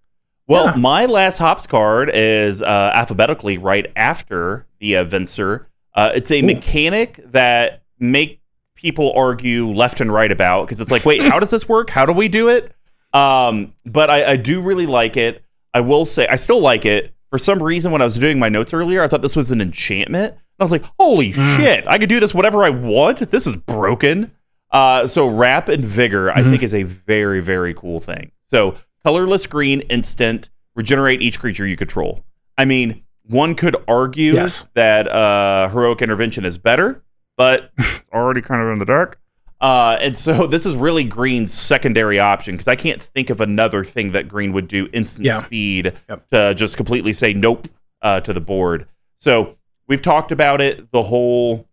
Well, 0.46 0.66
Yeah. 0.66 0.76
my 0.76 1.06
last 1.06 1.38
hops 1.38 1.66
card 1.66 2.10
is 2.14 2.62
uh, 2.62 2.90
alphabetically 2.94 3.58
right 3.58 3.90
after 3.96 4.66
the 4.78 4.96
uh, 4.96 5.04
Venser. 5.04 5.66
Uh, 5.94 6.10
it's 6.14 6.30
a 6.30 6.42
mechanic 6.42 7.20
that 7.26 7.82
make 7.98 8.40
people 8.74 9.12
argue 9.14 9.68
left 9.72 10.00
and 10.00 10.12
right 10.12 10.30
about 10.30 10.66
because 10.66 10.80
it's 10.80 10.90
like, 10.90 11.04
wait, 11.04 11.22
how 11.22 11.38
does 11.38 11.50
this 11.50 11.68
work? 11.68 11.90
How 11.90 12.04
do 12.04 12.12
we 12.12 12.28
do 12.28 12.48
it? 12.48 12.74
Um, 13.12 13.72
but 13.86 14.10
I, 14.10 14.32
I 14.32 14.36
do 14.36 14.60
really 14.60 14.86
like 14.86 15.16
it. 15.16 15.44
I 15.72 15.80
will 15.80 16.04
say 16.04 16.26
I 16.26 16.36
still 16.36 16.60
like 16.60 16.84
it. 16.84 17.14
For 17.30 17.38
some 17.38 17.62
reason, 17.62 17.90
when 17.92 18.00
I 18.00 18.04
was 18.04 18.16
doing 18.16 18.38
my 18.38 18.48
notes 18.48 18.74
earlier, 18.74 19.02
I 19.02 19.08
thought 19.08 19.22
this 19.22 19.36
was 19.36 19.50
an 19.50 19.60
enchantment. 19.60 20.34
And 20.34 20.40
I 20.60 20.64
was 20.64 20.72
like, 20.72 20.84
holy 20.98 21.32
shit, 21.32 21.84
I 21.86 21.98
could 21.98 22.08
do 22.08 22.20
this 22.20 22.34
whatever 22.34 22.62
I 22.62 22.70
want. 22.70 23.30
This 23.30 23.46
is 23.46 23.56
broken. 23.56 24.32
Uh, 24.70 25.06
so 25.06 25.26
Wrap 25.28 25.68
in 25.68 25.82
Vigor, 25.82 26.30
I 26.30 26.42
think, 26.42 26.62
is 26.62 26.74
a 26.74 26.82
very, 26.82 27.40
very 27.40 27.74
cool 27.74 28.00
thing. 28.00 28.32
So 28.46 28.76
colorless 29.04 29.46
green, 29.46 29.80
instant, 29.82 30.50
regenerate 30.74 31.22
each 31.22 31.38
creature 31.38 31.66
you 31.66 31.76
control. 31.76 32.24
I 32.58 32.64
mean, 32.64 33.03
one 33.26 33.54
could 33.54 33.76
argue 33.88 34.34
Yes. 34.34 34.66
that 34.74 35.08
uh, 35.10 35.68
heroic 35.70 36.02
intervention 36.02 36.44
is 36.44 36.58
better, 36.58 37.02
but 37.36 37.70
it's 37.78 38.08
already 38.12 38.40
kind 38.42 38.62
of 38.62 38.68
in 38.72 38.78
the 38.78 38.84
dark. 38.84 39.18
Uh, 39.60 39.96
and 40.00 40.16
so 40.16 40.46
this 40.48 40.66
is 40.66 40.76
really 40.76 41.04
Green's 41.04 41.52
secondary 41.52 42.18
option 42.20 42.54
because 42.54 42.68
I 42.68 42.76
can't 42.76 43.02
think 43.02 43.30
of 43.30 43.40
another 43.40 43.82
thing 43.84 44.12
that 44.12 44.28
Green 44.28 44.52
would 44.52 44.68
do 44.68 44.88
instant 44.92 45.24
Yeah. 45.26 45.42
speed 45.42 45.92
Yep. 46.08 46.30
to 46.30 46.54
just 46.54 46.76
completely 46.76 47.12
say 47.12 47.32
nope 47.32 47.68
uh, 48.02 48.20
to 48.20 48.32
the 48.32 48.40
board. 48.40 48.86
So 49.18 49.56
we've 49.88 50.02
talked 50.02 50.30
about 50.32 50.60
it, 50.60 50.90
the 50.90 51.02
whole, 51.04 51.66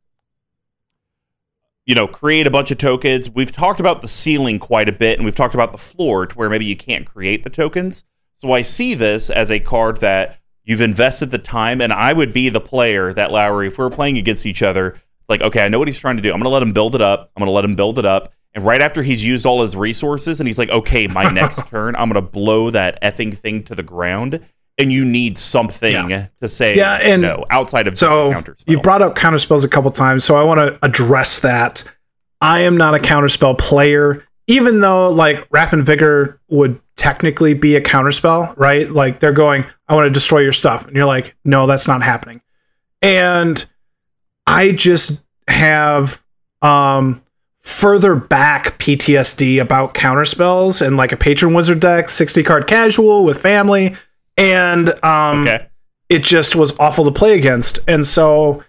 you 1.86 1.96
know, 1.96 2.08
create 2.08 2.48
a 2.48 2.52
bunch 2.52 2.72
of 2.72 2.78
tokens. 2.78 3.30
We've 3.30 3.52
talked 3.52 3.80
about 3.80 4.02
the 4.02 4.08
ceiling 4.08 4.60
quite 4.60 4.88
a 4.88 4.94
bit, 4.94 5.18
and 5.18 5.26
we've 5.26 5.36
talked 5.36 5.56
about 5.56 5.72
the 5.74 5.78
floor 5.78 6.26
to 6.26 6.36
where 6.38 6.50
maybe 6.50 6.64
you 6.66 6.78
can't 6.78 7.06
create 7.06 7.44
the 7.44 7.50
tokens. 7.50 8.04
So 8.38 8.54
I 8.54 8.62
see 8.62 8.94
this 8.94 9.30
as 9.30 9.52
a 9.52 9.60
card 9.60 9.98
that 9.98 10.40
you've 10.64 10.82
invested 10.82 11.32
the 11.32 11.38
time, 11.38 11.82
and 11.82 11.92
I 11.92 12.14
would 12.14 12.34
be 12.34 12.50
the 12.50 12.62
player 12.62 13.14
that 13.14 13.32
Lowry, 13.32 13.68
if 13.68 13.78
we 13.78 13.84
were 13.84 13.90
playing 13.90 14.18
against 14.18 14.46
each 14.46 14.62
other, 14.62 14.90
it's 14.90 15.30
like, 15.30 15.42
okay, 15.42 15.66
I 15.66 15.70
know 15.70 15.80
what 15.80 15.88
he's 15.88 16.00
trying 16.00 16.18
to 16.18 16.22
do. 16.22 16.30
I'm 16.30 16.40
going 16.40 16.46
to 16.46 16.50
let 16.50 16.62
him 16.62 16.74
build 16.74 16.96
it 16.96 17.02
up. 17.02 17.32
I'm 17.36 17.42
going 17.42 17.48
to 17.48 17.54
let 17.54 17.66
him 17.66 17.76
build 17.76 18.00
it 18.00 18.06
up. 18.06 18.34
And 18.54 18.66
right 18.66 18.82
after 18.82 19.02
he's 19.02 19.24
used 19.24 19.46
all 19.46 19.62
his 19.62 19.76
resources, 19.76 20.40
and 20.40 20.48
he's 20.48 20.60
like, 20.60 20.70
okay, 20.70 21.08
my 21.08 21.30
next 21.32 21.66
turn, 21.68 21.96
I'm 21.96 22.10
going 22.10 22.24
to 22.24 22.30
blow 22.30 22.70
that 22.70 23.02
effing 23.02 23.36
thing 23.38 23.64
to 23.64 23.76
the 23.76 23.84
ground. 23.84 24.46
And 24.78 24.92
you 24.92 25.06
need 25.06 25.38
something 25.38 26.10
to 26.42 26.50
say 26.50 26.76
Yeah, 26.76 26.96
and 26.96 27.22
no 27.22 27.46
outside 27.52 27.88
of 27.88 27.98
So 27.98 28.32
counter 28.32 28.56
you've 28.66 28.82
brought 28.82 29.02
up 29.02 29.16
counterspells 29.16 29.64
a 29.64 29.68
couple 29.68 29.92
times, 29.92 30.24
so 30.24 30.36
I 30.36 30.44
want 30.44 30.60
to 30.60 30.80
address 30.84 31.42
that. 31.42 31.84
I 32.40 32.62
am 32.62 32.78
not 32.78 32.96
a 32.96 32.98
counterspell 32.98 33.60
player, 33.60 34.26
even 34.48 34.80
though 34.80 35.12
like 35.12 35.46
Wrap 35.52 35.74
in 35.74 35.84
Vigor 35.84 36.40
would 36.50 36.80
technically 37.02 37.56
be 37.56 37.76
a 37.76 37.82
counterspell, 37.82 38.56
right? 38.58 38.92
Like 38.92 39.20
they're 39.20 39.32
going, 39.32 39.66
I 39.88 39.96
want 39.96 40.06
to 40.06 40.12
destroy 40.12 40.42
your 40.42 40.52
stuff, 40.52 40.86
and 40.86 40.96
you're 40.96 41.08
like, 41.08 41.36
no, 41.44 41.66
that's 41.66 41.88
not 41.88 42.04
happening. 42.04 42.42
And 43.02 43.66
I 44.46 44.72
just 44.72 45.24
have 45.48 46.24
um 46.62 47.24
further 47.62 48.14
back 48.14 48.78
PTSD 48.78 49.60
about 49.60 49.96
counterspells 49.96 50.86
and 50.86 50.96
like 50.96 51.12
a 51.12 51.18
patron 51.18 51.56
wizard 51.56 51.80
deck, 51.80 52.08
60 52.08 52.44
card 52.44 52.68
casual 52.68 53.26
with 53.26 53.42
family, 53.42 53.96
and 54.38 54.90
um 55.04 55.42
okay. 55.42 55.68
it 56.08 56.24
just 56.24 56.56
was 56.56 56.78
awful 56.80 57.04
to 57.06 57.12
play 57.12 57.34
against. 57.34 57.80
And 57.88 58.06
so 58.06 58.64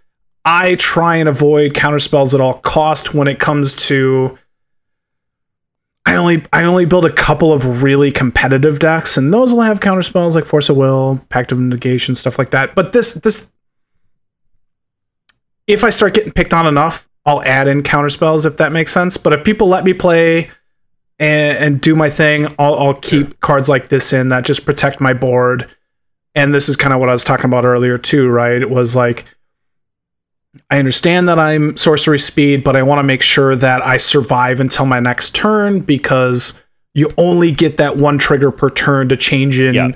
I 0.47 0.77
try 0.77 1.17
and 1.17 1.29
avoid 1.29 1.75
counterspells 1.75 2.33
at 2.33 2.41
all 2.41 2.55
cost 2.55 3.13
when 3.13 3.29
it 3.29 3.39
comes 3.39 3.75
to 3.89 4.39
I 6.13 6.17
only 6.17 6.43
I 6.53 6.65
only 6.65 6.85
build 6.85 7.07
a 7.07 7.13
couple 7.13 7.55
of 7.55 7.83
really 7.83 8.13
competitive 8.13 8.79
decks, 8.79 9.17
and 9.17 9.33
those 9.33 9.51
will 9.53 9.63
have 9.63 9.81
counterspells 9.81 10.35
like 10.35 10.45
Force 10.45 10.69
of 10.69 10.77
Will, 10.77 11.25
Pact 11.31 11.53
of 11.53 11.59
Negation, 11.59 12.15
stuff 12.15 12.39
like 12.39 12.51
that. 12.51 12.75
But 12.75 12.93
this 12.93 13.15
this 13.15 13.51
if 15.67 15.85
I 15.85 15.91
start 15.91 16.13
getting 16.13 16.33
picked 16.33 16.53
on 16.53 16.67
enough, 16.67 17.09
I'll 17.25 17.43
add 17.45 17.67
in 17.67 17.83
counterspells 17.83 18.45
if 18.45 18.59
that 18.59 18.73
makes 18.73 18.93
sense. 18.93 19.17
But 19.17 19.33
if 19.33 19.43
people 19.43 19.69
let 19.69 19.85
me 19.85 19.95
play 19.95 20.51
and, 21.19 21.59
and 21.59 21.81
do 21.81 21.95
my 21.95 22.11
thing, 22.11 22.47
I'll, 22.59 22.75
I'll 22.75 22.95
keep 22.95 23.41
cards 23.41 23.71
like 23.71 23.89
this 23.89 24.13
in 24.13 24.29
that 24.29 24.45
just 24.45 24.67
protect 24.67 25.01
my 25.01 25.15
board 25.15 25.75
and 26.35 26.55
this 26.55 26.69
is 26.69 26.77
kind 26.77 26.93
of 26.93 27.01
what 27.01 27.09
I 27.09 27.13
was 27.13 27.25
talking 27.25 27.47
about 27.47 27.65
earlier 27.65 27.97
too, 27.97 28.29
right? 28.29 28.61
It 28.61 28.71
was 28.71 28.97
like 28.97 29.25
I 30.71 30.79
understand 30.79 31.29
that 31.29 31.39
I'm 31.39 31.77
sorcery 31.77 32.19
speed, 32.19 32.63
but 32.65 32.77
I 32.77 32.83
want 32.83 32.99
to 32.99 33.03
make 33.03 33.23
sure 33.23 33.57
that 33.57 33.81
I 33.87 33.97
survive 33.97 34.61
until 34.61 34.85
my 34.87 35.01
next 35.01 35.35
turn 35.35 35.81
because 35.81 36.55
you 36.95 37.11
only 37.17 37.53
get 37.53 37.79
that 37.79 37.97
one 37.97 38.19
trigger 38.19 38.51
per 38.51 38.69
turn 38.69 39.09
to 39.09 39.17
change 39.17 39.59
in 39.59 39.75
Yeah. 39.75 39.89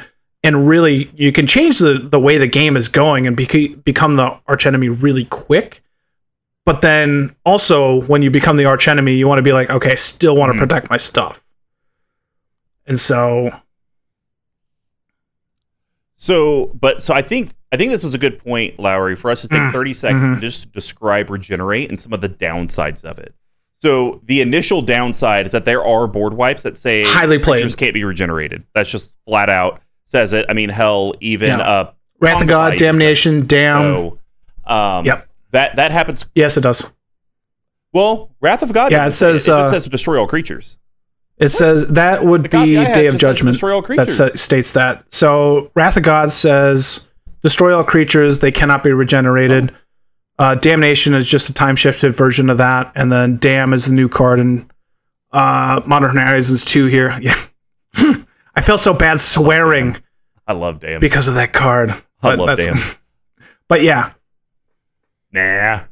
and 0.42 0.66
really 0.66 1.10
you 1.14 1.30
can 1.30 1.46
change 1.46 1.78
the 1.78 1.98
the 1.98 2.18
way 2.18 2.38
the 2.38 2.46
game 2.46 2.74
is 2.76 2.88
going 2.88 3.26
and 3.26 3.36
become 3.36 4.14
the 4.16 4.38
archenemy 4.48 4.88
really 4.88 5.24
quick. 5.26 5.82
But 6.64 6.80
then 6.80 7.36
also 7.44 8.00
when 8.02 8.22
you 8.22 8.30
become 8.30 8.56
the 8.56 8.64
archenemy, 8.64 9.14
you 9.14 9.28
want 9.28 9.38
to 9.38 9.42
be 9.42 9.52
like, 9.52 9.68
okay, 9.70 9.92
I 9.92 9.94
still 9.94 10.34
want 10.36 10.50
to 10.52 10.56
Mhm. 10.56 10.60
protect 10.60 10.88
my 10.90 10.96
stuff. 10.96 11.44
And 12.86 12.98
so 12.98 13.50
So, 16.18 16.70
but 16.80 17.02
so 17.02 17.12
I 17.12 17.20
think 17.20 17.50
I 17.76 17.78
think 17.78 17.90
this 17.92 18.04
is 18.04 18.14
a 18.14 18.18
good 18.18 18.38
point, 18.38 18.78
Lowry, 18.80 19.14
for 19.16 19.30
us 19.30 19.42
to 19.42 19.48
take 19.48 19.58
Mm, 19.60 19.70
30 19.72 19.92
seconds 19.92 20.22
mhm. 20.22 20.32
and 20.32 20.40
just 20.40 20.72
describe 20.72 21.28
regenerate 21.28 21.90
and 21.90 22.00
some 22.00 22.14
of 22.14 22.22
the 22.22 22.28
downsides 22.30 23.04
of 23.04 23.18
it. 23.18 23.34
So 23.82 24.22
the 24.24 24.40
initial 24.40 24.80
downside 24.80 25.44
is 25.44 25.52
that 25.52 25.66
there 25.66 25.84
are 25.84 26.06
board 26.06 26.32
wipes 26.32 26.62
that 26.62 26.78
say 26.78 27.04
Highly 27.04 27.38
played. 27.38 27.56
creatures 27.60 27.74
can't 27.76 27.92
be 27.92 28.02
regenerated. 28.02 28.64
That's 28.74 28.90
just 28.90 29.14
flat 29.26 29.50
out 29.50 29.82
says 30.06 30.32
it. 30.32 30.46
I 30.48 30.54
mean, 30.54 30.70
hell, 30.70 31.12
even 31.20 31.48
Yeah. 31.50 31.58
uh, 31.60 31.90
Wrath 32.18 32.40
of 32.40 32.48
God, 32.48 32.78
Damnation, 32.78 33.46
Damn. 33.46 33.82
so, 33.82 34.18
um, 34.66 35.04
Yep. 35.04 35.28
that 35.50 35.76
that 35.76 35.90
happens. 35.90 36.24
Yes, 36.34 36.56
it 36.56 36.62
does. 36.62 36.86
Well, 37.92 38.30
Wrath 38.40 38.62
of 38.62 38.72
God. 38.72 38.92
Yeah, 38.92 39.06
it 39.06 39.10
says, 39.12 39.42
it, 39.42 39.46
just 39.46 39.48
uh, 39.50 39.70
says 39.70 39.86
destroy 39.86 40.18
all 40.18 40.26
creatures. 40.26 40.78
It 41.38 41.50
says 41.50 41.86
that 41.88 42.24
would 42.24 42.44
be 42.50 42.76
Day 42.76 43.06
of 43.08 43.18
Judgment. 43.18 43.60
That 43.60 43.82
creatures. 43.84 44.16
sa- 44.16 44.28
states 44.36 44.72
that. 44.72 45.04
So 45.10 45.70
Wrath 45.74 45.98
of 45.98 46.02
God 46.02 46.32
says 46.32 47.05
destroy 47.46 47.72
all 47.76 47.84
creatures; 47.84 48.40
they 48.40 48.50
cannot 48.50 48.82
be 48.82 48.90
regenerated. 48.90 49.72
Uh, 50.36 50.56
Damnation 50.56 51.14
is 51.14 51.28
just 51.28 51.48
a 51.48 51.52
time 51.54 51.76
shifted 51.76 52.14
version 52.16 52.50
of 52.50 52.58
that, 52.58 52.90
and 52.96 53.12
then 53.12 53.36
Damn 53.38 53.72
is 53.72 53.86
the 53.86 53.92
new 53.92 54.08
card 54.08 54.40
in 54.40 54.68
uh, 55.30 55.80
Modern 55.86 56.16
Horizons 56.16 56.64
two 56.64 56.86
here. 56.86 57.16
Yeah, 57.22 58.22
I 58.56 58.62
feel 58.62 58.78
so 58.78 58.92
bad 58.92 59.20
swearing 59.20 59.96
I 60.46 60.52
love 60.54 60.80
damn. 60.80 61.00
because 61.00 61.28
of 61.28 61.34
that 61.36 61.52
card. 61.52 61.90
I 61.90 62.34
But 62.34 62.38
love 62.38 62.58
damn. 62.58 62.78
But 63.68 63.82
yeah, 63.82 64.12
Nah. 65.32 65.84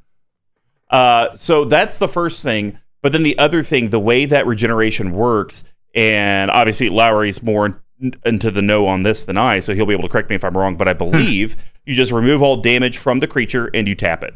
Uh, 0.90 1.34
so 1.34 1.64
that's 1.64 1.98
the 1.98 2.09
first 2.09 2.42
thing. 2.42 2.78
But 3.00 3.12
then 3.12 3.22
the 3.22 3.38
other 3.38 3.62
thing, 3.62 3.90
the 3.90 4.00
way 4.00 4.24
that 4.26 4.46
regeneration 4.46 5.12
works, 5.12 5.62
and 5.94 6.50
obviously 6.50 6.88
Lowry's 6.88 7.42
more 7.42 7.82
into 8.24 8.50
the 8.50 8.62
know 8.62 8.86
on 8.86 9.02
this 9.02 9.24
than 9.24 9.36
I, 9.36 9.61
so 9.61 9.74
he'll 9.74 9.86
be 9.86 9.92
able 9.92 10.05
to 10.05 10.09
correct 10.09 10.30
me 10.30 10.36
if 10.36 10.44
I'm 10.44 10.57
wrong. 10.57 10.76
But 10.76 10.88
I 10.88 10.92
hmm. 10.92 10.98
believe 10.98 11.57
you 11.86 11.94
just 11.94 12.12
remove 12.12 12.42
all 12.42 12.57
damage 12.57 12.98
from 12.98 13.18
the 13.18 13.26
creature 13.26 13.70
and 13.74 13.86
you 13.86 13.94
tap 13.94 14.24
it. 14.24 14.34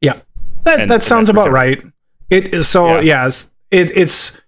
Yeah, 0.00 0.20
that 0.64 0.80
And- 0.80 0.90
that 0.90 1.02
sounds 1.02 1.28
about 1.28 1.50
right. 1.50 1.82
It 2.30 2.54
is 2.54 2.68
so 2.68 2.94
Yeah. 2.94 3.00
yes, 3.00 3.50
it 3.70 3.96
it's 3.96 4.40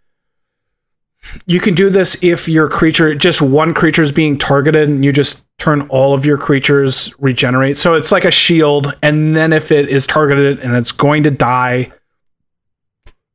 you 1.47 1.61
can 1.61 1.75
do 1.75 1.91
this 1.91 2.17
if 2.23 2.49
your 2.49 2.69
creature 2.69 3.15
just 3.15 3.41
one 3.43 3.75
creature 3.75 4.03
is 4.03 4.13
being 4.13 4.39
targeted 4.39 4.89
and 4.89 5.05
you 5.05 5.13
just 5.13 5.45
turn 5.59 5.83
all 5.83 6.15
of 6.15 6.27
your 6.27 6.37
creatures 6.37 7.15
regenerate. 7.19 7.79
So 7.79 7.95
it's 7.95 8.13
like 8.13 8.25
a 8.25 8.31
shield, 8.31 8.95
and 9.03 9.37
then 9.37 9.53
if 9.53 9.71
it 9.71 9.89
is 9.89 10.07
targeted 10.07 10.59
and 10.59 10.75
it's 10.75 10.93
going 10.93 11.23
to 11.25 11.31
die, 11.31 11.93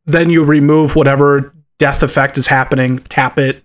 then 0.05 0.29
you 0.29 0.43
remove 0.43 0.95
whatever 0.95 1.53
death 1.77 2.03
effect 2.03 2.37
is 2.37 2.47
happening, 2.47 2.99
tap 3.09 3.39
it, 3.39 3.61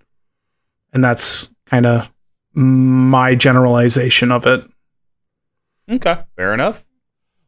and 0.95 1.03
that's 1.03 1.49
kind 1.67 1.85
of 1.85 2.11
my 2.53 3.35
generalization 3.35 4.31
of 4.31 4.47
it. 4.47 4.67
Okay, 5.91 6.23
fair 6.35 6.53
enough. 6.53 6.85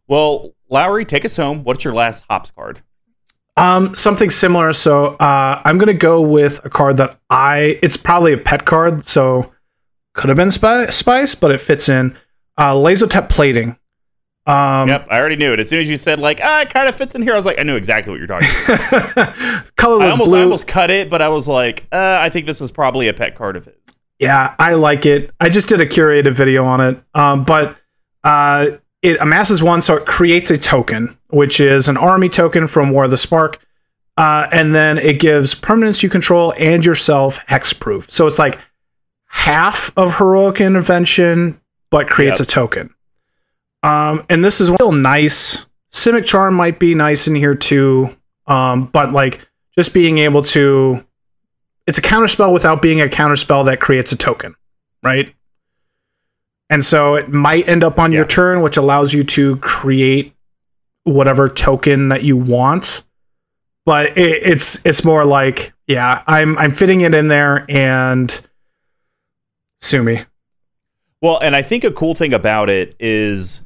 Well, 0.07 0.53
Lowry, 0.69 1.05
take 1.05 1.25
us 1.25 1.35
home. 1.37 1.63
What's 1.63 1.83
your 1.83 1.93
last 1.93 2.25
hops 2.29 2.51
card? 2.51 2.83
Um, 3.55 3.95
something 3.95 4.29
similar. 4.29 4.71
So 4.73 5.15
uh, 5.15 5.61
I'm 5.65 5.79
gonna 5.79 5.93
go 5.95 6.21
with 6.21 6.63
a 6.63 6.69
card 6.69 6.97
that 6.97 7.19
I. 7.31 7.79
It's 7.81 7.97
probably 7.97 8.33
a 8.33 8.37
pet 8.37 8.65
card, 8.65 9.05
so 9.05 9.51
could 10.13 10.29
have 10.29 10.37
been 10.37 10.51
Spi- 10.51 10.91
Spice, 10.91 11.33
but 11.33 11.51
it 11.51 11.59
fits 11.59 11.89
in. 11.89 12.15
Uh, 12.57 12.73
Lazotep 12.73 13.29
Plating. 13.29 13.77
Um, 14.47 14.87
Yep, 14.87 15.07
I 15.11 15.19
already 15.19 15.35
knew 15.35 15.51
it. 15.53 15.59
As 15.59 15.67
soon 15.69 15.79
as 15.81 15.89
you 15.89 15.97
said 15.97 16.19
like, 16.19 16.39
ah, 16.41 16.61
it 16.61 16.69
kind 16.69 16.87
of 16.87 16.95
fits 16.95 17.15
in 17.15 17.21
here, 17.21 17.33
I 17.33 17.37
was 17.37 17.45
like, 17.45 17.59
I 17.59 17.63
knew 17.63 17.75
exactly 17.75 18.11
what 18.11 18.17
you're 18.19 18.27
talking 18.27 18.47
about. 18.67 19.35
colorless 19.75 20.07
I 20.07 20.11
almost, 20.11 20.29
blue. 20.29 20.39
I 20.39 20.43
almost 20.43 20.67
cut 20.67 20.89
it, 20.89 21.09
but 21.09 21.21
I 21.21 21.29
was 21.29 21.47
like, 21.47 21.85
uh, 21.91 22.17
I 22.21 22.29
think 22.29 22.45
this 22.45 22.61
is 22.61 22.71
probably 22.71 23.07
a 23.09 23.13
pet 23.13 23.35
card 23.35 23.55
of 23.57 23.65
his. 23.65 23.75
Yeah, 24.19 24.55
I 24.57 24.73
like 24.73 25.05
it. 25.05 25.31
I 25.39 25.49
just 25.49 25.69
did 25.69 25.81
a 25.81 25.85
curated 25.85 26.33
video 26.33 26.65
on 26.65 26.81
it. 26.81 26.99
Um, 27.13 27.43
but 27.43 27.77
uh, 28.23 28.69
it 29.03 29.17
amasses 29.21 29.61
one, 29.61 29.81
so 29.81 29.95
it 29.95 30.05
creates 30.05 30.49
a 30.49 30.57
token, 30.57 31.15
which 31.29 31.59
is 31.59 31.87
an 31.87 31.97
army 31.97 32.29
token 32.29 32.67
from 32.67 32.89
War 32.91 33.03
of 33.03 33.11
the 33.11 33.17
Spark. 33.17 33.59
Uh, 34.17 34.47
and 34.51 34.73
then 34.73 34.97
it 34.97 35.19
gives 35.19 35.53
permanents 35.53 36.01
you 36.01 36.09
control 36.09 36.51
and 36.57 36.83
yourself 36.83 37.45
hexproof. 37.47 38.09
So 38.09 38.25
it's 38.25 38.39
like 38.39 38.57
half 39.27 39.91
of 39.97 40.17
heroic 40.17 40.61
intervention, 40.61 41.59
but 41.91 42.07
creates 42.07 42.39
Yep. 42.39 42.47
a 42.47 42.51
token. 42.51 42.93
Um, 43.87 44.25
and 44.29 44.43
this 44.43 44.59
is 44.59 44.67
still 44.67 44.91
nice. 44.91 45.65
Simic 45.91 46.25
Charm 46.25 46.53
might 46.55 46.79
be 46.79 46.93
nice 46.93 47.27
in 47.27 47.35
here 47.35 47.55
too. 47.55 48.09
Um, 48.45 48.87
but 48.87 49.11
like 49.11 49.47
just 49.75 49.93
being 49.93 50.17
able 50.17 50.41
to 50.41 51.03
it's 51.85 51.97
a 51.97 52.01
counterspell 52.01 52.51
without 52.51 52.81
being 52.81 52.99
a 52.99 53.05
counterspell 53.05 53.65
that 53.65 53.79
creates 53.79 54.11
a 54.11 54.17
token, 54.17 54.55
right? 55.01 55.33
And 56.69 56.83
so 56.83 57.15
it 57.15 57.29
might 57.29 57.67
end 57.69 57.83
up 57.83 57.97
on 57.97 58.11
your 58.11 58.25
turn, 58.25 58.61
which 58.61 58.75
allows 58.75 59.13
you 59.13 59.23
to 59.23 59.55
create 59.57 60.35
whatever 61.03 61.47
token 61.47 62.09
that 62.09 62.23
you 62.23 62.35
want. 62.35 63.03
But 63.85 64.17
it, 64.17 64.43
it's 64.45 64.85
it's 64.85 65.05
more 65.05 65.23
like, 65.23 65.73
yeah, 65.87 66.23
I'm 66.27 66.57
I'm 66.57 66.71
fitting 66.71 67.01
it 67.01 67.13
in 67.13 67.29
there 67.29 67.65
and 67.69 68.41
sue 69.79 70.03
me. 70.03 70.23
Well, 71.21 71.39
and 71.39 71.55
I 71.55 71.61
think 71.61 71.85
a 71.85 71.91
cool 71.91 72.13
thing 72.13 72.33
about 72.33 72.69
it 72.69 72.97
is 72.99 73.61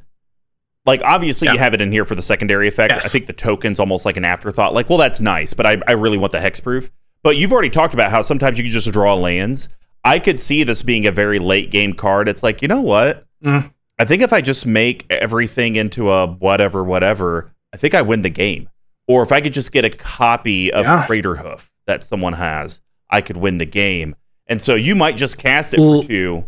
like 0.86 1.02
obviously 1.04 1.48
you 1.48 1.58
have 1.58 1.74
it 1.74 1.80
in 1.80 1.92
here 1.92 2.04
for 2.04 2.14
the 2.14 2.22
secondary 2.22 2.66
effect. 2.68 2.92
Yes. 2.92 3.06
I 3.06 3.08
think 3.08 3.26
the 3.26 3.32
token's 3.32 3.78
almost 3.78 4.04
like 4.04 4.16
an 4.16 4.24
afterthought. 4.24 4.74
Like, 4.74 4.88
well, 4.88 4.98
that's 4.98 5.20
nice, 5.20 5.54
but 5.54 5.66
I, 5.66 5.80
I 5.86 5.92
really 5.92 6.18
want 6.18 6.32
the 6.32 6.38
hexproof. 6.38 6.90
But 7.22 7.36
you've 7.36 7.52
already 7.52 7.70
talked 7.70 7.94
about 7.94 8.10
how 8.10 8.22
sometimes 8.22 8.58
you 8.58 8.64
can 8.64 8.72
just 8.72 8.90
draw 8.90 9.14
lands. 9.14 9.68
I 10.04 10.18
could 10.18 10.40
see 10.40 10.64
this 10.64 10.82
being 10.82 11.06
a 11.06 11.12
very 11.12 11.38
late 11.38 11.70
game 11.70 11.92
card. 11.92 12.28
It's 12.28 12.42
like, 12.42 12.62
you 12.62 12.68
know 12.68 12.80
what? 12.80 13.26
Mm. 13.44 13.72
I 13.98 14.04
think 14.04 14.22
if 14.22 14.32
I 14.32 14.40
just 14.40 14.66
make 14.66 15.06
everything 15.08 15.76
into 15.76 16.10
a 16.10 16.26
whatever, 16.26 16.82
whatever, 16.82 17.52
I 17.72 17.76
think 17.76 17.94
I 17.94 18.02
win 18.02 18.22
the 18.22 18.30
game. 18.30 18.68
Or 19.06 19.22
if 19.22 19.30
I 19.30 19.40
could 19.40 19.52
just 19.52 19.70
get 19.70 19.84
a 19.84 19.90
copy 19.90 20.72
of 20.72 20.84
Yeah. 20.84 21.04
Craterhoof 21.06 21.70
that 21.86 22.02
someone 22.02 22.32
has, 22.32 22.80
I 23.10 23.20
could 23.20 23.36
win 23.36 23.58
the 23.58 23.66
game. 23.66 24.16
And 24.48 24.60
so 24.60 24.74
you 24.74 24.96
might 24.96 25.16
just 25.16 25.38
cast 25.38 25.74
it 25.74 25.78
Well- 25.78 26.02
for 26.02 26.08
two. 26.08 26.44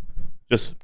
Just 0.50 0.74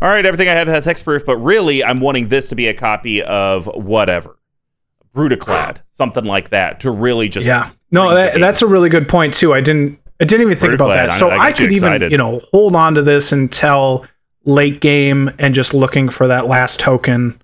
all 0.00 0.08
right, 0.08 0.24
everything 0.24 0.48
I 0.48 0.54
have 0.54 0.68
has 0.68 0.86
hexproof, 0.86 1.24
but 1.24 1.36
really 1.36 1.84
I'm 1.84 1.98
wanting 1.98 2.28
this 2.28 2.48
to 2.48 2.54
be 2.54 2.68
a 2.68 2.74
copy 2.74 3.22
of 3.22 3.66
whatever. 3.66 4.36
Brudiclad, 5.14 5.78
something 5.90 6.24
like 6.24 6.50
that, 6.50 6.80
to 6.80 6.90
really 6.90 7.28
just 7.28 7.46
yeah. 7.46 7.70
No, 7.90 8.14
that, 8.14 8.38
that's 8.38 8.62
a 8.62 8.66
really 8.66 8.88
good 8.88 9.08
point 9.08 9.34
too. 9.34 9.52
I 9.52 9.60
didn't 9.60 10.00
I 10.20 10.24
didn't 10.24 10.46
even 10.46 10.56
think 10.56 10.74
about 10.74 10.88
that. 10.88 11.12
So 11.12 11.28
I 11.28 11.36
I, 11.36 11.48
you 11.48 11.54
could 11.54 11.72
even, 11.72 12.10
you 12.10 12.18
know, 12.18 12.40
hold 12.52 12.76
on 12.76 12.94
to 12.94 13.02
this 13.02 13.32
until 13.32 14.06
late 14.44 14.80
game 14.80 15.30
and 15.38 15.54
just 15.54 15.74
looking 15.74 16.08
for 16.08 16.28
that 16.28 16.46
last 16.46 16.80
token. 16.80 17.40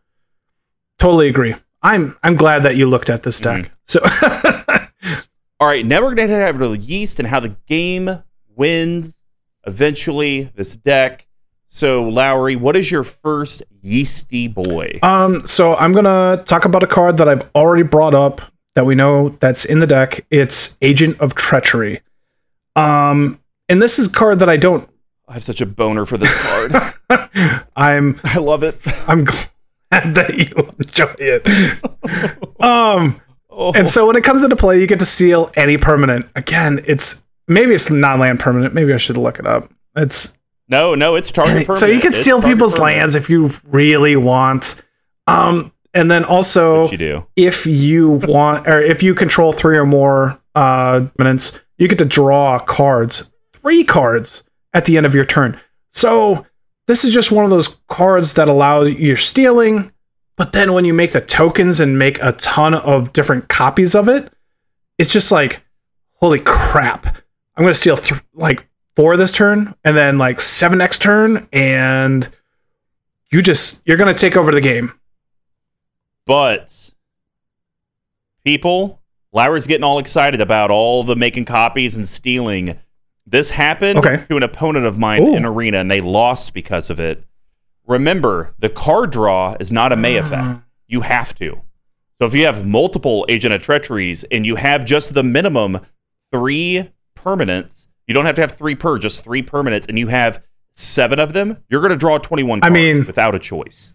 Totally 0.98 1.28
agree. 1.28 1.54
I'm 1.82 2.16
I'm 2.22 2.36
glad 2.36 2.62
that 2.62 2.76
you 2.76 2.88
looked 2.88 3.11
at 3.11 3.22
this 3.22 3.40
deck. 3.40 3.64
Mm-hmm. 3.64 3.72
So 3.84 4.76
All 5.59 5.66
right, 5.66 5.86
now 5.86 6.02
we're 6.02 6.14
going 6.14 6.28
to 6.28 6.34
head 6.34 6.48
over 6.48 6.59
to 6.64 6.68
the 6.68 6.78
yeast 6.78 7.18
and 7.18 7.26
how 7.26 7.40
the 7.40 7.57
game 7.66 8.22
wins 8.54 9.22
eventually 9.66 10.50
this 10.54 10.76
deck. 10.76 11.26
So, 11.68 12.08
Lowry, 12.08 12.56
what 12.56 12.76
is 12.76 12.90
your 12.90 13.02
first 13.02 13.62
yeasty 13.82 14.48
boy? 14.48 14.98
um 15.02 15.46
so 15.46 15.74
I'm 15.74 15.92
going 15.92 16.04
to 16.04 16.42
talk 16.46 16.64
about 16.64 16.82
a 16.82 16.86
card 16.86 17.16
that 17.18 17.28
I've 17.28 17.50
already 17.54 17.82
brought 17.82 18.14
up 18.14 18.40
that 18.74 18.86
we 18.86 18.94
know 18.94 19.30
that's 19.40 19.64
in 19.64 19.80
the 19.80 19.86
deck. 19.86 20.24
It's 20.30 20.76
Agent 20.82 21.18
of 21.20 21.34
Treachery. 21.34 22.00
Um 22.76 23.40
and 23.68 23.82
this 23.82 23.98
is 23.98 24.06
a 24.06 24.10
card 24.10 24.38
that 24.38 24.48
I 24.48 24.56
don't 24.56 24.88
I 25.28 25.34
have 25.34 25.44
such 25.44 25.60
a 25.60 25.66
boner 25.66 26.04
for 26.06 26.16
this 26.18 26.32
card. 26.42 26.72
I'm 27.76 28.16
I 28.24 28.38
love 28.38 28.62
it. 28.62 28.78
I'm 29.08 29.24
glad 29.24 30.14
that 30.14 30.34
you 30.36 30.70
enjoy 30.78 31.14
it. 31.18 32.62
um 32.62 33.20
Oh, 33.58 33.72
And 33.72 33.88
so 33.88 34.06
when 34.06 34.16
it 34.16 34.22
comes 34.24 34.44
into 34.44 34.54
play, 34.54 34.78
you 34.78 34.86
get 34.86 34.98
to 34.98 35.06
steal 35.06 35.50
any 35.56 35.78
permanent. 35.78 36.26
Again, 36.36 36.82
it's 36.86 37.24
maybe 37.48 37.72
it's 37.72 37.88
non-land 37.88 38.38
permanent. 38.38 38.74
Maybe 38.74 38.92
I 38.92 38.98
should 38.98 39.16
look 39.16 39.38
it 39.38 39.46
up. 39.46 39.70
It's 39.96 40.36
no, 40.68 40.94
no, 40.94 41.14
it's 41.14 41.30
target 41.30 41.66
permanent. 41.66 41.78
so 41.80 41.86
you 41.86 42.00
can 42.00 42.12
steal 42.12 42.42
people's 42.42 42.74
permanent. 42.74 42.98
lands 42.98 43.14
if 43.14 43.30
you 43.30 43.50
really 43.64 44.16
want. 44.16 44.82
Um, 45.26 45.72
and 45.94 46.10
then 46.10 46.24
also 46.24 46.88
you 46.90 46.98
do. 46.98 47.26
if 47.36 47.66
you 47.66 48.20
want 48.24 48.68
or 48.68 48.80
if 48.80 49.02
you 49.02 49.14
control 49.14 49.52
three 49.52 49.76
or 49.76 49.86
more 49.86 50.38
uh 50.54 51.06
permanents, 51.18 51.60
you 51.78 51.88
get 51.88 51.98
to 51.98 52.04
draw 52.04 52.58
cards, 52.58 53.30
three 53.52 53.82
cards 53.84 54.44
at 54.74 54.84
the 54.84 54.96
end 54.96 55.06
of 55.06 55.14
your 55.14 55.24
turn. 55.24 55.58
So 55.92 56.46
this 56.86 57.04
is 57.04 57.12
just 57.12 57.32
one 57.32 57.44
of 57.44 57.50
those 57.50 57.78
cards 57.88 58.34
that 58.34 58.48
allow 58.48 58.82
you're 58.82 59.16
stealing, 59.16 59.90
but 60.36 60.52
then 60.52 60.72
when 60.72 60.84
you 60.84 60.92
make 60.94 61.12
the 61.12 61.20
tokens 61.20 61.80
and 61.80 61.98
make 61.98 62.22
a 62.22 62.32
ton 62.32 62.74
of 62.74 63.12
different 63.12 63.48
copies 63.48 63.94
of 63.94 64.08
it, 64.08 64.30
it's 64.98 65.12
just 65.12 65.32
like, 65.32 65.62
holy 66.20 66.38
crap! 66.38 67.06
I'm 67.56 67.64
gonna 67.64 67.74
steal 67.74 67.96
th- 67.96 68.20
like 68.34 68.68
four 68.97 69.16
this 69.16 69.32
turn, 69.32 69.74
and 69.84 69.97
then 69.97 70.18
like 70.18 70.40
seven 70.40 70.78
next 70.78 71.01
turn, 71.03 71.47
and 71.53 72.28
you 73.30 73.42
just 73.42 73.82
you're 73.84 73.97
gonna 73.97 74.14
take 74.14 74.36
over 74.36 74.51
the 74.53 74.61
game. 74.61 74.92
But 76.26 76.90
people, 78.44 79.01
Lowry's 79.32 79.66
getting 79.66 79.84
all 79.84 79.99
excited 79.99 80.40
about 80.40 80.70
all 80.70 81.03
the 81.05 81.16
making 81.16 81.44
copies 81.44 81.97
and 81.97 82.07
stealing. 82.07 82.78
This 83.26 83.51
happened 83.51 83.99
Okay. 83.99 84.24
to 84.28 84.36
an 84.36 84.42
opponent 84.42 84.86
of 84.86 84.99
mine 84.99 85.22
Ooh. 85.22 85.36
in 85.36 85.44
arena, 85.44 85.78
and 85.78 85.90
they 85.90 86.01
lost 86.01 86.55
because 86.55 86.90
of 86.90 87.01
it. 87.01 87.24
Remember, 87.86 88.55
the 88.59 88.68
card 88.68 89.11
draw 89.12 89.57
is 89.61 89.70
not 89.70 89.92
a 89.92 89.97
May 89.97 90.16
effect. 90.16 90.42
Ah. 90.42 90.62
You 90.88 91.01
have 91.03 91.34
to. 91.36 91.62
So 92.18 92.24
if 92.24 92.34
you 92.34 92.47
have 92.47 92.64
multiple 92.66 93.26
Agent 93.28 93.53
of 93.53 93.62
Treacheries 93.62 94.24
and 94.30 94.47
you 94.47 94.57
have 94.57 94.84
just 94.84 95.14
the 95.14 95.22
minimum 95.22 95.80
three 96.32 96.90
permanents, 97.16 97.88
you 98.07 98.14
don't 98.14 98.26
have 98.26 98.34
to 98.36 98.40
have 98.42 98.52
three 98.52 98.74
per, 98.74 98.98
just 98.98 99.22
three 99.24 99.42
permanents, 99.42 99.88
and 99.88 99.98
you 99.98 100.07
have 100.09 100.42
seven 100.72 101.18
of 101.18 101.32
them, 101.32 101.59
you're 101.68 101.80
going 101.80 101.90
to 101.90 101.96
draw 101.96 102.18
21 102.18 102.59
I 102.59 102.68
cards 102.68 102.72
mean- 102.74 103.07
without 103.07 103.34
a 103.34 103.38
choice. 103.38 103.95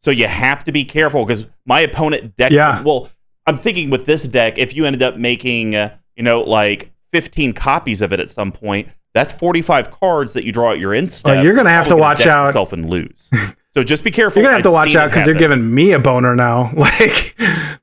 So 0.00 0.10
you 0.10 0.28
have 0.28 0.62
to 0.64 0.72
be 0.72 0.84
careful 0.84 1.24
because 1.24 1.46
my 1.64 1.80
opponent 1.80 2.36
deck. 2.36 2.52
Yeah. 2.52 2.82
Well, 2.82 3.10
I'm 3.46 3.58
thinking 3.58 3.90
with 3.90 4.06
this 4.06 4.24
deck, 4.24 4.56
if 4.58 4.74
you 4.74 4.84
ended 4.84 5.02
up 5.02 5.16
making, 5.16 5.74
uh, 5.74 5.96
you 6.14 6.22
know, 6.22 6.42
like 6.42 6.92
15 7.12 7.54
copies 7.54 8.02
of 8.02 8.12
it 8.12 8.20
at 8.20 8.30
some 8.30 8.52
point, 8.52 8.88
that's 9.14 9.32
45 9.32 9.90
cards 9.90 10.34
that 10.34 10.44
you 10.44 10.52
draw 10.52 10.72
at 10.72 10.78
your 10.78 10.94
step. 11.08 11.38
Oh, 11.38 11.42
you're 11.42 11.54
gonna 11.54 11.70
have 11.70 11.88
to 11.88 11.96
watch 11.96 12.26
out. 12.26 12.46
yourself 12.46 12.72
and 12.72 12.88
lose. 12.88 13.30
So 13.72 13.82
just 13.82 14.04
be 14.04 14.10
careful. 14.10 14.42
You're 14.42 14.48
gonna 14.50 14.56
have 14.58 14.64
to 14.64 14.70
watch 14.70 14.94
out 14.94 15.10
because 15.10 15.26
you're 15.26 15.34
giving 15.34 15.74
me 15.74 15.92
a 15.92 15.98
boner 15.98 16.36
now. 16.36 16.70
Like 16.76 17.34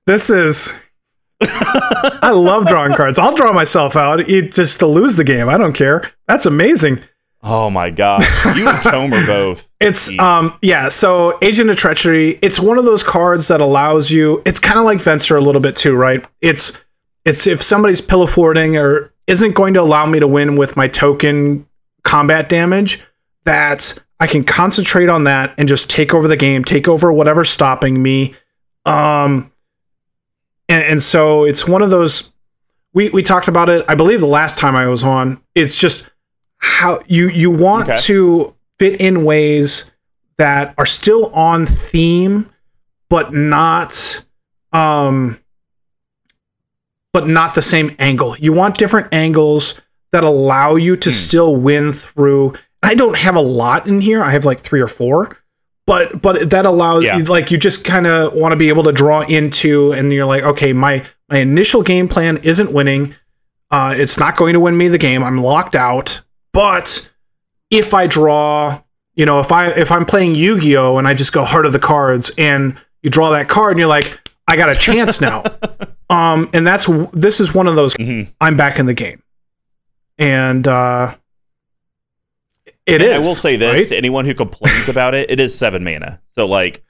this 0.05 0.30
is. 0.30 0.73
I 2.21 2.31
love 2.31 2.67
drawing 2.67 2.93
cards. 2.93 3.19
I'll 3.19 3.35
draw 3.35 3.53
myself 3.53 3.95
out 3.95 4.25
just 4.25 4.79
to 4.79 4.87
lose 4.87 5.15
the 5.15 5.23
game. 5.23 5.49
I 5.49 5.57
don't 5.57 5.73
care. 5.73 6.11
That's 6.27 6.45
amazing. 6.45 6.99
Oh 7.45 7.69
my 7.69 7.89
god, 7.89 8.23
you 8.55 8.69
and 8.69 8.81
Tome 8.81 9.13
are 9.13 9.25
both. 9.27 9.69
It's 9.83 10.09
Jeez. 10.09 10.17
um 10.19 10.57
yeah, 10.61 10.87
so 10.87 11.37
Agent 11.41 11.69
of 11.69 11.75
Treachery, 11.75 12.39
it's 12.41 12.57
one 12.57 12.77
of 12.77 12.85
those 12.85 13.03
cards 13.03 13.49
that 13.49 13.59
allows 13.59 14.09
you 14.11 14.41
it's 14.45 14.57
kind 14.59 14.79
of 14.79 14.85
like 14.85 14.99
Venser 14.99 15.37
a 15.37 15.41
little 15.41 15.61
bit 15.61 15.75
too, 15.75 15.93
right? 15.93 16.25
It's 16.39 16.71
it's 17.25 17.47
if 17.47 17.61
somebody's 17.61 17.99
pillow 17.99 18.25
forwarding 18.27 18.77
or 18.77 19.11
isn't 19.27 19.55
going 19.55 19.73
to 19.73 19.81
allow 19.81 20.05
me 20.05 20.21
to 20.21 20.27
win 20.27 20.55
with 20.55 20.77
my 20.77 20.87
token 20.87 21.67
combat 22.03 22.47
damage, 22.47 23.01
that 23.43 23.97
I 24.21 24.27
can 24.27 24.45
concentrate 24.45 25.09
on 25.09 25.25
that 25.25 25.53
and 25.57 25.67
just 25.67 25.89
take 25.89 26.13
over 26.13 26.29
the 26.29 26.37
game, 26.37 26.63
take 26.63 26.87
over 26.87 27.11
whatever's 27.11 27.49
stopping 27.49 28.01
me. 28.01 28.35
Um 28.85 29.51
and, 30.69 30.84
and 30.84 31.02
so 31.03 31.44
it's 31.45 31.68
one 31.68 31.81
of 31.81 31.90
those 31.90 32.31
we 32.94 33.10
we 33.10 33.23
talked 33.23 33.48
about 33.48 33.69
it, 33.69 33.84
I 33.88 33.95
believe 33.95 34.19
the 34.22 34.27
last 34.27 34.57
time 34.57 34.76
I 34.76 34.88
was 34.88 35.03
on. 35.03 35.41
It's 35.56 35.76
just 35.76 36.10
how 36.57 36.99
you 37.07 37.30
you 37.30 37.52
want 37.52 37.90
Okay. 37.90 37.99
to 38.02 38.56
fit 38.80 39.02
in 39.02 39.23
ways 39.26 39.91
that 40.38 40.73
are 40.77 40.85
still 40.85 41.27
on 41.34 41.65
theme 41.65 42.49
but 43.10 43.34
not 43.34 44.23
um 44.72 45.40
but 47.11 47.27
not 47.27 47.53
the 47.53 47.61
same 47.61 47.95
angle. 47.99 48.35
You 48.38 48.53
want 48.53 48.77
different 48.77 49.14
angles 49.14 49.76
that 50.11 50.23
allow 50.23 50.76
you 50.76 50.95
to 50.95 51.10
Hmm. 51.10 51.14
still 51.14 51.56
win 51.56 51.94
through. 51.94 52.53
I 52.81 52.95
don't 52.95 53.15
have 53.18 53.35
a 53.35 53.41
lot 53.41 53.88
in 53.88 54.02
here. 54.02 54.23
I 54.23 54.31
have 54.31 54.45
like 54.45 54.61
3 54.61 54.81
or 54.81 54.88
4, 54.88 55.38
but 55.85 56.22
but 56.22 56.49
that 56.49 56.65
allows 56.65 57.03
Yeah. 57.03 57.18
like 57.27 57.51
you 57.51 57.57
just 57.57 57.84
kind 57.84 58.07
of 58.07 58.34
want 58.34 58.51
to 58.51 58.55
be 58.55 58.69
able 58.69 58.84
to 58.84 58.91
draw 58.91 59.22
into 59.22 59.91
and 59.93 60.11
you're 60.11 60.26
like 60.26 60.43
okay 60.43 60.73
my 60.73 61.03
my 61.30 61.38
initial 61.39 61.81
game 61.84 62.07
plan 62.07 62.38
isn't 62.38 62.72
winning. 62.72 63.15
Uh 63.72 63.93
it's 63.97 64.18
not 64.18 64.38
going 64.38 64.53
to 64.53 64.60
win 64.60 64.77
me 64.77 64.88
the 64.88 64.97
game. 64.97 65.23
I'm 65.23 65.41
locked 65.41 65.76
out. 65.76 66.22
But 66.53 67.10
if 67.69 67.93
i 67.93 68.05
draw 68.07 68.81
you 69.15 69.26
know 69.26 69.39
if 69.39 69.51
i 69.51 69.69
if 69.69 69.91
i'm 69.91 70.05
playing 70.05 70.35
yu-gi-oh! 70.35 70.97
and 70.99 71.07
i 71.07 71.14
just 71.14 71.34
go 71.34 71.43
heart 71.43 71.65
of 71.65 71.73
the 71.73 71.80
cards 71.80 72.31
and 72.38 72.77
you 73.01 73.10
draw 73.10 73.31
that 73.31 73.49
card 73.49 73.72
and 73.72 73.80
you're 73.80 73.88
like 73.88 74.19
i 74.47 74.55
got 74.55 74.69
a 74.69 74.76
chance 74.76 75.19
now. 75.22 75.43
Um 76.10 76.49
and 76.53 76.68
that's 76.68 76.88
this 77.14 77.39
is 77.39 77.55
one 77.55 77.65
of 77.68 77.76
those 77.76 77.95
mm-hmm. 77.95 78.30
i'm 78.39 78.55
back 78.55 78.77
in 78.77 78.85
the 78.85 78.93
game. 78.93 79.23
And 80.19 80.68
uh 80.68 81.15
it 82.85 83.01
And 83.01 83.03
is. 83.03 83.14
I 83.14 83.18
will 83.30 83.35
say 83.35 83.55
this 83.55 83.73
right? 83.73 83.88
to 83.89 83.95
anyone 83.97 84.26
who 84.26 84.34
complains 84.34 84.89
about 84.89 85.14
it, 85.14 85.30
it 85.30 85.39
is 85.39 85.57
seven 85.57 85.84
mana. 85.84 86.22
So 86.31 86.45
like 86.47 86.84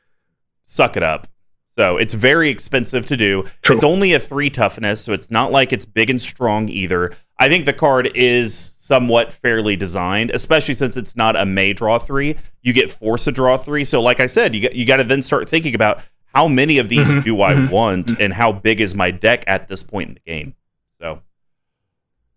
suck 0.65 0.97
it 0.97 1.03
up. 1.03 1.27
So 1.75 1.97
it's 1.97 2.13
very 2.13 2.49
expensive 2.49 3.05
to 3.07 3.17
do. 3.17 3.45
True. 3.63 3.75
It's 3.75 3.83
only 3.83 4.13
a 4.13 4.19
three 4.19 4.51
toughness, 4.51 5.01
so 5.01 5.11
it's 5.11 5.31
not 5.31 5.51
like 5.51 5.73
it's 5.73 5.85
big 5.85 6.09
and 6.11 6.21
strong 6.21 6.69
either. 6.69 7.11
I 7.39 7.49
think 7.49 7.65
the 7.65 7.73
card 7.73 8.11
is 8.13 8.55
somewhat 8.77 9.33
fairly 9.33 9.75
designed, 9.75 10.29
especially 10.29 10.75
since 10.75 10.95
it's 10.97 11.15
not 11.15 11.35
a 11.35 11.47
may 11.47 11.73
draw 11.73 11.97
three. 11.97 12.35
You 12.61 12.73
get 12.73 12.91
force 12.91 13.25
a 13.25 13.31
draw 13.31 13.57
three. 13.57 13.85
So 13.85 14.01
like 14.03 14.19
I 14.19 14.27
said, 14.27 14.53
you 14.53 14.61
got 14.61 14.75
you 14.75 14.85
got 14.85 14.97
to 14.97 15.03
then 15.03 15.23
start 15.23 15.49
thinking 15.49 15.73
about 15.73 16.03
how 16.33 16.47
many 16.47 16.77
of 16.77 16.89
these 16.89 17.07
Mhm, 17.07 17.23
do 17.23 17.41
I 17.41 17.53
mhm. 17.55 17.71
want 17.71 18.19
and 18.19 18.33
how 18.33 18.51
big 18.51 18.79
is 18.79 18.93
my 18.93 19.09
deck 19.09 19.43
at 19.47 19.67
this 19.67 19.81
point 19.81 20.09
in 20.09 20.13
the 20.15 20.21
game. 20.31 20.55
So 21.01 21.21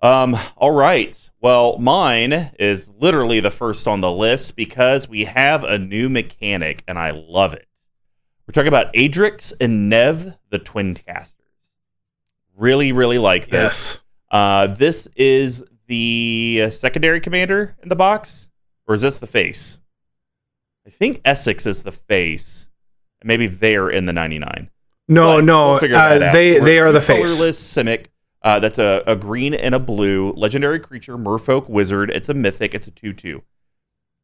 um, 0.02 0.36
all 0.56 0.72
right. 0.72 1.30
Well, 1.40 1.78
mine 1.78 2.52
is 2.58 2.90
literally 2.98 3.40
the 3.40 3.50
first 3.50 3.86
on 3.88 4.00
the 4.00 4.10
list 4.10 4.56
because 4.56 5.08
we 5.08 5.24
have 5.24 5.64
a 5.64 5.78
new 5.78 6.08
mechanic 6.08 6.82
and 6.86 6.98
I 6.98 7.10
love 7.10 7.54
it. 7.54 7.66
We're 8.46 8.52
talking 8.52 8.68
about 8.68 8.92
Adrix 8.94 9.52
and 9.60 9.88
Nev, 9.88 10.36
the 10.50 10.58
twin 10.58 10.94
casters. 10.94 11.40
Really, 12.56 12.92
really 12.92 13.18
like 13.18 13.48
this. 13.48 13.52
yes 13.52 14.02
Uh, 14.30 14.66
this 14.68 15.08
is 15.16 15.62
the 15.88 16.68
secondary 16.70 17.20
commander 17.20 17.76
in 17.82 17.88
the 17.88 17.96
box, 17.96 18.48
or 18.86 18.94
is 18.94 19.02
this 19.02 19.18
the 19.18 19.26
face? 19.26 19.80
I 20.86 20.90
think 20.90 21.22
Esix 21.22 21.66
is 21.66 21.82
the 21.82 21.92
face. 21.92 22.68
And 23.20 23.28
maybe 23.28 23.46
they're 23.46 23.88
in 23.90 24.06
the 24.06 24.12
99. 24.12 24.70
No, 25.08 25.36
But 25.36 25.44
no, 25.44 25.78
we'll 25.80 25.94
uh, 25.96 26.32
they 26.32 26.58
they 26.58 26.78
are 26.80 26.92
the 26.92 27.00
face. 27.00 27.36
Colorless 27.36 27.60
Simic. 27.60 28.06
Uh, 28.46 28.60
that's 28.60 28.78
a, 28.78 29.02
a 29.08 29.16
green 29.16 29.54
and 29.54 29.74
a 29.74 29.78
blue 29.80 30.32
legendary 30.36 30.78
creature, 30.78 31.18
Merfolk 31.18 31.68
Wizard. 31.68 32.10
It's 32.10 32.28
a 32.28 32.34
mythic. 32.34 32.74
It's 32.74 32.86
a 32.86 32.92
two-two. 32.92 33.42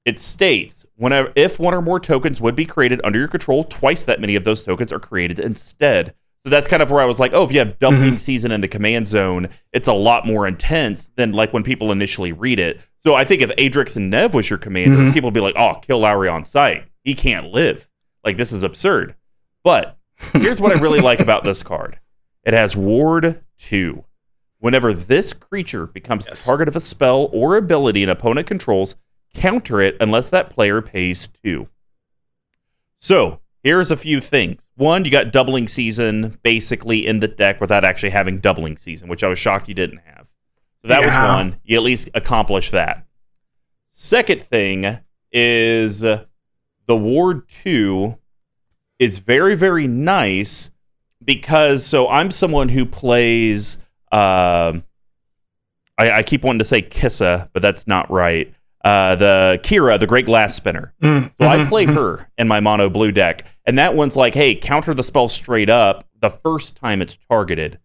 It 0.04 0.18
states 0.18 0.86
whenever 0.94 1.32
if 1.34 1.58
one 1.58 1.74
or 1.74 1.82
more 1.82 1.98
tokens 1.98 2.40
would 2.40 2.54
be 2.54 2.64
created 2.64 3.00
under 3.02 3.18
your 3.18 3.26
control, 3.26 3.64
twice 3.64 4.04
that 4.04 4.20
many 4.20 4.36
of 4.36 4.44
those 4.44 4.62
tokens 4.62 4.92
are 4.92 5.00
created 5.00 5.40
instead. 5.40 6.14
So 6.44 6.50
that's 6.50 6.68
kind 6.68 6.82
of 6.82 6.90
where 6.92 7.00
I 7.00 7.04
was 7.04 7.18
like, 7.20 7.32
oh, 7.32 7.42
if 7.44 7.50
you 7.52 7.58
have 7.58 7.78
doubling 7.80 8.18
season 8.18 8.52
in 8.52 8.60
the 8.60 8.68
command 8.68 9.08
zone, 9.08 9.48
it's 9.72 9.88
a 9.88 9.92
lot 9.92 10.24
more 10.26 10.46
intense 10.46 11.10
than 11.16 11.32
like 11.32 11.52
when 11.52 11.62
people 11.64 11.90
initially 11.92 12.32
read 12.32 12.60
it. 12.60 12.80
So 13.00 13.14
I 13.16 13.24
think 13.24 13.42
if 13.42 13.50
Adrix 13.56 13.96
and 13.96 14.08
Nev 14.10 14.34
was 14.34 14.48
your 14.50 14.58
commander, 14.58 14.98
Mhm. 14.98 15.12
people 15.12 15.28
would 15.28 15.34
be 15.34 15.40
like, 15.40 15.56
oh, 15.56 15.74
kill 15.82 15.98
Lowry 15.98 16.28
on 16.28 16.44
sight. 16.44 16.84
He 17.04 17.14
can't 17.14 17.46
live. 17.52 17.88
Like 18.24 18.36
this 18.36 18.52
is 18.52 18.62
absurd. 18.62 19.16
But 19.64 19.98
here's 20.32 20.60
what 20.60 20.70
I 20.76 20.80
really 20.80 21.00
like 21.00 21.18
about 21.20 21.42
this 21.44 21.62
card. 21.64 21.98
It 22.44 22.54
has 22.54 22.74
Ward 22.76 23.42
2. 23.58 24.04
Whenever 24.62 24.92
this 24.94 25.32
creature 25.32 25.88
becomes 25.88 26.24
Yes. 26.28 26.38
the 26.38 26.46
target 26.46 26.68
of 26.68 26.76
a 26.76 26.80
spell 26.80 27.28
or 27.32 27.56
ability 27.56 28.04
an 28.04 28.08
opponent 28.08 28.46
controls, 28.46 28.94
counter 29.34 29.80
it 29.80 29.96
unless 29.98 30.30
that 30.30 30.50
player 30.50 30.80
pays 30.80 31.28
2. 31.42 31.68
So, 33.00 33.40
here's 33.64 33.90
a 33.90 33.96
few 33.96 34.20
things. 34.20 34.68
One, 34.76 35.04
you 35.04 35.10
got 35.10 35.32
doubling 35.32 35.66
season 35.66 36.38
basically 36.44 37.04
in 37.04 37.18
the 37.18 37.26
deck 37.26 37.60
without 37.60 37.84
actually 37.84 38.10
having 38.10 38.38
doubling 38.38 38.76
season, 38.76 39.08
which 39.08 39.24
I 39.24 39.28
was 39.28 39.40
shocked 39.40 39.66
you 39.66 39.74
didn't 39.74 39.98
have. 40.04 40.30
So 40.82 40.88
that 40.88 41.04
was 41.04 41.12
one. 41.12 41.56
You 41.64 41.76
at 41.76 41.82
least 41.82 42.10
accomplished 42.14 42.70
that. 42.70 43.04
Second 43.90 44.44
thing 44.44 45.00
is 45.32 46.04
uh, 46.04 46.26
the 46.86 46.96
Ward 46.96 47.48
2 47.48 48.16
is 49.00 49.18
very, 49.18 49.56
very 49.56 49.88
nice 49.88 50.70
because 51.24 51.84
so 51.84 52.08
I'm 52.08 52.30
someone 52.30 52.68
who 52.68 52.86
plays. 52.86 53.78
Um 54.12 54.84
I, 55.98 56.10
I 56.10 56.22
keep 56.22 56.42
wanting 56.42 56.58
to 56.60 56.64
say 56.64 56.82
Kissa, 56.82 57.48
but 57.52 57.60
that's 57.62 57.86
not 57.86 58.10
right. 58.10 58.52
Uh, 58.84 59.14
the 59.14 59.60
Kira, 59.62 60.00
the 60.00 60.06
Great 60.06 60.26
Glass 60.26 60.54
Spinner. 60.54 60.92
Mm, 61.02 61.30
So 61.40 61.46
I 61.46 61.58
mhm, 61.58 61.68
play 61.68 61.86
mhm. 61.86 61.94
her 61.94 62.28
in 62.38 62.48
my 62.48 62.60
mono 62.60 62.88
blue 62.90 63.12
deck, 63.12 63.44
and 63.66 63.78
that 63.78 63.94
one's 63.94 64.16
like, 64.16 64.34
hey, 64.34 64.54
counter 64.54 64.92
the 64.94 65.04
spell 65.04 65.28
straight 65.28 65.70
up 65.70 66.04
the 66.18 66.30
first 66.30 66.74
time 66.76 67.00
it's 67.02 67.16
targeted. 67.28 67.78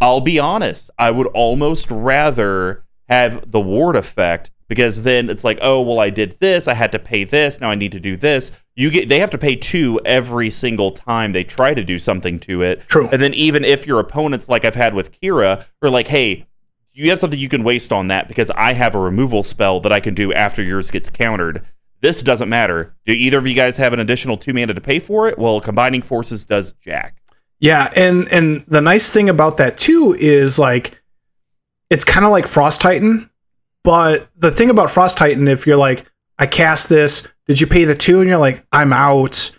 I'll 0.00 0.22
be 0.22 0.38
honest, 0.38 0.90
I 0.98 1.10
would 1.10 1.26
almost 1.28 1.90
rather 1.90 2.82
have 3.08 3.50
the 3.50 3.60
ward 3.60 3.94
effect 3.94 4.50
because 4.70 5.02
then 5.02 5.28
it's 5.28 5.42
like, 5.42 5.58
oh, 5.62 5.80
well, 5.80 5.98
I 5.98 6.10
did 6.10 6.38
this, 6.38 6.68
I 6.68 6.74
had 6.74 6.92
to 6.92 6.98
pay 7.00 7.24
this, 7.24 7.60
now 7.60 7.70
I 7.70 7.74
need 7.74 7.90
to 7.90 7.98
do 7.98 8.16
this. 8.16 8.52
You 8.76 8.88
get 8.90 9.08
they 9.08 9.18
have 9.18 9.30
to 9.30 9.38
pay 9.38 9.56
two 9.56 10.00
every 10.04 10.48
single 10.48 10.92
time 10.92 11.32
they 11.32 11.42
try 11.42 11.74
to 11.74 11.82
do 11.82 11.98
something 11.98 12.38
to 12.40 12.62
it. 12.62 12.86
True. 12.86 13.08
And 13.10 13.20
then 13.20 13.34
even 13.34 13.64
if 13.64 13.84
your 13.84 13.98
opponents, 13.98 14.48
like 14.48 14.64
I've 14.64 14.76
had 14.76 14.94
with 14.94 15.10
Kira, 15.20 15.66
are 15.82 15.90
like, 15.90 16.06
hey, 16.06 16.46
you 16.92 17.10
have 17.10 17.18
something 17.18 17.38
you 17.38 17.48
can 17.48 17.64
waste 17.64 17.92
on 17.92 18.06
that 18.08 18.28
because 18.28 18.48
I 18.52 18.74
have 18.74 18.94
a 18.94 19.00
removal 19.00 19.42
spell 19.42 19.80
that 19.80 19.92
I 19.92 19.98
can 19.98 20.14
do 20.14 20.32
after 20.32 20.62
yours 20.62 20.88
gets 20.88 21.10
countered. 21.10 21.66
This 22.00 22.22
doesn't 22.22 22.48
matter. 22.48 22.94
Do 23.06 23.12
either 23.12 23.38
of 23.38 23.48
you 23.48 23.54
guys 23.54 23.76
have 23.76 23.92
an 23.92 23.98
additional 23.98 24.36
two 24.36 24.54
mana 24.54 24.72
to 24.74 24.80
pay 24.80 25.00
for 25.00 25.28
it? 25.28 25.36
Well, 25.36 25.60
combining 25.60 26.02
forces 26.02 26.46
does 26.46 26.72
jack. 26.74 27.16
Yeah, 27.58 27.92
and 27.96 28.28
and 28.28 28.64
the 28.68 28.80
nice 28.80 29.12
thing 29.12 29.28
about 29.28 29.56
that 29.56 29.76
too 29.76 30.16
is 30.16 30.60
like 30.60 31.02
it's 31.90 32.04
kind 32.04 32.24
of 32.24 32.30
like 32.30 32.46
Frost 32.46 32.80
Titan, 32.80 33.29
but 33.84 34.28
the 34.36 34.50
thing 34.50 34.70
about 34.70 34.90
Frost 34.90 35.16
Titan, 35.18 35.48
if 35.48 35.66
you're 35.66 35.76
like, 35.76 36.04
I 36.38 36.46
cast 36.46 36.88
this, 36.88 37.26
did 37.46 37.60
you 37.60 37.66
pay 37.66 37.84
the 37.84 37.94
two? 37.94 38.20
And 38.20 38.28
you're 38.28 38.38
like, 38.38 38.64
I'm 38.72 38.92
out. 38.92 39.50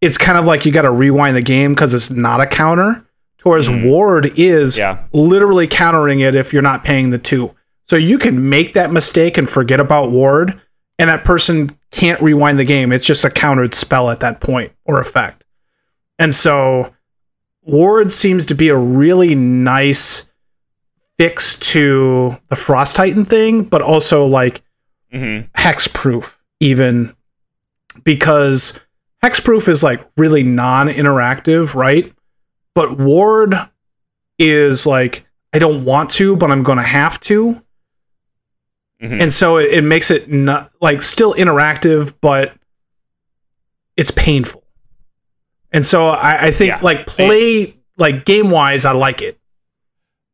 It's 0.00 0.18
kind 0.18 0.38
of 0.38 0.44
like 0.44 0.64
you 0.64 0.72
got 0.72 0.82
to 0.82 0.90
rewind 0.90 1.36
the 1.36 1.42
game 1.42 1.72
because 1.74 1.94
it's 1.94 2.10
not 2.10 2.40
a 2.40 2.46
counter. 2.46 3.04
Whereas 3.42 3.68
Mhm. 3.68 3.84
Ward 3.84 4.32
is 4.38 4.76
Yeah. 4.76 4.98
literally 5.12 5.66
countering 5.66 6.20
it 6.20 6.34
if 6.34 6.52
you're 6.52 6.62
not 6.62 6.84
paying 6.84 7.10
the 7.10 7.18
two. 7.18 7.52
So 7.86 7.96
you 7.96 8.18
can 8.18 8.48
make 8.48 8.74
that 8.74 8.92
mistake 8.92 9.38
and 9.38 9.48
forget 9.48 9.80
about 9.80 10.10
Ward, 10.12 10.60
and 10.98 11.08
that 11.08 11.24
person 11.24 11.70
can't 11.90 12.20
rewind 12.22 12.58
the 12.58 12.64
game. 12.64 12.92
It's 12.92 13.06
just 13.06 13.24
a 13.24 13.30
countered 13.30 13.74
spell 13.74 14.10
at 14.10 14.20
that 14.20 14.40
point 14.40 14.72
or 14.84 15.00
effect. 15.00 15.44
And 16.18 16.34
so 16.34 16.92
Ward 17.62 18.12
seems 18.12 18.46
to 18.46 18.54
be 18.54 18.68
a 18.68 18.76
really 18.76 19.34
nice 19.34 20.26
fix 21.20 21.56
to 21.56 22.34
the 22.48 22.56
Frost 22.56 22.96
Titan 22.96 23.26
thing, 23.26 23.62
but 23.64 23.82
also 23.82 24.24
like 24.24 24.62
Mm-hmm. 25.12 25.50
hexproof, 25.60 26.34
even 26.60 27.12
because 28.04 28.80
hexproof 29.24 29.68
is 29.68 29.82
like 29.82 30.08
really 30.16 30.44
non-interactive, 30.44 31.74
right? 31.74 32.10
But 32.76 32.96
Ward 32.96 33.54
is 34.38 34.86
like 34.86 35.26
I 35.52 35.58
don't 35.58 35.84
want 35.84 36.10
to, 36.10 36.36
but 36.36 36.50
I'm 36.52 36.62
going 36.62 36.78
to 36.78 36.84
have 36.84 37.18
to, 37.22 37.60
hmm 39.00 39.20
and 39.20 39.32
so 39.32 39.56
it, 39.56 39.72
it 39.72 39.82
makes 39.82 40.12
it 40.12 40.30
not 40.30 40.70
like 40.80 41.02
still 41.02 41.34
interactive, 41.34 42.14
but 42.20 42.52
it's 43.96 44.12
painful. 44.12 44.62
And 45.72 45.84
so 45.84 46.06
I, 46.06 46.46
I 46.46 46.50
think 46.52 46.74
Yeah. 46.74 46.80
like 46.82 47.06
play 47.08 47.74
like 47.96 48.24
game 48.24 48.50
wise, 48.50 48.84
I 48.84 48.92
like 48.92 49.22
it. 49.22 49.39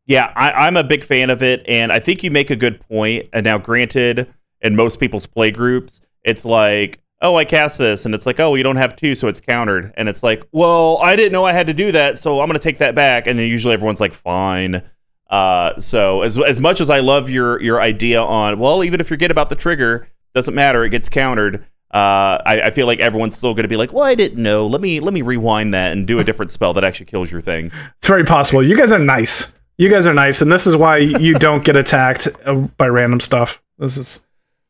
Yeah, 0.07 0.33
I, 0.37 0.53
I'm 0.67 0.77
a 0.77 0.85
big 0.85 1.05
fan 1.05 1.31
of 1.31 1.43
it, 1.43 1.65
and 1.67 1.93
I 1.93 1.99
think 1.99 2.23
you 2.23 2.31
make 2.31 2.51
a 2.51 2.57
good 2.57 2.81
point. 2.81 3.29
And 3.33 3.45
now, 3.45 3.59
granted, 3.59 4.33
in 4.61 4.77
most 4.77 5.01
people's 5.01 5.27
play 5.27 5.51
groups, 5.51 6.01
it's 6.23 6.45
like, 6.45 7.01
oh, 7.23 7.37
I 7.37 7.45
cast 7.45 7.79
this, 7.79 8.07
and 8.07 8.15
it's 8.15 8.27
like, 8.27 8.39
oh, 8.39 8.55
you 8.55 8.63
don't 8.63 8.77
have 8.77 8.95
two, 8.95 9.15
so 9.15 9.27
it's 9.27 9.41
countered, 9.41 9.93
and 9.97 10.09
it's 10.09 10.23
like, 10.23 10.47
well, 10.53 10.99
I 11.03 11.17
didn't 11.17 11.33
know 11.33 11.45
I 11.45 11.53
had 11.53 11.67
to 11.67 11.75
do 11.75 11.91
that, 11.93 12.19
so 12.19 12.41
I'm 12.41 12.47
gonna 12.47 12.59
take 12.59 12.79
that 12.79 12.95
back, 12.95 13.27
and 13.27 13.39
then 13.39 13.49
usually 13.49 13.75
everyone's 13.75 14.01
like, 14.01 14.15
fine. 14.15 14.83
Uh, 15.29 15.77
so 15.81 16.23
as 16.23 16.39
as 16.39 16.61
much 16.61 16.81
as 16.81 16.89
I 16.89 17.01
love 17.01 17.29
your 17.29 17.61
your 17.61 17.81
idea 17.81 18.23
on, 18.23 18.61
well, 18.61 18.85
even 18.85 19.01
if 19.01 19.07
you 19.07 19.17
forget 19.17 19.33
about 19.33 19.49
the 19.49 19.57
trigger, 19.57 20.09
doesn't 20.35 20.55
matter, 20.55 20.85
it 20.85 20.91
gets 20.91 21.09
countered. 21.09 21.65
Uh, 21.93 22.39
I, 22.45 22.63
I 22.67 22.71
feel 22.71 22.87
like 22.87 23.01
everyone's 23.01 23.37
still 23.37 23.55
gonna 23.55 23.67
be 23.67 23.77
like, 23.77 23.93
well, 23.93 24.05
I 24.05 24.15
didn't 24.15 24.41
know. 24.41 24.67
Let 24.67 24.81
me 24.81 25.01
let 25.01 25.15
me 25.15 25.23
rewind 25.23 25.75
that 25.75 25.93
and 25.93 26.07
do 26.07 26.21
a 26.21 26.25
different 26.25 26.53
spell 26.53 26.75
that 26.75 26.85
actually 26.85 27.07
kills 27.07 27.33
your 27.33 27.41
thing. 27.41 27.73
It's 27.97 28.07
very 28.07 28.25
possible. 28.25 28.63
You 28.63 28.77
guys 28.77 28.93
are 28.93 28.99
nice. 29.01 29.53
You 29.79 29.91
guys 29.91 30.07
are 30.07 30.15
nice, 30.15 30.41
and 30.41 30.51
this 30.51 30.67
is 30.67 30.75
why 30.77 30.99
you 30.99 31.35
don't 31.39 31.65
get 31.65 31.77
attacked 31.77 32.29
uh, 32.45 32.55
by 32.55 32.89
random 32.89 33.21
stuff. 33.21 33.63
This 33.79 33.97
is 33.97 34.21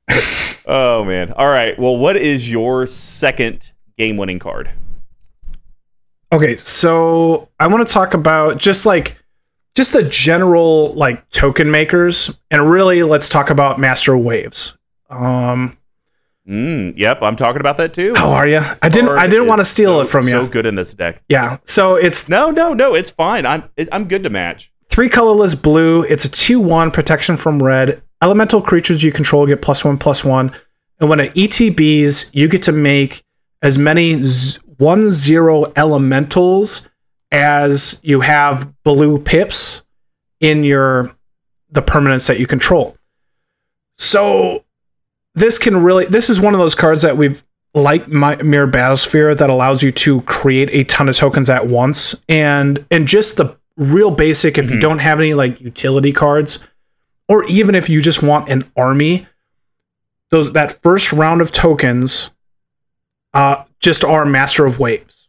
Oh 0.66 1.04
man. 1.04 1.32
All 1.32 1.48
right. 1.48 1.78
Well, 1.78 1.96
what 1.96 2.16
is 2.16 2.50
your 2.50 2.86
second 2.86 3.70
game 3.96 4.16
winning 4.16 4.38
card? 4.40 4.70
Okay, 6.32 6.56
so 6.56 7.48
I 7.60 7.68
want 7.68 7.86
to 7.86 7.92
talk 7.94 8.14
about 8.14 8.58
just 8.58 8.84
like 8.84 9.16
just 9.76 9.92
the 9.92 10.02
general 10.02 10.92
like 10.94 11.28
token 11.30 11.70
makers 11.70 12.36
and 12.50 12.68
really 12.68 13.02
let's 13.04 13.28
talk 13.28 13.50
about 13.50 13.78
master 13.78 14.16
waves. 14.18 14.76
Um 15.10 15.76
Mm, 16.48 16.96
yep, 16.96 17.22
I'm 17.22 17.34
talking 17.34 17.58
about 17.58 17.76
that 17.78 17.92
too. 17.92 18.14
How 18.14 18.30
are 18.30 18.46
you? 18.46 18.60
I 18.80 18.88
didn't. 18.88 19.08
I 19.18 19.26
didn't 19.26 19.48
want 19.48 19.60
to 19.60 19.64
steal 19.64 19.96
so- 19.98 20.02
it 20.02 20.08
from 20.08 20.24
you. 20.26 20.30
So 20.30 20.46
good 20.46 20.64
in 20.64 20.76
this 20.76 20.92
deck. 20.92 21.20
yeah. 21.28 21.58
So 21.64 21.96
it's 21.96 22.28
No, 22.28 22.50
no, 22.52 22.72
no. 22.72 22.94
It's 22.94 23.10
fine. 23.10 23.44
I'm 23.44 23.64
it, 23.76 23.88
I'm 23.90 24.06
good 24.06 24.22
to 24.22 24.30
match. 24.30 24.70
Three 24.96 25.10
colorless 25.10 25.54
blue. 25.54 26.04
It's 26.04 26.24
a 26.24 26.30
two 26.30 26.58
one 26.58 26.90
protection 26.90 27.36
from 27.36 27.62
red. 27.62 28.02
Elemental 28.22 28.62
creatures 28.62 29.02
you 29.02 29.12
control 29.12 29.46
get 29.46 29.60
plus 29.60 29.84
one 29.84 29.98
plus 29.98 30.24
one, 30.24 30.50
and 30.98 31.10
when 31.10 31.20
it 31.20 31.34
ETBs, 31.34 32.30
you 32.32 32.48
get 32.48 32.62
to 32.62 32.72
make 32.72 33.22
as 33.60 33.76
many 33.76 34.22
z- 34.22 34.58
one 34.78 35.10
zero 35.10 35.70
elementals 35.76 36.88
as 37.30 38.00
you 38.02 38.22
have 38.22 38.72
blue 38.84 39.18
pips 39.18 39.82
in 40.40 40.64
your 40.64 41.14
the 41.68 41.82
permanents 41.82 42.26
that 42.28 42.40
you 42.40 42.46
control. 42.46 42.96
So 43.96 44.64
this 45.34 45.58
can 45.58 45.76
really 45.76 46.06
this 46.06 46.30
is 46.30 46.40
one 46.40 46.54
of 46.54 46.58
those 46.58 46.74
cards 46.74 47.02
that 47.02 47.18
we've 47.18 47.44
like 47.74 48.08
my 48.08 48.36
Myr 48.36 48.66
Battlesphere 48.66 49.36
that 49.36 49.50
allows 49.50 49.82
you 49.82 49.90
to 49.90 50.22
create 50.22 50.70
a 50.72 50.84
ton 50.84 51.10
of 51.10 51.16
tokens 51.18 51.50
at 51.50 51.66
once 51.66 52.14
and 52.30 52.82
and 52.90 53.06
just 53.06 53.36
the 53.36 53.58
real 53.76 54.10
basic 54.10 54.58
if 54.58 54.70
you 54.70 54.76
Mhm. 54.76 54.80
don't 54.80 54.98
have 55.00 55.20
any 55.20 55.34
like 55.34 55.60
utility 55.60 56.12
cards 56.12 56.58
or 57.28 57.44
even 57.44 57.74
if 57.74 57.88
you 57.88 58.00
just 58.00 58.22
want 58.22 58.48
an 58.48 58.64
army 58.76 59.26
those 60.30 60.52
that 60.52 60.82
first 60.82 61.12
round 61.12 61.40
of 61.40 61.52
tokens 61.52 62.30
uh 63.34 63.56
just 63.80 64.04
are 64.04 64.24
master 64.24 64.64
of 64.66 64.78
waves. 64.80 65.28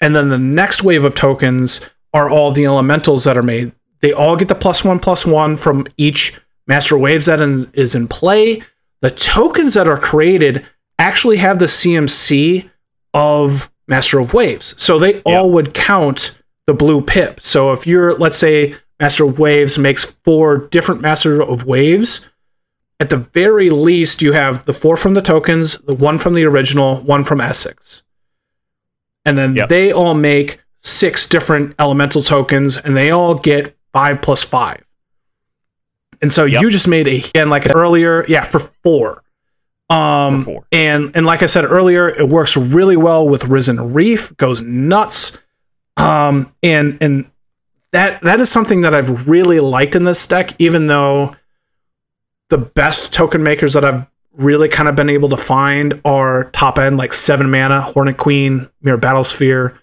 And 0.00 0.14
then 0.14 0.28
the 0.28 0.38
next 0.38 0.82
wave 0.82 1.04
of 1.04 1.14
tokens 1.14 1.80
are 2.12 2.28
all 2.28 2.50
the 2.52 2.64
elementals 2.66 3.24
that 3.24 3.36
are 3.38 3.42
made. 3.42 3.72
They 4.02 4.12
all 4.12 4.36
get 4.36 4.48
the 4.48 4.54
plus 4.54 4.84
one 4.84 4.98
plus 4.98 5.24
one 5.24 5.56
from 5.56 5.86
each 5.96 6.38
master 6.66 6.98
waves 6.98 7.26
that 7.26 7.40
in, 7.40 7.70
is 7.72 7.94
in 7.94 8.08
play. 8.08 8.60
The 9.00 9.10
tokens 9.10 9.74
that 9.74 9.88
are 9.88 9.96
created 9.96 10.66
actually 10.98 11.36
have 11.38 11.58
the 11.58 11.66
cmc 11.66 12.68
of 13.14 13.70
master 13.86 14.18
of 14.18 14.34
waves. 14.34 14.74
So 14.76 14.98
they 14.98 15.20
all 15.20 15.50
would 15.50 15.72
count 15.74 16.36
the 16.66 16.74
blue 16.74 17.00
pip 17.02 17.40
so 17.40 17.72
if 17.72 17.86
you're 17.86 18.16
let's 18.16 18.36
say 18.38 18.74
master 19.00 19.24
of 19.24 19.38
waves 19.38 19.78
makes 19.78 20.04
four 20.24 20.58
different 20.68 21.00
master 21.00 21.42
of 21.42 21.66
waves 21.66 22.26
at 23.00 23.10
the 23.10 23.16
very 23.16 23.70
least 23.70 24.22
you 24.22 24.32
have 24.32 24.64
the 24.64 24.72
four 24.72 24.96
from 24.96 25.14
the 25.14 25.20
tokens 25.22 25.76
the 25.78 25.94
one 25.94 26.18
from 26.18 26.34
the 26.34 26.44
original 26.44 26.96
one 27.02 27.22
from 27.24 27.38
Esix 27.38 28.02
and 29.24 29.36
then 29.36 29.56
Yep. 29.56 29.68
they 29.68 29.92
all 29.92 30.14
make 30.14 30.60
six 30.80 31.26
different 31.26 31.74
elemental 31.78 32.22
tokens 32.22 32.76
and 32.76 32.96
they 32.96 33.10
all 33.10 33.34
get 33.34 33.76
five 33.92 34.22
plus 34.22 34.42
five 34.42 34.82
and 36.22 36.32
so 36.32 36.44
Yep. 36.44 36.62
you 36.62 36.70
just 36.70 36.88
made 36.88 37.08
a 37.08 37.44
like 37.44 37.64
I 37.64 37.66
said 37.66 37.76
earlier 37.76 38.24
yeah 38.26 38.44
for 38.44 38.60
four 38.60 39.22
um 39.90 40.38
For 40.38 40.44
four. 40.44 40.66
and 40.72 41.10
and 41.14 41.26
like 41.26 41.42
i 41.42 41.46
said 41.46 41.64
earlier 41.66 42.08
it 42.08 42.26
works 42.26 42.56
really 42.56 42.96
well 42.96 43.28
with 43.28 43.44
risen 43.44 43.92
reef 43.92 44.34
goes 44.38 44.62
nuts 44.62 45.38
um 45.96 46.52
and 46.62 46.98
and 47.00 47.30
that 47.92 48.20
that 48.22 48.40
is 48.40 48.50
something 48.50 48.80
that 48.80 48.94
i've 48.94 49.28
really 49.28 49.60
liked 49.60 49.94
in 49.94 50.04
this 50.04 50.26
deck 50.26 50.50
even 50.58 50.86
though 50.86 51.34
the 52.48 52.58
best 52.58 53.12
token 53.12 53.42
makers 53.42 53.74
that 53.74 53.84
i've 53.84 54.06
really 54.36 54.68
kind 54.68 54.88
of 54.88 54.96
been 54.96 55.10
able 55.10 55.28
to 55.28 55.36
find 55.36 56.00
are 56.04 56.50
top 56.50 56.78
end 56.78 56.96
like 56.96 57.12
seven 57.12 57.50
mana 57.50 57.80
hornet 57.80 58.16
queen 58.16 58.68
Myr 58.82 58.98
Battlesphere 58.98 59.78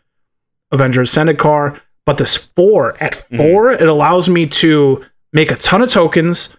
Avenger 0.71 1.01
of 1.01 1.07
Zendikar. 1.07 1.79
But 2.05 2.17
this 2.17 2.35
four 2.35 3.01
at 3.01 3.15
4 3.15 3.71
it 3.73 3.87
allows 3.87 4.27
me 4.27 4.47
to 4.47 5.05
make 5.31 5.51
a 5.51 5.55
ton 5.55 5.81
of 5.81 5.91
tokens 5.91 6.55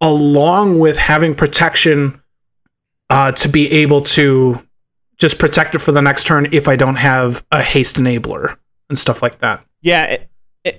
along 0.00 0.78
with 0.78 0.96
having 0.96 1.34
protection 1.34 2.20
uh, 3.08 3.32
to 3.32 3.48
be 3.48 3.70
able 3.70 4.00
to 4.00 4.60
just 5.16 5.38
protect 5.38 5.74
it 5.74 5.78
for 5.78 5.92
the 5.92 6.02
next 6.02 6.26
turn 6.26 6.48
if 6.52 6.66
I 6.66 6.76
don't 6.76 6.96
have 6.96 7.44
a 7.52 7.62
haste 7.62 7.96
enabler 7.96 8.56
and 8.88 8.98
stuff 8.98 9.22
like 9.22 9.38
that. 9.38 9.64
Yeah, 9.82 10.18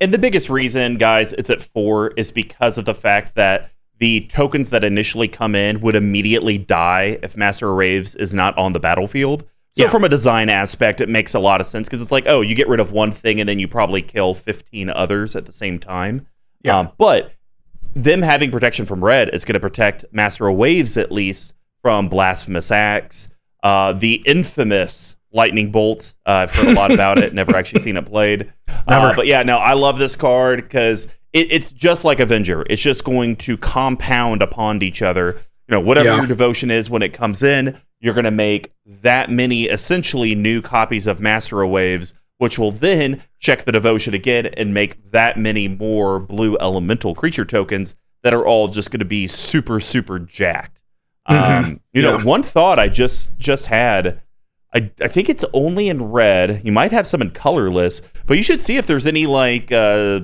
and 0.02 0.14
the 0.14 0.18
biggest 0.18 0.50
reason, 0.50 0.98
guys, 0.98 1.34
it's 1.34 1.50
at 1.50 1.62
four 1.62 2.10
is 2.18 2.32
because 2.32 2.78
of 2.78 2.86
the 2.86 2.94
fact 2.94 3.36
that 3.36 3.72
the 4.00 4.22
tokens 4.28 4.70
that 4.70 4.84
initially 4.84 5.28
come 5.28 5.56
in 5.56 5.80
would 5.82 5.96
immediately 5.96 6.58
die 6.58 7.18
if 7.24 7.36
Master 7.38 7.70
of 7.70 7.78
Waves 7.78 8.16
is 8.16 8.34
not 8.34 8.56
on 8.58 8.74
the 8.74 8.80
battlefield. 8.80 9.44
So 9.72 9.84
Yeah. 9.84 9.90
from 9.90 10.04
a 10.04 10.10
design 10.10 10.50
aspect, 10.50 11.02
it 11.02 11.10
makes 11.10 11.34
a 11.34 11.40
lot 11.40 11.62
of 11.62 11.68
sense 11.68 11.88
because 11.88 12.02
it's 12.02 12.12
like, 12.12 12.26
oh, 12.28 12.42
you 12.42 12.54
get 12.56 12.68
rid 12.68 12.80
of 12.80 12.92
one 12.92 13.12
thing 13.12 13.40
and 13.40 13.48
then 13.50 13.60
you 13.60 13.68
probably 13.68 14.02
kill 14.02 14.34
15 14.34 14.90
others 14.90 15.36
at 15.36 15.46
the 15.46 15.52
same 15.52 15.80
time. 15.80 16.28
Yeah. 16.64 16.78
Um, 16.80 16.92
but 16.98 17.32
them 17.96 18.22
having 18.22 18.52
protection 18.52 18.86
from 18.86 19.04
red 19.04 19.30
is 19.34 19.46
going 19.46 19.54
to 19.56 19.60
protect 19.60 20.06
Master 20.12 20.48
of 20.48 20.56
Waves 20.56 20.96
at 20.98 21.12
least 21.12 21.54
from 21.82 22.08
Blasphemous 22.08 22.70
Acts, 22.72 23.30
uh, 23.64 23.94
the 23.94 24.22
infamous 24.26 25.16
Lightning 25.38 25.72
Bolt. 25.72 26.16
Uh, 26.26 26.32
I've 26.32 26.52
heard 26.52 26.68
a 26.70 26.74
lot 26.74 26.92
about 26.92 27.20
it, 27.20 27.34
never 27.34 27.56
actually 27.60 27.82
seen 27.82 27.96
it 27.96 28.06
played. 28.06 28.52
Never. 28.90 29.08
Uh, 29.08 29.16
but 29.16 29.28
yeah, 29.28 29.44
no, 29.44 29.58
I 29.58 29.74
love 29.74 29.98
this 30.00 30.16
card 30.16 30.64
because 30.64 31.06
it, 31.32 31.52
it's 31.52 31.72
just 31.72 32.04
like 32.04 32.20
Avenger. 32.20 32.66
It's 32.70 32.82
just 32.82 33.04
going 33.04 33.36
to 33.38 33.56
compound 33.58 34.42
upon 34.42 34.82
each 34.82 35.02
other. 35.02 35.36
You 35.68 35.76
know, 35.76 35.80
whatever 35.80 36.10
Yeah. 36.10 36.18
your 36.18 36.28
devotion 36.28 36.72
is 36.72 36.90
when 36.90 37.02
it 37.02 37.14
comes 37.14 37.44
in, 37.44 37.80
you're 38.00 38.14
going 38.14 38.26
to 38.26 38.32
make 38.32 38.74
that 38.86 39.30
many 39.30 39.64
essentially 39.66 40.34
new 40.36 40.62
copies 40.62 41.08
of 41.08 41.20
Master 41.20 41.62
of 41.62 41.70
Waves, 41.70 42.14
which 42.38 42.58
will 42.58 42.72
then 42.72 43.22
check 43.40 43.64
the 43.64 43.72
devotion 43.72 44.14
again 44.14 44.46
and 44.48 44.74
make 44.74 45.12
that 45.12 45.38
many 45.38 45.68
more 45.68 46.20
blue 46.20 46.58
elemental 46.60 47.14
creature 47.16 47.46
tokens 47.46 47.96
that 48.24 48.34
are 48.34 48.46
all 48.46 48.68
just 48.68 48.92
going 48.92 49.00
to 49.00 49.06
be 49.06 49.28
super, 49.28 49.80
super 49.80 50.20
jacked. 50.20 50.82
Um, 51.26 51.82
you 51.94 52.02
know, 52.02 52.20
one 52.22 52.42
thought 52.44 52.80
I 52.80 52.88
just 52.88 53.38
just 53.38 53.66
had. 53.66 54.22
I, 54.78 54.92
I 55.02 55.08
think 55.08 55.28
it's 55.28 55.44
only 55.54 55.90
in 55.90 56.04
red. 56.12 56.62
You 56.64 56.72
might 56.72 56.92
have 56.92 57.08
some 57.08 57.22
in 57.22 57.32
colorless, 57.32 58.02
but 58.28 58.38
you 58.38 58.44
should 58.44 58.62
see 58.62 58.78
if 58.78 58.86
there's 58.86 59.08
any 59.08 59.26
like 59.26 59.72
uh 59.72 60.22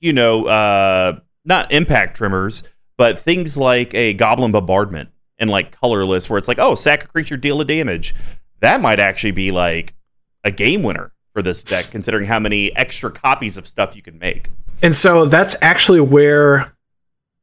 you 0.00 0.12
know, 0.12 0.46
uh 0.46 1.20
not 1.44 1.70
Impact 1.70 2.16
Tremors, 2.16 2.64
but 2.98 3.18
things 3.18 3.56
like 3.56 3.94
a 3.94 4.14
goblin 4.14 4.50
bombardment 4.50 5.10
and 5.38 5.48
like 5.48 5.70
colorless 5.70 6.28
where 6.28 6.38
it's 6.38 6.48
like, 6.48 6.58
oh, 6.58 6.74
sack 6.74 7.04
a 7.04 7.06
creature, 7.06 7.36
deal 7.36 7.60
a 7.60 7.64
damage. 7.64 8.14
That 8.60 8.80
might 8.80 8.98
actually 8.98 9.32
be 9.32 9.52
like 9.52 9.94
a 10.42 10.50
game 10.50 10.82
winner 10.82 11.12
for 11.32 11.40
this 11.40 11.62
deck, 11.62 11.90
considering 11.92 12.26
how 12.26 12.40
many 12.40 12.74
extra 12.76 13.10
copies 13.12 13.56
of 13.56 13.66
stuff 13.66 13.94
you 13.94 14.02
can 14.02 14.18
make. 14.18 14.50
And 14.82 14.94
so 14.94 15.26
that's 15.26 15.54
actually 15.62 16.00
where 16.00 16.74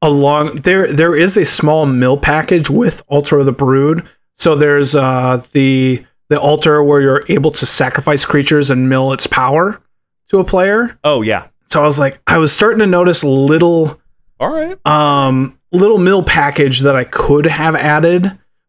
along 0.02 0.58
there 0.58 0.92
there 0.92 1.16
is 1.16 1.38
a 1.38 1.46
small 1.46 1.86
mill 1.86 2.18
package 2.18 2.70
with 2.70 3.02
of 3.10 3.46
the 3.46 3.54
Brood. 3.54 4.08
So 4.40 4.56
there's 4.56 4.96
uh 4.96 5.44
the 5.52 6.04
the 6.30 6.40
altar 6.40 6.82
where 6.84 7.02
you're 7.02 7.26
able 7.30 7.52
to 7.52 7.66
sacrifice 7.66 8.26
creatures 8.26 8.70
and 8.72 8.88
mill 8.90 9.14
its 9.14 9.28
power 9.28 9.82
to 10.30 10.40
a 10.40 10.44
player. 10.44 10.98
Oh 11.04 11.22
yeah. 11.22 11.48
So 11.68 11.82
I 11.82 11.86
was 11.86 12.00
like 12.00 12.20
I 12.28 12.38
was 12.38 12.52
starting 12.52 12.80
to 12.80 12.86
notice 12.88 13.24
little 13.24 14.00
All 14.40 14.50
right. 14.52 14.78
um 14.88 15.58
little 15.72 15.98
mill 16.00 16.24
package 16.24 16.80
that 16.82 16.96
I 16.96 17.04
could 17.04 17.46
have 17.46 17.76
added, 17.76 18.24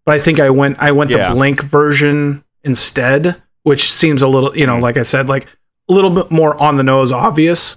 but 0.05 0.14
I 0.14 0.18
think 0.18 0.40
I 0.40 0.51
went 0.51 0.76
I 0.80 0.92
went 0.92 1.10
Yeah. 1.10 1.28
the 1.30 1.34
blank 1.34 1.62
version 1.62 2.44
instead, 2.64 3.40
which 3.62 3.90
seems 3.90 4.22
a 4.22 4.28
little, 4.28 4.56
you 4.56 4.66
know, 4.66 4.78
like 4.78 4.97
I 4.97 5.02
said, 5.02 5.28
like 5.28 5.47
a 5.88 5.92
little 5.92 6.10
bit 6.10 6.30
more 6.30 6.60
on 6.62 6.76
the 6.76 6.82
nose 6.82 7.12
obvious. 7.12 7.76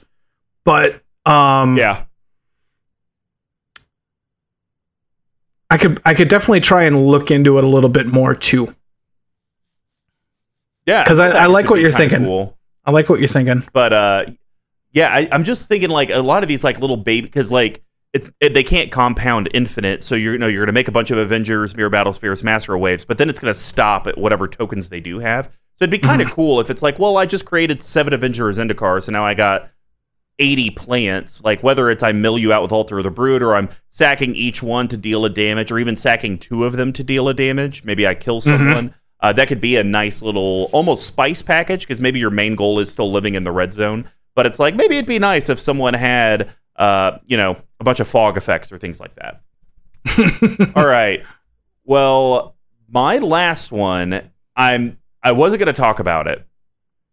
But 0.66 1.02
um 1.26 1.78
Yeah. 1.78 2.06
I 5.74 5.78
could 5.78 6.00
I 6.06 6.14
could 6.14 6.28
definitely 6.30 6.60
try 6.62 6.84
and 6.84 7.06
look 7.08 7.32
into 7.32 7.58
it 7.58 7.64
a 7.64 7.68
little 7.68 7.90
bit 7.90 8.08
more 8.08 8.34
too. 8.36 8.74
Yeah. 10.86 11.04
'Cause 11.06 11.20
I- 11.20 11.30
that 11.30 11.36
I 11.38 11.46
like 11.48 11.70
what 11.70 11.80
you're 11.80 11.92
thinking. 11.92 12.24
Cool. 12.24 12.58
I 12.86 12.92
like 12.92 13.10
what 13.10 13.20
you're 13.20 13.28
thinking. 13.30 13.64
but 13.74 13.94
uh 13.94 14.26
yeah 14.92 15.08
I, 15.12 15.28
i'm 15.32 15.44
just 15.44 15.68
thinking 15.68 15.90
like 15.90 16.12
a 16.12 16.20
lot 16.20 16.44
of 16.44 16.48
these 16.48 16.64
like 16.64 16.80
little 16.80 16.98
baby 16.98 17.26
because 17.26 17.50
like 17.52 17.82
it's 18.14 18.30
it, 18.42 18.54
they 18.54 18.62
can't 18.62 18.92
compound 18.92 19.50
infinite 19.54 20.04
so 20.04 20.14
you're 20.14 20.34
you 20.34 20.38
know 20.38 20.46
you're 20.48 20.64
gonna 20.66 20.74
make 20.74 20.88
a 20.90 20.92
bunch 20.92 21.10
of 21.10 21.18
avengers 21.18 21.76
Myr 21.76 21.90
Battlespheres 21.90 22.44
master 22.44 22.78
waves 22.78 23.04
but 23.06 23.18
then 23.18 23.28
it's 23.30 23.40
gonna 23.40 23.54
stop 23.56 24.06
at 24.06 24.18
whatever 24.20 24.48
tokens 24.48 24.90
they 24.90 25.00
do 25.00 25.18
have 25.20 25.46
so 25.48 25.84
it'd 25.86 25.90
be 25.90 25.98
kind 25.98 26.22
of 26.22 26.30
cool 26.30 26.60
if 26.60 26.70
it's 26.70 26.84
like 26.84 27.00
well 27.00 27.18
i 27.18 27.26
just 27.26 27.46
created 27.46 27.82
seven 27.82 28.14
avengers 28.14 28.60
Zendikar, 28.60 29.02
so 29.02 29.12
now 29.12 29.26
i 29.26 29.34
got 29.34 29.72
80 30.40 30.72
plants 30.72 31.42
like 31.44 31.62
whether 31.62 31.90
it's 31.90 32.02
i 32.02 32.12
mill 32.12 32.38
you 32.38 32.52
out 32.52 32.62
with 32.62 32.72
altar 32.72 32.98
of 32.98 33.04
the 33.04 33.12
brood 33.12 33.44
or 33.44 33.56
i'm 33.56 33.70
sacking 33.90 34.36
each 34.36 34.64
one 34.64 34.88
to 34.88 34.98
deal 34.98 35.26
a 35.26 35.30
damage 35.30 35.72
or 35.72 35.80
even 35.80 35.96
sacking 35.96 36.38
two 36.38 36.66
of 36.66 36.74
them 36.74 36.92
to 36.94 37.04
deal 37.04 37.30
a 37.30 37.34
damage 37.34 37.84
maybe 37.84 38.08
i 38.08 38.16
kill 38.16 38.42
someone 38.42 38.94
uh, 39.20 39.32
that 39.32 39.48
could 39.48 39.62
be 39.62 39.78
a 39.78 39.84
nice 39.84 40.22
little 40.22 40.70
almost 40.74 41.08
spice 41.08 41.42
package 41.42 41.82
because 41.82 42.02
maybe 42.02 42.20
your 42.20 42.30
main 42.30 42.58
goal 42.58 42.80
is 42.80 42.92
still 42.92 43.10
living 43.10 43.36
in 43.36 43.46
the 43.46 43.54
red 43.54 43.72
zone. 43.72 44.04
But 44.36 44.46
it's 44.46 44.60
like 44.60 44.76
maybe 44.76 44.98
it'd 44.98 45.08
be 45.08 45.18
nice 45.18 45.48
if 45.48 45.62
someone 45.62 45.94
had 45.94 46.54
uh, 46.76 47.20
you 47.26 47.38
know 47.38 47.56
a 47.80 47.86
bunch 47.86 48.02
of 48.02 48.08
fog 48.10 48.36
effects 48.36 48.70
or 48.70 48.78
things 48.78 49.00
like 49.00 49.16
that. 49.16 49.42
All 50.76 50.86
right. 50.86 51.24
Well 51.86 52.54
my 52.94 53.18
last 53.18 53.72
one 53.72 54.30
i'm 54.56 54.98
i 55.24 55.32
wasn't 55.32 55.60
going 55.60 55.74
to 55.74 55.74
talk 55.74 56.00
about 56.00 56.28
it 56.28 56.46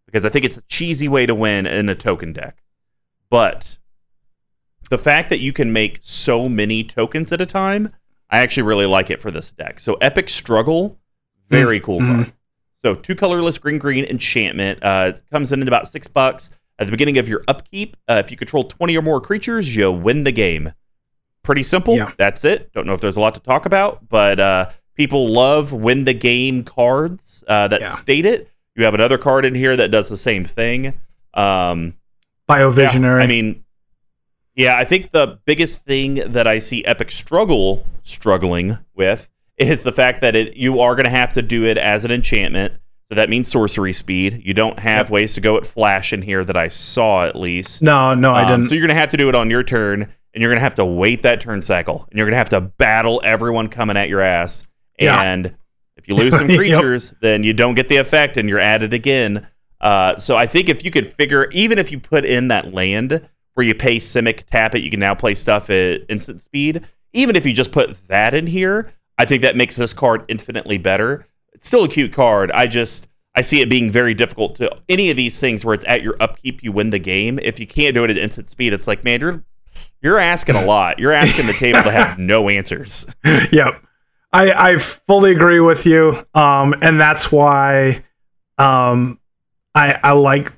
because 0.04 0.24
i 0.24 0.28
think 0.28 0.44
it's 0.44 0.58
a 0.58 0.62
cheesy 0.62 1.08
way 1.08 1.24
to 1.24 1.34
win 1.34 1.66
in 1.66 1.88
a 1.88 1.94
token 1.94 2.32
deck 2.32 2.62
but 3.30 3.78
the 4.90 4.98
fact 4.98 5.28
that 5.28 5.38
you 5.38 5.52
can 5.52 5.72
make 5.72 5.98
so 6.02 6.48
many 6.48 6.82
tokens 6.84 7.32
at 7.32 7.40
a 7.40 7.46
time 7.46 7.92
I 8.32 8.38
actually 8.38 8.62
really 8.62 8.86
like 8.86 9.10
it 9.10 9.20
for 9.20 9.32
this 9.32 9.50
deck. 9.50 9.80
So 9.80 9.94
Epic 9.94 10.30
Struggle, 10.30 10.98
very 11.48 11.80
cool 11.80 11.98
Mm. 12.00 12.16
card. 12.16 12.32
So 12.76 12.94
two 12.94 13.16
colorless 13.16 13.58
green 13.58 13.78
green 13.78 14.04
enchantment. 14.04 14.78
Uh, 14.84 15.12
it 15.14 15.22
comes 15.32 15.50
in 15.50 15.60
at 15.62 15.66
about 15.68 15.88
six 15.88 16.06
bucks. 16.06 16.48
At 16.78 16.86
the 16.86 16.92
beginning 16.92 17.18
of 17.18 17.28
your 17.28 17.42
upkeep, 17.48 17.96
uh, 18.08 18.22
if 18.24 18.30
you 18.30 18.36
control 18.36 18.62
20 18.64 18.96
or 18.96 19.02
more 19.02 19.20
creatures, 19.20 19.74
you 19.74 19.90
win 19.90 20.22
the 20.22 20.30
game. 20.32 20.72
Pretty 21.42 21.64
simple. 21.64 21.96
Yeah. 21.96 22.12
That's 22.18 22.44
it. 22.44 22.72
Don't 22.72 22.86
know 22.86 22.92
if 22.94 23.00
there's 23.00 23.16
a 23.16 23.20
lot 23.20 23.34
to 23.34 23.40
talk 23.40 23.66
about, 23.66 24.08
but 24.08 24.38
uh, 24.38 24.70
people 24.94 25.28
love 25.28 25.72
win 25.72 26.04
the 26.04 26.14
game 26.14 26.62
cards 26.62 27.42
uh, 27.48 27.66
that 27.66 27.80
Yeah. 27.80 27.88
state 27.88 28.26
it. 28.26 28.48
You 28.76 28.84
have 28.84 28.94
another 28.94 29.18
card 29.18 29.44
in 29.44 29.56
here 29.56 29.76
that 29.76 29.90
does 29.90 30.08
the 30.08 30.16
same 30.16 30.44
thing. 30.44 31.00
Um, 31.34 31.94
Biovisionary. 32.50 33.18
yeah, 33.18 33.24
I 33.24 33.26
mean, 33.26 33.64
yeah, 34.54 34.76
I 34.76 34.84
think 34.84 35.10
the 35.10 35.38
biggest 35.44 35.84
thing 35.84 36.14
that 36.26 36.46
I 36.46 36.58
see 36.58 36.84
Epic 36.84 37.10
struggle 37.10 37.86
struggling 38.02 38.78
with 38.94 39.28
is 39.56 39.82
the 39.82 39.92
fact 39.92 40.20
that 40.22 40.34
it 40.34 40.56
you 40.56 40.80
are 40.80 40.94
going 40.94 41.04
to 41.04 41.10
have 41.10 41.32
to 41.34 41.42
do 41.42 41.64
it 41.64 41.78
as 41.78 42.04
an 42.04 42.10
enchantment. 42.10 42.74
So 43.08 43.14
that 43.16 43.28
means 43.28 43.50
sorcery 43.50 43.92
speed. 43.92 44.42
You 44.44 44.54
don't 44.54 44.78
have 44.78 45.06
Yep. 45.06 45.10
ways 45.10 45.34
to 45.34 45.40
go 45.40 45.56
at 45.56 45.66
flash 45.66 46.12
in 46.12 46.22
here 46.22 46.44
that 46.44 46.56
I 46.56 46.68
saw 46.68 47.26
at 47.26 47.34
least. 47.34 47.82
no, 47.82 48.14
no, 48.14 48.32
I 48.32 48.42
Um, 48.42 48.48
didn't. 48.48 48.64
So 48.68 48.74
you're 48.74 48.86
going 48.86 48.94
to 48.96 49.00
have 49.00 49.10
to 49.10 49.16
do 49.16 49.28
it 49.28 49.34
on 49.34 49.50
your 49.50 49.64
turn, 49.64 50.02
and 50.02 50.40
you're 50.40 50.48
going 50.50 50.58
to 50.58 50.62
have 50.62 50.76
to 50.76 50.84
wait 50.84 51.22
that 51.22 51.40
turn 51.40 51.60
cycle, 51.60 52.06
and 52.10 52.16
you're 52.18 52.26
going 52.26 52.34
to 52.34 52.38
have 52.38 52.50
to 52.50 52.60
battle 52.60 53.20
everyone 53.24 53.66
coming 53.68 53.96
at 53.96 54.08
your 54.08 54.20
ass. 54.20 54.68
Yeah. 54.98 55.20
And 55.20 55.54
if 55.96 56.06
you 56.06 56.14
lose 56.14 56.36
some 56.36 56.48
Yep. 56.50 56.56
creatures, 56.58 57.12
then 57.20 57.42
you 57.42 57.52
don't 57.52 57.74
get 57.74 57.88
the 57.88 57.96
effect, 57.96 58.36
and 58.36 58.48
you're 58.48 58.60
at 58.60 58.82
it 58.84 58.92
again. 58.92 59.46
Uh, 59.80 60.16
so 60.16 60.36
I 60.36 60.46
think 60.46 60.68
if 60.68 60.84
you 60.84 60.90
could 60.90 61.12
figure, 61.12 61.48
even 61.50 61.78
if 61.78 61.90
you 61.90 61.98
put 61.98 62.24
in 62.24 62.48
that 62.48 62.74
land 62.74 63.28
where 63.54 63.66
you 63.66 63.74
pay 63.74 63.96
Simic, 63.96 64.44
tap 64.44 64.74
it, 64.74 64.82
you 64.82 64.90
can 64.90 65.00
now 65.00 65.14
play 65.14 65.34
stuff 65.34 65.70
at 65.70 66.02
instant 66.08 66.42
speed. 66.42 66.84
Even 67.12 67.36
if 67.36 67.46
you 67.46 67.52
just 67.52 67.72
put 67.72 68.08
that 68.08 68.34
in 68.34 68.46
here, 68.46 68.92
I 69.18 69.24
think 69.24 69.42
that 69.42 69.56
makes 69.56 69.76
this 69.76 69.92
card 69.92 70.24
infinitely 70.28 70.78
better. 70.78 71.26
It's 71.52 71.66
still 71.66 71.84
a 71.84 71.88
cute 71.88 72.12
card. 72.12 72.50
I 72.52 72.66
just 72.66 73.08
I 73.34 73.42
see 73.42 73.60
it 73.60 73.70
being 73.70 73.90
very 73.90 74.14
difficult 74.14 74.56
to 74.56 74.70
any 74.88 75.10
of 75.10 75.16
these 75.16 75.38
things 75.38 75.64
where 75.64 75.74
it's 75.74 75.84
at 75.86 76.02
your 76.02 76.16
upkeep, 76.20 76.62
you 76.62 76.72
win 76.72 76.90
the 76.90 76.98
game. 76.98 77.38
If 77.40 77.60
you 77.60 77.66
can't 77.66 77.94
do 77.94 78.04
it 78.04 78.10
at 78.10 78.18
instant 78.18 78.48
speed, 78.48 78.72
it's 78.72 78.86
like, 78.86 79.04
man, 79.04 79.20
you're 79.20 79.44
you're 80.02 80.18
asking 80.18 80.56
a 80.56 80.64
lot. 80.64 80.98
You're 80.98 81.12
asking 81.12 81.46
the 81.46 81.52
table 81.52 81.82
to 81.82 81.90
have 81.90 82.18
no 82.18 82.48
answers. 82.48 83.06
yep. 83.52 83.82
I, 84.32 84.72
I 84.72 84.76
fully 84.78 85.32
agree 85.32 85.60
with 85.60 85.86
you. 85.86 86.24
Um, 86.34 86.74
and 86.80 86.98
that's 86.98 87.30
why 87.30 88.04
um, 88.58 89.19
I, 89.74 89.98
I 90.02 90.12
like 90.12 90.52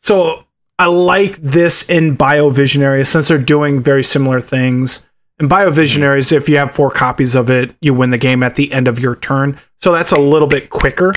so 0.00 0.44
I 0.78 0.86
like 0.86 1.36
this 1.36 1.88
in 1.88 2.16
Biovisionary 2.16 3.06
since 3.06 3.28
they're 3.28 3.38
doing 3.38 3.80
very 3.82 4.04
similar 4.04 4.40
things. 4.40 5.04
In 5.40 5.48
Biovisionaries, 5.48 6.32
if 6.32 6.48
you 6.48 6.56
have 6.56 6.72
four 6.72 6.90
copies 6.90 7.34
of 7.34 7.50
it, 7.50 7.74
you 7.80 7.94
win 7.94 8.10
the 8.10 8.18
game 8.18 8.42
at 8.42 8.56
the 8.56 8.72
end 8.72 8.88
of 8.88 8.98
your 8.98 9.16
turn. 9.16 9.58
So 9.78 9.92
that's 9.92 10.12
a 10.12 10.18
little 10.18 10.48
bit 10.48 10.70
quicker. 10.70 11.12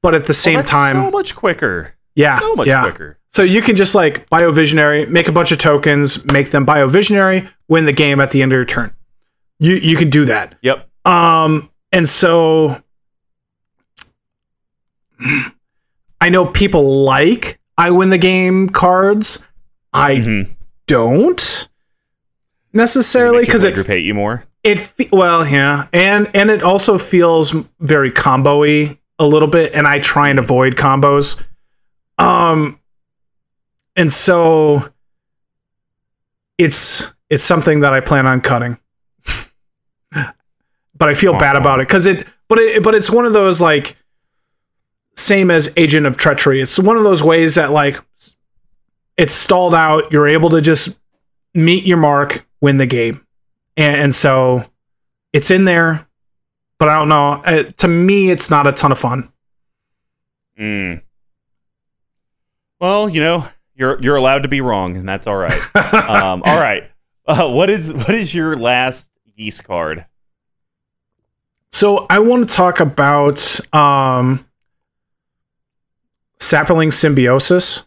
But 0.00 0.14
at 0.16 0.24
the 0.24 0.34
same 0.34 0.54
Well, 0.54 0.62
that's 0.62 0.70
time, 0.70 0.96
so 0.96 1.10
much 1.12 1.34
quicker, 1.36 1.94
yeah, 2.16 2.40
so 2.40 2.54
much 2.54 2.66
yeah. 2.66 2.82
quicker. 2.82 3.18
So 3.28 3.44
you 3.44 3.62
can 3.62 3.76
just 3.76 3.94
like 3.94 4.28
biovisionary, 4.30 5.08
make 5.08 5.28
a 5.28 5.32
bunch 5.32 5.52
of 5.52 5.58
tokens, 5.58 6.24
make 6.26 6.50
them 6.50 6.66
biovisionary, 6.66 7.48
win 7.68 7.86
the 7.86 7.92
game 7.92 8.20
at 8.20 8.32
the 8.32 8.42
end 8.42 8.52
of 8.52 8.56
your 8.56 8.64
turn. 8.64 8.92
You 9.60 9.76
you 9.76 9.96
can 9.96 10.10
do 10.10 10.24
that. 10.24 10.56
Yep. 10.62 10.88
Um, 11.04 11.70
and 11.92 12.08
so 12.08 12.82
I 16.22 16.28
know 16.28 16.46
people 16.46 17.02
like 17.02 17.58
I 17.76 17.90
win 17.90 18.10
the 18.10 18.18
game 18.18 18.68
cards. 18.68 19.44
I 19.92 20.16
Mhm. 20.16 20.50
don't 20.86 21.68
necessarily 22.72 23.44
because 23.44 23.64
it 23.64 23.86
pay 23.86 23.98
you 23.98 24.14
more. 24.14 24.44
it 24.64 24.78
fe- 24.80 25.08
well 25.12 25.46
yeah 25.46 25.86
and 25.92 26.30
and 26.34 26.48
it 26.50 26.62
also 26.62 26.96
feels 26.96 27.50
very 27.80 28.10
combo-y 28.10 28.96
a 29.18 29.26
little 29.26 29.48
bit 29.48 29.72
and 29.74 29.86
i 29.86 29.98
try 29.98 30.28
and 30.30 30.38
avoid 30.38 30.74
combos 30.76 31.36
um 32.18 32.78
and 33.96 34.10
so 34.12 34.88
it's 36.58 37.12
it's 37.28 37.44
something 37.44 37.80
that 37.80 37.92
i 37.92 38.00
plan 38.00 38.26
on 38.26 38.40
cutting 38.40 38.78
but 40.14 41.08
i 41.08 41.14
feel 41.14 41.36
bad 41.38 41.56
about 41.56 41.80
it 41.80 41.88
because 41.88 42.06
it 42.06 42.26
but 42.48 42.58
it 42.58 42.82
but 42.82 42.94
it's 42.94 43.10
one 43.10 43.26
of 43.26 43.32
those 43.32 43.60
like 43.60 43.96
same 45.16 45.50
as 45.50 45.72
agent 45.76 46.06
of 46.06 46.16
treachery 46.16 46.60
it's 46.60 46.78
one 46.78 46.96
of 46.96 47.04
those 47.04 47.22
ways 47.22 47.54
that 47.56 47.70
like 47.70 47.98
it's 49.16 49.34
stalled 49.34 49.74
out 49.74 50.10
you're 50.10 50.28
able 50.28 50.50
to 50.50 50.60
just 50.60 50.98
meet 51.54 51.84
your 51.84 51.98
mark 51.98 52.46
win 52.60 52.78
the 52.78 52.86
game 52.86 53.24
and, 53.76 54.00
and 54.00 54.14
so 54.14 54.64
it's 55.32 55.50
in 55.50 55.64
there 55.64 56.06
but 56.78 56.88
i 56.88 56.94
don't 56.94 57.08
know 57.08 57.32
uh, 57.44 57.64
to 57.64 57.88
me 57.88 58.30
it's 58.30 58.50
not 58.50 58.66
a 58.66 58.72
ton 58.72 58.92
of 58.92 58.98
fun 58.98 59.28
Mm. 60.58 61.00
Well, 62.78 63.08
you 63.08 63.20
know, 63.20 63.48
you're 63.74 64.00
you're 64.02 64.16
allowed 64.16 64.42
to 64.42 64.48
be 64.48 64.60
wrong, 64.60 64.96
and 64.98 65.08
that's 65.08 65.26
all 65.26 65.36
right. 65.36 65.76
um, 65.94 66.42
all 66.44 66.60
right. 66.60 66.90
Uh, 67.26 67.48
what 67.48 67.70
is 67.70 67.92
what 67.92 68.10
is 68.10 68.34
your 68.34 68.54
last 68.56 69.10
yeast 69.34 69.64
card? 69.64 70.04
so 71.74 72.06
i 72.10 72.18
want 72.18 72.46
to 72.46 72.54
talk 72.54 72.80
about 72.80 73.58
um 73.74 74.44
Saproling 76.42 76.92
Symbiosis? 76.92 77.84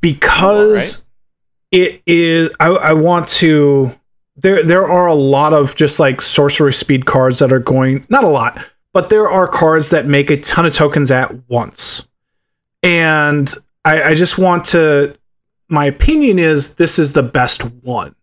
Because 0.00 1.04
it 1.70 2.02
is 2.06 2.50
I, 2.58 2.68
I 2.68 2.92
want 2.94 3.28
to 3.28 3.90
there 4.36 4.64
there 4.64 4.88
are 4.88 5.06
a 5.06 5.14
lot 5.14 5.52
of 5.52 5.76
just 5.76 6.00
like 6.00 6.20
sorcery 6.20 6.72
speed 6.72 7.06
cards 7.06 7.38
that 7.38 7.52
are 7.52 7.60
going 7.60 8.04
not 8.08 8.24
a 8.24 8.28
lot 8.28 8.58
but 8.92 9.08
there 9.08 9.28
are 9.28 9.46
cards 9.46 9.90
that 9.90 10.06
make 10.06 10.30
a 10.30 10.36
ton 10.36 10.66
of 10.66 10.74
tokens 10.74 11.10
at 11.10 11.48
once. 11.48 12.06
And 12.82 13.52
i 13.84 14.02
i 14.02 14.14
just 14.14 14.38
want 14.38 14.64
to 14.66 15.14
my 15.68 15.86
opinion 15.86 16.38
is 16.38 16.74
this 16.74 16.98
is 16.98 17.12
the 17.12 17.22
best 17.22 17.62
one. 17.82 18.14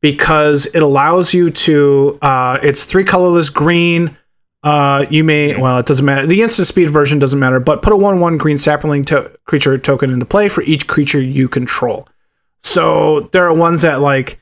Because 0.00 0.66
it 0.66 0.82
allows 0.82 1.34
you 1.34 1.50
to 1.50 2.18
uh 2.22 2.58
it's 2.62 2.84
three 2.84 3.04
colorless 3.04 3.50
green 3.50 4.16
uh, 4.64 5.04
you 5.10 5.22
may 5.22 5.56
well, 5.56 5.78
it 5.78 5.86
doesn't 5.86 6.06
matter. 6.06 6.26
The 6.26 6.40
instant 6.40 6.66
speed 6.66 6.88
version 6.88 7.18
doesn't 7.18 7.38
matter, 7.38 7.60
but 7.60 7.82
put 7.82 7.92
a 7.92 7.96
one-one 7.96 8.38
green 8.38 8.56
Saproling 8.56 9.04
to- 9.06 9.30
creature 9.44 9.76
token 9.76 10.10
into 10.10 10.24
play 10.24 10.48
for 10.48 10.62
each 10.62 10.86
creature 10.86 11.20
you 11.20 11.48
control. 11.48 12.08
So 12.62 13.28
there 13.32 13.46
are 13.46 13.52
ones 13.52 13.82
that 13.82 14.00
like 14.00 14.40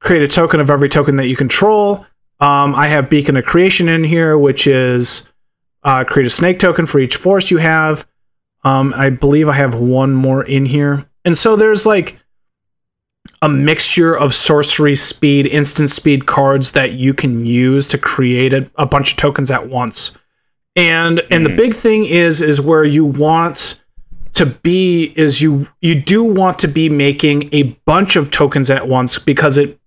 create 0.00 0.22
a 0.22 0.28
token 0.28 0.58
of 0.58 0.70
every 0.70 0.88
token 0.88 1.16
that 1.16 1.28
you 1.28 1.36
control. 1.36 2.06
Um, 2.40 2.74
I 2.74 2.88
have 2.88 3.10
Beacon 3.10 3.36
of 3.36 3.44
Creation 3.44 3.88
in 3.90 4.04
here, 4.04 4.38
which 4.38 4.66
is 4.66 5.28
uh, 5.82 6.04
create 6.04 6.26
a 6.26 6.30
snake 6.30 6.58
token 6.58 6.86
for 6.86 6.98
each 6.98 7.16
force 7.16 7.50
you 7.50 7.58
have. 7.58 8.06
Um, 8.64 8.94
I 8.96 9.10
believe 9.10 9.50
I 9.50 9.54
have 9.54 9.74
one 9.74 10.14
more 10.14 10.44
in 10.44 10.64
here, 10.64 11.06
and 11.26 11.36
so 11.36 11.56
there's 11.56 11.84
like 11.84 12.18
a 13.42 13.48
mixture 13.48 14.14
of 14.16 14.34
sorcery 14.34 14.96
speed, 14.96 15.46
instant 15.46 15.90
speed 15.90 16.26
cards 16.26 16.72
that 16.72 16.94
you 16.94 17.14
can 17.14 17.46
use 17.46 17.86
to 17.88 17.98
create 17.98 18.52
a, 18.52 18.68
a 18.76 18.86
bunch 18.86 19.12
of 19.12 19.16
tokens 19.16 19.50
at 19.50 19.68
once. 19.68 20.10
And 20.76 21.22
and 21.30 21.44
the 21.44 21.50
Mhm. 21.50 21.56
big 21.56 21.74
thing 21.74 22.04
is 22.04 22.40
is 22.42 22.60
where 22.60 22.84
you 22.84 23.04
want 23.04 23.80
to 24.34 24.46
be 24.46 25.12
is 25.16 25.40
you 25.42 25.66
you 25.80 25.94
do 26.00 26.22
want 26.22 26.58
to 26.60 26.68
be 26.68 26.88
making 26.88 27.48
a 27.52 27.64
bunch 27.86 28.14
of 28.16 28.30
tokens 28.30 28.70
at 28.70 28.88
once 28.88 29.18
because 29.18 29.58
it 29.58 29.78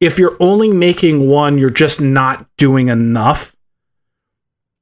if 0.00 0.18
you're 0.18 0.36
only 0.40 0.68
making 0.68 1.28
one, 1.30 1.56
you're 1.56 1.70
just 1.70 2.00
not 2.02 2.46
doing 2.58 2.88
enough. 2.88 3.54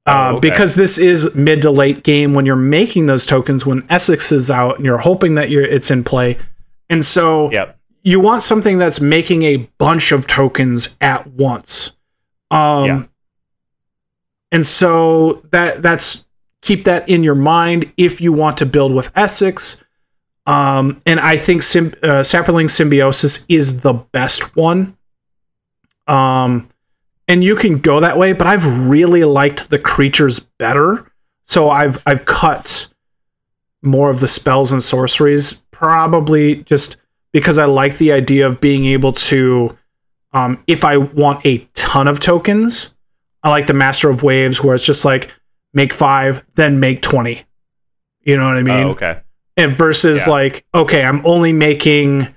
Uh, 0.07 0.11
Oh, 0.33 0.37
okay. 0.37 0.51
Because 0.51 0.75
this 0.75 0.99
is 0.99 1.33
mid 1.37 1.63
to 1.63 1.71
late 1.71 2.03
game 2.03 2.35
when 2.35 2.45
you're 2.47 2.57
making 2.57 3.07
those 3.07 3.25
tokens 3.25 3.65
when 3.65 3.83
Esix 3.83 4.33
is 4.33 4.51
out 4.51 4.77
and 4.77 4.85
you're 4.85 4.99
hoping 4.99 5.35
that 5.35 5.51
you're 5.51 5.63
it's 5.65 5.91
in 5.91 6.03
play, 6.05 6.37
and 6.91 7.05
so 7.05 7.51
Yep. 7.51 7.79
you 8.03 8.21
want 8.21 8.43
something 8.43 8.79
that's 8.79 9.01
making 9.01 9.43
a 9.43 9.57
bunch 9.79 10.13
of 10.13 10.27
tokens 10.27 10.97
at 11.01 11.27
once. 11.27 11.93
Um 12.51 12.85
Yeah. 12.87 13.03
and 14.53 14.67
so 14.67 15.43
that 15.51 15.83
that's 15.83 16.25
keep 16.63 16.85
that 16.85 17.09
in 17.09 17.23
your 17.23 17.35
mind 17.35 17.93
if 17.97 18.21
you 18.21 18.33
want 18.33 18.57
to 18.59 18.67
build 18.67 18.93
with 18.95 19.13
Esix. 19.15 19.77
Um 20.47 21.01
and 21.07 21.21
I 21.21 21.37
think 21.37 21.63
Sym- 21.63 21.95
uh, 22.03 22.21
Saproling 22.23 22.69
Symbiosis 22.71 23.45
is 23.49 23.81
the 23.81 23.93
best 23.95 24.57
one. 24.57 24.97
Um 26.07 26.69
and 27.27 27.43
you 27.43 27.57
can 27.57 27.79
go 27.79 28.01
that 28.01 28.19
way, 28.19 28.35
but 28.35 28.47
I've 28.47 28.87
really 28.87 29.25
liked 29.25 29.71
the 29.71 29.79
creatures 29.79 30.39
better. 30.59 31.11
So 31.47 31.71
I've 31.71 32.03
I've 32.07 32.27
cut 32.27 32.89
more 33.83 34.11
of 34.11 34.21
the 34.21 34.29
spells 34.29 34.73
and 34.73 34.83
sorceries 34.83 35.63
probably 35.75 36.57
just 36.65 36.97
because 37.33 37.59
I 37.59 37.65
like 37.65 37.99
the 37.99 38.13
idea 38.13 38.47
of 38.47 38.61
being 38.61 38.87
able 38.87 39.13
to, 39.13 39.77
um, 40.33 40.63
if 40.67 40.85
I 40.85 40.97
want 40.99 41.45
a 41.45 41.59
ton 41.75 42.07
of 42.07 42.21
tokens, 42.21 42.95
I 43.43 43.51
like 43.51 43.67
the 43.67 43.75
Master 43.75 44.09
of 44.09 44.23
Waves 44.23 44.63
where 44.63 44.75
it's 44.75 44.87
just 44.87 45.05
like 45.05 45.31
make 45.73 45.93
five, 45.93 46.45
then 46.55 46.79
make 46.81 47.03
20. 47.03 47.45
You 48.23 48.37
know 48.37 48.47
what 48.47 48.57
I 48.57 48.63
mean? 48.63 48.87
oh, 48.87 48.91
okay. 48.91 49.21
And 49.57 49.73
versus 49.73 50.27
Yeah. 50.27 50.33
like, 50.33 50.65
okay, 50.75 51.05
I'm 51.05 51.21
only 51.27 51.53
making 51.53 52.29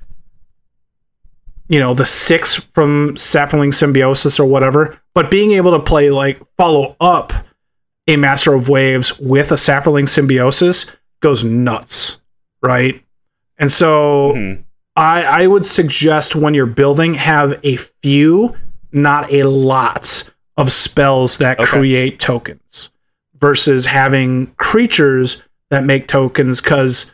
you 1.70 1.80
know, 1.80 1.94
the 1.94 2.06
six 2.06 2.56
from 2.56 3.14
Saproling 3.16 3.74
Symbiosis 3.74 4.40
or 4.40 4.46
whatever, 4.46 4.98
but 5.14 5.30
being 5.30 5.52
able 5.52 5.72
to 5.72 5.80
play 5.80 6.10
like 6.10 6.42
follow 6.56 6.96
up 7.02 7.34
a 8.08 8.16
Master 8.16 8.54
of 8.54 8.70
Waves 8.70 9.20
with 9.20 9.52
a 9.52 9.56
Saproling 9.56 10.08
Symbiosis 10.08 10.86
goes 11.20 11.44
nuts, 11.44 12.20
right? 12.62 13.04
And 13.58 13.72
so 13.72 14.34
Mhm. 14.36 14.64
I, 14.96 15.44
I 15.44 15.48
would 15.48 15.66
suggest 15.66 16.36
when 16.36 16.54
you're 16.54 16.66
building, 16.66 17.14
have 17.16 17.60
a 17.64 17.76
few, 17.76 18.56
not 18.92 19.32
a 19.32 19.44
lot, 19.44 20.24
of 20.58 20.72
spells 20.72 21.38
that 21.38 21.60
Okay. 21.60 21.68
create 21.70 22.20
tokens 22.20 22.90
versus 23.40 23.86
having 23.86 24.48
creatures 24.58 25.40
that 25.70 25.84
make 25.84 26.08
tokens 26.08 26.62
because 26.62 27.12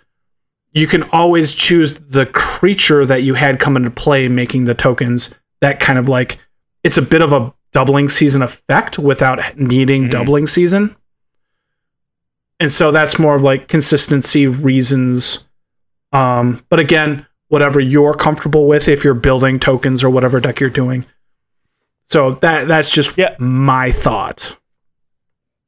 you 0.72 0.88
can 0.88 1.04
always 1.12 1.54
choose 1.54 1.94
the 2.10 2.26
creature 2.28 3.06
that 3.06 3.24
you 3.24 3.34
had 3.34 3.60
come 3.60 3.76
into 3.76 3.90
play 3.90 4.30
making 4.30 4.64
the 4.64 4.74
tokens 4.74 5.30
that 5.60 5.82
kind 5.82 6.00
of 6.00 6.08
like 6.08 6.40
it's 6.86 6.98
a 6.98 7.02
bit 7.02 7.22
of 7.22 7.34
a 7.34 7.54
doubling 7.74 8.08
season 8.08 8.42
effect 8.42 8.98
without 8.98 9.58
needing 9.58 10.06
Mhm. 10.06 10.12
doubling 10.12 10.48
season 10.48 10.96
and 12.62 12.72
so 12.72 12.92
that's 12.92 13.20
more 13.20 13.36
of 13.36 13.44
like 13.44 13.68
consistency 13.68 14.48
reasons 14.48 15.46
um 16.14 16.64
but 16.70 16.80
again 16.80 17.26
whatever 17.50 17.80
you're 17.80 18.14
comfortable 18.14 18.66
with 18.68 18.88
if 18.88 19.04
you're 19.04 19.14
building 19.14 19.60
tokens 19.60 20.04
or 20.04 20.10
whatever 20.10 20.40
deck 20.40 20.60
you're 20.60 20.70
doing 20.70 21.06
so 22.06 22.32
that 22.36 22.68
that's 22.68 22.92
just 22.92 23.18
Yeah. 23.18 23.36
my 23.40 23.92
thought 23.92 24.58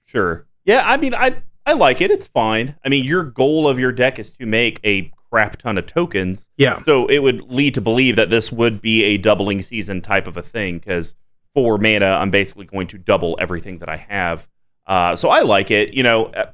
Sure. 0.05 0.45
Yeah, 0.63 0.83
I 0.85 0.95
mean, 0.97 1.13
I 1.13 1.37
I 1.65 1.73
like 1.73 1.99
it. 1.99 2.09
It's 2.11 2.27
fine. 2.27 2.75
I 2.85 2.89
mean, 2.89 3.03
your 3.03 3.23
goal 3.23 3.67
of 3.67 3.79
your 3.79 3.91
deck 3.91 4.17
is 4.19 4.31
to 4.33 4.45
make 4.45 4.79
a 4.83 5.11
crap 5.29 5.57
ton 5.57 5.77
of 5.77 5.87
tokens, 5.87 6.47
yeah 6.57 6.81
so 6.83 7.07
it 7.07 7.19
would 7.19 7.41
lead 7.51 7.73
to 7.73 7.81
believe 7.81 8.15
that 8.15 8.29
this 8.29 8.51
would 8.51 8.81
be 8.81 9.03
a 9.03 9.17
doubling 9.17 9.61
season 9.61 9.99
type 10.01 10.27
of 10.27 10.37
a 10.37 10.41
thing. 10.41 10.77
Because 10.79 11.15
for 11.53 11.77
mana, 11.77 12.05
I'm 12.11 12.29
basically 12.31 12.65
going 12.65 12.87
to 12.87 12.97
double 12.97 13.35
everything 13.41 13.79
that 13.79 13.89
I 13.89 13.97
have. 13.97 14.47
Uh, 14.87 15.15
so 15.17 15.29
I 15.29 15.41
like 15.41 15.69
it. 15.71 15.93
You 15.93 16.03
know, 16.03 16.27
uh, 16.27 16.51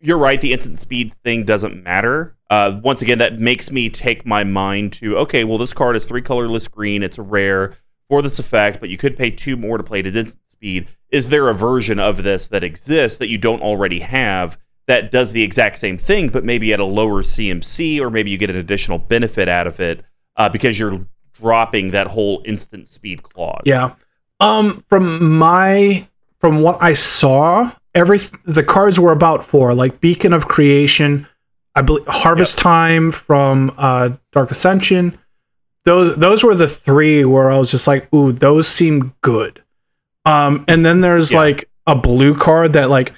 you're 0.00 0.18
right. 0.18 0.40
The 0.40 0.52
instant 0.52 0.78
speed 0.78 1.14
thing 1.22 1.44
doesn't 1.44 1.82
matter. 1.82 2.36
Uh, 2.48 2.80
once 2.82 3.02
again, 3.02 3.18
that 3.18 3.38
makes 3.38 3.70
me 3.70 3.88
take 3.88 4.26
my 4.26 4.44
mind 4.44 4.92
to 4.94 5.16
okay. 5.18 5.44
Well, 5.44 5.58
this 5.58 5.72
card 5.72 5.96
is 5.96 6.04
three 6.04 6.22
colorless 6.22 6.66
green. 6.68 7.02
It's 7.02 7.18
a 7.18 7.22
rare 7.22 7.76
for 8.08 8.22
this 8.22 8.38
effect, 8.38 8.80
but 8.80 8.88
you 8.88 8.96
could 8.96 9.16
pay 9.16 9.30
two 9.30 9.56
more 9.56 9.78
to 9.78 9.84
play 9.84 10.00
it 10.00 10.06
at 10.06 10.16
instant 10.16 10.50
speed. 10.50 10.88
Is 11.10 11.28
there 11.28 11.48
a 11.48 11.54
version 11.54 12.00
of 12.00 12.22
this 12.22 12.46
that 12.48 12.64
exists 12.64 13.18
that 13.18 13.28
you 13.28 13.38
don't 13.38 13.62
already 13.62 14.00
have 14.00 14.58
that 14.86 15.10
does 15.10 15.32
the 15.32 15.42
exact 15.42 15.78
same 15.78 15.96
thing, 15.96 16.28
but 16.28 16.44
maybe 16.44 16.72
at 16.72 16.80
a 16.80 16.84
lower 16.84 17.22
CMC, 17.22 18.00
or 18.00 18.10
maybe 18.10 18.30
you 18.30 18.38
get 18.38 18.50
an 18.50 18.56
additional 18.56 18.98
benefit 18.98 19.48
out 19.48 19.68
of 19.68 19.78
it 19.78 20.04
uh, 20.36 20.48
because 20.48 20.78
you're 20.78 21.06
dropping 21.34 21.92
that 21.92 22.08
whole 22.08 22.42
instant 22.44 22.88
speed 22.88 23.22
clause? 23.22 23.62
Yeah. 23.64 23.94
Um 24.40 24.80
from 24.88 25.36
my 25.38 26.08
from 26.38 26.62
what 26.62 26.78
I 26.82 26.94
saw, 26.94 27.70
every 27.94 28.18
the 28.44 28.62
cards 28.62 28.98
were 29.00 29.12
about 29.12 29.44
four, 29.44 29.74
like 29.74 30.00
Beacon 30.00 30.32
of 30.32 30.48
Creation, 30.48 31.26
I 31.74 31.82
believe 31.82 32.06
Harvest 32.06 32.58
Time 32.58 33.10
from 33.12 33.72
uh 33.78 34.10
Dark 34.32 34.50
Ascension. 34.50 35.18
Those 35.84 36.16
those 36.16 36.44
were 36.44 36.54
the 36.54 36.68
three 36.68 37.24
where 37.24 37.50
I 37.50 37.58
was 37.58 37.70
just 37.70 37.86
like, 37.86 38.12
ooh, 38.14 38.32
those 38.32 38.68
seem 38.68 39.14
good. 39.22 39.62
Um 40.24 40.64
and 40.68 40.84
then 40.84 41.00
there's 41.00 41.32
Yeah. 41.32 41.38
like 41.38 41.68
a 41.86 41.94
blue 41.94 42.36
card 42.36 42.74
that 42.74 42.90
like 42.90 43.12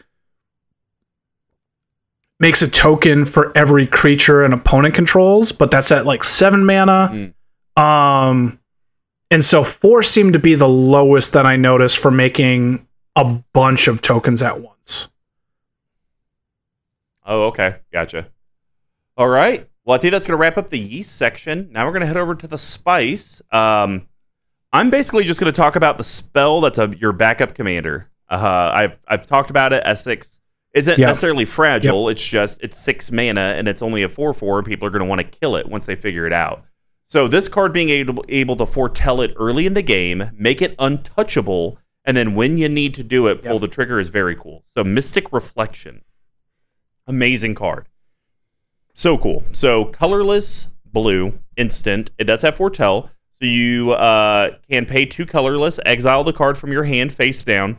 makes 2.40 2.62
a 2.62 2.68
token 2.68 3.24
for 3.24 3.56
every 3.56 3.86
creature 3.86 4.42
an 4.44 4.52
opponent 4.52 4.94
controls, 4.94 5.52
but 5.52 5.70
that's 5.70 5.92
at 5.92 6.06
like 6.06 6.24
seven 6.24 6.64
mana. 6.64 7.32
Um 7.76 8.58
and 9.30 9.44
so 9.44 9.64
four 9.64 10.02
seemed 10.02 10.34
to 10.34 10.38
be 10.38 10.54
the 10.54 10.68
lowest 10.68 11.32
that 11.32 11.46
I 11.46 11.56
noticed 11.56 11.98
for 11.98 12.10
making 12.10 12.86
a 13.16 13.42
bunch 13.52 13.88
of 13.88 14.00
tokens 14.02 14.42
at 14.42 14.60
once. 14.60 15.08
Oh, 17.24 17.44
okay. 17.48 17.76
Gotcha. 17.92 18.28
All 19.16 19.28
right. 19.28 19.68
Well, 19.84 19.96
I 19.96 20.00
think 20.00 20.12
that's 20.12 20.26
going 20.26 20.36
to 20.36 20.40
wrap 20.40 20.56
up 20.56 20.70
the 20.70 20.78
yeast 20.78 21.16
section. 21.16 21.68
Now 21.72 21.86
we're 21.86 21.92
going 21.92 22.00
to 22.02 22.06
head 22.06 22.16
over 22.16 22.34
to 22.34 22.46
the 22.46 22.58
spice. 22.58 23.42
Um, 23.50 24.06
I'm 24.72 24.90
basically 24.90 25.24
just 25.24 25.40
going 25.40 25.52
to 25.52 25.56
talk 25.56 25.76
about 25.76 25.98
the 25.98 26.04
spell 26.04 26.60
that's 26.60 26.78
a, 26.78 26.94
your 26.98 27.12
backup 27.12 27.54
commander. 27.54 28.08
Uh, 28.28 28.70
I've 28.72 28.98
I've 29.06 29.26
talked 29.26 29.50
about 29.50 29.72
it. 29.72 29.84
Esix 29.84 30.38
isn't 30.72 30.98
Yep. 30.98 31.06
necessarily 31.06 31.44
fragile. 31.44 32.08
It's 32.08 32.26
just 32.26 32.62
it's 32.62 32.78
six 32.78 33.10
mana 33.12 33.54
and 33.56 33.68
it's 33.68 33.82
only 33.82 34.02
a 34.02 34.08
four 34.08 34.32
four. 34.32 34.58
And 34.58 34.66
people 34.66 34.86
are 34.88 34.90
going 34.90 35.00
to 35.02 35.06
want 35.08 35.20
to 35.20 35.26
kill 35.26 35.56
it 35.56 35.68
once 35.68 35.84
they 35.86 35.96
figure 35.96 36.26
it 36.26 36.32
out. 36.32 36.64
So 37.06 37.28
this 37.28 37.46
card 37.46 37.74
being 37.74 37.90
able 37.90 38.24
able 38.30 38.56
to 38.56 38.64
foretell 38.64 39.20
it 39.20 39.34
early 39.36 39.66
in 39.66 39.74
the 39.74 39.82
game, 39.82 40.30
make 40.34 40.62
it 40.62 40.74
untouchable, 40.78 41.78
and 42.04 42.16
then 42.16 42.34
when 42.34 42.56
you 42.56 42.68
need 42.68 42.94
to 42.94 43.02
do 43.04 43.26
it, 43.26 43.42
pull 43.42 43.52
Yep. 43.54 43.60
the 43.60 43.68
trigger 43.68 44.00
is 44.00 44.10
very 44.10 44.34
cool. 44.36 44.64
So 44.74 44.82
Mystic 44.84 45.32
Reflection, 45.32 46.02
amazing 47.06 47.54
card, 47.54 47.86
so 48.94 49.16
cool. 49.18 49.44
So 49.52 49.86
colorless 49.86 50.68
blue 50.84 51.38
instant. 51.56 52.10
It 52.18 52.24
does 52.24 52.42
have 52.42 52.56
foretell, 52.56 53.10
so 53.30 53.46
you 53.46 53.92
uh, 53.92 54.50
can 54.70 54.84
pay 54.86 55.06
two 55.06 55.24
colorless, 55.26 55.80
exile 55.86 56.22
the 56.24 56.32
card 56.32 56.58
from 56.58 56.70
your 56.72 56.84
hand 56.84 57.12
face 57.12 57.42
down. 57.42 57.78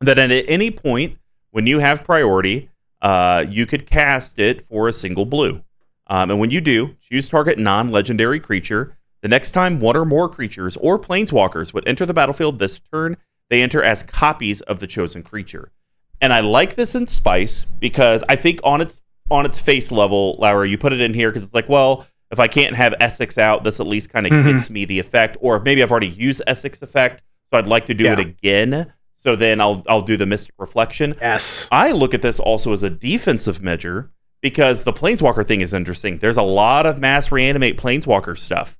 Then 0.00 0.18
at 0.18 0.44
any 0.48 0.70
point 0.70 1.18
when 1.50 1.66
you 1.66 1.78
have 1.78 2.02
priority, 2.04 2.70
uh, 3.02 3.44
you 3.48 3.66
could 3.66 3.86
cast 3.86 4.38
it 4.38 4.66
for 4.66 4.88
a 4.88 4.92
single 4.92 5.26
blue. 5.26 5.62
Um, 6.06 6.30
and 6.30 6.40
when 6.40 6.50
you 6.50 6.60
do, 6.60 6.96
choose 7.00 7.28
target 7.28 7.58
non 7.58 7.90
legendary 7.90 8.40
creature. 8.40 8.96
The 9.22 9.28
next 9.28 9.52
time 9.52 9.80
one 9.80 9.96
or 9.96 10.04
more 10.04 10.28
creatures 10.28 10.76
or 10.78 10.98
planeswalkers 10.98 11.74
would 11.74 11.86
enter 11.86 12.06
the 12.06 12.14
battlefield 12.14 12.58
this 12.58 12.78
turn, 12.92 13.16
they 13.50 13.62
enter 13.62 13.82
as 13.82 14.02
copies 14.02 14.60
of 14.62 14.80
the 14.80 14.86
chosen 14.86 15.22
creature. 15.22 15.72
And 16.20 16.32
I 16.32 16.40
like 16.40 16.74
this 16.74 16.94
in 16.94 17.06
Spice 17.06 17.66
because 17.78 18.22
I 18.28 18.36
think 18.36 18.60
on 18.64 18.80
its 18.80 19.02
on 19.30 19.46
its 19.46 19.60
face 19.60 19.92
level, 19.92 20.36
Laura, 20.40 20.68
you 20.68 20.76
put 20.76 20.92
it 20.92 21.00
in 21.00 21.14
here 21.14 21.30
because 21.30 21.44
it's 21.44 21.54
like, 21.54 21.68
well, 21.68 22.06
if 22.32 22.40
I 22.40 22.48
can't 22.48 22.74
have 22.74 22.94
Esix 23.00 23.38
out, 23.38 23.62
this 23.62 23.78
at 23.78 23.86
least 23.86 24.10
kind 24.10 24.26
of 24.26 24.32
Mhm. 24.32 24.52
gets 24.54 24.70
me 24.70 24.84
the 24.84 24.98
effect. 24.98 25.36
Or 25.40 25.60
maybe 25.60 25.82
I've 25.82 25.90
already 25.92 26.08
used 26.08 26.42
Esix 26.48 26.82
effect, 26.82 27.22
so 27.48 27.56
I'd 27.58 27.66
like 27.68 27.86
to 27.86 27.94
do 27.94 28.04
Yeah. 28.04 28.14
it 28.14 28.18
again. 28.18 28.92
So 29.14 29.36
then 29.36 29.60
I'll 29.60 29.82
I'll 29.88 30.00
do 30.00 30.16
the 30.16 30.26
Mystic 30.26 30.54
Reflection. 30.58 31.14
Yes. 31.20 31.68
I 31.70 31.92
look 31.92 32.14
at 32.14 32.22
this 32.22 32.40
also 32.40 32.72
as 32.72 32.82
a 32.82 32.90
defensive 32.90 33.62
measure 33.62 34.10
because 34.40 34.82
the 34.84 34.92
Planeswalker 34.92 35.46
thing 35.46 35.60
is 35.60 35.72
interesting. 35.74 36.18
There's 36.18 36.38
a 36.38 36.42
lot 36.42 36.86
of 36.86 36.98
mass 36.98 37.30
reanimate 37.30 37.76
Planeswalker 37.76 38.36
stuff. 38.38 38.78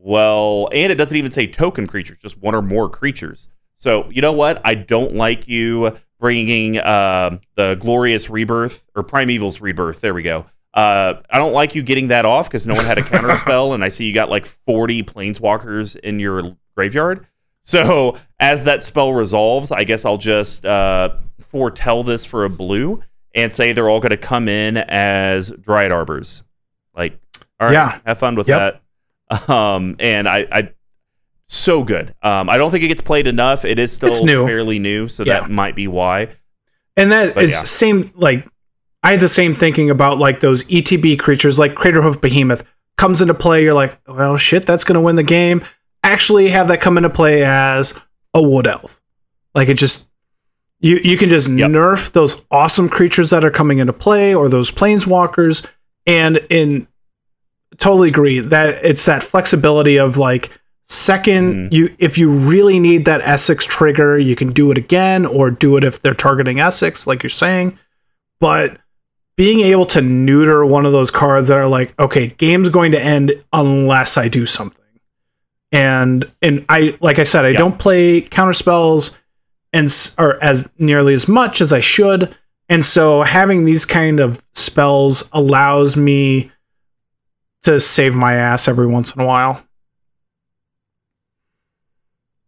Well, 0.00 0.68
and 0.72 0.92
it 0.92 0.96
doesn't 0.96 1.16
even 1.16 1.30
say 1.30 1.46
token 1.46 1.86
creatures, 1.86 2.18
just 2.18 2.38
one 2.38 2.54
or 2.54 2.62
more 2.62 2.88
creatures. 2.88 3.48
So, 3.76 4.08
you 4.10 4.20
know 4.22 4.32
what? 4.32 4.60
I 4.64 4.74
don't 4.74 5.14
like 5.14 5.48
you 5.48 5.96
bringing 6.20 6.78
uh, 6.78 7.38
the 7.54 7.76
Glorious 7.80 8.28
Rebirth 8.30 8.84
or 8.94 9.02
Primeval's 9.02 9.60
Rebirth. 9.60 10.00
There 10.00 10.14
we 10.14 10.22
go. 10.22 10.46
Uh, 10.74 11.14
I 11.30 11.38
don't 11.38 11.52
like 11.52 11.74
you 11.74 11.82
getting 11.82 12.08
that 12.08 12.24
off 12.24 12.48
because 12.48 12.66
no 12.66 12.74
one 12.74 12.84
had 12.84 12.98
a 12.98 13.02
counter 13.02 13.34
spell, 13.36 13.72
and 13.72 13.84
I 13.84 13.88
see 13.88 14.04
you 14.04 14.14
got 14.14 14.30
like 14.30 14.46
40 14.46 15.02
Planeswalkers 15.04 15.96
in 15.96 16.18
your 16.20 16.56
graveyard. 16.76 17.26
So, 17.62 18.16
as 18.40 18.64
that 18.64 18.82
spell 18.82 19.12
resolves, 19.12 19.70
I 19.70 19.84
guess 19.84 20.04
I'll 20.04 20.16
just 20.18 20.64
uh, 20.64 21.16
foretell 21.40 22.02
this 22.02 22.24
for 22.24 22.44
a 22.44 22.50
blue 22.50 23.02
and 23.34 23.52
say 23.52 23.72
they're 23.72 23.88
all 23.90 24.00
going 24.00 24.10
to 24.10 24.16
come 24.16 24.48
in 24.48 24.76
as 24.76 25.50
Dryad 25.50 25.92
Arbors. 25.92 26.44
Like, 26.96 27.18
all 27.60 27.66
right, 27.68 27.72
Yeah. 27.74 27.98
have 28.06 28.18
fun 28.18 28.36
with 28.36 28.48
Yep. 28.48 28.58
that. 28.58 28.82
Um, 29.48 29.96
and 29.98 30.28
I, 30.28 30.46
I, 30.50 30.70
so 31.46 31.82
good. 31.84 32.14
Um, 32.22 32.48
I 32.48 32.58
don't 32.58 32.70
think 32.70 32.84
it 32.84 32.88
gets 32.88 33.00
played 33.02 33.26
enough. 33.26 33.64
It 33.64 33.78
is 33.78 33.92
still 33.92 34.08
It's 34.08 34.22
new. 34.22 34.46
fairly 34.46 34.78
new, 34.78 35.08
so 35.08 35.22
Yeah. 35.24 35.40
that 35.40 35.50
might 35.50 35.74
be 35.76 35.86
why. 35.88 36.28
And 36.96 37.12
that 37.12 37.34
But 37.34 37.44
is 37.44 37.50
yeah. 37.50 37.62
same 37.62 38.10
like 38.16 38.46
I 39.02 39.12
had 39.12 39.20
the 39.20 39.28
same 39.28 39.54
thinking 39.54 39.90
about 39.90 40.18
like 40.18 40.40
those 40.40 40.64
ETB 40.64 41.18
creatures 41.18 41.58
like 41.58 41.74
Craterhoof 41.74 42.20
Behemoth 42.20 42.64
comes 42.96 43.22
into 43.22 43.34
play, 43.34 43.62
you're 43.62 43.74
like, 43.74 43.96
well 44.08 44.36
shit, 44.36 44.66
that's 44.66 44.82
gonna 44.84 45.00
win 45.00 45.14
the 45.16 45.22
game. 45.22 45.62
Actually 46.02 46.48
have 46.48 46.68
that 46.68 46.80
come 46.80 46.96
into 46.96 47.10
play 47.10 47.44
as 47.44 47.98
a 48.34 48.42
wood 48.42 48.66
elf. 48.66 49.00
Like 49.54 49.68
it 49.68 49.74
just 49.74 50.08
you 50.80 50.96
you 51.04 51.16
can 51.16 51.28
just 51.28 51.48
Yep. 51.48 51.70
nerf 51.70 52.12
those 52.12 52.44
awesome 52.50 52.88
creatures 52.88 53.30
that 53.30 53.44
are 53.44 53.50
coming 53.50 53.78
into 53.78 53.92
play 53.92 54.34
or 54.34 54.48
those 54.48 54.70
planeswalkers 54.72 55.64
and 56.06 56.38
in 56.50 56.87
totally 57.76 58.08
agree 58.08 58.40
that 58.40 58.84
it's 58.84 59.04
that 59.04 59.22
flexibility 59.22 59.98
of 59.98 60.16
like 60.16 60.50
second 60.86 61.70
Mhm. 61.70 61.72
you 61.72 61.94
if 61.98 62.16
you 62.16 62.30
really 62.30 62.78
need 62.80 63.04
that 63.04 63.20
Esix 63.22 63.66
trigger 63.66 64.18
you 64.18 64.34
can 64.34 64.50
do 64.52 64.70
it 64.70 64.78
again 64.78 65.26
or 65.26 65.50
do 65.50 65.76
it 65.76 65.84
if 65.84 66.00
they're 66.00 66.14
targeting 66.14 66.56
Esix 66.56 67.06
like 67.06 67.22
you're 67.22 67.28
saying 67.30 67.78
but 68.40 68.78
being 69.36 69.60
able 69.60 69.84
to 69.86 70.00
neuter 70.00 70.64
one 70.64 70.86
of 70.86 70.92
those 70.92 71.10
cards 71.10 71.48
that 71.48 71.58
are 71.58 71.66
like 71.68 71.92
okay 72.00 72.28
game's 72.38 72.70
going 72.70 72.92
to 72.92 73.00
end 73.00 73.32
unless 73.52 74.16
i 74.16 74.28
do 74.28 74.46
something 74.46 74.82
and 75.72 76.24
and 76.40 76.64
i 76.70 76.96
like 77.00 77.18
i 77.18 77.22
said 77.22 77.44
i 77.44 77.48
Yeah. 77.50 77.58
don't 77.58 77.78
play 77.78 78.22
counter 78.22 78.54
spells 78.54 79.10
and 79.74 79.84
s- 79.86 80.14
or 80.18 80.42
as 80.42 80.66
nearly 80.78 81.12
as 81.12 81.28
much 81.28 81.60
as 81.60 81.72
i 81.72 81.80
should 81.80 82.34
and 82.70 82.84
so 82.84 83.22
having 83.22 83.64
these 83.66 83.84
kind 83.84 84.20
of 84.20 84.42
spells 84.54 85.28
allows 85.32 85.96
me 85.96 86.50
to 87.62 87.80
save 87.80 88.14
my 88.14 88.34
ass 88.34 88.68
every 88.68 88.86
once 88.86 89.14
in 89.14 89.20
a 89.20 89.26
while 89.26 89.62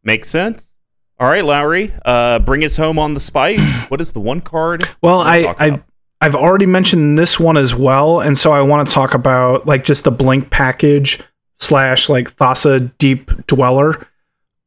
Makes 0.03 0.31
sense. 0.31 0.75
All 1.19 1.29
right, 1.29 1.45
Lowry, 1.45 1.93
uh, 2.05 2.39
bring 2.39 2.65
us 2.65 2.77
home 2.77 2.99
on 2.99 3.13
the 3.13 3.21
spice. 3.21 3.77
what 3.89 4.01
is 4.01 4.13
the 4.13 4.21
one 4.21 4.41
card? 4.41 4.83
Well, 5.03 5.21
I, 5.21 5.55
I 5.59 5.83
I've 6.23 6.35
already 6.35 6.67
mentioned 6.67 7.19
this 7.19 7.39
one 7.39 7.57
as 7.57 7.75
well, 7.75 8.21
and 8.21 8.37
so 8.37 8.53
I 8.53 8.63
want 8.63 8.89
to 8.89 8.95
talk 8.95 9.13
about 9.13 9.67
like 9.67 9.85
just 9.85 10.05
the 10.05 10.11
blink 10.11 10.51
package 10.51 11.23
slash 11.59 12.09
like 12.09 12.35
Thassa 12.35 12.91
Deep-Dwelling. 12.97 13.97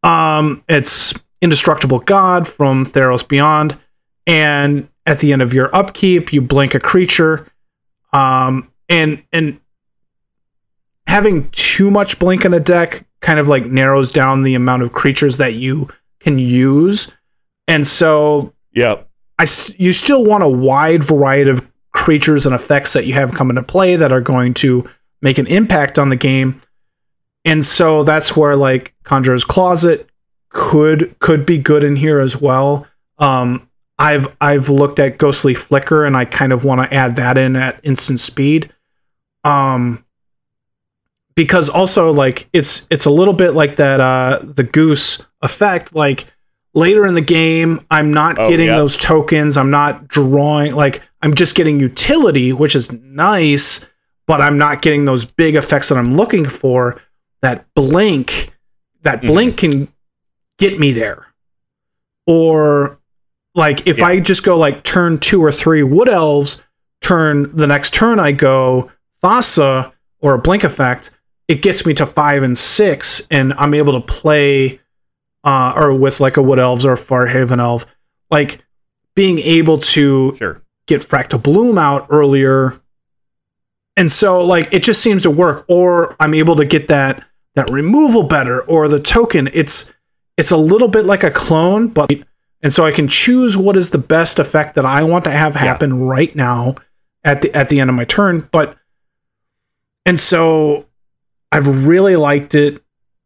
Um, 0.03 0.63
it's 0.69 1.13
indestructible 1.41 1.99
god 1.99 2.47
from 2.47 2.85
Theros 2.85 3.27
Beyond, 3.27 3.75
and 4.27 4.87
at 5.07 5.19
the 5.19 5.33
end 5.33 5.41
of 5.41 5.53
your 5.53 5.75
upkeep, 5.75 6.31
you 6.31 6.41
blink 6.41 6.75
a 6.75 6.79
creature. 6.79 7.47
Um, 8.11 8.71
and 8.87 9.23
and 9.31 9.59
having 11.07 11.49
too 11.51 11.91
much 11.91 12.19
blink 12.19 12.45
in 12.45 12.53
a 12.53 12.59
deck 12.59 13.05
kind 13.21 13.39
of 13.39 13.47
like 13.47 13.65
narrows 13.65 14.11
down 14.11 14.43
the 14.43 14.55
amount 14.55 14.83
of 14.83 14.91
creatures 14.91 15.37
that 15.37 15.53
you 15.53 15.89
can 16.19 16.39
use, 16.39 17.09
and 17.67 17.85
so 17.85 18.53
Yep. 18.73 19.07
I 19.39 19.45
you 19.77 19.93
still 19.93 20.23
want 20.23 20.43
a 20.43 20.49
wide 20.49 21.03
variety 21.03 21.49
of 21.49 21.67
creatures 21.91 22.45
and 22.45 22.55
effects 22.55 22.93
that 22.93 23.05
you 23.05 23.13
have 23.13 23.33
come 23.33 23.49
into 23.49 23.63
play 23.63 23.95
that 23.95 24.11
are 24.11 24.21
going 24.21 24.53
to 24.55 24.87
make 25.21 25.37
an 25.37 25.47
impact 25.47 25.99
on 25.99 26.09
the 26.09 26.15
game. 26.15 26.59
And 27.45 27.65
so 27.65 28.03
that's 28.03 28.35
where 28.35 28.55
like 28.55 28.95
Conjurer's 29.03 29.45
Closet 29.45 30.09
could 30.49 31.17
could 31.19 31.45
be 31.45 31.57
good 31.57 31.83
in 31.83 31.95
here 31.95 32.19
as 32.19 32.39
well. 32.39 32.87
Um 33.19 33.69
I've 33.99 34.35
I've 34.41 34.69
looked 34.69 34.99
at 34.99 35.17
Ghostly 35.17 35.53
Flicker 35.53 36.03
and 36.05 36.17
I 36.17 36.25
kind 36.25 36.51
of 36.51 36.63
want 36.63 36.81
to 36.81 36.93
add 36.95 37.15
that 37.17 37.37
in 37.37 37.55
at 37.55 37.79
instant 37.83 38.19
speed. 38.19 38.73
Um 39.43 40.03
because 41.35 41.69
also 41.69 42.11
like 42.11 42.47
it's 42.53 42.87
it's 42.89 43.05
a 43.05 43.09
little 43.09 43.33
bit 43.33 43.51
like 43.51 43.75
that 43.77 43.99
uh 43.99 44.39
the 44.43 44.63
goose 44.63 45.23
effect 45.41 45.95
like 45.95 46.27
later 46.73 47.05
in 47.05 47.13
the 47.13 47.21
game 47.21 47.85
i'm 47.91 48.11
not 48.11 48.37
Oh, 48.39 48.49
getting 48.49 48.67
yeah. 48.67 48.77
those 48.77 48.97
tokens 48.97 49.57
i'm 49.57 49.69
not 49.69 50.07
drawing 50.07 50.73
like 50.75 51.01
i'm 51.21 51.33
just 51.33 51.55
getting 51.55 51.79
utility 51.79 52.53
which 52.53 52.75
is 52.75 52.91
nice 52.91 53.85
but 54.27 54.41
i'm 54.41 54.57
not 54.57 54.81
getting 54.81 55.05
those 55.05 55.25
big 55.25 55.55
effects 55.55 55.89
that 55.89 55.97
i'm 55.97 56.15
looking 56.15 56.45
for 56.45 56.99
that 57.41 57.65
blink 57.75 58.51
that 59.01 59.21
Mhm. 59.21 59.27
blink 59.27 59.57
can 59.57 59.87
get 60.57 60.79
me 60.79 60.91
there 60.93 61.27
or 62.25 62.99
like 63.55 63.85
if 63.87 63.99
Yeah. 63.99 64.07
i 64.07 64.19
just 64.19 64.43
go 64.43 64.57
like 64.57 64.83
turn 64.83 65.17
two 65.17 65.43
or 65.43 65.51
three 65.51 65.83
wood 65.83 66.09
elves 66.09 66.61
turn 67.01 67.55
the 67.55 67.67
next 67.67 67.93
turn 67.93 68.19
i 68.19 68.31
go 68.31 68.89
thassa 69.21 69.91
or 70.21 70.35
a 70.35 70.39
blink 70.39 70.63
effect 70.63 71.11
it 71.47 71.61
gets 71.61 71.85
me 71.85 71.93
to 71.93 72.05
five 72.05 72.41
and 72.43 72.57
six 72.57 73.21
and 73.29 73.53
i'm 73.53 73.73
able 73.73 73.93
to 73.93 74.01
play 74.01 74.79
uh, 75.43 75.73
or 75.75 75.93
with 75.93 76.19
like 76.19 76.37
a 76.37 76.41
wood 76.41 76.57
elves 76.59 76.85
or 76.85 76.93
a 76.93 76.95
farhaven 76.95 77.59
elf. 77.59 77.85
Like 78.31 78.63
being 79.13 79.39
able 79.39 79.77
to 79.79 80.33
Sure. 80.37 80.61
get 80.87 81.01
fractal 81.01 81.43
bloom 81.43 81.77
out 81.77 82.07
earlier. 82.09 82.79
And 83.97 84.09
so 84.11 84.43
like 84.45 84.69
it 84.71 84.83
just 84.83 85.01
seems 85.03 85.23
to 85.23 85.29
work. 85.29 85.65
Or 85.67 86.15
i'm 86.19 86.33
able 86.33 86.55
to 86.55 86.65
get 86.65 86.87
that 86.87 87.25
that 87.55 87.69
removal 87.69 88.23
better 88.23 88.61
or 88.63 88.87
the 88.87 88.99
token. 88.99 89.49
It's 89.53 89.91
it's 90.37 90.51
a 90.51 90.57
little 90.57 90.87
bit 90.87 91.05
like 91.05 91.23
a 91.23 91.29
clone 91.31 91.89
but 91.89 92.09
and 92.61 92.73
so 92.73 92.85
i 92.85 92.91
can 92.91 93.07
choose 93.09 93.57
what 93.57 93.75
is 93.75 93.89
the 93.91 93.97
best 93.99 94.39
effect 94.39 94.75
that 94.75 94.85
i 94.85 95.03
want 95.03 95.25
to 95.25 95.29
have 95.31 95.53
happen 95.53 95.99
right 96.05 96.33
now 96.35 96.73
at 97.25 97.41
the 97.41 97.53
at 97.53 97.67
the 97.69 97.79
end 97.79 97.89
of 97.89 97.95
my 97.95 98.05
turn 98.05 98.47
but 98.51 98.75
and 100.07 100.19
so 100.19 100.85
i've 101.53 101.85
really 101.87 102.15
liked 102.15 102.55
it 102.55 102.81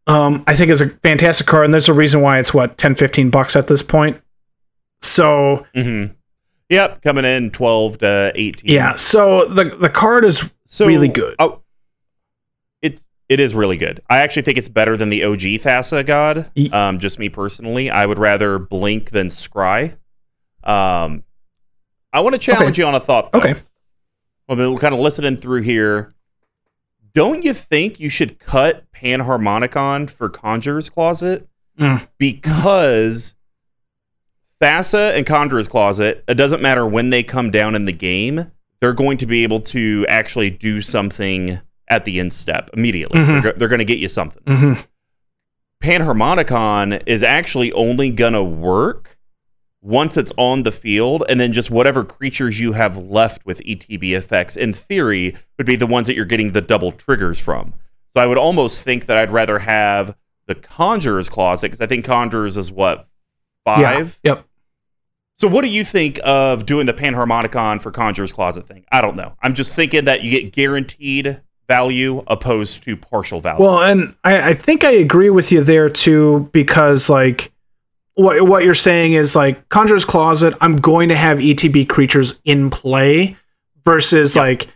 um 0.07 0.43
i 0.47 0.55
think 0.55 0.71
it's 0.71 0.81
a 0.81 0.89
fantastic 0.89 1.47
card 1.47 1.65
and 1.65 1.73
there's 1.73 1.89
a 1.89 1.93
reason 1.93 2.21
why 2.21 2.39
it's 2.39 2.53
what 2.53 2.77
10 2.77 2.95
15 2.95 3.29
bucks 3.29 3.55
at 3.55 3.67
this 3.67 3.81
point 3.83 4.19
so 5.01 5.65
Mm-hmm. 5.75 6.13
Yep. 6.69 7.01
Coming 7.01 7.23
in 7.25 7.51
12 7.51 7.99
to 7.99 8.31
18. 8.35 8.69
yeah 8.71 8.95
so 8.95 9.45
the 9.45 9.63
the 9.65 9.89
card 9.89 10.25
is 10.25 10.51
So, 10.65 10.85
really 10.85 11.07
good. 11.07 11.35
Oh, 11.39 11.61
it's 12.81 13.05
it 13.29 13.39
is 13.39 13.53
really 13.55 13.77
good. 13.77 14.01
I 14.09 14.17
actually 14.19 14.41
think 14.43 14.57
it's 14.57 14.67
better 14.69 14.97
than 14.97 15.09
the 15.09 15.23
OG 15.23 15.39
Thassa 15.61 16.05
God. 16.05 16.49
Um, 16.73 16.99
just 16.99 17.19
me 17.19 17.29
personally, 17.29 17.89
I 17.89 18.05
would 18.05 18.17
rather 18.19 18.57
blink 18.59 19.11
than 19.11 19.27
scry. 19.29 19.97
Um, 20.63 21.23
I 22.13 22.19
want 22.21 22.33
to 22.35 22.39
challenge 22.39 22.77
you 22.77 22.85
on 22.85 22.95
a 22.95 22.99
thought. 22.99 23.31
Though. 23.31 23.39
Okay. 23.39 23.55
Well, 24.49 24.71
we're 24.73 24.79
kind 24.79 24.93
of 24.93 24.99
listening 24.99 25.37
through 25.37 25.61
here. 25.61 26.13
Don't 27.17 27.43
you 27.43 27.51
think 27.55 27.99
you 27.99 28.11
should 28.11 28.37
cut 28.37 28.83
Panharmonicon 28.91 30.07
for 30.07 30.29
Conjurer's 30.29 30.87
Closet? 30.87 31.49
Mm. 31.79 32.07
Because 32.19 33.33
Thassa 34.61 35.17
and 35.17 35.25
Conjurer's 35.25 35.67
Closet, 35.67 36.23
it 36.27 36.35
doesn't 36.35 36.61
matter 36.61 36.85
when 36.85 37.09
they 37.09 37.23
come 37.23 37.49
down 37.49 37.73
in 37.73 37.85
the 37.85 37.91
game, 37.91 38.51
they're 38.81 38.93
going 38.93 39.17
to 39.17 39.25
be 39.25 39.41
able 39.41 39.61
to 39.61 40.05
actually 40.07 40.51
do 40.51 40.79
something 40.79 41.59
at 41.87 42.05
the 42.05 42.19
end 42.19 42.33
step 42.33 42.69
immediately. 42.73 43.19
Mhm. 43.19 43.41
They're, 43.41 43.53
they're 43.53 43.67
going 43.67 43.79
to 43.79 43.85
get 43.85 43.97
you 43.97 44.09
something. 44.09 44.43
hmm 44.45 44.73
Panharmonicon 45.81 47.01
is 47.07 47.23
actually 47.23 47.71
only 47.71 48.11
going 48.11 48.33
to 48.33 48.43
work 48.43 49.16
once 49.81 50.17
it's 50.17 50.31
on 50.37 50.63
the 50.63 50.71
field, 50.71 51.23
and 51.29 51.39
then 51.39 51.53
just 51.53 51.69
whatever 51.69 52.03
creatures 52.03 52.59
you 52.59 52.73
have 52.73 52.97
left 52.97 53.45
with 53.45 53.59
ETB 53.61 54.15
effects, 54.17 54.57
in 54.57 54.73
theory, 54.73 55.35
would 55.57 55.67
be 55.67 55.75
the 55.75 55.87
ones 55.87 56.07
that 56.07 56.15
you're 56.15 56.25
getting 56.25 56.51
the 56.51 56.61
double 56.61 56.91
triggers 56.91 57.39
from. 57.39 57.73
So 58.13 58.21
I 58.21 58.25
would 58.25 58.37
almost 58.37 58.81
think 58.81 59.05
that 59.05 59.17
I'd 59.17 59.31
rather 59.31 59.59
have 59.59 60.15
the 60.47 60.55
Conjurer's 60.55 61.29
Closet, 61.29 61.67
because 61.67 61.81
I 61.81 61.85
think 61.85 62.05
Conjurer's 62.05 62.57
is 62.57 62.71
what, 62.71 63.07
five? 63.63 64.19
Yep. 64.23 64.45
So 65.35 65.47
what 65.47 65.61
do 65.63 65.69
you 65.69 65.83
think 65.83 66.19
of 66.23 66.65
doing 66.65 66.87
the 66.87 66.93
Panharmonicon 66.93 67.79
for 67.79 67.91
Conjurer's 67.91 68.31
Closet 68.31 68.67
thing? 68.67 68.85
I 68.91 69.01
don't 69.01 69.15
know. 69.15 69.35
I'm 69.43 69.53
just 69.53 69.75
thinking 69.75 70.05
that 70.05 70.23
you 70.23 70.31
get 70.31 70.51
guaranteed 70.51 71.41
value 71.67 72.23
opposed 72.25 72.81
to 72.83 72.97
partial 72.97 73.39
value. 73.39 73.63
Well, 73.63 73.83
and 73.83 74.15
I, 74.23 74.49
I 74.49 74.53
think 74.55 74.83
I 74.83 74.91
agree 74.91 75.29
with 75.29 75.51
you 75.51 75.63
there 75.63 75.89
too, 75.89 76.49
because 76.53 77.09
like 77.09 77.51
what 78.17 78.41
what 78.47 78.63
you're 78.63 78.73
saying 78.73 79.13
is 79.13 79.35
like 79.35 79.69
Conjurer's 79.69 80.05
Closet, 80.05 80.53
I'm 80.59 80.75
going 80.75 81.09
to 81.09 81.15
have 81.15 81.37
ETB 81.37 81.87
creatures 81.87 82.33
in 82.45 82.69
play 82.69 83.37
versus 83.85 84.35
Yep. 84.35 84.41
like 84.41 84.67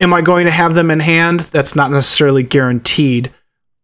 am 0.00 0.14
I 0.14 0.20
going 0.20 0.44
to 0.46 0.50
have 0.52 0.74
them 0.74 0.90
in 0.90 1.00
hand? 1.00 1.40
That's 1.40 1.74
not 1.74 1.90
necessarily 1.90 2.42
guaranteed. 2.42 3.28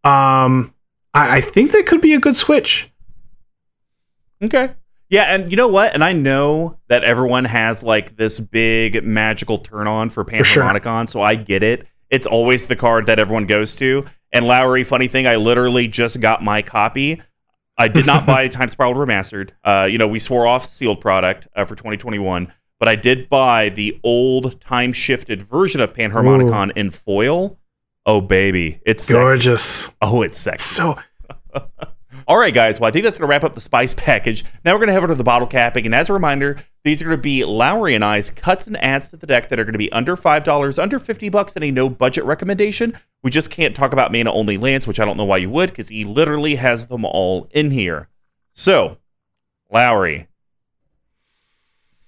Um 0.04 0.72
I, 1.12 1.36
I 1.36 1.40
think 1.40 1.72
that 1.72 1.86
could 1.86 2.00
be 2.00 2.14
a 2.14 2.20
good 2.20 2.36
switch. 2.36 2.90
Okay. 4.42 4.70
Yeah, 5.10 5.34
and 5.34 5.50
you 5.50 5.56
know 5.56 5.68
what? 5.68 5.94
And 5.94 6.02
I 6.02 6.12
know 6.12 6.78
that 6.88 7.04
everyone 7.04 7.44
has 7.44 7.82
like 7.82 8.16
this 8.16 8.40
big 8.40 9.04
magical 9.04 9.58
turn 9.58 9.86
on 9.86 10.10
for 10.10 10.24
sure. 10.42 10.62
Panharmonicon, 10.62 11.08
so 11.08 11.20
I 11.22 11.36
get 11.36 11.62
it. 11.62 11.86
It's 12.10 12.26
always 12.26 12.66
the 12.66 12.76
card 12.76 13.06
that 13.06 13.18
everyone 13.18 13.46
goes 13.46 13.76
to. 13.76 14.06
And 14.32 14.46
Lowry, 14.46 14.82
funny 14.82 15.06
thing, 15.08 15.26
I 15.26 15.36
literally 15.36 15.86
just 15.88 16.20
got 16.20 16.42
my 16.42 16.62
copy. 16.62 17.20
I 17.76 17.88
did 17.88 18.06
not 18.06 18.24
buy 18.26 18.48
Time 18.48 18.68
Spiral 18.68 18.94
Remastered. 18.94 19.50
Uh, 19.64 19.88
you 19.90 19.98
know, 19.98 20.06
we 20.06 20.18
swore 20.18 20.46
off 20.46 20.64
sealed 20.64 21.00
product 21.00 21.48
uh, 21.56 21.64
for 21.64 21.74
2021, 21.74 22.52
but 22.78 22.88
I 22.88 22.96
did 22.96 23.28
buy 23.28 23.68
the 23.68 23.98
old 24.04 24.60
time 24.60 24.92
shifted 24.92 25.42
version 25.42 25.80
of 25.80 25.92
Panharmonicon 25.92 26.72
in 26.76 26.90
foil. 26.90 27.58
Oh 28.06 28.20
baby, 28.20 28.80
it's 28.84 29.04
sexy. 29.04 29.18
Gorgeous. 29.18 29.94
Oh, 30.00 30.22
it's 30.22 30.38
sexy. 30.38 30.74
So 30.76 30.98
All 32.26 32.38
right, 32.38 32.54
guys. 32.54 32.80
Well, 32.80 32.88
I 32.88 32.90
think 32.90 33.04
that's 33.04 33.18
going 33.18 33.28
to 33.28 33.30
wrap 33.30 33.44
up 33.44 33.54
the 33.54 33.60
spice 33.60 33.92
package. 33.96 34.44
Now 34.64 34.72
we're 34.72 34.78
going 34.78 34.86
to 34.88 34.92
head 34.94 34.98
over 34.98 35.08
to 35.08 35.14
the 35.14 35.24
bottle 35.24 35.46
capping. 35.46 35.84
And 35.84 35.94
as 35.94 36.08
a 36.08 36.14
reminder, 36.14 36.58
these 36.82 37.02
are 37.02 37.06
going 37.06 37.18
to 37.18 37.22
be 37.22 37.44
Lowry 37.44 37.94
and 37.94 38.04
I's 38.04 38.30
cuts 38.30 38.66
and 38.66 38.82
adds 38.82 39.10
to 39.10 39.16
the 39.16 39.26
deck 39.26 39.48
that 39.48 39.58
are 39.58 39.64
going 39.64 39.74
to 39.74 39.78
be 39.78 39.92
under 39.92 40.16
$5, 40.16 40.82
under 40.82 40.98
50 40.98 41.28
bucks, 41.28 41.54
and 41.54 41.64
a 41.64 41.70
no 41.70 41.88
budget 41.88 42.24
recommendation. 42.24 42.96
We 43.22 43.30
just 43.30 43.50
can't 43.50 43.76
talk 43.76 43.92
about 43.92 44.12
mana 44.12 44.32
only 44.32 44.56
lands, 44.56 44.86
which 44.86 45.00
I 45.00 45.04
don't 45.04 45.16
know 45.16 45.24
why 45.24 45.38
you 45.38 45.50
would, 45.50 45.70
because 45.70 45.88
he 45.88 46.04
literally 46.04 46.54
has 46.54 46.86
them 46.86 47.04
all 47.04 47.48
in 47.50 47.70
here. 47.70 48.08
So, 48.52 48.98
Lowry, 49.70 50.28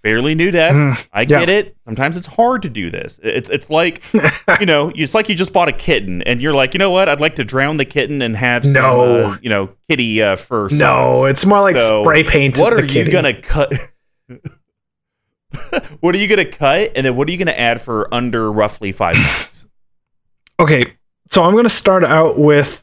fairly 0.07 0.35
new 0.37 0.51
deck. 0.53 0.73
Mm, 0.73 1.09
I 1.13 1.23
yeah. 1.23 1.27
get 1.41 1.49
it. 1.49 1.77
Sometimes 1.85 2.17
it's 2.17 2.27
hard 2.27 2.63
to 2.63 2.69
do 2.69 2.91
this. 2.91 3.19
It's 3.23 3.49
it's 3.51 3.71
like 3.71 4.03
you 4.61 4.67
know, 4.67 4.93
it's 4.95 5.15
like 5.15 5.29
you 5.29 5.35
just 5.35 5.53
bought 5.53 5.69
a 5.69 5.73
kitten 5.73 6.23
and 6.23 6.41
you're 6.41 6.55
like, 6.55 6.75
you 6.75 6.79
know 6.79 6.91
what? 6.91 7.09
I'd 7.09 7.21
like 7.21 7.35
to 7.37 7.45
drown 7.45 7.77
the 7.77 7.85
kitten 7.85 8.23
and 8.23 8.37
have 8.37 8.65
some, 8.65 8.83
No. 8.83 9.01
uh, 9.33 9.37
you 9.43 9.51
know, 9.51 9.71
kitty 9.89 10.23
uh, 10.23 10.37
fur. 10.37 10.65
no, 10.65 10.69
socks. 11.15 11.31
it's 11.31 11.45
more 11.47 11.61
like 11.61 11.77
So, 11.77 12.03
spray 12.05 12.23
paint. 12.23 12.59
What 12.59 12.73
are 12.73 12.83
you 12.83 12.89
kitty. 12.89 13.11
gonna 13.11 13.35
cut? 13.41 13.73
what 16.01 16.15
are 16.15 16.19
you 16.19 16.29
gonna 16.29 16.45
cut? 16.45 16.93
And 16.97 17.07
then 17.07 17.17
what 17.17 17.29
are 17.29 17.33
you 17.33 17.39
gonna 17.39 17.51
add 17.53 17.81
for 17.81 18.13
under 18.15 18.51
roughly 18.53 18.93
five 18.93 19.17
bucks? 19.39 19.69
Okay, 20.59 20.85
so 21.31 21.43
I'm 21.43 21.53
going 21.53 21.65
to 21.65 21.69
start 21.69 22.03
out 22.03 22.39
with 22.39 22.83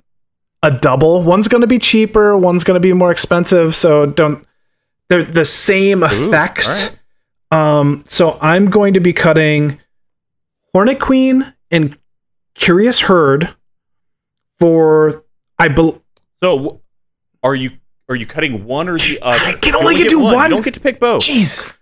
a 0.61 0.69
double. 0.69 1.23
One's 1.23 1.47
going 1.47 1.61
to 1.61 1.67
be 1.67 1.79
cheaper, 1.79 2.37
one's 2.37 2.63
going 2.63 2.75
to 2.75 2.79
be 2.79 2.93
more 2.93 3.09
expensive, 3.11 3.73
so 3.73 4.05
don't 4.05 4.45
they're 5.09 5.23
the 5.23 5.43
same 5.43 6.03
effect. 6.03 6.67
alright. 6.67 6.99
Um 7.53 8.03
so 8.05 8.37
I'm 8.41 8.69
going 8.69 8.93
to 8.95 8.99
be 8.99 9.13
cutting 9.13 9.79
Hornet 10.73 10.99
Queen 10.99 11.53
and 11.71 11.97
Curious 12.55 12.99
Herd 13.01 13.53
for 14.59 15.23
I 15.59 15.67
believe. 15.67 15.99
So, 16.37 16.81
are 17.41 17.55
you 17.55 17.71
are 18.09 18.15
you 18.15 18.25
cutting 18.25 18.65
one 18.65 18.89
or 18.89 18.97
the 18.97 19.19
other? 19.21 19.37
I 19.37 19.53
can 19.53 19.73
You 19.73 19.79
only 19.79 19.95
get 19.95 20.09
do 20.09 20.19
one. 20.19 20.49
You 20.49 20.55
don't 20.55 20.65
get 20.65 20.73
to 20.73 20.79
pick 20.79 20.99
both. 20.99 21.21
Jeez. 21.23 21.73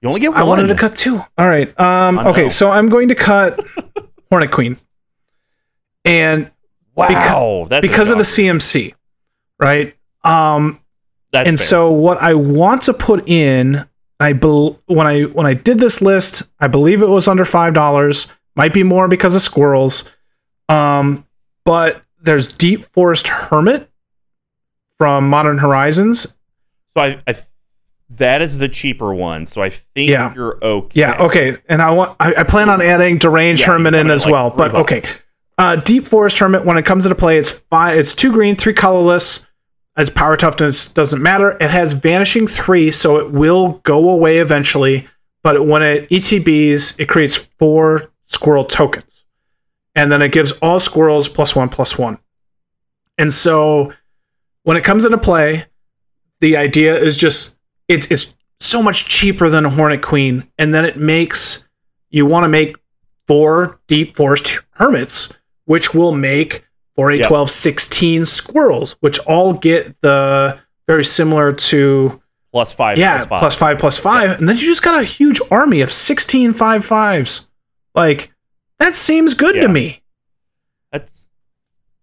You 0.00 0.08
only 0.08 0.20
get 0.20 0.30
one. 0.30 0.38
I 0.38 0.42
wanted 0.44 0.68
to 0.68 0.74
cut 0.74 0.96
two. 0.96 1.18
All 1.38 1.48
right. 1.48 1.78
Um, 1.78 2.16
know. 2.16 2.30
okay, 2.30 2.48
so 2.48 2.70
I'm 2.70 2.88
going 2.88 3.08
to 3.08 3.14
cut 3.14 3.60
Hornet 4.30 4.50
Queen. 4.50 4.76
And 6.04 6.50
Wow, 6.94 7.66
that's 7.68 7.86
because 7.86 8.10
of 8.10 8.18
the. 8.18 8.24
CMC, 8.24 8.94
right? 9.58 9.96
Um, 10.24 10.80
That's 11.32 11.48
and 11.48 11.58
fair. 11.58 11.66
so 11.66 11.92
what 11.92 12.20
I 12.20 12.34
want 12.34 12.82
to 12.82 12.94
put 12.94 13.28
in, 13.28 13.86
I 14.22 14.32
bel 14.32 14.78
when 14.86 15.06
I 15.06 15.22
when 15.22 15.46
I 15.46 15.54
did 15.54 15.78
this 15.78 16.00
list, 16.02 16.42
I 16.60 16.68
believe 16.68 17.02
it 17.02 17.08
was 17.08 17.28
under 17.28 17.44
five 17.44 17.74
dollars. 17.74 18.26
Might 18.54 18.74
be 18.74 18.82
more 18.82 19.08
because 19.08 19.34
of 19.34 19.42
squirrels. 19.42 20.04
Um, 20.68 21.26
but 21.64 22.02
there's 22.22 22.46
Deep 22.48 22.84
Forest 22.84 23.28
Hermit 23.28 23.90
from 24.98 25.28
Modern 25.28 25.58
Horizons. 25.58 26.22
So 26.96 27.02
I, 27.02 27.18
I 27.26 27.34
that 28.16 28.42
is 28.42 28.58
the 28.58 28.68
cheaper 28.68 29.14
one. 29.14 29.46
So 29.46 29.62
I 29.62 29.70
think 29.70 30.10
Yeah. 30.10 30.34
you're 30.34 30.58
okay. 30.62 31.00
Yeah, 31.00 31.16
okay. 31.24 31.56
And 31.68 31.80
I 31.80 31.92
want 31.92 32.14
I, 32.20 32.34
I 32.38 32.42
plan 32.42 32.68
on 32.68 32.82
adding 32.82 33.18
Deranged 33.18 33.62
Yeah, 33.62 33.68
Hermit 33.68 33.94
in 33.94 34.10
as 34.10 34.24
like 34.24 34.32
well. 34.32 34.50
But 34.50 34.72
bucks. 34.72 34.92
okay. 34.92 35.08
Uh, 35.58 35.76
Deep 35.76 36.04
Forest 36.06 36.38
Hermit, 36.38 36.64
when 36.64 36.76
it 36.76 36.84
comes 36.84 37.06
into 37.06 37.14
play, 37.14 37.38
it's 37.38 37.52
five 37.52 37.98
it's 37.98 38.14
two 38.14 38.32
green, 38.32 38.56
three 38.56 38.74
colorless. 38.74 39.46
As 39.96 40.08
power 40.08 40.36
toughness 40.36 40.86
doesn't 40.86 41.22
matter. 41.22 41.56
It 41.60 41.70
has 41.70 41.92
vanishing 41.92 42.46
three, 42.46 42.90
so 42.90 43.18
it 43.18 43.30
will 43.30 43.80
go 43.84 44.08
away 44.10 44.38
eventually. 44.38 45.06
But 45.42 45.66
when 45.66 45.82
it 45.82 46.08
ETBs, 46.08 46.98
it 46.98 47.08
creates 47.08 47.36
four 47.36 48.10
squirrel 48.24 48.64
tokens. 48.64 49.24
And 49.94 50.10
then 50.10 50.22
it 50.22 50.32
gives 50.32 50.52
all 50.52 50.80
squirrels 50.80 51.28
plus 51.28 51.54
one 51.54 51.68
plus 51.68 51.98
one. 51.98 52.18
And 53.18 53.32
so 53.32 53.92
when 54.62 54.76
it 54.76 54.84
comes 54.84 55.04
into 55.04 55.18
play, 55.18 55.66
the 56.40 56.56
idea 56.56 56.94
is 56.94 57.16
just 57.16 57.56
it's 57.88 58.06
it's 58.10 58.34
so 58.60 58.82
much 58.82 59.06
cheaper 59.06 59.50
than 59.50 59.66
a 59.66 59.70
Hornet 59.70 60.02
Queen, 60.02 60.48
and 60.58 60.72
then 60.72 60.84
it 60.84 60.96
makes 60.96 61.64
you 62.10 62.26
want 62.26 62.44
to 62.44 62.48
make 62.48 62.76
four 63.26 63.80
deep 63.86 64.16
forest 64.16 64.60
hermits, 64.70 65.32
which 65.64 65.94
will 65.94 66.12
make 66.12 66.64
for 66.96 67.10
a 67.10 67.16
Yep. 67.18 67.26
12, 67.28 67.50
16 67.50 68.26
squirrels, 68.26 68.96
which 69.00 69.18
all 69.20 69.52
get 69.54 70.00
the 70.02 70.58
very 70.86 71.04
similar 71.04 71.52
to 71.52 72.20
plus 72.52 72.72
five. 72.72 72.98
yeah, 72.98 73.16
plus 73.18 73.26
five. 73.28 73.40
plus 73.40 73.54
five 73.56 73.78
plus 73.78 73.98
five, 73.98 74.38
and 74.38 74.48
then 74.48 74.56
you 74.56 74.62
just 74.66 74.82
got 74.82 75.00
a 75.00 75.04
huge 75.04 75.40
army 75.50 75.80
of 75.80 75.90
16 75.90 76.52
five 76.52 76.84
fives. 76.84 77.48
Like 77.94 78.30
that 78.78 78.94
seems 78.94 79.34
good 79.34 79.54
Yeah. 79.56 79.62
to 79.62 79.68
me. 79.68 80.02
That's 80.90 81.28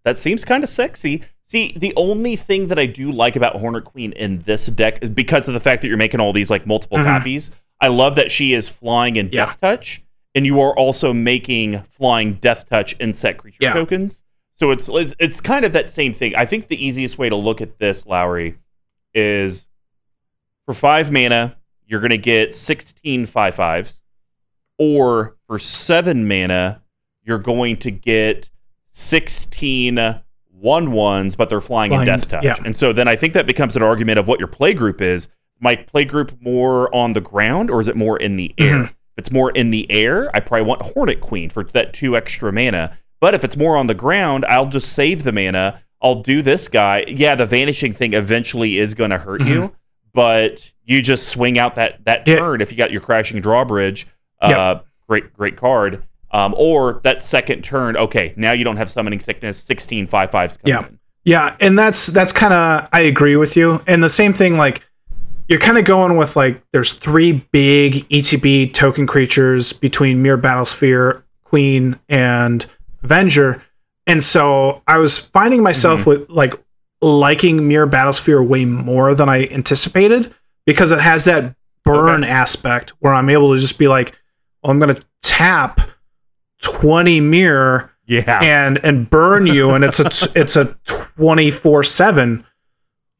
that 0.04 0.16
seems 0.18 0.44
kind 0.44 0.64
of 0.64 0.70
sexy. 0.70 1.22
See, 1.44 1.72
the 1.76 1.92
only 1.96 2.36
thing 2.36 2.68
that 2.68 2.78
I 2.78 2.86
do 2.86 3.10
like 3.12 3.36
about 3.36 3.56
Hornet 3.56 3.84
Queen 3.84 4.12
in 4.12 4.38
this 4.40 4.66
deck 4.66 4.98
is 5.02 5.10
because 5.10 5.46
of 5.48 5.54
the 5.54 5.60
fact 5.60 5.82
that 5.82 5.88
you're 5.88 5.96
making 5.96 6.20
all 6.20 6.32
these 6.32 6.48
like 6.50 6.66
multiple 6.66 6.98
Mhm. 6.98 7.04
copies. 7.04 7.50
I 7.80 7.88
love 7.88 8.14
that 8.16 8.30
she 8.30 8.52
is 8.52 8.68
flying 8.68 9.16
in 9.16 9.28
Yeah. 9.32 9.46
Death 9.46 9.60
Touch, 9.60 10.02
and 10.34 10.46
you 10.46 10.60
are 10.60 10.72
also 10.76 11.12
making 11.12 11.82
flying 11.82 12.34
Death 12.34 12.68
Touch 12.68 12.94
insect 13.00 13.38
creature 13.40 13.58
Yeah. 13.60 13.72
tokens. 13.72 14.22
So 14.60 14.70
it's, 14.72 14.90
it's 14.90 15.14
it's 15.18 15.40
kind 15.40 15.64
of 15.64 15.72
that 15.72 15.88
same 15.88 16.12
thing. 16.12 16.36
I 16.36 16.44
think 16.44 16.68
the 16.68 16.84
easiest 16.84 17.16
way 17.16 17.30
to 17.30 17.36
look 17.36 17.62
at 17.62 17.78
this, 17.78 18.04
Lowry, 18.04 18.58
is 19.14 19.66
for 20.66 20.74
five 20.74 21.10
mana, 21.10 21.56
you're 21.86 22.00
gonna 22.02 22.18
get 22.18 22.54
16 22.54 23.24
five 23.24 23.54
fives, 23.54 24.02
or 24.78 25.36
for 25.46 25.58
seven 25.58 26.28
mana, 26.28 26.82
you're 27.24 27.38
going 27.38 27.76
to 27.78 27.90
get 27.90 28.50
16 28.92 30.20
one 30.52 30.92
ones, 30.92 31.36
but 31.36 31.48
they're 31.48 31.60
flying, 31.62 31.90
Flying, 31.92 32.06
in 32.06 32.18
death 32.18 32.28
touch. 32.28 32.44
yeah. 32.44 32.56
And 32.62 32.76
so 32.76 32.92
then 32.92 33.08
I 33.08 33.16
think 33.16 33.32
that 33.32 33.46
becomes 33.46 33.76
an 33.76 33.82
argument 33.82 34.18
of 34.18 34.28
what 34.28 34.38
your 34.38 34.48
play 34.48 34.74
group 34.74 35.00
is. 35.00 35.28
My 35.58 35.74
play 35.76 36.04
group 36.04 36.36
more 36.40 36.94
on 36.94 37.14
the 37.14 37.20
ground, 37.22 37.70
or 37.70 37.80
is 37.80 37.88
it 37.88 37.96
more 37.96 38.18
in 38.18 38.36
the 38.36 38.54
air? 38.58 38.76
Mhm. 38.76 38.84
If 38.84 38.94
it's 39.16 39.30
more 39.30 39.50
in 39.52 39.70
the 39.70 39.90
air, 39.90 40.30
I 40.36 40.40
probably 40.40 40.66
want 40.66 40.82
Hornet 40.82 41.20
Queen 41.22 41.48
for 41.48 41.64
that 41.64 41.94
two 41.94 42.14
extra 42.14 42.52
mana. 42.52 42.96
But 43.20 43.34
if 43.34 43.44
it's 43.44 43.56
more 43.56 43.76
on 43.76 43.86
the 43.86 43.94
ground, 43.94 44.44
I'll 44.46 44.66
just 44.66 44.92
save 44.92 45.24
the 45.24 45.32
mana. 45.32 45.82
I'll 46.02 46.22
do 46.22 46.40
this 46.42 46.68
guy. 46.68 47.04
Yeah, 47.06 47.34
the 47.34 47.44
vanishing 47.46 47.92
thing 47.92 48.14
eventually 48.14 48.78
is 48.78 48.94
going 48.94 49.10
to 49.10 49.18
hurt 49.18 49.42
you, 49.42 49.74
but 50.14 50.72
you 50.84 51.02
just 51.02 51.28
swing 51.28 51.58
out 51.58 51.74
that 51.74 52.04
that 52.06 52.26
Yeah. 52.26 52.36
turn 52.38 52.60
if 52.60 52.72
you 52.72 52.78
got 52.78 52.90
your 52.90 53.00
crashing 53.02 53.40
drawbridge. 53.40 54.06
Uh, 54.40 54.48
Yep. 54.76 54.86
Great, 55.08 55.32
great 55.34 55.56
card. 55.56 56.02
Um, 56.32 56.54
or 56.56 57.00
that 57.02 57.20
second 57.20 57.62
turn. 57.62 57.96
Okay, 57.96 58.32
now 58.36 58.52
you 58.52 58.62
don't 58.64 58.76
have 58.76 58.88
summoning 58.88 59.18
sickness. 59.20 59.58
16 59.58 60.06
five 60.06 60.30
fives. 60.30 60.56
coming 60.56 60.72
Yeah. 60.74 60.86
in. 60.86 60.98
Yeah, 61.24 61.56
and 61.60 61.78
that's 61.78 62.06
that's 62.06 62.32
kind 62.32 62.54
of 62.54 62.88
I 62.92 63.00
agree 63.00 63.36
with 63.36 63.56
you. 63.56 63.82
And 63.86 64.02
the 64.02 64.08
same 64.08 64.32
thing 64.32 64.56
like 64.56 64.80
you're 65.48 65.58
kind 65.58 65.76
of 65.76 65.84
going 65.84 66.16
with 66.16 66.36
like 66.36 66.62
there's 66.72 66.92
three 66.92 67.44
big 67.52 68.08
ETB 68.08 68.72
token 68.72 69.06
creatures 69.06 69.72
between 69.74 70.22
Myr 70.22 70.38
Battlesphere, 70.38 71.22
Queen, 71.44 71.98
and 72.08 72.64
Avenger. 73.02 73.62
And 74.06 74.22
so 74.22 74.82
I 74.86 74.98
was 74.98 75.18
finding 75.18 75.62
myself 75.62 76.00
Mm-hmm. 76.00 76.10
with 76.10 76.30
like 76.30 76.54
liking 77.02 77.66
Myr 77.68 77.86
Battlesphere 77.86 78.46
way 78.46 78.64
more 78.64 79.14
than 79.14 79.28
I 79.28 79.46
anticipated 79.48 80.34
because 80.66 80.92
it 80.92 81.00
has 81.00 81.24
that 81.24 81.54
burn 81.84 82.24
aspect 82.24 82.90
where 83.00 83.14
I'm 83.14 83.30
able 83.30 83.54
to 83.54 83.60
just 83.60 83.78
be 83.78 83.88
like, 83.88 84.14
well, 84.62 84.70
I'm 84.70 84.78
going 84.78 84.94
to 84.94 85.06
tap 85.22 85.80
20 86.62 87.20
Myr 87.20 87.90
Yeah. 88.06 88.40
and 88.42 88.78
and 88.84 89.08
burn 89.08 89.46
you 89.46 89.70
and 89.70 89.82
it's 89.84 90.00
a 90.00 90.06
it's 90.38 90.56
a 90.56 90.66
24/7 90.86 92.44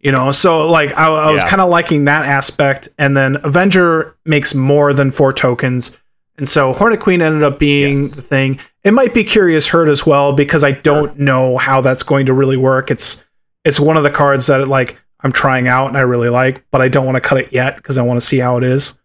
you 0.01 0.13
know 0.13 0.33
so 0.33 0.69
like 0.71 0.97
i, 0.99 1.07
I 1.07 1.31
was 1.31 1.43
Yeah. 1.43 1.49
kind 1.49 1.61
of 1.63 1.69
liking 1.71 2.05
that 2.05 2.27
aspect 2.27 2.89
and 2.99 3.17
then 3.17 3.37
avenger 3.45 4.17
makes 4.25 4.55
more 4.55 4.93
than 4.93 5.11
four 5.11 5.33
tokens 5.33 5.97
and 6.39 6.49
so 6.49 6.73
hornet 6.73 7.01
queen 7.01 7.21
ended 7.23 7.43
up 7.43 7.59
being 7.59 8.03
Yes. 8.05 8.17
the 8.17 8.23
thing. 8.23 8.59
It 8.85 8.93
might 8.95 9.13
be 9.13 9.25
Curious 9.25 9.67
Herd 9.69 9.89
as 9.89 10.07
well 10.07 10.33
because 10.33 10.65
i 10.65 10.71
don't 10.73 11.19
know 11.19 11.59
how 11.59 11.81
that's 11.81 12.03
going 12.03 12.27
to 12.27 12.33
really 12.33 12.57
work. 12.57 12.91
It's 12.91 13.23
it's 13.65 13.79
one 13.81 13.97
of 13.97 14.03
the 14.03 14.11
cards 14.11 14.47
that 14.47 14.67
like 14.69 14.97
i'm 15.23 15.33
trying 15.33 15.69
out 15.69 15.89
and 15.89 15.99
i 15.99 16.01
really 16.01 16.31
like 16.31 16.65
but 16.71 16.81
i 16.81 16.89
don't 16.89 17.05
want 17.05 17.17
to 17.17 17.21
cut 17.21 17.37
it 17.39 17.53
yet 17.53 17.77
because 17.77 17.99
i 17.99 18.03
want 18.03 18.19
to 18.19 18.27
see 18.27 18.39
how 18.39 18.57
it 18.57 18.65
is 18.65 18.97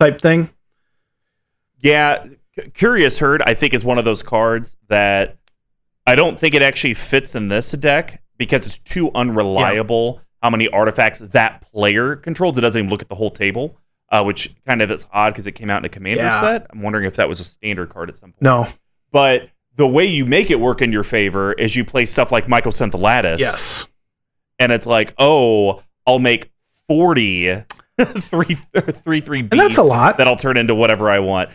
type 0.00 0.20
thing. 0.20 0.48
Yeah, 1.78 2.24
C- 2.58 2.70
Curious 2.74 3.18
Herd, 3.18 3.42
I 3.42 3.54
think, 3.54 3.74
is 3.74 3.84
one 3.84 3.98
of 3.98 4.04
those 4.04 4.22
cards 4.22 4.76
that 4.88 5.36
I 6.06 6.14
don't 6.14 6.38
think 6.38 6.54
it 6.54 6.62
actually 6.62 6.94
fits 6.94 7.34
in 7.34 7.48
this 7.48 7.70
deck 7.72 8.22
because 8.38 8.66
it's 8.66 8.78
too 8.78 9.10
unreliable 9.14 10.20
how 10.42 10.50
many 10.50 10.68
artifacts 10.68 11.18
that 11.20 11.62
player 11.70 12.16
controls. 12.16 12.56
It 12.56 12.62
doesn't 12.62 12.78
even 12.78 12.90
look 12.90 13.02
at 13.02 13.08
the 13.08 13.14
whole 13.14 13.30
table, 13.30 13.78
uh, 14.10 14.22
which 14.22 14.54
kind 14.66 14.82
of 14.82 14.90
is 14.90 15.06
odd 15.12 15.30
because 15.32 15.46
it 15.46 15.52
came 15.52 15.70
out 15.70 15.78
in 15.78 15.84
a 15.84 15.88
commander 15.88 16.22
Yeah. 16.24 16.40
set. 16.40 16.66
I'm 16.70 16.82
wondering 16.82 17.04
if 17.06 17.16
that 17.16 17.28
was 17.28 17.40
a 17.40 17.44
standard 17.44 17.88
card 17.90 18.08
at 18.08 18.16
some 18.18 18.30
point. 18.32 18.42
no 18.42 18.66
But 19.12 19.50
the 19.74 19.86
way 19.86 20.06
you 20.06 20.24
make 20.24 20.50
it 20.50 20.60
work 20.60 20.80
in 20.80 20.92
your 20.92 21.02
favor 21.04 21.52
is 21.52 21.76
you 21.76 21.84
play 21.84 22.06
stuff 22.06 22.30
like 22.32 22.46
Mycosynth 22.46 22.98
Lattice. 22.98 23.40
yes 23.40 23.86
And 24.58 24.72
it's 24.72 24.86
like, 24.86 25.12
oh, 25.18 25.82
I'll 26.06 26.18
make 26.18 26.50
40 26.88 27.64
three, 28.00 28.54
three, 28.54 29.20
three 29.20 29.42
beasts 29.42 29.62
that's 29.76 29.78
a 29.78 29.82
lot. 29.82 30.18
that 30.18 30.26
I'll 30.28 30.36
turn 30.36 30.56
into 30.56 30.74
whatever 30.74 31.10
I 31.10 31.18
want. 31.18 31.50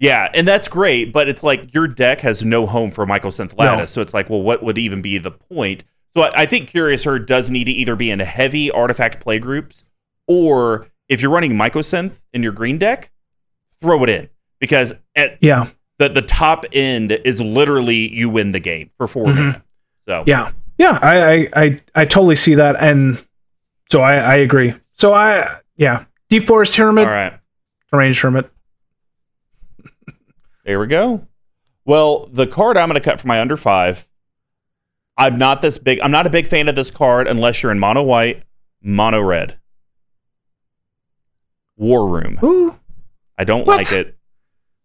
Yeah, 0.00 0.30
and 0.32 0.46
that's 0.46 0.68
great, 0.68 1.12
but 1.12 1.28
it's 1.28 1.42
like 1.42 1.74
your 1.74 1.88
deck 1.88 2.20
has 2.20 2.44
no 2.44 2.66
home 2.66 2.90
for 2.92 3.04
Mycosynth 3.06 3.58
Lattice, 3.58 3.78
No. 3.80 3.86
so 3.86 4.00
it's 4.00 4.14
like, 4.14 4.30
well, 4.30 4.42
what 4.42 4.62
would 4.62 4.78
even 4.78 5.02
be 5.02 5.18
the 5.18 5.30
point? 5.32 5.84
So 6.14 6.22
I, 6.22 6.42
I 6.42 6.46
think 6.46 6.68
Curious 6.68 7.02
Herd 7.04 7.26
does 7.26 7.50
need 7.50 7.64
to 7.64 7.72
either 7.72 7.96
be 7.96 8.10
in 8.10 8.20
heavy 8.20 8.70
artifact 8.70 9.20
play 9.20 9.38
groups, 9.40 9.84
or 10.26 10.86
if 11.08 11.20
you're 11.20 11.30
running 11.30 11.52
Mycosynth 11.52 12.20
in 12.32 12.42
your 12.42 12.52
green 12.52 12.78
deck, 12.78 13.10
throw 13.80 14.02
it 14.04 14.08
in 14.10 14.28
because 14.60 14.92
at 15.16 15.38
yeah 15.40 15.66
the 15.98 16.08
the 16.08 16.22
top 16.22 16.64
end 16.72 17.12
is 17.12 17.40
literally 17.40 18.12
you 18.12 18.28
win 18.28 18.52
the 18.52 18.60
game 18.60 18.90
for 18.96 19.06
4 19.06 19.26
Mhm. 19.26 19.34
mana. 19.36 19.64
So 20.06 20.24
Yeah, 20.26 20.52
yeah, 20.78 20.98
I, 21.02 21.18
I, 21.32 21.48
I, 21.64 21.80
I 21.94 22.04
totally 22.04 22.36
see 22.36 22.54
that, 22.54 22.76
and 22.78 23.22
so 23.90 24.00
I, 24.02 24.16
I 24.16 24.34
agree. 24.36 24.74
So 24.94 25.12
I, 25.12 25.60
yeah, 25.76 26.04
Deep 26.30 26.44
Forest 26.44 26.74
Tournament, 26.74 27.06
all 27.08 27.12
right. 27.12 27.38
Range 27.92 28.18
Tournament. 28.20 28.46
There 30.64 30.78
we 30.80 30.86
go. 30.86 31.26
Well, 31.86 32.26
the 32.30 32.46
card 32.46 32.76
I'm 32.76 32.88
going 32.90 33.00
to 33.00 33.04
cut 33.10 33.18
for 33.20 33.26
my 33.26 33.40
under 33.40 33.56
five. 33.56 34.06
I'm 35.16 35.38
not 35.38 35.62
this 35.62 35.78
big. 35.78 35.98
I'm 36.00 36.10
not 36.10 36.26
a 36.26 36.30
big 36.30 36.46
fan 36.46 36.68
of 36.68 36.74
this 36.74 36.90
card 36.90 37.26
unless 37.26 37.62
you're 37.62 37.72
in 37.72 37.78
mono 37.78 38.02
white, 38.02 38.42
mono 38.82 39.20
red. 39.20 39.58
War 41.78 42.06
Room. 42.08 42.38
Ooh, 42.42 42.74
I 43.38 43.44
don't 43.44 43.66
What? 43.66 43.78
like 43.78 43.92
it. 43.92 44.16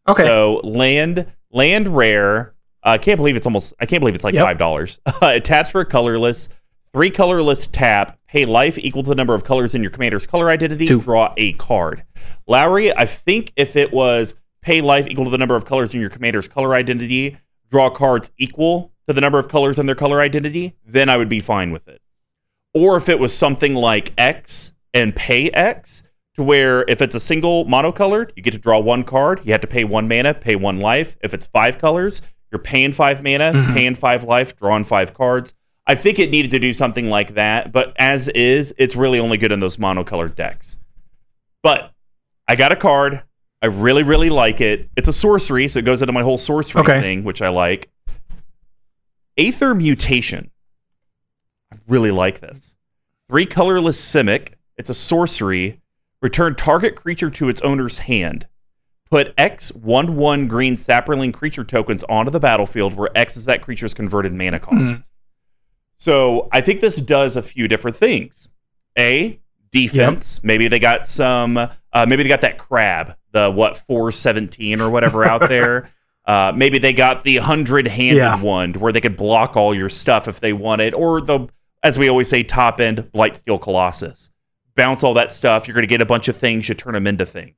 okay, 0.07 0.23
So 0.25 0.61
land, 0.63 1.25
land 1.51 1.87
rare. 1.89 2.53
Uh, 2.85 2.89
I 2.91 2.97
can't 2.97 3.17
believe 3.17 3.35
it's 3.35 3.45
almost. 3.45 3.73
I 3.79 3.85
can't 3.85 3.99
believe 4.01 4.15
it's 4.15 4.23
like 4.23 4.33
Yep. 4.35 4.45
five 4.45 4.57
dollars. 4.57 4.99
Uh, 5.21 5.27
it 5.35 5.43
taps 5.45 5.69
for 5.69 5.81
a 5.81 5.85
colorless. 5.85 6.49
Three 6.93 7.09
colorless 7.09 7.65
tap. 7.67 8.19
Pay 8.27 8.45
life 8.45 8.77
equal 8.77 9.03
to 9.03 9.09
the 9.09 9.15
number 9.15 9.33
of 9.33 9.43
colors 9.43 9.73
in 9.75 9.81
your 9.81 9.91
commander's 9.91 10.25
color 10.25 10.49
identity. 10.49 10.85
Two. 10.85 11.01
Draw 11.01 11.33
a 11.37 11.53
card. 11.53 12.03
Lowry, 12.47 12.95
I 12.95 13.05
think 13.05 13.51
if 13.55 13.75
it 13.75 13.91
was 13.93 14.35
pay 14.61 14.81
life 14.81 15.07
equal 15.07 15.23
to 15.25 15.29
the 15.31 15.37
number 15.37 15.55
of 15.55 15.65
colors 15.65 15.93
in 15.93 16.01
your 16.01 16.09
commander's 16.09 16.47
color 16.47 16.73
identity, 16.75 17.37
draw 17.71 17.89
cards 17.89 18.31
equal 18.37 18.91
to 19.07 19.13
the 19.13 19.21
number 19.21 19.37
of 19.39 19.47
colors 19.49 19.77
in 19.79 19.85
their 19.85 19.95
color 19.95 20.19
identity, 20.21 20.75
then 20.85 21.09
I 21.09 21.17
would 21.17 21.29
be 21.29 21.39
fine 21.39 21.71
with 21.71 21.87
it. 21.87 22.01
or 22.73 22.97
if 22.97 23.07
it 23.09 23.19
was 23.19 23.35
something 23.37 23.75
like 23.75 24.13
X 24.17 24.73
and 24.93 25.15
pay 25.15 25.49
X, 25.51 26.03
to 26.35 26.43
where 26.43 26.83
if 26.87 27.01
it's 27.01 27.15
a 27.15 27.19
single 27.19 27.65
monocolored, 27.65 28.31
you 28.35 28.41
get 28.43 28.51
to 28.53 28.59
draw 28.59 28.79
one 28.79 29.03
card, 29.03 29.41
you 29.43 29.51
have 29.51 29.61
to 29.61 29.67
pay 29.67 29.83
one 29.83 30.07
mana, 30.07 30.33
pay 30.33 30.55
one 30.55 30.79
life. 30.79 31.15
If 31.21 31.33
it's 31.33 31.45
five 31.47 31.77
colors, 31.77 32.21
you're 32.51 32.59
paying 32.59 32.91
five 32.91 33.23
mana, 33.23 33.51
Mhm. 33.53 33.73
paying 33.73 33.95
five 33.95 34.23
life, 34.23 34.55
drawing 34.57 34.83
five 34.83 35.13
cards. 35.13 35.53
I 35.85 35.95
think 35.95 36.17
it 36.17 36.31
needed 36.31 36.49
to 36.51 36.59
do 36.59 36.73
something 36.73 37.09
like 37.09 37.33
that, 37.35 37.71
but 37.71 37.93
as 37.97 38.29
is, 38.29 38.73
it's 38.77 38.95
really 38.95 39.19
only 39.19 39.37
good 39.37 39.51
in 39.51 39.59
those 39.59 39.77
monocolored 39.77 40.35
decks. 40.35 40.79
But 41.61 41.91
I 42.47 42.55
got 42.55 42.71
a 42.71 42.75
card. 42.75 43.23
I 43.61 43.67
really, 43.67 44.03
really 44.03 44.29
like 44.29 44.59
it. 44.59 44.89
It's 44.97 45.07
a 45.07 45.13
sorcery, 45.13 45.67
so 45.67 45.79
it 45.79 45.85
goes 45.85 46.01
into 46.01 46.13
my 46.13 46.21
whole 46.23 46.37
sorcery 46.37 46.81
Okay. 46.81 47.01
thing, 47.01 47.23
which 47.23 47.41
I 47.41 47.49
like. 47.49 47.89
Aether 49.37 49.73
Mutation. 49.73 50.51
I 51.71 51.77
really 51.87 52.11
like 52.11 52.39
this. 52.39 52.75
Three 53.29 53.45
colorless 53.45 53.99
Simic. 53.99 54.49
It's 54.77 54.89
a 54.89 54.93
sorcery. 54.93 55.79
Return 56.23 56.55
target 56.55 56.95
creature 56.95 57.29
to 57.29 57.49
its 57.49 57.59
owner's 57.61 57.99
hand. 57.99 58.47
Put 59.11 59.33
X 59.37 59.73
1 59.73 60.15
1 60.15 60.47
green 60.47 60.75
Saproling 60.75 61.33
creature 61.33 61.63
tokens 61.65 62.03
onto 62.09 62.31
the 62.31 62.39
battlefield 62.39 62.95
where 62.95 63.09
X 63.13 63.37
is 63.37 63.45
that 63.45 63.61
creature's 63.61 63.93
converted 63.93 64.33
mana 64.33 64.59
cost. 64.59 65.03
So 65.97 66.47
I 66.51 66.61
think 66.61 66.79
this 66.79 66.95
does 66.95 67.35
a 67.35 67.41
few 67.41 67.67
different 67.67 67.97
things. 67.97 68.47
A, 68.97 69.39
defense. 69.71 70.39
Maybe 70.43 70.67
they 70.67 70.79
got 70.79 71.05
some, 71.05 71.57
uh, 71.57 72.05
maybe 72.07 72.23
they 72.23 72.29
got 72.29 72.41
that 72.41 72.57
crab, 72.57 73.15
the 73.31 73.51
what, 73.51 73.75
417 73.77 74.79
or 74.81 74.89
whatever 74.89 75.25
out 75.25 75.47
there. 75.49 75.89
Uh, 76.25 76.53
maybe 76.55 76.79
they 76.79 76.93
got 76.93 77.23
the 77.23 77.37
hundred 77.37 77.87
handed 77.87 78.17
Yeah. 78.19 78.41
one 78.41 78.73
where 78.75 78.93
they 78.93 79.01
could 79.01 79.17
block 79.17 79.57
all 79.57 79.75
your 79.75 79.89
stuff 79.89 80.27
if 80.29 80.39
they 80.39 80.53
wanted, 80.53 80.93
or 80.93 81.19
the, 81.21 81.47
as 81.83 81.99
we 81.99 82.07
always 82.07 82.29
say, 82.29 82.43
top 82.43 82.79
end 82.79 83.09
Blightsteel 83.13 83.61
Colossus. 83.61 84.29
Bounce 84.75 85.03
all 85.03 85.13
that 85.13 85.31
stuff. 85.31 85.67
You're 85.67 85.75
going 85.75 85.83
to 85.83 85.87
get 85.87 86.01
a 86.01 86.05
bunch 86.05 86.27
of 86.27 86.35
things. 86.37 86.67
You 86.67 86.75
turn 86.75 86.93
them 86.93 87.07
into 87.07 87.25
things. 87.25 87.55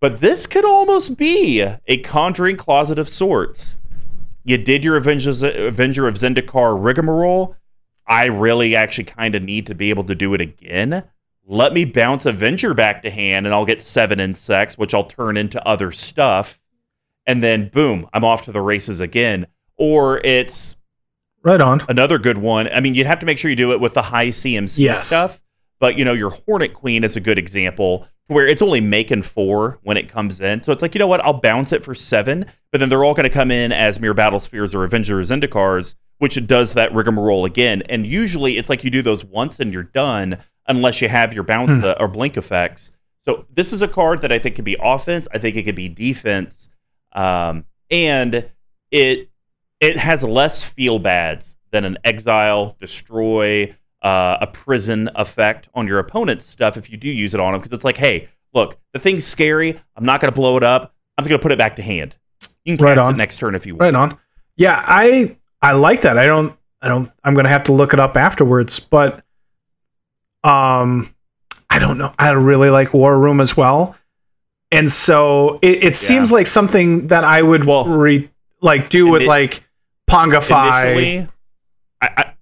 But 0.00 0.20
this 0.20 0.46
could 0.46 0.64
almost 0.64 1.16
be 1.16 1.60
a 1.60 1.96
conjuring 1.98 2.56
closet 2.56 2.98
of 2.98 3.08
sorts. 3.08 3.78
You 4.44 4.58
did 4.58 4.84
your 4.84 4.96
Avengers, 4.96 5.42
Avenger 5.42 6.06
of 6.06 6.14
Zendikar 6.14 6.76
rigmarole. 6.82 7.56
I 8.06 8.26
really 8.26 8.76
actually 8.76 9.04
kind 9.04 9.34
of 9.34 9.42
need 9.42 9.66
to 9.66 9.74
be 9.74 9.90
able 9.90 10.04
to 10.04 10.14
do 10.14 10.32
it 10.34 10.40
again. 10.40 11.04
Let 11.44 11.72
me 11.72 11.84
bounce 11.84 12.26
Avenger 12.26 12.72
back 12.74 13.02
to 13.02 13.10
hand, 13.10 13.46
and 13.46 13.54
I'll 13.54 13.64
get 13.64 13.80
seven 13.80 14.20
insects, 14.20 14.78
which 14.78 14.94
I'll 14.94 15.04
turn 15.04 15.36
into 15.36 15.64
other 15.66 15.90
stuff. 15.92 16.60
And 17.26 17.42
then, 17.42 17.68
boom, 17.72 18.08
I'm 18.12 18.24
off 18.24 18.42
to 18.44 18.52
the 18.52 18.60
races 18.60 19.00
again. 19.00 19.46
Or 19.76 20.18
it's 20.24 20.76
Right 21.42 21.60
on. 21.60 21.82
another 21.88 22.18
good 22.18 22.38
one. 22.38 22.68
I 22.72 22.80
mean, 22.80 22.94
you'd 22.94 23.06
have 23.06 23.18
to 23.20 23.26
make 23.26 23.38
sure 23.38 23.50
you 23.50 23.56
do 23.56 23.72
it 23.72 23.80
with 23.80 23.94
the 23.94 24.02
high 24.02 24.28
CMC 24.30 24.84
Yes. 24.84 25.06
stuff. 25.06 25.40
But 25.78 25.96
you 25.98 26.04
know, 26.04 26.12
your 26.12 26.30
Hornet 26.30 26.74
Queen 26.74 27.04
is 27.04 27.16
a 27.16 27.20
good 27.20 27.38
example 27.38 28.06
where 28.28 28.46
it's 28.46 28.62
only 28.62 28.80
making 28.80 29.22
four 29.22 29.78
when 29.82 29.96
it 29.96 30.08
comes 30.08 30.40
in. 30.40 30.62
So 30.62 30.72
it's 30.72 30.82
like, 30.82 30.94
you 30.94 30.98
know 30.98 31.06
what? 31.06 31.24
I'll 31.24 31.40
bounce 31.40 31.72
it 31.72 31.84
for 31.84 31.94
seven, 31.94 32.46
but 32.72 32.78
then 32.78 32.88
they're 32.88 33.04
all 33.04 33.14
going 33.14 33.24
to 33.24 33.30
come 33.30 33.50
in 33.52 33.70
as 33.70 34.00
Myr 34.00 34.14
Battlespheres 34.14 34.74
or 34.74 34.82
Avengers 34.82 35.30
Zendikars, 35.30 35.94
which 36.18 36.44
does 36.46 36.74
that 36.74 36.92
rigmarole 36.92 37.44
again. 37.44 37.82
And 37.88 38.04
usually 38.06 38.56
it's 38.58 38.68
like 38.68 38.82
you 38.82 38.90
do 38.90 39.00
those 39.02 39.24
once 39.24 39.60
and 39.60 39.72
you're 39.72 39.84
done, 39.84 40.38
unless 40.66 41.00
you 41.00 41.08
have 41.08 41.34
your 41.34 41.44
bounce 41.44 41.76
Hmm. 41.76 41.84
uh, 41.84 41.94
or 42.00 42.08
blink 42.08 42.36
effects. 42.36 42.90
So 43.18 43.44
this 43.54 43.72
is 43.72 43.80
a 43.82 43.86
card 43.88 44.22
that 44.22 44.32
I 44.32 44.38
think 44.40 44.56
could 44.56 44.64
be 44.64 44.76
offense. 44.80 45.28
I 45.32 45.38
think 45.38 45.56
it 45.56 45.62
could 45.62 45.74
be 45.76 45.88
defense, 45.88 46.68
um, 47.12 47.64
and 47.90 48.48
it 48.90 49.30
it 49.80 49.98
has 49.98 50.24
less 50.24 50.64
feel 50.64 50.98
bads 50.98 51.56
than 51.70 51.84
an 51.84 51.98
exile, 52.04 52.76
destroy, 52.80 53.74
uh, 54.06 54.38
a 54.40 54.46
prison 54.46 55.10
effect 55.16 55.68
on 55.74 55.86
your 55.86 55.98
opponent's 55.98 56.44
stuff 56.44 56.76
if 56.76 56.90
you 56.90 56.96
do 56.96 57.08
use 57.08 57.34
it 57.34 57.40
on 57.40 57.52
them. 57.52 57.60
Because 57.60 57.72
it's 57.72 57.84
like, 57.84 57.96
hey, 57.96 58.28
look, 58.54 58.78
the 58.92 58.98
thing's 58.98 59.24
scary. 59.26 59.78
I'm 59.96 60.04
not 60.04 60.20
going 60.20 60.30
to 60.32 60.34
blow 60.34 60.56
it 60.56 60.62
up. 60.62 60.94
I'm 61.18 61.22
just 61.22 61.28
going 61.28 61.38
to 61.40 61.42
put 61.42 61.52
it 61.52 61.58
back 61.58 61.76
to 61.76 61.82
hand. 61.82 62.16
You 62.64 62.76
can 62.76 62.84
Right 62.84 62.94
cast 62.96 63.08
on. 63.08 63.14
it 63.14 63.16
next 63.16 63.38
turn 63.38 63.54
if 63.54 63.66
you 63.66 63.74
want. 63.74 63.80
Right 63.80 63.94
on. 63.94 64.18
Yeah, 64.56 64.82
I 64.86 65.36
I 65.62 65.72
like 65.72 66.02
that. 66.02 66.18
I 66.18 66.26
don't 66.26 66.56
I 66.82 66.88
don't 66.88 67.10
I'm 67.24 67.34
gonna 67.34 67.48
have 67.48 67.62
to 67.64 67.72
look 67.72 67.92
it 67.92 68.00
up 68.00 68.16
afterwards, 68.16 68.80
but 68.80 69.24
um 70.44 71.12
I 71.68 71.78
don't 71.78 71.98
know. 71.98 72.12
I 72.18 72.30
really 72.30 72.70
like 72.70 72.94
War 72.94 73.18
Room 73.18 73.40
as 73.40 73.56
well. 73.56 73.96
And 74.72 74.90
so 74.90 75.58
it, 75.62 75.84
it 75.84 75.96
seems 75.96 76.32
like 76.32 76.46
something 76.46 77.08
that 77.08 77.24
I 77.24 77.42
would 77.42 77.64
Well, 77.64 77.84
re, 77.84 78.30
like 78.60 78.88
do 78.88 79.08
with 79.08 79.22
ini- 79.22 79.26
like 79.26 79.62
Pongify. 80.10 81.28
I, 82.00 82.08
I, 82.08 82.32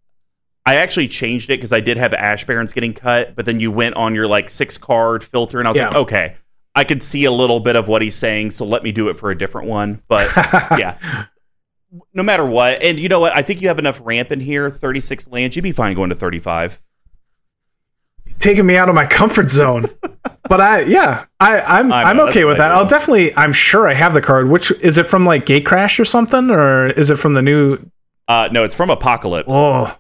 I 0.66 0.76
actually 0.76 1.08
changed 1.08 1.50
it 1.50 1.58
because 1.58 1.72
I 1.72 1.80
did 1.80 1.98
have 1.98 2.14
Ash 2.14 2.44
Barrens 2.44 2.72
getting 2.72 2.94
cut, 2.94 3.36
but 3.36 3.44
then 3.44 3.60
you 3.60 3.70
went 3.70 3.96
on 3.96 4.14
your 4.14 4.26
like 4.26 4.48
six 4.48 4.78
card 4.78 5.22
filter, 5.22 5.58
and 5.58 5.68
I 5.68 5.72
was 5.72 5.78
like, 5.78 5.94
okay, 5.94 6.34
I 6.74 6.84
could 6.84 7.02
see 7.02 7.24
a 7.24 7.30
little 7.30 7.60
bit 7.60 7.76
of 7.76 7.86
what 7.86 8.00
he's 8.02 8.14
saying, 8.16 8.50
so 8.52 8.64
let 8.64 8.82
me 8.82 8.90
do 8.90 9.08
it 9.08 9.18
for 9.18 9.30
a 9.30 9.36
different 9.36 9.68
one. 9.68 10.02
But 10.08 10.30
yeah. 10.36 10.98
No 12.12 12.22
matter 12.24 12.44
what, 12.44 12.82
and 12.82 12.98
you 12.98 13.08
know 13.08 13.20
what, 13.20 13.36
I 13.36 13.42
think 13.42 13.62
you 13.62 13.68
have 13.68 13.78
enough 13.78 14.00
ramp 14.02 14.32
in 14.32 14.40
here. 14.40 14.68
Thirty-six 14.70 15.28
lands, 15.28 15.54
you'd 15.54 15.62
be 15.62 15.70
fine 15.70 15.94
going 15.94 16.10
to 16.10 16.16
thirty-five. 16.16 16.82
taking 18.40 18.66
me 18.66 18.76
out 18.76 18.88
of 18.88 18.94
my 18.94 19.06
comfort 19.06 19.50
zone. 19.50 19.86
but 20.48 20.60
I, 20.60 20.80
yeah, 20.80 21.26
I, 21.38 21.60
I'm, 21.60 21.92
I 21.92 22.04
I'm 22.04 22.18
okay 22.20 22.44
with 22.44 22.56
that. 22.56 22.72
I'll 22.72 22.86
definitely, 22.86 23.34
I'm 23.36 23.52
sure 23.52 23.86
I 23.86 23.94
have 23.94 24.12
the 24.12 24.20
card. 24.20 24.48
Which 24.50 24.70
is 24.80 24.98
it 24.98 25.06
from 25.06 25.24
like 25.24 25.46
Gatecrash 25.46 26.00
or 26.00 26.04
something, 26.04 26.50
or 26.50 26.86
is 26.86 27.10
it 27.10 27.16
from 27.16 27.34
the 27.34 27.42
new? 27.42 27.78
Uh, 28.26 28.48
no, 28.50 28.64
it's 28.64 28.74
from 28.74 28.90
Apocalypse. 28.90 29.48
Oh, 29.50 29.96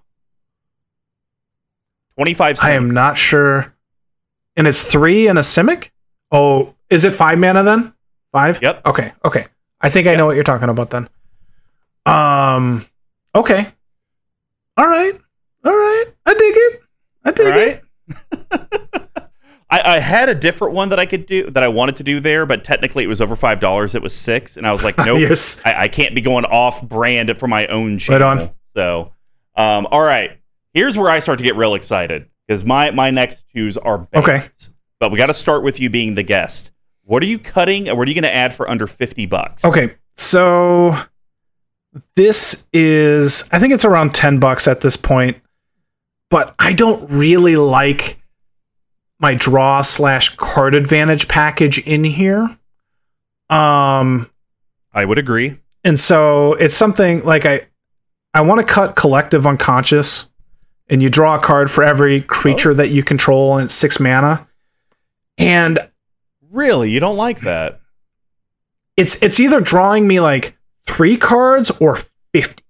Twenty-five. 2.16 2.58
cents. 2.58 2.64
I 2.66 2.72
am 2.72 2.88
not 2.88 3.16
sure. 3.16 3.74
And 4.56 4.66
it's 4.66 4.82
three 4.82 5.26
and 5.26 5.38
a 5.38 5.42
Simic. 5.42 5.90
Oh, 6.30 6.74
is 6.90 7.04
it 7.04 7.12
five 7.12 7.38
mana 7.38 7.62
then? 7.62 7.92
Five. 8.32 8.62
Yep. 8.62 8.86
Okay. 8.86 9.12
Okay. 9.24 9.46
I 9.80 9.90
think 9.90 10.06
I 10.06 10.14
know 10.16 10.26
what 10.26 10.34
you're 10.34 10.44
talking 10.44 10.68
about 10.68 10.90
then. 10.90 11.08
Um. 12.06 12.84
Okay. 13.34 13.66
All 14.76 14.86
right. 14.86 15.12
All 15.64 15.72
right. 15.72 16.04
I 16.26 16.34
dig 16.34 16.54
it. 16.56 16.82
I 17.24 17.30
dig 17.32 17.52
All 17.52 17.58
it. 17.58 17.84
I, 19.70 19.96
I 19.96 19.98
had 19.98 20.28
a 20.28 20.34
different 20.34 20.74
one 20.74 20.90
that 20.90 21.00
I 21.00 21.06
could 21.06 21.26
do 21.26 21.50
that 21.50 21.62
I 21.62 21.68
wanted 21.68 21.96
to 21.96 22.04
do 22.04 22.20
there, 22.20 22.46
but 22.46 22.62
technically 22.64 23.02
it 23.02 23.08
was 23.08 23.20
over 23.20 23.34
five 23.34 23.60
dollars. 23.60 23.94
It 23.94 24.02
was 24.02 24.14
six, 24.14 24.56
and 24.56 24.66
I 24.66 24.72
was 24.72 24.84
like, 24.84 24.96
nope, 25.04 25.20
Yes. 25.20 25.60
I, 25.64 25.84
I 25.84 25.88
can't 25.88 26.14
be 26.14 26.20
going 26.20 26.44
off 26.44 26.82
brand 26.82 27.36
for 27.38 27.48
my 27.48 27.66
own 27.68 27.98
channel. 27.98 28.28
Right 28.28 28.40
on. 28.42 28.50
So, 28.74 29.12
um, 29.56 29.86
all 29.90 30.02
right, 30.02 30.38
here's 30.74 30.98
where 30.98 31.10
I 31.10 31.20
start 31.20 31.38
to 31.38 31.44
get 31.44 31.56
real 31.56 31.74
excited 31.74 32.28
because 32.46 32.64
my 32.64 32.90
my 32.90 33.10
next 33.10 33.46
twos 33.54 33.76
are 33.78 33.98
bans. 33.98 34.28
Okay. 34.28 34.46
But 35.00 35.10
we 35.10 35.16
got 35.18 35.26
to 35.26 35.34
start 35.34 35.62
with 35.62 35.80
you 35.80 35.88
being 35.90 36.14
the 36.14 36.22
guest. 36.22 36.70
What 37.04 37.22
are 37.22 37.26
you 37.26 37.38
cutting, 37.38 37.88
and 37.88 37.96
what 37.98 38.06
are 38.08 38.10
you 38.10 38.14
going 38.14 38.30
to 38.30 38.34
add 38.34 38.54
for 38.54 38.68
under 38.70 38.86
fifty 38.86 39.26
bucks? 39.26 39.64
Okay, 39.64 39.94
so 40.16 40.96
this 42.16 42.66
is 42.72 43.44
I 43.52 43.58
think 43.58 43.72
it's 43.72 43.84
around 43.84 44.14
10 44.14 44.40
bucks 44.40 44.66
at 44.66 44.80
this 44.80 44.96
point, 44.96 45.36
but 46.30 46.54
I 46.58 46.72
don't 46.72 47.08
really 47.10 47.56
like 47.56 48.20
my 49.20 49.34
draw 49.34 49.80
slash 49.80 50.34
card 50.36 50.74
advantage 50.74 51.28
package 51.28 51.78
in 51.78 52.02
here. 52.04 52.56
Um 53.50 54.28
I 54.92 55.04
would 55.04 55.18
agree. 55.18 55.58
and 55.84 55.98
so 55.98 56.54
it's 56.54 56.74
something 56.74 57.22
like 57.24 57.46
I 57.46 57.66
I 58.32 58.40
want 58.40 58.66
to 58.66 58.66
cut 58.66 58.96
collective 58.96 59.46
unconscious 59.46 60.28
and 60.88 61.02
you 61.02 61.08
draw 61.08 61.36
a 61.36 61.40
card 61.40 61.70
for 61.70 61.82
every 61.84 62.20
creature 62.22 62.70
Oh. 62.72 62.74
that 62.74 62.88
you 62.90 63.02
control 63.02 63.56
and 63.56 63.64
it's 63.66 63.74
six 63.74 63.98
mana. 63.98 64.46
And 65.38 65.78
Really, 66.50 66.90
you 66.90 67.00
don't 67.00 67.16
like 67.16 67.40
that? 67.40 67.80
it's 68.96 69.20
it's 69.22 69.40
either 69.40 69.60
drawing 69.60 70.06
me 70.06 70.20
like 70.20 70.56
three 70.86 71.16
cards 71.16 71.70
or 71.80 71.98
50 72.32 72.62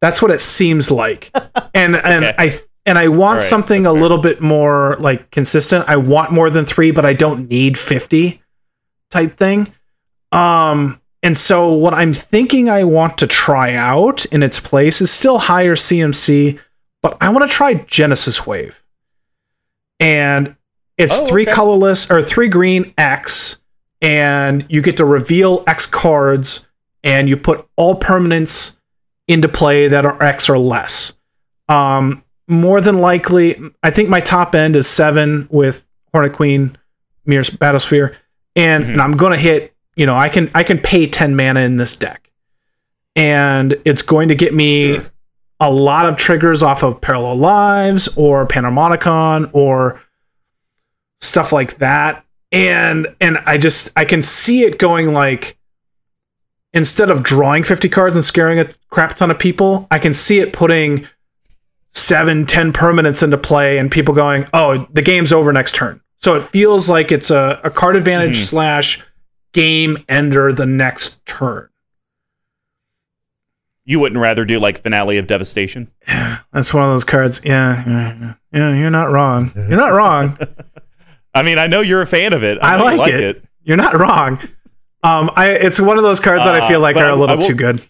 that's 0.00 0.22
what 0.22 0.30
it 0.30 0.40
seems 0.40 0.90
like 0.90 1.30
and 1.74 1.94
and 1.96 2.24
Okay. 2.24 2.34
i 2.38 2.52
and 2.86 2.96
i 2.98 3.08
want 3.08 3.38
right, 3.40 3.42
something 3.42 3.84
a 3.84 3.92
fair. 3.92 4.00
little 4.00 4.16
bit 4.16 4.40
more 4.40 4.96
like 5.00 5.30
consistent 5.30 5.84
i 5.90 5.96
want 5.96 6.30
more 6.32 6.48
than 6.48 6.64
three 6.64 6.90
but 6.90 7.04
i 7.04 7.12
don't 7.12 7.50
need 7.50 7.76
50 7.76 8.40
type 9.10 9.36
thing 9.36 9.70
um 10.32 10.98
and 11.22 11.36
so 11.36 11.72
what 11.74 11.92
i'm 11.92 12.14
thinking 12.14 12.70
i 12.70 12.82
want 12.84 13.18
to 13.18 13.26
try 13.26 13.74
out 13.74 14.24
in 14.26 14.42
its 14.42 14.58
place 14.58 15.02
is 15.02 15.10
still 15.10 15.36
higher 15.38 15.74
cmc 15.74 16.58
but 17.04 17.16
i 17.20 17.28
want 17.28 17.48
to 17.48 17.56
try 17.56 17.74
genesis 17.74 18.44
wave 18.46 18.82
and 20.00 20.56
it's 20.98 21.18
Oh, 21.18 21.26
three 21.26 21.42
okay. 21.42 21.52
colorless 21.52 22.10
or 22.10 22.22
three 22.22 22.48
green 22.48 22.92
x 22.98 23.58
and 24.02 24.64
you 24.68 24.82
get 24.82 24.96
to 24.98 25.04
reveal 25.04 25.64
X 25.66 25.86
cards 25.86 26.66
and 27.02 27.26
you 27.28 27.36
put 27.38 27.66
all 27.76 27.98
permanents 27.98 28.76
into 29.28 29.48
play 29.48 29.88
that 29.88 30.04
are 30.04 30.22
X 30.22 30.50
or 30.50 30.58
less. 30.58 31.14
Um, 31.70 32.22
more 32.46 32.82
than 32.82 32.98
likely, 32.98 33.58
I 33.82 33.90
think 33.90 34.10
my 34.10 34.20
top 34.20 34.54
end 34.54 34.76
is 34.76 34.86
seven 34.86 35.48
with 35.50 35.86
Hornet 36.12 36.34
Queen, 36.34 36.76
Myr's 37.24 37.48
Battlesphere, 37.48 38.14
and, 38.56 38.84
Mhm. 38.84 38.88
and 38.92 39.00
I'm 39.02 39.16
gonna 39.16 39.38
hit. 39.38 39.72
You 39.96 40.04
know, 40.04 40.16
I 40.16 40.28
can 40.28 40.50
I 40.54 40.62
can 40.64 40.78
pay 40.78 41.06
ten 41.06 41.34
mana 41.34 41.60
in 41.60 41.76
this 41.78 41.96
deck, 41.96 42.30
and 43.16 43.74
it's 43.86 44.02
going 44.02 44.28
to 44.28 44.34
get 44.34 44.52
me 44.52 44.94
Sure. 44.96 45.10
A 45.64 45.70
lot 45.70 46.06
of 46.06 46.16
triggers 46.16 46.62
off 46.62 46.82
of 46.82 47.00
Parallel 47.00 47.36
Lives 47.36 48.08
or 48.16 48.46
Panharmonicon 48.46 49.48
or 49.54 50.02
stuff 51.20 51.52
like 51.52 51.78
that. 51.78 52.24
And 52.52 53.08
and 53.20 53.38
I 53.46 53.56
just 53.58 53.90
I 53.96 54.04
can 54.04 54.20
see 54.22 54.64
it 54.64 54.78
going 54.78 55.12
like 55.14 55.56
instead 56.72 57.10
of 57.10 57.22
drawing 57.22 57.62
50 57.62 57.88
cards 57.88 58.14
and 58.14 58.24
scaring 58.24 58.58
a 58.60 58.68
crap 58.90 59.16
ton 59.16 59.30
of 59.30 59.38
people, 59.38 59.86
I 59.90 59.98
can 59.98 60.12
see 60.12 60.40
it 60.40 60.52
putting 60.52 61.06
seven, 61.94 62.44
ten 62.46 62.72
permanents 62.72 63.22
into 63.22 63.38
play 63.38 63.78
and 63.78 63.90
people 63.90 64.14
going, 64.14 64.46
oh, 64.52 64.86
the 64.92 65.02
game's 65.02 65.32
over 65.32 65.52
next 65.52 65.74
turn. 65.74 66.00
So 66.18 66.34
it 66.34 66.42
feels 66.42 66.88
like 66.88 67.10
it's 67.12 67.30
a, 67.30 67.60
a 67.64 67.70
card 67.70 67.96
advantage 67.96 68.36
Mhm. 68.36 68.44
slash 68.44 69.02
game 69.52 69.98
ender 70.08 70.52
the 70.52 70.66
next 70.66 71.24
turn. 71.26 71.68
You 73.86 74.00
wouldn't 74.00 74.20
rather 74.20 74.44
do 74.44 74.58
like 74.58 74.78
finale 74.82 75.18
of 75.18 75.26
devastation? 75.26 75.90
That's 76.52 76.72
one 76.72 76.84
of 76.84 76.90
those 76.90 77.04
cards. 77.04 77.40
Yeah, 77.44 77.82
yeah, 77.86 78.16
yeah. 78.20 78.34
yeah 78.52 78.74
you're 78.74 78.90
not 78.90 79.10
wrong. 79.10 79.52
You're 79.54 79.76
not 79.76 79.92
wrong. 79.92 80.38
I 81.34 81.42
mean, 81.42 81.58
I 81.58 81.66
know 81.66 81.80
you're 81.80 82.00
a 82.02 82.06
fan 82.06 82.32
of 82.32 82.44
it. 82.44 82.58
I 82.62 82.78
know 82.78 82.88
you 82.90 82.96
like 82.98 83.12
it. 83.12 83.44
You're 83.62 83.76
not 83.76 83.94
wrong. 83.98 84.38
Um, 85.02 85.30
I 85.36 85.48
it's 85.50 85.80
one 85.80 85.96
of 85.98 86.02
those 86.04 86.20
cards 86.20 86.44
that 86.44 86.54
I 86.54 86.60
Uh, 86.60 86.68
feel 86.68 86.80
like 86.80 86.96
are 86.96 87.04
I- 87.04 87.08
a 87.08 87.12
I 87.14 87.16
little 87.16 87.36
will- 87.36 87.46
too 87.46 87.54
good. 87.54 87.82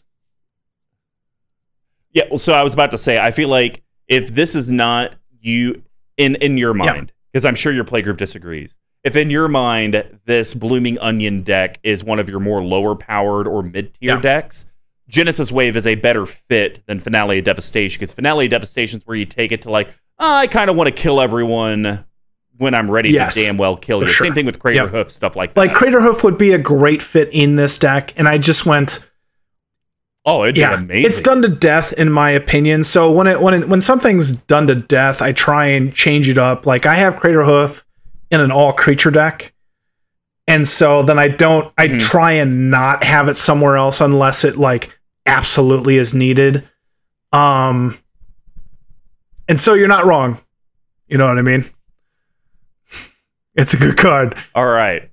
Yeah, 2.13 2.25
well, 2.31 2.39
so 2.39 2.53
I 2.53 2.63
was 2.63 2.75
about 2.75 2.91
to 2.93 2.99
say, 2.99 3.19
I 3.19 3.31
feel 3.33 3.49
like 3.49 3.83
if 4.09 4.29
this 4.29 4.55
is 4.55 4.71
not 4.71 5.15
you 5.41 5.83
in 6.17 6.37
in 6.37 6.57
your 6.59 6.75
mind, 6.75 7.13
because 7.33 7.45
I'm 7.45 7.55
sure 7.57 7.73
your 7.73 7.85
playgroup 7.85 8.17
disagrees. 8.17 8.79
If 9.03 9.17
in 9.17 9.31
your 9.31 9.49
mind 9.49 10.03
this 10.25 10.55
blooming 10.55 10.99
onion 11.01 11.43
deck 11.43 11.79
is 11.83 12.03
one 12.05 12.19
of 12.19 12.29
your 12.29 12.41
more 12.41 12.63
lower 12.63 12.95
powered 12.95 13.47
or 13.47 13.63
mid 13.63 13.95
tier 13.95 14.15
Yeah. 14.15 14.21
decks, 14.21 14.67
Genesis 15.09 15.53
Wave 15.53 15.77
is 15.77 15.87
a 15.87 15.95
better 15.97 16.25
fit 16.27 16.83
than 16.87 16.99
Finale 16.99 17.39
of 17.39 17.45
Devastation 17.45 17.99
because 17.99 18.13
Finale 18.15 18.47
of 18.47 18.51
Devastation 18.51 18.99
is 19.01 19.07
where 19.07 19.17
you 19.17 19.27
take 19.27 19.53
it 19.53 19.63
to 19.63 19.71
like, 19.71 19.89
"Oh, 20.19 20.35
I 20.35 20.47
kind 20.47 20.71
of 20.71 20.77
want 20.77 20.89
to 20.89 20.95
kill 20.95 21.21
everyone 21.21 22.05
when 22.57 22.75
I'm 22.75 22.91
ready 22.91 23.11
Yes, 23.11 23.35
to 23.35 23.41
damn 23.43 23.57
well 23.59 23.77
kill 23.77 24.01
you. 24.03 24.07
sure. 24.09 24.27
Same 24.27 24.35
thing 24.35 24.47
with 24.47 24.59
Crater 24.59 24.83
Yep. 24.85 24.91
Hoof, 24.91 25.11
stuff 25.11 25.37
like 25.37 25.53
that. 25.55 25.61
Like 25.61 25.73
Craterhoof 25.73 26.23
would 26.25 26.39
be 26.39 26.53
a 26.53 26.59
great 26.59 27.03
fit 27.03 27.29
in 27.33 27.57
this 27.57 27.79
deck, 27.79 28.13
and 28.17 28.29
I 28.29 28.39
just 28.39 28.65
went, 28.65 29.01
oh, 30.25 30.45
it'd 30.45 30.57
yeah, 30.57 30.77
be 30.77 30.83
amazing. 30.85 31.07
it's 31.07 31.21
done 31.21 31.43
to 31.43 31.49
death 31.49 31.93
in 31.95 32.11
my 32.11 32.31
opinion. 32.31 32.85
So 32.85 33.13
when 33.13 33.27
it 33.27 33.41
when 33.41 33.55
it, 33.55 33.69
when 33.69 33.81
something's 33.81 34.33
done 34.33 34.67
to 34.69 34.75
death, 34.75 35.21
I 35.21 35.33
try 35.33 35.67
and 35.67 35.93
change 35.95 36.29
it 36.29 36.39
up. 36.39 36.65
Like 36.67 36.87
I 36.87 36.95
have 36.95 37.17
Craterhoof 37.17 37.85
in 38.31 38.41
an 38.41 38.51
all 38.51 38.73
creature 38.73 39.11
deck. 39.11 39.53
And 40.47 40.69
so 40.69 41.03
then 41.03 41.19
I 41.19 41.29
don't 41.29 41.73
I 41.79 41.89
Mhm. 41.89 42.01
try 42.01 42.33
and 42.33 42.71
not 42.71 43.03
have 43.05 43.29
it 43.29 43.37
somewhere 43.37 43.77
else 43.77 44.01
unless 44.01 44.45
it 44.45 44.57
like 44.57 44.94
absolutely 45.27 45.97
is 45.99 46.15
needed. 46.15 46.69
Um 47.33 47.97
and 49.49 49.59
so 49.61 49.75
you're 49.75 49.89
not 49.89 50.07
wrong. 50.07 50.41
You 51.07 51.19
know 51.19 51.29
what 51.29 51.39
I 51.39 51.43
mean? 51.43 51.65
It's 53.55 53.75
a 53.75 53.77
good 53.77 53.97
card. 53.97 54.37
All 54.55 54.67
right. 54.67 55.11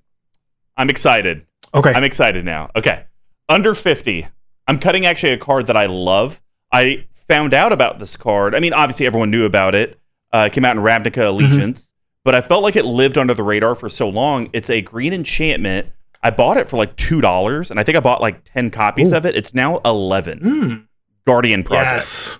I'm 0.77 0.89
excited. 0.89 1.45
Okay. 1.73 1.91
I'm 1.91 2.03
excited 2.03 2.43
now. 2.45 2.71
Okay. 2.75 3.05
Under 3.47 3.73
50. 3.73 4.27
I'm 4.67 4.79
cutting 4.79 5.05
actually 5.05 5.33
a 5.33 5.37
card 5.37 5.67
that 5.67 5.77
I 5.77 5.85
love. 5.85 6.41
I 6.71 7.05
found 7.13 7.53
out 7.53 7.71
about 7.71 7.99
this 7.99 8.15
card. 8.15 8.55
I 8.55 8.59
mean, 8.59 8.73
obviously 8.73 9.05
everyone 9.05 9.31
knew 9.31 9.45
about 9.45 9.75
it. 9.75 9.99
Uh, 10.33 10.47
it 10.49 10.53
came 10.53 10.63
out 10.65 10.75
in 10.77 10.81
Ravnica 10.81 11.27
Allegiance, 11.27 11.91
but 12.23 12.33
I 12.33 12.41
felt 12.41 12.63
like 12.63 12.75
it 12.75 12.85
lived 12.85 13.17
under 13.17 13.33
the 13.33 13.43
radar 13.43 13.75
for 13.75 13.89
so 13.89 14.07
long. 14.09 14.49
It's 14.53 14.69
a 14.69 14.81
green 14.81 15.13
enchantment. 15.13 15.87
I 16.23 16.29
bought 16.29 16.57
it 16.57 16.69
for 16.69 16.77
like 16.77 16.95
$2, 16.97 17.71
and 17.71 17.79
I 17.79 17.83
think 17.83 17.97
I 17.97 17.99
bought 18.01 18.21
like 18.21 18.43
10 18.53 18.69
copies 18.69 19.11
Ooh. 19.11 19.17
of 19.17 19.25
it. 19.25 19.35
It's 19.35 19.53
now 19.53 19.79
11. 19.85 20.39
Mm, 20.39 20.87
Guardian 21.25 21.63
Project. 21.63 21.91
yes. 21.95 22.39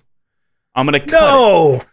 I'm 0.75 0.85
going 0.85 0.99
to 1.01 1.05
cut 1.05 1.19
No. 1.21 1.73
it. 1.75 1.85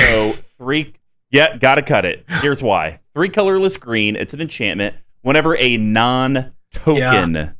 So 0.00 0.32
three, 0.58 0.94
yeah, 1.30 1.56
gotta 1.56 1.82
cut 1.82 2.04
it. 2.04 2.24
Here's 2.42 2.62
why: 2.62 3.00
three 3.14 3.28
colorless 3.28 3.76
green. 3.76 4.14
It's 4.14 4.32
an 4.34 4.40
enchantment. 4.40 4.94
Whenever 5.22 5.56
a 5.56 5.76
non-token, 5.78 7.54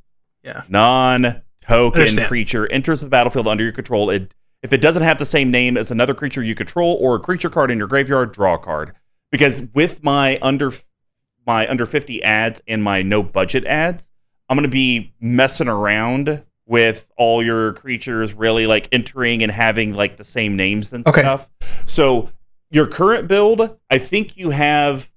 Yeah. 0.44 0.62
non-token 0.68 2.24
creature 2.26 2.70
enters 2.70 3.00
the 3.00 3.08
battlefield 3.08 3.48
under 3.48 3.64
your 3.64 3.72
control, 3.72 4.10
it 4.10 4.34
if 4.62 4.72
it 4.72 4.80
doesn't 4.80 5.02
have 5.02 5.18
the 5.18 5.24
same 5.24 5.50
name 5.50 5.76
as 5.76 5.90
another 5.90 6.14
creature 6.14 6.42
you 6.42 6.54
control 6.54 6.96
or 7.00 7.16
a 7.16 7.18
creature 7.18 7.48
card 7.50 7.70
in 7.70 7.78
your 7.78 7.86
graveyard, 7.88 8.32
draw 8.32 8.54
a 8.54 8.58
card. 8.58 8.92
Because 9.32 9.62
with 9.74 10.02
my 10.04 10.38
under 10.42 10.70
my 11.50 11.68
under 11.68 11.84
50 11.84 12.22
ads 12.22 12.62
and 12.68 12.80
my 12.80 13.02
no 13.02 13.24
budget 13.24 13.64
ads, 13.66 14.12
I'm 14.48 14.56
going 14.56 14.62
to 14.62 14.72
be 14.72 15.12
messing 15.20 15.66
around 15.66 16.44
with 16.64 17.08
all 17.16 17.42
your 17.42 17.72
creatures 17.72 18.34
really 18.34 18.68
like 18.68 18.88
entering 18.92 19.42
and 19.42 19.50
having 19.50 19.92
like 19.92 20.16
the 20.16 20.22
same 20.22 20.54
names 20.54 20.92
and 20.92 21.04
Okay. 21.08 21.22
stuff. 21.22 21.50
So 21.86 22.30
your 22.70 22.86
current 22.86 23.26
build, 23.26 23.76
I 23.90 23.98
think 23.98 24.36
you 24.36 24.50
have 24.50 25.10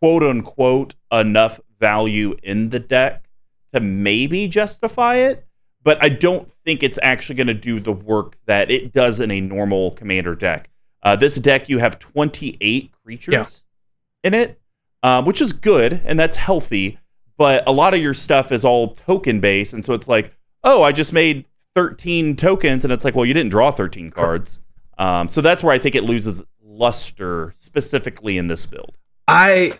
quote 0.00 0.24
unquote 0.24 0.96
enough 1.12 1.60
value 1.78 2.36
in 2.42 2.70
the 2.70 2.80
deck 2.80 3.28
to 3.72 3.78
maybe 3.78 4.48
justify 4.48 5.14
it, 5.16 5.46
but 5.84 6.02
I 6.02 6.08
don't 6.08 6.50
think 6.64 6.82
it's 6.82 6.98
actually 7.04 7.36
going 7.36 7.46
to 7.46 7.54
do 7.54 7.78
the 7.78 7.92
work 7.92 8.36
that 8.46 8.68
it 8.68 8.92
does 8.92 9.20
in 9.20 9.30
a 9.30 9.40
normal 9.40 9.92
commander 9.92 10.34
deck. 10.34 10.70
Uh, 11.04 11.14
this 11.14 11.36
deck, 11.36 11.68
you 11.68 11.78
have 11.78 12.00
28 12.00 12.90
creatures 13.04 13.32
Yeah. 13.32 13.46
in 14.24 14.34
it, 14.34 14.60
um, 15.02 15.24
which 15.24 15.40
is 15.40 15.52
good 15.52 16.02
and 16.04 16.18
that's 16.18 16.36
healthy, 16.36 16.98
but 17.36 17.66
a 17.68 17.72
lot 17.72 17.94
of 17.94 18.00
your 18.00 18.14
stuff 18.14 18.52
is 18.52 18.64
all 18.64 18.94
token 18.94 19.40
based. 19.40 19.72
And 19.72 19.84
so 19.84 19.94
it's 19.94 20.08
like, 20.08 20.34
oh, 20.64 20.82
I 20.82 20.92
just 20.92 21.12
made 21.12 21.44
13 21.74 22.36
tokens. 22.36 22.84
And 22.84 22.92
it's 22.92 23.04
like, 23.04 23.14
well, 23.14 23.24
you 23.24 23.34
didn't 23.34 23.50
draw 23.50 23.70
13 23.70 24.10
cards. 24.10 24.60
Um, 24.98 25.28
so 25.28 25.40
that's 25.40 25.62
where 25.62 25.72
I 25.72 25.78
think 25.78 25.94
it 25.94 26.04
loses 26.04 26.42
luster 26.62 27.52
specifically 27.54 28.38
in 28.38 28.48
this 28.48 28.66
build. 28.66 28.96
I 29.26 29.72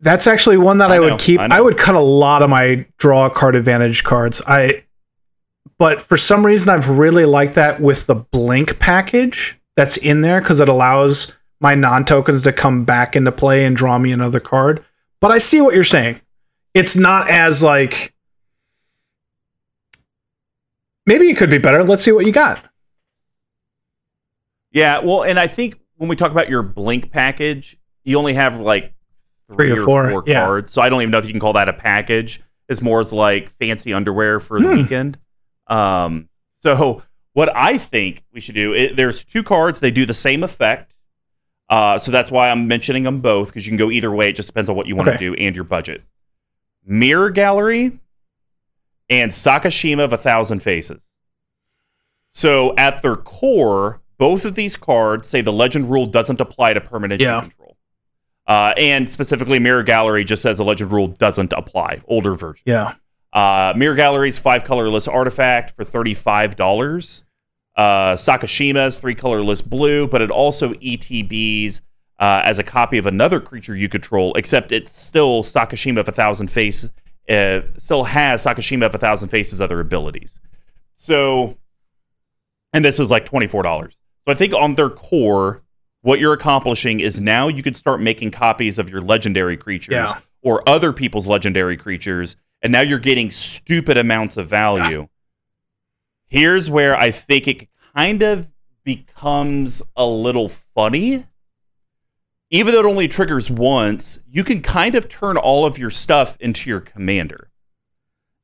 That's 0.00 0.26
actually 0.26 0.58
one 0.58 0.78
that 0.78 0.90
I 0.90 0.96
I, 0.96 0.98
know, 0.98 1.10
would 1.10 1.18
keep. 1.20 1.40
I 1.40 1.48
I, 1.50 1.60
would 1.60 1.76
cut 1.76 1.94
a 1.94 2.00
lot 2.00 2.42
of 2.42 2.50
my 2.50 2.86
draw 2.98 3.28
card 3.28 3.56
advantage 3.56 4.04
cards. 4.04 4.42
I 4.46 4.84
but 5.78 6.00
for 6.00 6.16
some 6.16 6.44
reason 6.44 6.68
I've 6.68 6.88
really 6.88 7.24
liked 7.24 7.54
that 7.54 7.80
with 7.80 8.06
the 8.06 8.14
blink 8.14 8.78
package 8.78 9.58
that's 9.74 9.96
in 9.96 10.20
there 10.20 10.40
cuz 10.40 10.60
it 10.60 10.68
allows 10.68 11.32
my 11.60 11.74
non-tokens 11.74 12.42
to 12.42 12.52
come 12.52 12.84
back 12.84 13.16
into 13.16 13.32
play 13.32 13.64
and 13.64 13.76
draw 13.76 13.98
me 13.98 14.12
another 14.12 14.40
card. 14.40 14.84
But 15.20 15.30
I 15.30 15.38
see 15.38 15.60
what 15.60 15.74
you're 15.74 15.84
saying. 15.84 16.20
It's 16.74 16.96
not 16.96 17.30
as 17.30 17.62
like 17.62 18.12
Maybe 21.06 21.28
it 21.30 21.36
could 21.36 21.50
be 21.50 21.58
better. 21.58 21.84
Let's 21.84 22.02
see 22.02 22.10
what 22.12 22.26
you 22.26 22.32
got. 22.32 22.62
Yeah, 24.72 24.98
well, 24.98 25.22
and 25.22 25.38
I 25.38 25.46
think 25.46 25.78
when 25.96 26.08
we 26.08 26.16
talk 26.16 26.32
about 26.32 26.48
your 26.50 26.62
blink 26.62 27.10
package, 27.12 27.76
you 28.04 28.18
only 28.18 28.34
have 28.34 28.58
like 28.58 28.92
three, 29.48 29.68
Three 29.68 29.70
or 29.70 29.80
or 29.82 29.84
four, 29.84 30.10
four, 30.10 30.24
yeah. 30.26 30.44
cards. 30.44 30.72
So 30.72 30.82
I 30.82 30.88
don't 30.88 31.00
even 31.02 31.12
know 31.12 31.18
if 31.18 31.24
you 31.26 31.32
can 31.32 31.40
call 31.40 31.52
that 31.54 31.68
a 31.68 31.72
package. 31.72 32.42
It's 32.68 32.82
more 32.82 33.00
as 33.00 33.12
like 33.12 33.50
fancy 33.50 33.92
underwear 33.92 34.40
for 34.40 34.60
the 34.60 34.66
Hmm. 34.68 34.74
weekend. 34.78 35.18
Um, 35.68 36.28
so 36.60 37.02
what 37.34 37.54
I 37.56 37.78
think 37.78 38.24
we 38.32 38.40
should 38.40 38.56
do, 38.56 38.74
it, 38.74 38.96
there's 38.96 39.24
two 39.24 39.44
cards. 39.44 39.78
They 39.78 39.92
do 39.92 40.04
the 40.06 40.14
same 40.14 40.42
effect. 40.42 40.95
Uh, 41.68 41.98
so 41.98 42.12
that's 42.12 42.30
why 42.30 42.50
I'm 42.50 42.68
mentioning 42.68 43.02
them 43.02 43.20
both 43.20 43.48
because 43.48 43.66
you 43.66 43.70
can 43.70 43.76
go 43.76 43.90
either 43.90 44.10
way. 44.10 44.28
It 44.30 44.36
just 44.36 44.48
depends 44.48 44.70
on 44.70 44.76
what 44.76 44.86
you 44.86 44.94
want 44.96 45.06
to 45.08 45.14
Okay. 45.16 45.24
do 45.26 45.34
and 45.34 45.54
your 45.54 45.64
budget. 45.64 46.02
Mirror 46.84 47.30
Gallery 47.30 47.98
and 49.10 49.30
Sakashima 49.32 50.04
of 50.04 50.12
a 50.12 50.16
Thousand 50.16 50.60
Faces. 50.60 51.04
So 52.32 52.74
at 52.76 53.02
their 53.02 53.16
core, 53.16 54.00
both 54.18 54.44
of 54.44 54.54
these 54.54 54.76
cards 54.76 55.28
say 55.28 55.40
the 55.40 55.52
legend 55.52 55.90
rule 55.90 56.06
doesn't 56.06 56.40
apply 56.40 56.74
to 56.74 56.80
permanent 56.80 57.20
Yeah. 57.20 57.40
control. 57.40 57.76
Uh, 58.46 58.72
and 58.76 59.08
specifically, 59.10 59.58
Mirror 59.58 59.82
Gallery 59.82 60.22
just 60.22 60.42
says 60.42 60.58
the 60.58 60.64
legend 60.64 60.92
rule 60.92 61.08
doesn't 61.08 61.52
apply. 61.52 62.00
Older 62.06 62.34
version. 62.34 62.62
Yeah. 62.64 62.94
Uh, 63.32 63.72
Mirror 63.76 63.96
Gallery's 63.96 64.38
five 64.38 64.62
colorless 64.64 65.08
artifact 65.08 65.74
for 65.74 65.84
$35. 65.84 67.24
Uh, 67.76 68.14
Sakashima's 68.16 68.98
three 68.98 69.14
colorless 69.14 69.60
blue, 69.60 70.06
but 70.08 70.22
it 70.22 70.30
also 70.30 70.72
ETBs 70.74 71.80
uh, 72.18 72.40
as 72.44 72.58
a 72.58 72.62
copy 72.62 72.96
of 72.96 73.06
another 73.06 73.38
creature 73.40 73.76
you 73.76 73.88
control, 73.88 74.32
except 74.34 74.72
it's 74.72 74.90
still 74.90 75.42
Sakashima 75.42 75.98
of 76.00 76.08
a 76.08 76.12
Thousand 76.12 76.48
Faces, 76.50 76.90
uh, 77.28 77.60
still 77.76 78.04
has 78.04 78.44
Sakashima 78.44 78.86
of 78.86 78.94
a 78.94 78.98
Thousand 78.98 79.28
Faces 79.28 79.60
other 79.60 79.80
abilities. 79.80 80.40
So, 80.94 81.58
and 82.72 82.82
this 82.84 82.98
is 82.98 83.10
like 83.10 83.26
$24. 83.26 83.92
So 83.92 83.98
I 84.26 84.34
think 84.34 84.54
on 84.54 84.74
their 84.76 84.88
core, 84.90 85.62
what 86.00 86.18
you're 86.20 86.32
accomplishing 86.32 87.00
is 87.00 87.20
now 87.20 87.48
you 87.48 87.62
could 87.62 87.76
start 87.76 88.00
making 88.00 88.30
copies 88.30 88.78
of 88.78 88.88
your 88.88 89.02
legendary 89.02 89.56
creatures 89.58 89.92
Yeah. 89.92 90.18
or 90.40 90.66
other 90.68 90.92
people's 90.94 91.26
legendary 91.26 91.76
creatures, 91.76 92.36
and 92.62 92.72
now 92.72 92.80
you're 92.80 92.98
getting 92.98 93.30
stupid 93.30 93.98
amounts 93.98 94.36
of 94.38 94.48
value. 94.48 95.08
Here's 96.28 96.68
where 96.68 96.96
I 96.96 97.10
think 97.10 97.48
it 97.48 97.68
kind 97.94 98.22
of 98.22 98.50
becomes 98.84 99.82
a 99.96 100.06
little 100.06 100.48
funny. 100.48 101.26
Even 102.50 102.72
though 102.72 102.80
it 102.80 102.86
only 102.86 103.08
triggers 103.08 103.50
once, 103.50 104.20
you 104.30 104.44
can 104.44 104.62
kind 104.62 104.94
of 104.94 105.08
turn 105.08 105.36
all 105.36 105.66
of 105.66 105.78
your 105.78 105.90
stuff 105.90 106.36
into 106.40 106.70
your 106.70 106.80
commander. 106.80 107.50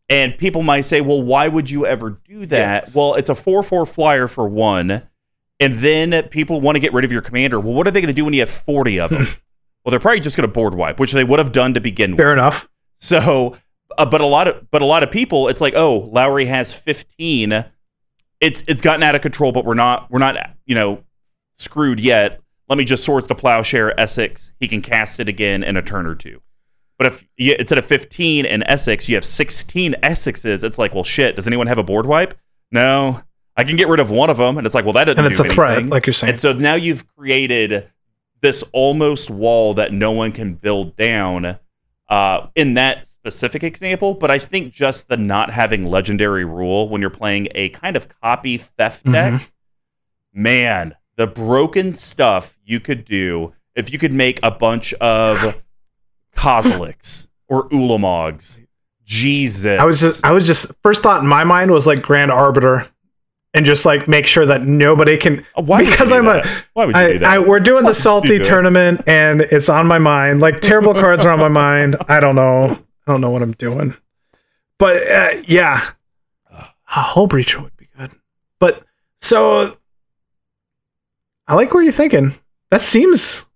And 0.08 0.36
people 0.36 0.62
might 0.62 0.82
say, 0.82 1.00
well, 1.00 1.22
why 1.22 1.48
would 1.48 1.70
you 1.70 1.86
ever 1.86 2.20
do 2.24 2.44
that? 2.46 2.84
Yes. 2.84 2.94
Well, 2.94 3.14
it's 3.14 3.30
a 3.30 3.34
4 3.34 3.62
4 3.62 3.86
flyer 3.86 4.26
for 4.26 4.48
one. 4.48 5.08
And 5.60 5.74
then 5.74 6.28
people 6.28 6.60
want 6.60 6.74
to 6.74 6.80
get 6.80 6.92
rid 6.92 7.04
of 7.04 7.12
your 7.12 7.22
commander. 7.22 7.60
Well, 7.60 7.72
what 7.72 7.86
are 7.86 7.92
they 7.92 8.00
going 8.00 8.08
to 8.08 8.12
do 8.12 8.24
when 8.24 8.34
you 8.34 8.40
have 8.40 8.50
40 8.50 8.98
of 8.98 9.10
them? 9.10 9.22
well, 9.84 9.90
they're 9.90 10.00
probably 10.00 10.20
just 10.20 10.36
going 10.36 10.46
to 10.46 10.52
board 10.52 10.74
wipe, 10.74 10.98
which 10.98 11.12
they 11.12 11.22
would 11.24 11.38
have 11.38 11.52
done 11.52 11.74
to 11.74 11.80
begin 11.80 12.10
with. 12.10 12.18
Fair 12.18 12.32
enough. 12.32 12.68
So, 12.98 13.56
uh, 13.96 14.06
but 14.06 14.20
a 14.20 14.26
lot 14.26 14.48
of 14.48 14.70
but 14.70 14.82
a 14.82 14.84
lot 14.84 15.02
of 15.02 15.10
people, 15.10 15.48
it's 15.48 15.60
like, 15.60 15.74
oh, 15.74 16.10
Lowry 16.12 16.46
has 16.46 16.72
15. 16.72 17.64
It's 18.42 18.62
it's 18.66 18.80
gotten 18.80 19.02
out 19.02 19.14
of 19.14 19.22
control, 19.22 19.52
but 19.52 19.64
we're 19.64 19.74
not 19.74 20.10
we're 20.10 20.18
not 20.18 20.36
you 20.66 20.74
know 20.74 21.02
screwed 21.56 22.00
yet. 22.00 22.40
Let 22.68 22.76
me 22.76 22.84
just 22.84 23.04
Swords 23.04 23.26
to 23.28 23.34
Plowshare 23.34 23.94
Esix. 23.96 24.52
He 24.58 24.68
can 24.68 24.82
cast 24.82 25.20
it 25.20 25.28
again 25.28 25.62
in 25.62 25.76
a 25.76 25.82
turn 25.82 26.06
or 26.06 26.14
two. 26.14 26.40
But 26.98 27.06
if 27.06 27.28
you, 27.36 27.56
instead 27.58 27.78
of 27.78 27.84
15 27.84 28.44
in 28.44 28.60
Esix, 28.62 29.08
you 29.08 29.16
have 29.16 29.24
16 29.24 29.96
Esixes, 30.02 30.62
it's 30.62 30.78
like, 30.78 30.94
well, 30.94 31.04
shit. 31.04 31.36
Does 31.36 31.46
anyone 31.46 31.66
have 31.66 31.78
a 31.78 31.82
board 31.82 32.06
wipe? 32.06 32.34
No. 32.70 33.20
I 33.56 33.64
can 33.64 33.76
get 33.76 33.88
rid 33.88 34.00
of 34.00 34.10
one 34.10 34.30
of 34.30 34.38
them, 34.38 34.56
and 34.56 34.66
it's 34.66 34.74
like, 34.74 34.84
well, 34.84 34.94
that 34.94 35.04
doesn't 35.04 35.18
And 35.18 35.26
it's 35.26 35.42
do 35.42 35.48
a 35.48 35.52
threat, 35.52 35.86
like 35.86 36.06
you're 36.06 36.14
saying. 36.14 36.30
And 36.30 36.40
so 36.40 36.52
now 36.52 36.74
you've 36.74 37.06
created 37.16 37.90
this 38.40 38.64
almost 38.72 39.30
wall 39.30 39.74
that 39.74 39.92
no 39.92 40.12
one 40.12 40.32
can 40.32 40.54
build 40.54 40.96
down 40.96 41.58
uh, 42.12 42.46
in 42.54 42.74
that 42.74 43.06
specific 43.06 43.62
example. 43.64 44.12
But 44.14 44.30
I 44.30 44.38
think 44.38 44.72
just 44.72 45.08
the 45.08 45.16
not 45.16 45.50
having 45.50 45.84
legendary 45.86 46.44
rule 46.44 46.88
when 46.90 47.00
you're 47.00 47.08
playing 47.10 47.48
a 47.54 47.70
kind 47.70 47.96
of 47.96 48.08
copy 48.20 48.58
theft 48.58 49.04
deck, 49.10 49.32
Mhm. 49.34 49.50
man, 50.34 50.94
the 51.16 51.26
broken 51.26 51.94
stuff 51.94 52.58
you 52.64 52.80
could 52.80 53.04
do 53.04 53.54
if 53.74 53.90
you 53.92 53.98
could 53.98 54.12
make 54.12 54.38
a 54.42 54.50
bunch 54.50 54.92
of 54.94 55.62
Koziliks 56.36 57.28
or 57.48 57.68
Ulamogs. 57.70 58.60
Jesus. 59.04 59.80
I 59.80 59.84
was 59.84 60.00
just, 60.00 60.24
I 60.24 60.32
was 60.32 60.46
just, 60.46 60.70
first 60.82 61.02
thought 61.02 61.20
in 61.22 61.26
my 61.26 61.44
mind 61.44 61.70
was 61.70 61.86
like 61.86 62.02
Grand 62.02 62.30
Arbiter, 62.30 62.86
and 63.54 63.66
just 63.66 63.84
like 63.84 64.08
make 64.08 64.26
sure 64.26 64.46
that 64.46 64.62
nobody 64.62 65.16
can. 65.16 65.44
Uh, 65.56 65.62
Why 65.62 65.82
you 65.82 65.90
because 65.90 66.12
I'm 66.12 66.24
that? 66.24 66.46
a, 66.46 66.64
Why 66.74 66.86
would 66.86 66.96
you 66.96 67.02
I, 67.02 67.12
do 67.12 67.18
that? 67.20 67.30
I, 67.30 67.38
we're 67.38 67.60
doing 67.60 67.84
Why 67.84 67.90
the 67.90 67.94
salty 67.94 68.38
tournament, 68.38 69.02
and 69.06 69.40
it's 69.42 69.68
on 69.68 69.86
my 69.86 69.98
mind. 69.98 70.40
Like 70.40 70.60
terrible 70.60 70.94
cards 70.94 71.24
are 71.24 71.30
on 71.30 71.38
my 71.40 71.48
mind. 71.62 71.96
I 72.08 72.20
don't 72.20 72.34
know. 72.34 72.78
I 73.06 73.12
don't 73.12 73.20
know 73.20 73.30
what 73.30 73.42
I'm 73.42 73.52
doing. 73.52 73.94
But 74.78 75.06
uh, 75.10 75.42
yeah, 75.46 75.80
a 76.50 76.64
Hullbreacher 76.88 77.62
would 77.62 77.76
be 77.76 77.88
good. 77.96 78.10
But 78.58 78.82
so, 79.20 79.76
I 81.46 81.54
like 81.54 81.72
where 81.74 81.82
you're 81.82 81.92
thinking. 81.92 82.34
That 82.70 82.80
seems 82.80 83.46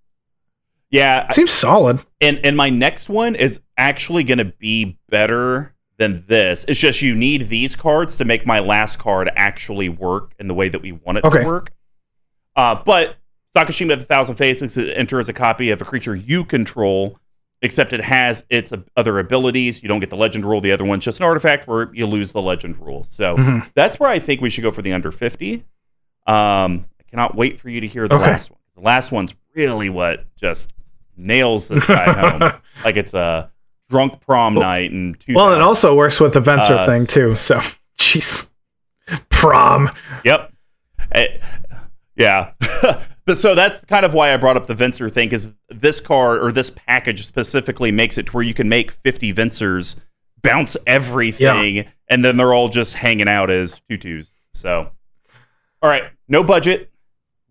yeah, 0.91 1.31
seems 1.31 1.53
solid. 1.53 2.01
and 2.21 2.39
and 2.45 2.57
my 2.57 2.71
next 2.71 3.09
one 3.09 3.35
is 3.35 3.61
actually 3.77 4.25
going 4.25 4.39
to 4.39 4.45
be 4.45 4.99
better 5.09 5.75
than 5.99 6.25
this. 6.29 6.65
It's 6.69 6.79
just 6.79 7.01
you 7.03 7.15
need 7.15 7.49
these 7.49 7.75
cards 7.75 8.17
to 8.19 8.25
make 8.25 8.45
my 8.47 8.59
last 8.61 8.99
card 8.99 9.31
actually 9.37 9.89
work 9.89 10.33
in 10.39 10.47
the 10.47 10.55
way 10.55 10.69
that 10.69 10.83
we 10.83 10.93
want 10.93 11.19
it 11.19 11.25
Okay. 11.25 11.41
to 11.41 11.47
work. 11.47 11.73
Uh, 12.55 12.75
but 12.85 13.17
Sakashima 13.55 13.93
of 13.95 14.01
the 14.01 14.05
Thousand 14.05 14.37
Faces 14.37 14.77
enters 14.77 15.29
a 15.29 15.33
copy 15.33 15.71
of 15.71 15.81
a 15.81 15.85
creature 15.85 16.15
you 16.15 16.45
control, 16.45 17.19
except 17.63 17.93
it 17.95 18.03
has 18.03 18.45
its 18.51 18.73
other 18.97 19.19
abilities. 19.19 19.83
You 19.83 19.89
don't 19.89 20.01
get 20.01 20.11
the 20.11 20.17
legend 20.17 20.45
rule. 20.45 20.61
The 20.61 20.73
other 20.73 20.85
one's 20.85 21.05
just 21.05 21.21
an 21.21 21.25
artifact 21.25 21.67
where 21.67 21.91
you 21.95 22.07
lose 22.07 22.33
the 22.33 22.43
legend 22.43 22.79
rule. 22.79 23.03
So 23.03 23.37
Mhm. 23.37 23.71
that's 23.75 23.99
where 23.99 24.11
I 24.11 24.19
think 24.19 24.43
we 24.43 24.51
should 24.51 24.63
go 24.63 24.71
for 24.71 24.83
the 24.83 24.93
under 24.93 25.11
50. 25.11 25.65
Um, 26.27 26.87
I 27.01 27.05
cannot 27.11 27.35
wait 27.35 27.59
for 27.59 27.71
you 27.71 27.81
to 27.81 27.87
hear 27.87 28.07
the 28.09 28.17
Okay. 28.17 28.25
last 28.31 28.51
one. 28.51 28.59
The 28.75 28.83
last 28.83 29.13
one's 29.13 29.35
really 29.55 29.89
what 29.89 30.27
just 30.37 30.73
nails 31.17 31.69
this 31.69 31.87
guy 31.87 32.13
home. 32.13 32.53
Like 32.85 32.97
it's 32.97 33.15
a 33.15 33.51
drunk 33.89 34.21
prom 34.21 34.55
night 34.55 34.91
and 34.91 35.19
two. 35.21 35.35
Well, 35.35 35.53
it 35.53 35.61
also 35.61 35.95
works 35.95 36.21
with 36.21 36.33
the 36.35 36.41
Venser 36.41 36.77
Uh, 36.79 36.87
thing 36.87 37.07
too. 37.07 37.37
So, 37.37 37.59
jeez, 37.99 38.49
prom. 39.29 39.91
Yep. 40.25 40.53
Eh, 41.13 41.39
yeah. 42.17 42.53
but 43.27 43.37
so 43.39 43.55
that's 43.55 43.85
kind 43.85 44.05
of 44.05 44.13
why 44.15 44.33
I 44.33 44.37
brought 44.37 44.57
up 44.57 44.67
the 44.67 44.75
Venser 44.75 45.11
thing 45.11 45.29
because 45.29 45.51
this 45.69 46.01
card 46.01 46.43
or 46.43 46.51
this 46.53 46.71
package 46.71 47.27
specifically 47.27 47.93
makes 47.93 48.19
it 48.19 48.27
to 48.27 48.33
where 48.33 48.43
you 48.45 48.55
can 48.55 48.69
make 48.69 48.91
50 48.91 49.33
Vensers 49.33 49.97
bounce 50.43 50.77
everything 50.87 51.87
and 52.09 52.25
then 52.25 52.37
they're 52.37 52.55
all 52.55 52.69
just 52.69 52.95
hanging 52.95 53.29
out 53.29 53.51
as 53.51 53.81
tutus. 53.89 54.35
So, 54.55 54.91
all 55.83 55.91
right, 55.91 56.05
no 56.29 56.43
budget. 56.43 56.91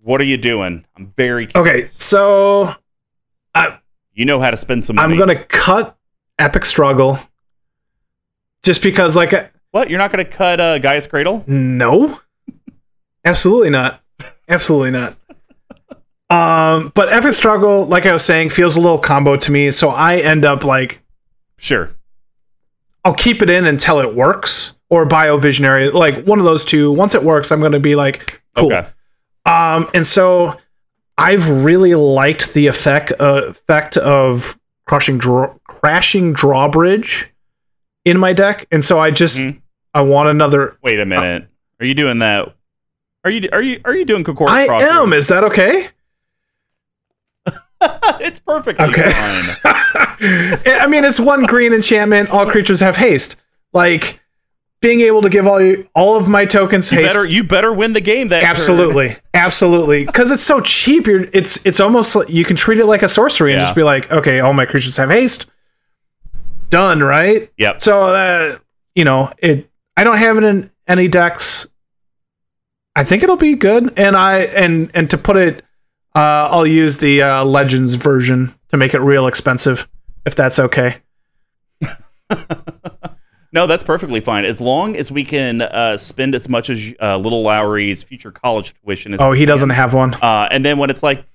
What 0.02 0.22
are 0.22 0.26
you 0.26 0.38
doing? 0.38 0.86
I'm 0.96 1.14
very 1.18 1.48
curious. 1.48 1.70
Okay, 1.76 1.88
so 1.88 2.72
I, 3.54 3.80
You 4.14 4.26
know 4.26 4.40
how 4.40 4.52
to 4.52 4.58
spend 4.58 4.86
some 4.86 4.96
money. 4.98 5.14
I'm 5.14 5.20
gonna 5.20 5.44
cut 5.46 5.98
Epic 6.40 6.66
Struggle, 6.66 7.20
just 8.64 8.82
because, 8.84 9.16
like, 9.16 9.34
I- 9.34 9.50
What? 9.72 9.90
You're 9.90 10.00
not 10.00 10.12
going 10.12 10.26
to 10.26 10.30
cut 10.32 10.60
uh, 10.60 10.80
Gaia's 10.80 11.08
Cradle? 11.08 11.44
no, 11.48 12.20
absolutely 13.26 13.70
not, 13.70 14.02
absolutely 14.50 14.92
not. 14.92 15.16
Um, 16.30 16.92
but 16.96 17.12
Epic 17.14 17.34
Struggle, 17.34 17.86
like 17.86 18.06
I 18.06 18.12
was 18.12 18.24
saying, 18.26 18.50
feels 18.50 18.76
a 18.76 18.82
little 18.82 18.98
combo 18.98 19.36
to 19.38 19.52
me. 19.52 19.70
So 19.72 19.90
I 19.90 20.18
end 20.18 20.44
up 20.44 20.64
like 20.64 21.02
Sure. 21.58 21.90
I'll 23.06 23.14
keep 23.14 23.42
it 23.44 23.50
in 23.50 23.66
until 23.68 24.00
it 24.02 24.16
works, 24.16 24.76
or 24.90 25.06
Biovisionary, 25.08 25.94
like 25.94 26.26
one 26.26 26.40
of 26.40 26.46
those 26.46 26.66
two. 26.66 26.92
Once 26.92 27.14
it 27.16 27.24
works, 27.24 27.52
I'm 27.52 27.62
gonna 27.62 27.80
be 27.80 27.96
like, 27.96 28.42
cool. 28.56 28.74
Okay. 28.74 28.88
Um, 29.46 29.88
and 29.94 30.06
so 30.06 30.58
I've 31.18 31.48
really 31.64 31.94
liked 31.94 32.54
the 32.54 32.66
effect 32.68 33.12
uh, 33.20 33.44
effect 33.48 33.96
of 33.98 34.60
crushing 34.86 35.18
draw, 35.18 35.54
crashing 35.68 36.34
drawbridge 36.34 37.32
in 38.06 38.18
my 38.20 38.34
deck, 38.34 38.66
and 38.72 38.84
so 38.86 39.00
I 39.00 39.12
just 39.12 39.40
Mhm. 39.40 39.62
I 39.94 40.02
want 40.02 40.30
another. 40.30 40.78
Wait 40.84 41.00
a 41.00 41.06
minute. 41.06 41.48
Are 41.80 41.86
you 41.86 41.94
doing 41.94 42.20
that? 42.20 42.54
Are 43.24 43.32
you 43.32 43.50
are 43.52 43.62
you 43.62 43.80
are 43.86 43.96
you 43.96 44.06
doing 44.06 44.24
Concord 44.24 44.50
I 44.52 44.66
Crossroads? 44.68 44.94
am. 44.96 45.14
Is 45.14 45.28
that 45.30 45.44
okay? 45.46 45.88
it's 48.20 48.40
perfectly 48.40 48.86
Okay. 48.86 49.12
fine. 49.12 49.56
I 50.82 50.88
mean, 50.90 51.04
it's 51.04 51.20
one 51.20 51.44
green 51.46 51.74
enchantment. 51.74 52.30
All 52.30 52.46
creatures 52.50 52.80
have 52.80 52.96
haste. 52.98 53.36
Like 53.74 54.20
being 54.86 55.02
able 55.02 55.20
to 55.24 55.30
give 55.30 55.48
all 55.48 55.60
you 55.60 55.88
all 55.96 56.16
of 56.16 56.28
my 56.28 56.46
tokens 56.46 56.92
You 56.92 57.00
haste. 57.00 57.16
better 57.16 57.26
you 57.26 57.44
better 57.44 57.74
win 57.74 57.94
the 57.94 58.02
game 58.02 58.28
that 58.28 58.42
turn. 58.42 58.50
absolutely 58.52 59.18
absolutely 59.34 60.06
because 60.06 60.30
it's 60.30 60.44
so 60.44 60.60
cheap 60.62 61.08
you're 61.08 61.24
it's 61.34 61.66
it's 61.66 61.80
almost 61.80 62.16
like 62.16 62.30
you 62.30 62.46
can 62.46 62.56
treat 62.56 62.78
it 62.78 62.86
like 62.86 63.02
a 63.02 63.08
sorcery 63.08 63.52
and 63.54 63.60
Yeah. 63.62 63.66
just 63.66 63.76
be 63.76 63.82
like 63.82 64.12
okay 64.12 64.42
all 64.42 64.54
my 64.54 64.66
creatures 64.68 64.96
have 64.98 65.10
haste 65.10 65.48
done 66.70 67.00
right 67.02 67.52
Yep. 67.58 67.82
so 67.82 68.02
uh, 68.04 68.60
you 68.94 69.04
know 69.06 69.32
it 69.40 69.68
i 69.98 70.04
don't 70.04 70.18
have 70.18 70.38
it 70.38 70.44
in 70.44 70.70
any 70.88 71.08
decks 71.08 71.66
i 72.96 73.04
think 73.04 73.24
it'll 73.24 73.38
be 73.38 73.56
good 73.56 73.92
and 73.98 74.16
i 74.16 74.42
and 74.42 74.92
and 74.94 75.10
to 75.10 75.18
put 75.18 75.36
it 75.36 75.64
uh 76.16 76.50
i'll 76.52 76.68
use 76.68 77.00
the 77.00 77.24
uh 77.24 77.44
legends 77.44 77.96
version 77.96 78.54
to 78.70 78.78
make 78.78 78.94
it 78.94 79.00
real 79.02 79.26
expensive 79.26 79.88
if 80.28 80.36
that's 80.36 80.60
okay 80.60 80.98
No, 83.56 83.68
that's 83.68 83.84
perfectly 83.84 84.20
fine. 84.20 84.44
As 84.44 84.60
long 84.60 84.98
as 84.98 85.12
we 85.14 85.24
can 85.24 85.62
uh, 85.62 85.96
spend 85.96 86.36
as 86.36 86.50
much 86.50 86.70
as 86.70 86.94
uh, 87.02 87.18
Little 87.18 87.42
Lowry's 87.42 88.04
future 88.04 88.30
college 88.30 88.74
tuition 88.84 89.14
as 89.14 89.22
oh 89.22 89.32
he 89.32 89.46
doesn't 89.46 89.70
have 89.70 89.94
one 89.94 90.14
Uh, 90.16 90.50
and 90.52 90.64
then 90.66 90.78
when 90.78 90.90
it's 90.90 91.02
like, 91.02 91.26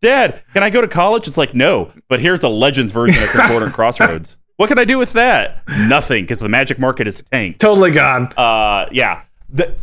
Dad, 0.00 0.42
can 0.54 0.62
I 0.62 0.70
go 0.70 0.80
to 0.80 0.86
college? 0.88 1.26
It's 1.26 1.36
like, 1.36 1.52
no, 1.52 1.92
but 2.08 2.20
here's 2.20 2.44
a 2.44 2.48
Legends 2.48 2.92
version 2.92 3.20
of 3.22 3.30
Concordant 3.30 3.72
Crossroads. 3.74 4.38
What 4.56 4.68
can 4.68 4.78
I 4.78 4.84
do 4.84 4.96
with 4.96 5.12
that? 5.14 5.62
Nothing, 5.68 6.22
because 6.22 6.38
the 6.38 6.48
magic 6.48 6.78
market 6.78 7.08
is 7.08 7.22
tanked. 7.32 7.60
totally 7.60 7.90
gone 7.90 8.32
Uh, 8.36 8.86
yeah. 8.92 9.22
The, 9.48 9.74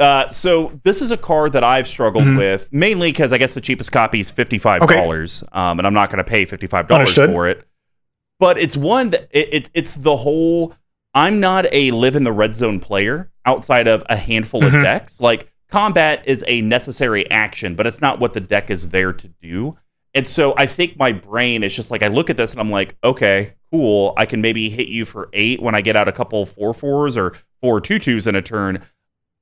uh, 0.00 0.28
so 0.28 0.78
this 0.82 1.00
is 1.00 1.12
a 1.12 1.16
card 1.16 1.52
that 1.52 1.62
I've 1.64 1.86
struggled 1.86 2.36
with 2.36 2.72
mainly 2.72 3.10
because 3.12 3.32
I 3.32 3.38
guess 3.38 3.54
the 3.54 3.60
cheapest 3.60 3.92
copy 3.92 4.20
is 4.20 4.30
fifty 4.30 4.58
five 4.58 4.80
dollars, 4.86 5.42
um, 5.52 5.78
and 5.78 5.86
I'm 5.86 5.94
not 5.94 6.10
going 6.10 6.18
to 6.18 6.28
pay 6.28 6.44
fifty 6.44 6.66
five 6.66 6.88
dollars 6.88 7.14
for 7.14 7.48
it. 7.48 7.66
But 8.40 8.58
it's 8.58 8.76
one 8.76 9.10
that 9.10 9.28
it, 9.30 9.48
it, 9.52 9.70
it's 9.74 9.94
the 9.94 10.16
whole. 10.16 10.74
I'm 11.14 11.40
not 11.40 11.66
a 11.72 11.90
live 11.90 12.16
in 12.16 12.22
the 12.22 12.32
red 12.32 12.54
zone 12.54 12.80
player 12.80 13.30
outside 13.44 13.88
of 13.88 14.02
a 14.08 14.16
handful 14.16 14.64
of 14.64 14.72
Mhm. 14.72 14.82
decks. 14.82 15.20
Like 15.20 15.50
combat 15.70 16.22
is 16.26 16.44
a 16.46 16.60
necessary 16.62 17.28
action, 17.30 17.74
but 17.74 17.86
it's 17.86 18.00
not 18.00 18.20
what 18.20 18.32
the 18.34 18.40
deck 18.40 18.70
is 18.70 18.88
there 18.88 19.12
to 19.12 19.28
do. 19.42 19.76
And 20.14 20.26
so 20.26 20.54
I 20.56 20.66
think 20.66 20.98
my 20.98 21.12
brain 21.12 21.62
is 21.62 21.74
just 21.74 21.90
like 21.90 22.02
I 22.02 22.08
look 22.08 22.30
at 22.30 22.36
this 22.36 22.52
and 22.52 22.60
I'm 22.60 22.70
like, 22.70 22.96
okay, 23.04 23.54
cool. 23.70 24.14
I 24.16 24.26
can 24.26 24.40
maybe 24.40 24.68
hit 24.70 24.88
you 24.88 25.04
for 25.04 25.28
eight 25.32 25.60
when 25.62 25.74
I 25.74 25.80
get 25.80 25.96
out 25.96 26.08
a 26.08 26.12
couple 26.12 26.44
four 26.46 26.72
fours 26.74 27.16
or 27.16 27.34
four 27.60 27.80
two 27.80 27.98
twos 27.98 28.26
in 28.26 28.34
a 28.34 28.42
turn. 28.42 28.80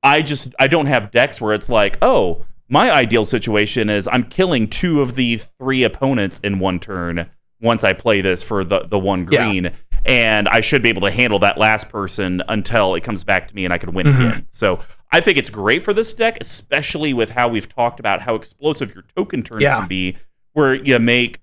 I 0.03 0.23
just 0.23 0.55
I 0.59 0.67
don't 0.69 0.87
have 0.87 1.11
decks 1.11 1.41
where 1.41 1.55
it's 1.55 1.69
like, 1.69 1.99
oh, 2.03 2.45
my 2.69 2.91
ideal 2.91 3.25
situation 3.25 3.89
is 3.89 4.09
I'm 4.11 4.25
killing 4.25 4.69
two 4.69 5.01
of 5.01 5.15
the 5.15 5.37
three 5.39 5.83
opponents 5.85 6.41
in 6.43 6.59
one 6.59 6.79
turn 6.81 7.27
once 7.61 7.85
I 7.85 7.93
play 7.93 8.21
this 8.21 8.43
for 8.43 8.65
the 8.65 8.81
the 8.89 8.99
one 8.99 9.27
Yeah. 9.31 9.71
And 10.07 10.49
I 10.49 10.61
should 10.61 10.83
be 10.83 10.89
able 10.89 11.03
to 11.03 11.11
handle 11.11 11.39
that 11.41 11.59
last 11.59 11.89
person 11.89 12.43
until 12.49 12.95
it 12.95 13.03
comes 13.03 13.24
back 13.24 13.49
to 13.49 13.55
me 13.55 13.65
and 13.65 13.74
I 13.74 13.78
can 13.78 13.93
win 13.93 14.07
Mhm. 14.07 14.15
again. 14.31 14.47
So 14.49 14.78
I 15.12 15.20
think 15.20 15.37
it's 15.39 15.51
great 15.51 15.83
for 15.85 15.93
this 15.93 16.12
deck, 16.15 16.39
especially 16.41 17.12
with 17.12 17.31
how 17.31 17.49
we've 17.49 17.69
talked 17.69 17.99
about 18.01 18.20
how 18.23 18.35
explosive 18.35 18.95
your 18.95 19.05
token 19.16 19.43
turns 19.43 19.62
Yeah. 19.62 19.78
can 19.81 19.89
be, 19.89 20.16
where 20.53 20.74
you 20.74 20.99
make 20.99 21.41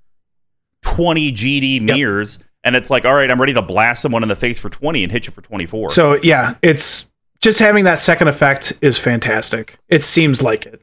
20 0.81 1.31
GD 1.31 1.79
Myrs 1.79 2.39
And 2.65 2.77
it's 2.77 2.89
like, 2.89 3.03
all 3.03 3.13
right, 3.13 3.29
I'm 3.29 3.41
ready 3.41 3.51
to 3.55 3.61
blast 3.61 4.01
someone 4.01 4.23
in 4.23 4.29
the 4.29 4.37
face 4.37 4.57
for 4.57 4.69
20 4.69 5.03
and 5.03 5.11
hit 5.11 5.27
you 5.27 5.33
for 5.33 5.41
24. 5.41 5.89
So 5.89 6.17
yeah, 6.23 6.55
it's 6.61 7.09
just 7.41 7.59
having 7.59 7.83
that 7.83 7.99
second 7.99 8.29
effect 8.29 8.71
is 8.81 8.97
fantastic. 8.97 9.75
It 9.89 10.01
seems 10.01 10.41
like 10.41 10.65
it. 10.65 10.81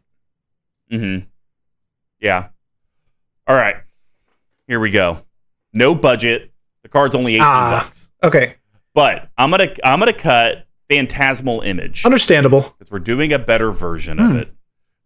Mm-hmm. 0.92 1.24
Yeah. 2.20 2.48
All 3.46 3.56
right. 3.56 3.76
Here 4.68 4.78
we 4.78 4.90
go. 4.90 5.24
No 5.72 5.94
budget. 5.94 6.49
The 6.82 6.88
card's 6.88 7.14
only 7.14 7.34
18 7.34 7.42
Ah. 7.46 7.82
bucks. 7.82 8.10
Okay, 8.22 8.54
But 8.94 9.28
I'm 9.38 9.50
gonna 9.50 9.68
I'm 9.84 9.98
gonna 9.98 10.12
cut 10.12 10.66
Phantasmal 10.88 11.60
Image 11.60 12.04
understandable. 12.04 12.74
because 12.78 12.90
we're 12.90 12.98
doing 12.98 13.32
a 13.32 13.38
better 13.38 13.70
version 13.70 14.18
Hmm. 14.18 14.30
of 14.30 14.36
it. 14.36 14.52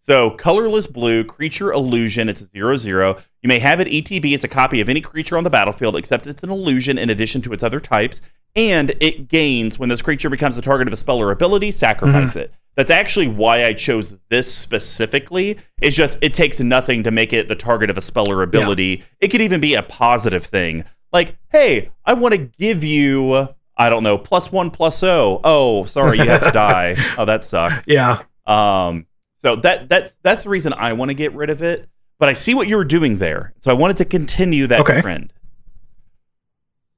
So 0.00 0.30
colorless 0.30 0.86
blue 0.86 1.24
creature 1.24 1.72
illusion. 1.72 2.28
It's 2.28 2.40
a 2.40 2.44
zero 2.46 2.76
zero. 2.76 3.16
You 3.42 3.48
may 3.48 3.58
have 3.58 3.80
it 3.80 3.88
ETB. 3.88 4.34
It's 4.34 4.44
a 4.44 4.48
copy 4.48 4.80
of 4.80 4.88
any 4.88 5.00
creature 5.00 5.36
on 5.36 5.44
the 5.44 5.50
battlefield, 5.50 5.96
except 5.96 6.26
it's 6.26 6.42
an 6.42 6.50
illusion 6.50 6.98
in 6.98 7.10
addition 7.10 7.42
to 7.42 7.52
its 7.52 7.62
other 7.62 7.80
types. 7.80 8.20
And 8.56 8.94
it 9.00 9.28
gains 9.28 9.78
when 9.78 9.88
this 9.88 10.00
creature 10.02 10.30
becomes 10.30 10.56
the 10.56 10.62
target 10.62 10.86
of 10.86 10.94
a 10.94 10.96
spell 10.96 11.18
or 11.20 11.30
ability. 11.30 11.70
Sacrifice 11.72 12.36
it. 12.36 12.52
That's 12.76 12.90
actually 12.90 13.28
why 13.28 13.64
I 13.64 13.72
chose 13.72 14.16
this 14.30 14.52
specifically. 14.52 15.58
It's 15.80 15.96
just 15.96 16.18
it 16.20 16.32
takes 16.34 16.60
nothing 16.60 17.02
to 17.04 17.10
make 17.10 17.32
it 17.32 17.48
the 17.48 17.54
target 17.54 17.88
of 17.90 17.96
a 17.98 18.00
spell 18.00 18.30
or 18.30 18.42
ability. 18.42 19.02
It 19.20 19.28
could 19.28 19.40
even 19.40 19.60
be 19.60 19.74
a 19.74 19.82
positive 19.82 20.44
thing, 20.44 20.84
like, 21.14 21.36
hey, 21.50 21.90
I 22.04 22.12
want 22.12 22.34
to 22.34 22.38
give 22.38 22.84
you. 22.84 23.48
I 23.76 23.88
don't 23.90 24.02
know, 24.04 24.18
plus 24.18 24.52
one, 24.52 24.70
plus 24.70 25.02
oh. 25.02 25.40
Oh, 25.42 25.84
sorry, 25.84 26.18
you 26.20 26.28
have 26.28 26.42
to 26.44 26.52
die. 26.52 26.94
Oh, 27.18 27.24
that 27.24 27.42
sucks. 27.44 27.88
Yeah, 27.88 28.22
Um, 28.46 29.06
so 29.36 29.56
that 29.56 29.88
that's 29.88 30.16
that's 30.22 30.44
the 30.44 30.50
reason 30.50 30.72
I 30.74 30.92
want 30.92 31.08
to 31.08 31.14
get 31.14 31.32
rid 31.34 31.50
of 31.50 31.62
it. 31.62 31.88
But 32.18 32.28
I 32.28 32.34
see 32.34 32.54
what 32.54 32.68
you 32.68 32.76
were 32.76 32.84
doing 32.84 33.16
there, 33.16 33.52
so 33.60 33.70
I 33.70 33.74
wanted 33.74 33.96
to 33.96 34.04
continue 34.04 34.66
that 34.68 34.80
Okay. 34.80 35.00
trend. 35.00 35.32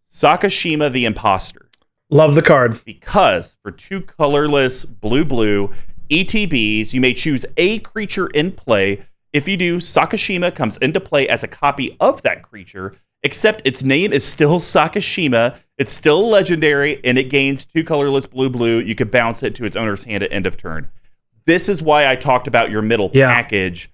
Sakashima 0.09 0.90
the 0.93 1.05
Imposter, 1.05 1.68
love 2.10 2.34
the 2.34 2.43
card. 2.43 2.80
because 2.84 3.56
for 3.62 3.70
two 3.70 4.01
colorless 4.02 4.84
blue 4.84 5.24
blue 5.24 5.72
ETBs, 6.10 6.93
you 6.93 7.01
may 7.01 7.12
choose 7.14 7.44
a 7.56 7.78
creature 7.80 8.26
in 8.28 8.52
play. 8.52 9.05
If 9.32 9.48
you 9.48 9.56
do, 9.56 9.78
Sakashima 9.78 10.55
comes 10.55 10.76
into 10.78 11.01
play 11.01 11.28
as 11.28 11.43
a 11.43 11.48
copy 11.48 11.97
of 12.01 12.22
that 12.22 12.43
creature, 12.43 12.94
except 13.27 13.61
its 13.65 13.82
name 13.82 14.12
is 14.12 14.24
still 14.24 14.61
Sakashima. 14.61 15.59
It's 15.77 15.93
still 15.93 16.28
legendary, 16.31 17.01
and 17.05 17.19
it 17.19 17.24
gains 17.28 17.65
two 17.65 17.82
colorless 17.85 18.24
blue 18.24 18.48
blue. 18.48 18.78
You 18.78 18.94
could 18.94 19.11
bounce 19.11 19.43
it 19.43 19.55
to 19.57 19.65
its 19.65 19.77
owner's 19.77 20.05
hand 20.05 20.23
at 20.23 20.32
end 20.32 20.47
of 20.47 20.57
turn. 20.57 20.89
This 21.44 21.69
is 21.69 21.82
why 21.82 22.07
I 22.09 22.15
talked 22.16 22.47
about 22.47 22.70
your 22.70 22.82
middle 22.82 23.11
Yeah. 23.12 23.32
package. 23.35 23.90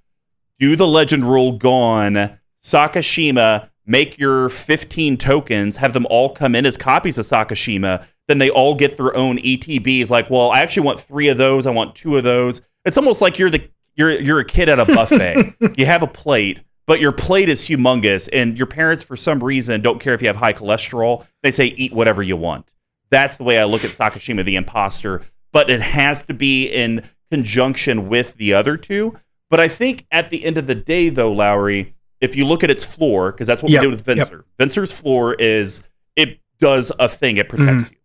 Do 0.59 0.76
the 0.76 0.86
legend 0.86 1.24
rule 1.24 1.52
gone. 1.52 2.38
Sakashima, 2.62 3.68
make 3.86 4.18
your 4.18 4.48
15 4.48 5.16
tokens, 5.16 5.76
have 5.76 5.92
them 5.92 6.06
all 6.09 6.30
come 6.30 6.54
in 6.54 6.64
as 6.66 6.76
copies 6.76 7.18
of 7.18 7.24
Sakashima. 7.26 8.04
Then 8.28 8.38
they 8.38 8.50
all 8.50 8.74
get 8.74 8.96
their 8.96 9.14
own 9.16 9.38
ETBs. 9.38 10.09
Like, 10.10 10.30
well, 10.30 10.50
I 10.50 10.60
actually 10.60 10.84
want 10.86 11.00
three 11.00 11.28
of 11.28 11.38
those. 11.38 11.66
I 11.66 11.70
want 11.70 11.94
two 11.94 12.16
of 12.16 12.22
those. 12.24 12.60
It's 12.84 12.96
almost 12.96 13.20
like 13.20 13.38
you're 13.38 13.50
the 13.50 13.68
you're 13.96 14.10
you're 14.20 14.38
a 14.40 14.44
kid 14.44 14.68
at 14.68 14.78
a 14.78 14.84
buffet. 14.94 15.54
you 15.76 15.86
have 15.86 16.02
a 16.02 16.06
plate, 16.06 16.62
but 16.86 17.00
your 17.00 17.12
plate 17.12 17.48
is 17.48 17.62
humongous, 17.62 18.28
and 18.32 18.56
your 18.56 18.66
parents, 18.66 19.02
for 19.02 19.16
some 19.16 19.42
reason, 19.42 19.80
don't 19.82 20.00
care 20.00 20.14
if 20.14 20.22
you 20.22 20.28
have 20.28 20.36
high 20.36 20.52
cholesterol. 20.52 21.26
They 21.42 21.50
say 21.50 21.66
eat 21.66 21.92
whatever 21.92 22.22
you 22.22 22.36
want. 22.36 22.74
That's 23.10 23.36
the 23.36 23.44
way 23.44 23.59
I 23.59 23.64
look 23.64 23.84
at 23.84 23.90
Sakashima 23.90 24.44
the 24.44 24.56
Imposter, 24.56 25.22
but 25.52 25.70
it 25.70 25.80
has 25.80 26.24
to 26.24 26.34
be 26.34 26.64
in 26.66 27.04
conjunction 27.30 28.09
with 28.09 28.34
the 28.36 28.54
other 28.54 28.76
two. 28.76 29.14
But 29.50 29.60
I 29.60 29.68
think 29.68 30.06
at 30.10 30.30
the 30.30 30.44
end 30.44 30.56
of 30.59 30.66
the 30.66 30.74
day, 30.74 31.09
though, 31.10 31.32
Lowry, 31.32 31.94
if 32.20 32.36
you 32.36 32.46
look 32.46 32.64
at 32.64 32.70
its 32.70 32.84
floor, 32.84 33.32
because 33.32 33.46
that's 33.46 33.62
what 33.62 33.70
Yep, 33.70 33.80
we 33.82 33.90
did 33.90 34.06
with 34.06 34.16
yep. 34.16 34.28
Venser. 34.28 34.44
Venser's 34.59 34.92
floor 34.92 35.34
is 35.34 35.82
it 36.16 36.40
does 36.59 36.90
a 36.98 37.09
thing, 37.09 37.36
it 37.36 37.48
protects 37.48 37.84
Mm-hmm. 37.84 37.92
you. 37.92 37.98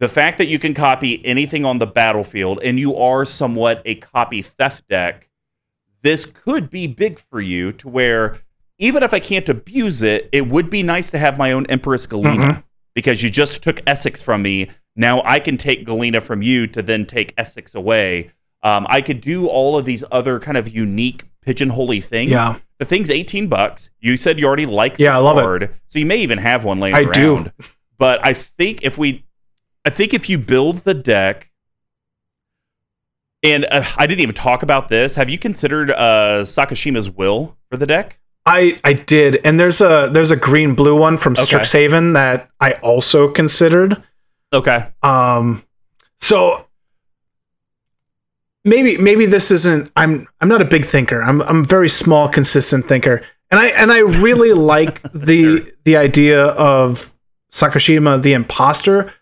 The 0.00 0.08
fact 0.08 0.38
that 0.38 0.46
you 0.46 0.58
can 0.58 0.74
copy 0.74 1.24
anything 1.26 1.64
on 1.64 1.78
the 1.78 1.86
battlefield 1.86 2.60
and 2.62 2.78
you 2.78 2.96
are 2.96 3.24
somewhat 3.24 3.82
a 3.84 3.96
copy 3.96 4.42
theft 4.42 4.86
deck, 4.88 5.27
this 6.02 6.26
could 6.26 6.70
be 6.70 6.86
big 6.86 7.18
for 7.18 7.40
you 7.40 7.72
to 7.72 7.88
where 7.88 8.38
even 8.78 9.02
if 9.02 9.12
I 9.12 9.18
can't 9.20 9.48
abuse 9.48 10.02
it, 10.02 10.28
it 10.32 10.46
would 10.48 10.70
be 10.70 10.82
nice 10.82 11.10
to 11.10 11.18
have 11.18 11.36
my 11.36 11.50
own 11.52 11.66
Empress 11.66 12.06
Galina 12.06 12.36
Mhm. 12.52 12.64
because 12.94 13.22
you 13.22 13.30
just 13.30 13.62
took 13.62 13.76
Esix 13.86 14.22
from 14.22 14.42
me. 14.42 14.68
Now 14.94 15.22
I 15.24 15.40
can 15.40 15.56
take 15.56 15.86
Galina 15.86 16.22
from 16.22 16.42
you 16.42 16.66
to 16.68 16.82
then 16.82 17.04
take 17.06 17.34
Esix 17.36 17.74
away. 17.74 18.30
Um, 18.62 18.86
I 18.88 19.00
could 19.00 19.20
do 19.20 19.46
all 19.46 19.76
of 19.76 19.84
these 19.84 20.04
other 20.12 20.38
kind 20.40 20.56
of 20.56 20.68
unique 20.68 21.24
pigeonholy 21.46 22.02
things. 22.02 22.30
Yeah. 22.32 22.56
The 22.78 22.84
thing's 22.84 23.10
18 23.10 23.48
bucks. 23.48 23.90
You 24.00 24.16
said 24.16 24.38
you 24.38 24.46
already 24.46 24.66
like 24.66 24.98
Yeah, 24.98 25.12
the 25.12 25.16
I 25.18 25.20
love 25.32 25.62
it. 25.62 25.70
so 25.88 25.98
you 25.98 26.06
may 26.06 26.18
even 26.18 26.38
have 26.38 26.64
one 26.64 26.78
laying 26.78 26.94
I 26.94 27.02
around. 27.02 27.14
do. 27.14 27.50
But 27.98 28.24
I 28.24 28.32
think 28.32 28.80
if 28.82 28.96
we, 28.98 29.24
I 29.84 29.90
think 29.90 30.14
if 30.14 30.28
you 30.28 30.38
build 30.38 30.78
the 30.78 30.94
deck, 30.94 31.47
and 33.42 33.66
uh, 33.70 33.84
I 33.96 34.06
didn't 34.06 34.20
even 34.20 34.34
talk 34.34 34.62
about 34.62 34.88
this. 34.88 35.14
Have 35.14 35.30
you 35.30 35.38
considered 35.38 35.90
uh, 35.90 36.42
Sakashima's 36.44 37.08
will 37.10 37.56
for 37.70 37.76
the 37.76 37.86
deck? 37.86 38.18
I 38.46 38.80
I 38.84 38.94
did, 38.94 39.40
and 39.44 39.60
there's 39.60 39.80
a 39.80 40.08
there's 40.12 40.30
a 40.30 40.36
green 40.36 40.74
blue 40.74 40.96
one 40.98 41.16
from 41.18 41.32
Okay. 41.32 41.42
Strixhaven 41.42 42.14
that 42.14 42.48
I 42.60 42.72
also 42.72 43.28
considered. 43.28 44.02
Okay. 44.52 44.86
Um, 45.02 45.62
so 46.18 46.66
maybe 48.64 48.96
maybe 48.98 49.26
this 49.26 49.50
isn't. 49.50 49.90
I'm 49.96 50.26
I'm 50.40 50.48
not 50.48 50.62
a 50.62 50.64
big 50.64 50.84
thinker. 50.84 51.22
I'm 51.22 51.42
I'm 51.42 51.60
a 51.60 51.64
very 51.64 51.88
small, 51.88 52.28
consistent 52.28 52.86
thinker, 52.86 53.22
and 53.50 53.60
I 53.60 53.66
and 53.68 53.92
I 53.92 54.00
really 54.00 54.52
like 54.72 55.02
the 55.12 55.70
the 55.84 55.96
idea 55.96 56.46
of 56.46 57.12
Sakashima 57.52 58.22
the 58.22 58.32
imposter, 58.32 59.12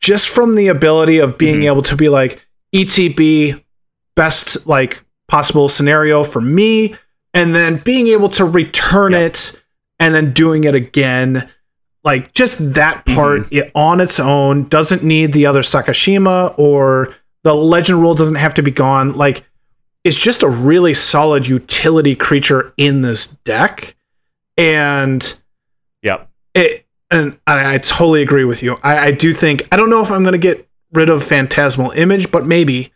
just 0.00 0.28
from 0.28 0.54
the 0.54 0.68
ability 0.68 1.18
of 1.18 1.38
being 1.38 1.60
Mhm. 1.60 1.66
able 1.66 1.82
to 1.82 1.96
be 1.96 2.08
like 2.08 2.44
ETB, 2.74 3.61
best 4.14 4.66
like 4.66 5.04
possible 5.28 5.68
scenario 5.68 6.24
for 6.24 6.40
me, 6.40 6.94
and 7.34 7.54
then 7.54 7.76
being 7.78 8.08
able 8.08 8.28
to 8.30 8.44
return 8.44 9.12
Yep. 9.12 9.22
it 9.22 9.62
and 9.98 10.14
then 10.14 10.32
doing 10.32 10.64
it 10.64 10.74
again 10.74 11.48
like 12.04 12.32
just 12.34 12.74
that 12.74 13.04
part 13.06 13.42
Mm-hmm. 13.42 13.54
it, 13.56 13.70
on 13.76 14.00
its 14.00 14.18
own 14.18 14.64
doesn't 14.68 15.04
need 15.04 15.32
the 15.32 15.46
other 15.46 15.60
Sakashima 15.62 16.52
or 16.58 17.14
the 17.44 17.54
legend 17.54 18.00
rule 18.00 18.14
doesn't 18.14 18.34
have 18.34 18.54
to 18.54 18.62
be 18.62 18.72
gone. 18.72 19.12
Like 19.16 19.44
it's 20.04 20.20
just 20.20 20.42
a 20.42 20.48
really 20.48 20.94
solid 20.94 21.46
utility 21.46 22.16
creature 22.16 22.74
in 22.76 23.02
this 23.02 23.28
deck, 23.44 23.94
and 24.58 25.38
Yep. 26.02 26.28
it 26.54 26.86
and 27.10 27.38
I, 27.46 27.74
I 27.74 27.78
totally 27.78 28.22
agree 28.22 28.44
with 28.44 28.62
you. 28.62 28.78
I, 28.82 28.98
I 29.06 29.10
do 29.12 29.32
think 29.32 29.68
I 29.70 29.76
don't 29.76 29.90
know 29.90 30.02
if 30.02 30.10
I'm 30.10 30.24
gonna 30.24 30.38
get 30.38 30.68
rid 30.92 31.08
of 31.08 31.22
Phantasmal 31.22 31.92
Image, 31.92 32.30
but 32.30 32.46
maybe. 32.46 32.92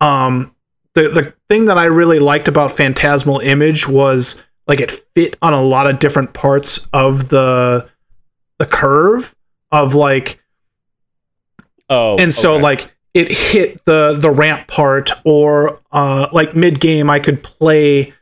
Um, 0.00 0.54
the 0.94 1.08
the 1.08 1.34
thing 1.48 1.66
that 1.66 1.78
I 1.78 1.84
really 1.84 2.18
liked 2.18 2.48
about 2.48 2.72
Phantasmal 2.72 3.40
Image 3.40 3.88
was 3.88 4.42
like 4.66 4.80
it 4.80 4.90
fit 5.14 5.36
on 5.42 5.52
a 5.52 5.62
lot 5.62 5.86
of 5.86 5.98
different 5.98 6.32
parts 6.34 6.88
of 6.92 7.28
the 7.28 7.88
the 8.58 8.66
curve 8.66 9.34
of 9.70 9.94
like 9.94 10.40
Oh. 11.88 12.16
and 12.18 12.34
so 12.34 12.54
okay. 12.54 12.62
like 12.62 12.94
it 13.14 13.30
hit 13.30 13.84
the 13.84 14.16
the 14.18 14.30
ramp 14.30 14.66
part 14.66 15.10
or 15.24 15.80
uh 15.92 16.26
like 16.32 16.56
mid 16.56 16.80
game 16.80 17.08
i 17.08 17.20
could 17.20 17.44
play 17.44 18.12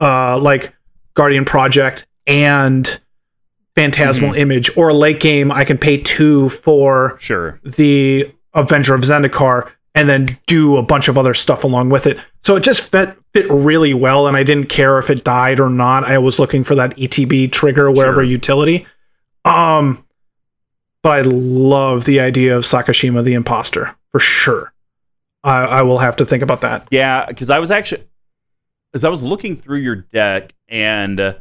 uh 0.00 0.36
like 0.38 0.74
guardian 1.14 1.46
project 1.46 2.04
and 2.26 3.00
phantasmal 3.74 4.32
Mm-hmm. 4.32 4.40
image 4.40 4.76
or 4.76 4.92
late 4.92 5.20
game 5.20 5.50
i 5.50 5.64
can 5.64 5.78
pay 5.78 5.96
two 5.96 6.50
for 6.50 7.16
sure. 7.18 7.58
the 7.64 8.30
avenger 8.52 8.94
of 8.94 9.00
zendikar 9.00 9.70
and 9.94 10.08
then 10.08 10.38
do 10.46 10.76
a 10.76 10.82
bunch 10.82 11.08
of 11.08 11.16
other 11.16 11.34
stuff 11.34 11.64
along 11.64 11.88
with 11.90 12.06
it 12.06 12.18
so 12.42 12.56
it 12.56 12.62
just 12.62 12.82
fit 12.82 13.16
fit 13.32 13.46
really 13.50 13.94
well 13.94 14.26
and 14.26 14.36
i 14.36 14.42
didn't 14.42 14.68
care 14.68 14.98
if 14.98 15.08
it 15.10 15.24
died 15.24 15.60
or 15.60 15.68
not 15.70 16.04
i 16.04 16.18
was 16.18 16.38
looking 16.38 16.64
for 16.64 16.74
that 16.74 16.94
etb 16.96 17.50
trigger 17.52 17.90
wherever 17.90 18.16
Sure. 18.22 18.24
utility 18.24 18.86
um 19.44 20.04
but 21.02 21.12
I 21.12 21.20
love 21.20 22.06
the 22.06 22.20
idea 22.20 22.56
of 22.56 22.64
Sakashima 22.64 23.22
the 23.22 23.34
imposter 23.34 23.94
for 24.10 24.18
sure. 24.20 24.72
I, 25.42 25.64
I 25.64 25.82
will 25.82 25.98
have 25.98 26.16
to 26.16 26.24
think 26.24 26.42
about 26.42 26.62
that. 26.62 26.88
Yeah, 26.90 27.26
because 27.26 27.50
I 27.50 27.58
was 27.58 27.70
actually, 27.70 28.04
as 28.94 29.04
I 29.04 29.10
was 29.10 29.22
looking 29.22 29.54
through 29.54 29.80
your 29.80 29.96
deck, 29.96 30.54
and 30.66 31.20
uh, 31.20 31.34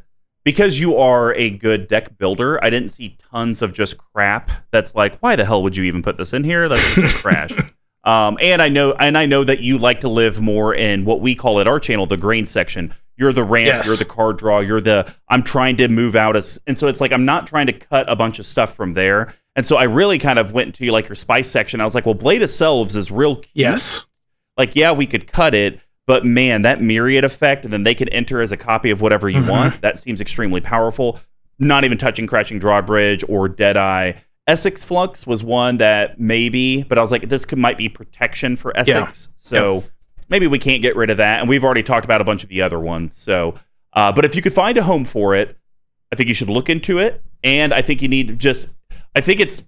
because 0.43 0.81
you 0.81 0.97
are 0.97 1.33
a 1.35 1.49
good 1.49 1.87
deck 1.87 2.17
builder, 2.17 2.61
I 2.61 2.69
didn't 2.69 2.89
see 2.89 3.15
tons 3.31 3.61
of 3.61 3.71
just 3.71 3.97
crap. 3.97 4.51
That's 4.71 4.93
like, 4.95 5.17
why 5.19 5.37
the 5.37 5.45
hell 5.45 5.63
would 5.63 5.77
you 5.77 5.85
even 5.85 6.01
put 6.01 6.17
this 6.17 6.33
in 6.33 6.43
here? 6.43 6.67
That's 6.67 6.95
just 6.95 7.15
trash. 7.15 7.51
Um, 8.03 8.37
and 8.41 8.61
I 8.61 8.69
know, 8.69 8.91
and 8.93 9.17
I 9.17 9.25
know 9.25 9.43
that 9.43 9.61
you 9.61 9.77
like 9.77 10.01
to 10.01 10.09
live 10.09 10.41
more 10.41 10.73
in 10.75 11.05
what 11.05 11.21
we 11.21 11.35
call 11.35 11.59
at 11.59 11.67
our 11.67 11.79
channel 11.79 12.05
the 12.05 12.17
grain 12.17 12.45
section. 12.45 12.93
You're 13.15 13.31
the 13.31 13.43
ramp, 13.43 13.67
Yes. 13.67 13.87
you're 13.87 13.95
the 13.95 14.05
card 14.05 14.37
draw, 14.37 14.59
you're 14.59 14.81
the 14.81 15.13
I'm 15.29 15.43
trying 15.43 15.77
to 15.77 15.87
move 15.87 16.15
out 16.15 16.35
as, 16.35 16.59
and 16.67 16.77
so 16.77 16.87
it's 16.87 16.99
like 16.99 17.11
I'm 17.13 17.25
not 17.25 17.47
trying 17.47 17.67
to 17.67 17.73
cut 17.73 18.09
a 18.09 18.15
bunch 18.15 18.39
of 18.39 18.45
stuff 18.45 18.75
from 18.75 18.93
there. 18.93 19.33
And 19.55 19.65
so 19.65 19.77
I 19.77 19.83
really 19.83 20.17
kind 20.17 20.39
of 20.39 20.51
went 20.51 20.73
to 20.75 20.91
like 20.91 21.07
your 21.07 21.15
spice 21.15 21.49
section. 21.49 21.79
I 21.79 21.85
was 21.85 21.93
like, 21.95 22.05
well, 22.07 22.15
Blade 22.15 22.41
of 22.41 22.49
Selves 22.49 22.95
is 22.95 23.11
real 23.11 23.35
cute 23.37 23.51
Yes. 23.53 24.05
like 24.57 24.75
yeah 24.75 24.91
we 24.91 25.05
could 25.07 25.27
cut 25.31 25.53
it 25.55 25.79
but 26.05 26.25
man 26.25 26.63
that 26.63 26.81
myriad 26.81 27.23
effect 27.23 27.63
and 27.63 27.71
then 27.71 27.83
they 27.83 27.95
can 27.95 28.09
enter 28.09 28.41
as 28.41 28.51
a 28.51 28.57
copy 28.57 28.89
of 28.89 28.99
whatever 28.99 29.29
you 29.29 29.41
Mhm. 29.41 29.49
want 29.49 29.81
that 29.81 29.97
seems 29.97 30.19
extremely 30.19 30.59
powerful 30.59 31.19
not 31.59 31.85
even 31.85 31.97
touching 31.97 32.25
Crashing 32.27 32.57
Drawbridge 32.59 33.23
or 33.29 33.47
Deadeye. 33.47 34.13
Essence 34.47 34.83
Flux 34.83 35.25
was 35.25 35.43
one 35.43 35.77
that 35.77 36.19
maybe, 36.19 36.83
but 36.83 36.97
I 36.97 37.01
was 37.01 37.11
like, 37.11 37.29
this 37.29 37.45
could 37.45 37.57
might 37.57 37.77
be 37.77 37.87
protection 37.89 38.55
for 38.55 38.73
Esix. 38.73 39.29
So 39.37 39.83
maybe 40.29 40.47
we 40.47 40.59
can't 40.59 40.81
get 40.81 40.95
rid 40.95 41.09
of 41.09 41.17
that. 41.17 41.39
And 41.39 41.47
we've 41.47 41.63
already 41.63 41.83
talked 41.83 42.05
about 42.05 42.19
a 42.21 42.25
bunch 42.25 42.43
of 42.43 42.49
the 42.49 42.61
other 42.61 42.79
ones. 42.79 43.15
So, 43.15 43.55
uh, 43.93 44.11
but 44.11 44.25
if 44.25 44.35
you 44.35 44.41
could 44.41 44.53
find 44.53 44.77
a 44.77 44.83
home 44.83 45.05
for 45.05 45.33
it, 45.33 45.57
I 46.11 46.15
think 46.15 46.27
you 46.27 46.33
should 46.33 46.49
look 46.49 46.69
into 46.69 46.99
it. 46.99 47.23
And 47.43 47.73
I 47.73 47.81
think 47.81 48.01
you 48.01 48.07
need 48.07 48.27
to 48.27 48.35
just, 48.35 48.69
I 49.15 49.21
think 49.21 49.39
it's 49.39 49.63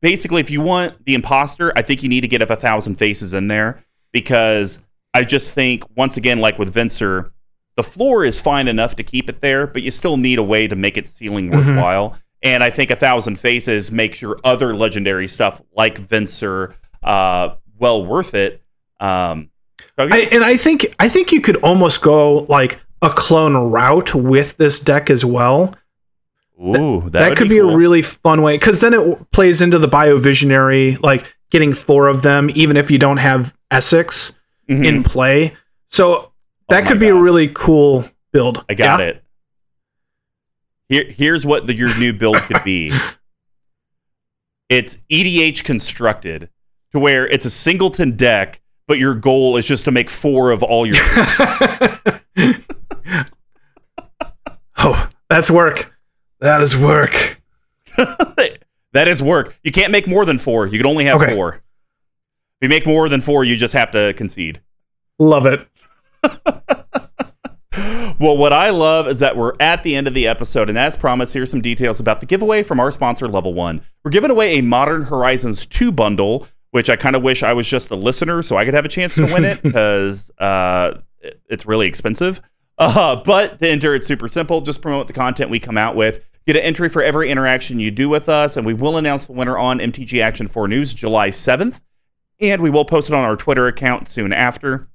basically 0.00 0.40
if 0.40 0.50
you 0.50 0.60
want 0.60 1.04
the 1.04 1.14
imposter, 1.14 1.72
I 1.76 1.82
think 1.82 2.02
you 2.02 2.08
need 2.08 2.22
to 2.22 2.28
get 2.28 2.42
a 2.42 2.56
thousand 2.56 2.96
faces 2.96 3.34
in 3.34 3.48
there 3.48 3.84
because 4.12 4.78
I 5.12 5.24
just 5.24 5.52
think 5.52 5.84
once 5.96 6.16
again, 6.16 6.38
like 6.38 6.58
with 6.58 6.72
Venser, 6.72 7.30
the 7.76 7.82
floor 7.82 8.24
is 8.24 8.40
fine 8.40 8.68
enough 8.68 8.94
to 8.96 9.02
keep 9.02 9.28
it 9.28 9.40
there, 9.40 9.66
but 9.66 9.82
you 9.82 9.90
still 9.90 10.16
need 10.16 10.38
a 10.38 10.42
way 10.42 10.66
to 10.68 10.76
make 10.76 10.96
its 10.96 11.10
ceiling 11.10 11.50
worthwhile. 11.50 12.16
And 12.42 12.64
I 12.64 12.70
think 12.70 12.90
a 12.90 12.96
thousand 12.96 13.38
faces 13.38 13.90
makes 13.92 14.22
your 14.22 14.38
other 14.44 14.74
legendary 14.74 15.28
stuff 15.28 15.60
like 15.76 16.00
Venser 16.00 16.74
uh, 17.02 17.56
well 17.78 18.04
worth 18.04 18.34
it. 18.34 18.62
Um, 18.98 19.50
so 19.98 20.08
I, 20.10 20.28
and 20.32 20.42
I 20.44 20.56
think 20.56 20.94
I 20.98 21.08
think 21.08 21.32
you 21.32 21.40
could 21.42 21.56
almost 21.56 22.00
go 22.02 22.40
like 22.48 22.78
a 23.02 23.10
clone 23.10 23.54
route 23.70 24.14
with 24.14 24.56
this 24.56 24.80
deck 24.80 25.10
as 25.10 25.24
well. 25.24 25.74
Ooh, 26.62 27.00
that, 27.04 27.12
That, 27.12 27.36
could 27.38 27.48
be, 27.48 27.58
cool. 27.58 27.70
a 27.70 27.76
really 27.76 28.02
fun 28.02 28.42
way 28.42 28.56
because 28.58 28.80
then 28.80 28.92
it 28.92 28.98
w- 28.98 29.26
plays 29.32 29.62
into 29.62 29.78
the 29.78 29.88
Biovisionary, 29.88 31.00
like 31.02 31.34
getting 31.50 31.72
four 31.72 32.08
of 32.08 32.20
them, 32.22 32.50
even 32.54 32.76
if 32.76 32.90
you 32.90 32.98
don't 32.98 33.16
have 33.16 33.54
Esix 33.70 34.32
Mhm. 34.68 34.84
in 34.86 35.02
play. 35.02 35.56
So 35.88 36.32
that 36.68 36.84
Oh 36.84 36.88
could 36.88 37.00
be 37.00 37.08
a 37.08 37.14
really 37.14 37.48
cool 37.48 38.04
build. 38.32 38.62
I 38.68 38.74
got 38.74 39.00
Yeah? 39.00 39.06
it. 39.06 39.24
Here, 40.90 41.04
here's 41.08 41.46
what 41.46 41.66
the, 41.66 41.74
your 41.74 41.96
new 41.98 42.12
build 42.12 42.36
could 42.42 42.62
be. 42.64 42.92
It's 44.68 44.98
EDH 45.10 45.64
constructed 45.64 46.48
to 46.92 47.00
where 47.00 47.26
it's 47.26 47.44
a 47.44 47.50
singleton 47.50 48.16
deck, 48.16 48.60
but 48.86 48.98
your 49.00 49.16
goal 49.16 49.56
is 49.56 49.66
just 49.66 49.84
to 49.86 49.90
make 49.90 50.08
four 50.08 50.52
of 50.52 50.62
all 50.62 50.86
your. 50.86 50.94
oh, 54.78 55.08
that's 55.28 55.50
work. 55.50 55.92
That 56.38 56.62
is 56.62 56.76
work. 56.76 57.40
that 57.96 59.08
is 59.08 59.20
work. 59.20 59.58
You 59.64 59.72
can't 59.72 59.90
make 59.90 60.06
more 60.06 60.24
than 60.24 60.38
four. 60.38 60.68
You 60.68 60.78
can 60.78 60.86
only 60.86 61.04
have 61.06 61.20
Okay. 61.20 61.34
four. 61.34 61.54
If 61.56 61.62
you 62.62 62.68
make 62.68 62.86
more 62.86 63.08
than 63.08 63.20
four, 63.20 63.42
you 63.42 63.56
just 63.56 63.74
have 63.74 63.90
to 63.90 64.14
concede. 64.16 64.60
Love 65.18 65.46
it. 65.46 65.66
Well, 68.20 68.36
what 68.36 68.52
I 68.52 68.68
love 68.68 69.08
is 69.08 69.20
that 69.20 69.34
we're 69.34 69.54
at 69.60 69.82
the 69.82 69.96
end 69.96 70.06
of 70.06 70.12
the 70.12 70.26
episode, 70.26 70.68
and 70.68 70.76
as 70.76 70.94
promised, 70.94 71.32
here's 71.32 71.50
some 71.50 71.62
details 71.62 72.00
about 72.00 72.20
the 72.20 72.26
giveaway 72.26 72.62
from 72.62 72.78
our 72.78 72.92
sponsor, 72.92 73.26
Level 73.26 73.54
One. 73.54 73.80
We're 74.04 74.10
giving 74.10 74.30
away 74.30 74.58
a 74.58 74.62
Modern 74.62 75.04
Horizons 75.04 75.64
2 75.64 75.90
bundle, 75.90 76.46
which 76.70 76.90
I 76.90 76.96
kind 76.96 77.16
of 77.16 77.22
wish 77.22 77.42
I 77.42 77.54
was 77.54 77.66
just 77.66 77.90
a 77.90 77.96
listener 77.96 78.42
so 78.42 78.58
I 78.58 78.66
could 78.66 78.74
have 78.74 78.84
a 78.84 78.90
chance 78.90 79.14
to 79.14 79.24
win 79.24 79.46
it 79.46 79.62
because 79.62 80.30
uh, 80.36 81.00
it's 81.48 81.64
really 81.64 81.86
expensive. 81.86 82.42
Uh, 82.76 83.16
but 83.16 83.58
to 83.58 83.66
enter, 83.66 83.94
it's 83.94 84.06
super 84.06 84.28
simple. 84.28 84.60
Just 84.60 84.82
promote 84.82 85.06
the 85.06 85.14
content 85.14 85.48
we 85.48 85.58
come 85.58 85.78
out 85.78 85.96
with. 85.96 86.22
Get 86.46 86.56
an 86.56 86.62
entry 86.62 86.90
for 86.90 87.02
every 87.02 87.30
interaction 87.30 87.80
you 87.80 87.90
do 87.90 88.10
with 88.10 88.28
us, 88.28 88.54
and 88.54 88.66
we 88.66 88.74
will 88.74 88.98
announce 88.98 89.24
the 89.24 89.32
winner 89.32 89.56
on 89.56 89.78
MTG 89.78 90.22
Action 90.22 90.46
4 90.46 90.68
News 90.68 90.92
July 90.92 91.30
7th. 91.30 91.80
And 92.38 92.60
we 92.60 92.68
will 92.68 92.84
post 92.84 93.08
it 93.08 93.14
on 93.14 93.24
our 93.24 93.36
Twitter 93.36 93.66
account 93.66 94.08
soon 94.08 94.30
after. 94.30 94.90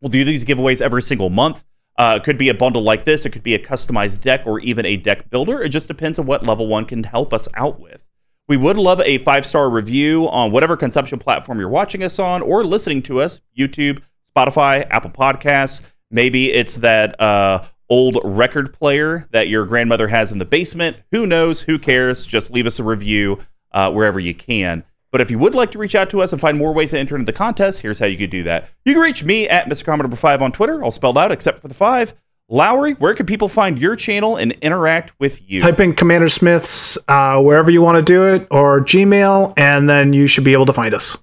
We'll 0.00 0.08
do 0.08 0.24
these 0.24 0.46
giveaways 0.46 0.80
every 0.80 1.02
single 1.02 1.28
month. 1.28 1.66
Uh, 1.96 2.18
it 2.20 2.24
could 2.24 2.38
be 2.38 2.48
a 2.48 2.54
bundle 2.54 2.82
like 2.82 3.04
this, 3.04 3.26
it 3.26 3.30
could 3.30 3.42
be 3.42 3.54
a 3.54 3.58
customized 3.58 4.20
deck, 4.20 4.42
or 4.46 4.60
even 4.60 4.86
a 4.86 4.96
deck 4.96 5.28
builder. 5.30 5.60
It 5.60 5.68
just 5.68 5.88
depends 5.88 6.18
on 6.18 6.26
what 6.26 6.44
level 6.44 6.66
one 6.66 6.86
can 6.86 7.04
help 7.04 7.32
us 7.34 7.48
out 7.54 7.80
with. 7.80 8.00
We 8.48 8.56
would 8.56 8.76
love 8.76 9.00
a 9.00 9.18
five 9.18 9.46
star 9.46 9.70
review 9.70 10.28
on 10.28 10.52
whatever 10.52 10.76
consumption 10.76 11.18
platform 11.18 11.58
you're 11.60 11.68
watching 11.68 12.02
us 12.02 12.18
on 12.18 12.42
or 12.42 12.64
listening 12.64 13.02
to 13.04 13.20
us 13.20 13.40
YouTube, 13.56 14.00
Spotify, 14.34 14.86
Apple 14.90 15.10
Podcasts. 15.10 15.82
Maybe 16.10 16.52
it's 16.52 16.76
that 16.76 17.18
uh, 17.20 17.64
old 17.88 18.18
record 18.24 18.72
player 18.72 19.28
that 19.30 19.48
your 19.48 19.64
grandmother 19.64 20.08
has 20.08 20.32
in 20.32 20.38
the 20.38 20.44
basement. 20.44 21.00
Who 21.12 21.26
knows? 21.26 21.60
Who 21.60 21.78
cares? 21.78 22.26
Just 22.26 22.50
leave 22.50 22.66
us 22.66 22.78
a 22.78 22.84
review 22.84 23.38
uh, 23.72 23.90
wherever 23.90 24.18
you 24.18 24.34
can. 24.34 24.84
But 25.12 25.20
if 25.20 25.30
you 25.30 25.38
would 25.38 25.54
like 25.54 25.70
to 25.72 25.78
reach 25.78 25.94
out 25.94 26.08
to 26.10 26.22
us 26.22 26.32
and 26.32 26.40
find 26.40 26.56
more 26.56 26.72
ways 26.72 26.90
to 26.90 26.98
enter 26.98 27.14
into 27.14 27.26
the 27.26 27.36
contest, 27.36 27.82
here's 27.82 27.98
how 27.98 28.06
you 28.06 28.16
could 28.16 28.30
do 28.30 28.42
that. 28.44 28.70
You 28.86 28.94
can 28.94 29.02
reach 29.02 29.22
me 29.22 29.46
at 29.46 29.68
Mr. 29.68 29.84
Commodore 29.84 30.16
5 30.16 30.42
on 30.42 30.52
Twitter, 30.52 30.82
all 30.82 30.90
spelled 30.90 31.18
out 31.18 31.30
except 31.30 31.60
for 31.60 31.68
the 31.68 31.74
5. 31.74 32.14
Lowry, 32.48 32.94
where 32.94 33.14
can 33.14 33.26
people 33.26 33.48
find 33.48 33.78
your 33.78 33.94
channel 33.94 34.36
and 34.36 34.52
interact 34.62 35.12
with 35.20 35.40
you? 35.48 35.60
Type 35.60 35.80
in 35.80 35.94
Commander 35.94 36.28
Smith's 36.28 36.98
uh, 37.08 37.40
wherever 37.40 37.70
you 37.70 37.82
want 37.82 37.96
to 37.96 38.02
do 38.02 38.26
it 38.26 38.48
or 38.50 38.80
Gmail, 38.80 39.54
and 39.56 39.88
then 39.88 40.12
you 40.12 40.26
should 40.26 40.44
be 40.44 40.54
able 40.54 40.66
to 40.66 40.72
find 40.72 40.94
us. 40.94 41.16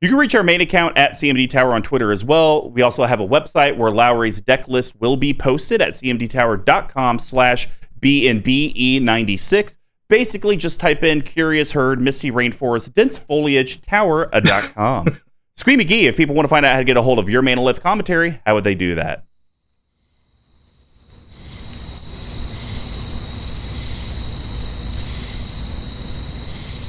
You 0.00 0.08
can 0.08 0.18
reach 0.18 0.34
our 0.34 0.42
main 0.42 0.60
account 0.60 0.96
at 0.96 1.12
CMD 1.12 1.48
Tower 1.48 1.74
on 1.74 1.82
Twitter 1.82 2.10
as 2.10 2.24
well. 2.24 2.70
We 2.70 2.82
also 2.82 3.04
have 3.04 3.20
a 3.20 3.26
website 3.26 3.76
where 3.76 3.90
Lowry's 3.90 4.40
deck 4.40 4.66
list 4.66 4.98
will 5.00 5.16
be 5.16 5.34
posted 5.34 5.82
at 5.82 5.90
cmdtower.com 5.90 7.18
slash 7.18 7.68
BNBE96. 8.00 9.76
Basically, 10.10 10.56
just 10.56 10.80
type 10.80 11.04
in 11.04 11.22
Curious 11.22 11.70
Herd, 11.70 12.00
Misty 12.00 12.32
Rainforest, 12.32 12.94
Dense 12.94 13.16
Foliage, 13.16 13.80
Tower.com. 13.80 15.20
Squee 15.54 15.76
McGee, 15.76 16.02
if 16.02 16.16
people 16.16 16.34
want 16.34 16.46
to 16.46 16.48
find 16.48 16.66
out 16.66 16.72
how 16.72 16.78
to 16.78 16.84
get 16.84 16.96
a 16.96 17.02
hold 17.02 17.20
of 17.20 17.30
your 17.30 17.42
Manolith 17.42 17.80
commentary, 17.80 18.40
how 18.44 18.56
would 18.56 18.64
they 18.64 18.74
do 18.74 18.96
that? 18.96 19.24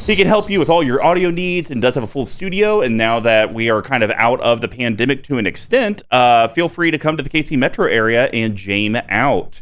He 0.08 0.16
can 0.16 0.26
help 0.26 0.50
you 0.50 0.58
with 0.58 0.72
all 0.72 0.82
your 0.82 1.04
audio 1.04 1.30
needs 1.30 1.70
and 1.70 1.80
does 1.80 1.94
have 1.94 2.04
a 2.04 2.08
full 2.08 2.26
studio. 2.26 2.82
And 2.82 2.98
now 2.98 3.20
that 3.20 3.54
we 3.54 3.70
are 3.70 3.84
kind 3.84 4.02
of 4.02 4.10
out 4.16 4.42
of 4.42 4.62
the 4.62 4.68
pandemic 4.68 5.22
to 5.26 5.38
an 5.38 5.46
extent, 5.46 6.02
uh, 6.10 6.48
feel 6.48 6.68
free 6.68 6.90
to 6.90 6.98
come 6.98 7.18
to 7.18 7.24
the 7.24 7.30
KC 7.30 7.56
Metro 7.56 7.86
area 7.86 8.26
and 8.34 8.56
jam 8.56 8.96
out. 9.10 9.62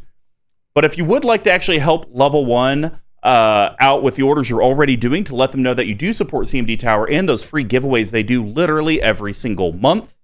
But 0.74 0.86
if 0.86 0.98
you 0.98 1.04
would 1.04 1.26
like 1.26 1.44
to 1.44 1.52
actually 1.52 1.80
help 1.80 2.06
Level 2.10 2.46
One 2.46 3.02
uh, 3.24 3.76
out 3.80 4.04
with 4.04 4.16
the 4.16 4.24
orders 4.24 4.50
you're 4.50 4.64
already 4.64 4.96
doing 4.96 5.24
to 5.26 5.36
let 5.36 5.52
them 5.52 5.62
know 5.62 5.74
that 5.74 5.88
you 5.88 5.96
do 5.96 6.14
support 6.14 6.48
CMD 6.48 6.78
Tower 6.78 7.10
and 7.10 7.28
those 7.28 7.44
free 7.44 7.66
giveaways 7.66 8.12
they 8.12 8.24
do 8.24 8.44
literally 8.44 9.02
every 9.02 9.34
single 9.34 9.74
month, 9.74 10.16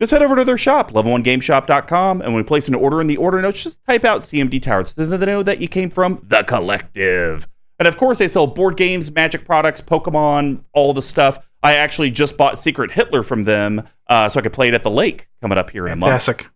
just 0.00 0.12
head 0.12 0.22
over 0.22 0.36
to 0.36 0.44
their 0.44 0.58
shop, 0.58 0.92
level1gameshop.com, 0.92 2.22
and 2.22 2.32
when 2.32 2.42
we 2.42 2.46
place 2.46 2.68
an 2.68 2.74
order 2.74 3.00
in 3.00 3.06
the 3.06 3.16
order 3.16 3.42
notes, 3.42 3.64
just 3.64 3.84
type 3.84 4.04
out 4.04 4.20
CMD 4.20 4.62
Tower 4.62 4.84
so 4.84 5.04
that 5.04 5.16
they 5.18 5.26
know 5.26 5.42
that 5.42 5.60
you 5.60 5.68
came 5.68 5.90
from 5.90 6.24
the 6.26 6.42
collective. 6.42 7.46
And 7.78 7.88
of 7.88 7.96
course, 7.96 8.18
they 8.18 8.28
sell 8.28 8.46
board 8.46 8.76
games, 8.76 9.10
magic 9.10 9.44
products, 9.44 9.80
Pokemon, 9.80 10.64
all 10.72 10.92
the 10.92 11.02
stuff. 11.02 11.48
I 11.62 11.76
actually 11.76 12.10
just 12.10 12.36
bought 12.36 12.58
Secret 12.58 12.90
Hitler 12.92 13.22
from 13.22 13.44
them 13.44 13.86
uh, 14.06 14.28
so 14.28 14.38
I 14.40 14.42
could 14.42 14.52
play 14.52 14.68
it 14.68 14.74
at 14.74 14.82
the 14.82 14.90
lake 14.90 15.28
coming 15.42 15.58
up 15.58 15.70
here 15.70 15.86
in 15.86 15.92
a 15.92 15.96
month. 15.96 16.10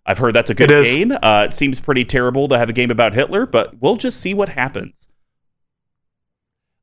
I've 0.07 0.19
heard 0.19 0.35
that's 0.35 0.51
a 0.51 0.55
good 0.55 0.69
game. 0.93 1.13
Uh, 1.23 1.45
it 1.49 1.55
seems 1.55 1.81
pretty 1.81 2.05
terrible 2.05 2.49
to 2.49 2.59
have 2.59 2.71
a 2.71 2.73
game 2.73 2.91
about 2.91 3.13
Hitler, 3.15 3.45
but 3.47 3.81
we'll 3.81 3.97
just 3.97 4.21
see 4.21 4.33
what 4.33 4.51
happens. 4.51 5.09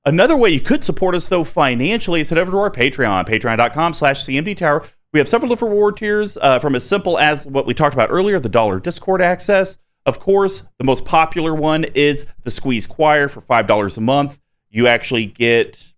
Another 0.03 0.35
way 0.35 0.49
you 0.49 0.59
could 0.59 0.83
support 0.83 1.13
us, 1.13 1.27
though, 1.27 1.43
financially 1.43 2.21
is 2.21 2.29
head 2.29 2.39
over 2.39 2.51
to 2.51 2.57
our 2.57 2.71
Patreon, 2.71 3.27
patreon.com 3.27 3.93
slash 3.93 4.23
CMD 4.23 4.57
Tower. 4.57 4.83
We 5.13 5.19
have 5.19 5.27
several 5.27 5.49
different 5.49 5.73
reward 5.73 5.97
tiers 5.97 6.37
uh, 6.41 6.57
from 6.57 6.73
as 6.75 6.87
simple 6.87 7.19
as 7.19 7.45
what 7.45 7.67
we 7.67 7.73
talked 7.73 7.93
about 7.93 8.09
earlier, 8.09 8.39
the 8.39 8.49
dollar 8.49 8.79
Discord 8.79 9.21
access. 9.21 9.77
Of 10.05 10.19
course, 10.19 10.63
the 10.79 10.83
most 10.83 11.05
popular 11.05 11.53
one 11.53 11.83
is 11.83 12.25
the 12.43 12.49
Squeeze 12.49 12.87
Choir 12.87 13.27
for 13.27 13.41
$5 13.41 13.97
a 13.97 14.01
month. 14.01 14.39
You 14.71 14.87
actually 14.87 15.27
get 15.27 15.93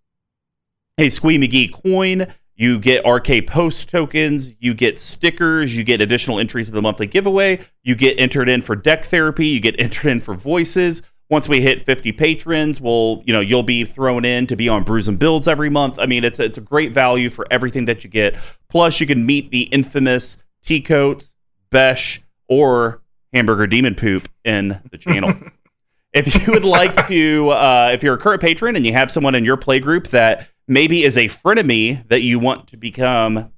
a 0.98 1.10
Squee 1.10 1.38
McGee 1.38 1.72
coin. 1.72 2.28
You 2.56 2.80
get 2.80 3.08
RK 3.08 3.48
Post 3.48 3.90
tokens. 3.90 4.56
You 4.60 4.74
get 4.74 5.00
stickers. 5.00 5.78
You 5.78 5.84
get 5.84 6.02
additional 6.02 6.40
entries 6.40 6.68
in 6.68 6.76
the 6.76 6.82
monthly 6.82 7.08
giveaway. 7.08 7.60
You 7.84 7.96
get 7.96 8.20
entered 8.20 8.50
in 8.50 8.62
for 8.62 8.76
deck 8.76 9.06
therapy. 9.06 9.48
You 9.48 9.60
get 9.62 9.76
entered 9.80 10.10
in 10.10 10.20
for 10.20 10.34
voices. 10.34 11.02
Once 11.30 11.48
we 11.48 11.62
hit 11.62 11.82
50 11.82 12.12
patrons, 12.12 12.80
we'll, 12.80 13.24
you 13.26 13.34
know, 13.34 13.40
you'll 13.40 13.64
be 13.64 13.86
thrown 13.86 14.26
in 14.26 14.46
to 14.48 14.56
be 14.56 14.70
on 14.70 14.84
Brews 14.84 15.08
and 15.08 15.18
Builds 15.18 15.48
every 15.48 15.70
month. 15.70 15.98
I 15.98 16.06
mean, 16.06 16.24
it's 16.24 16.40
a, 16.40 16.44
it's 16.44 16.58
a 16.58 16.62
great 16.62 16.94
value 16.94 17.30
for 17.30 17.48
everything 17.50 17.86
that 17.86 18.04
you 18.04 18.10
get. 18.10 18.36
Plus, 18.70 19.00
you 19.00 19.08
can 19.08 19.26
meet 19.26 19.50
the 19.50 19.64
infamous 19.64 20.38
T 20.66 20.82
Coats, 20.82 21.36
Besh, 21.72 22.22
or 22.48 23.02
Hamburger 23.32 23.68
Demon 23.68 23.96
Poop 23.96 24.30
in 24.44 24.80
the 24.92 24.98
channel. 24.98 25.34
if 26.14 26.46
you 26.46 26.54
would 26.54 26.66
like 26.66 27.08
to, 27.08 27.50
uh, 27.50 27.90
if 27.92 28.04
you're 28.04 28.16
a 28.16 28.20
current 28.20 28.42
patron 28.42 28.76
and 28.76 28.86
you 28.86 28.94
have 28.94 29.10
someone 29.10 29.34
in 29.34 29.44
your 29.44 29.58
play 29.58 29.80
group 29.80 30.10
that 30.10 30.48
maybe 30.68 31.04
is 31.04 31.18
a 31.18 31.28
frenemy 31.28 32.08
that 32.10 32.22
you 32.22 32.38
want 32.38 32.68
to 32.68 32.78
become 32.78 33.52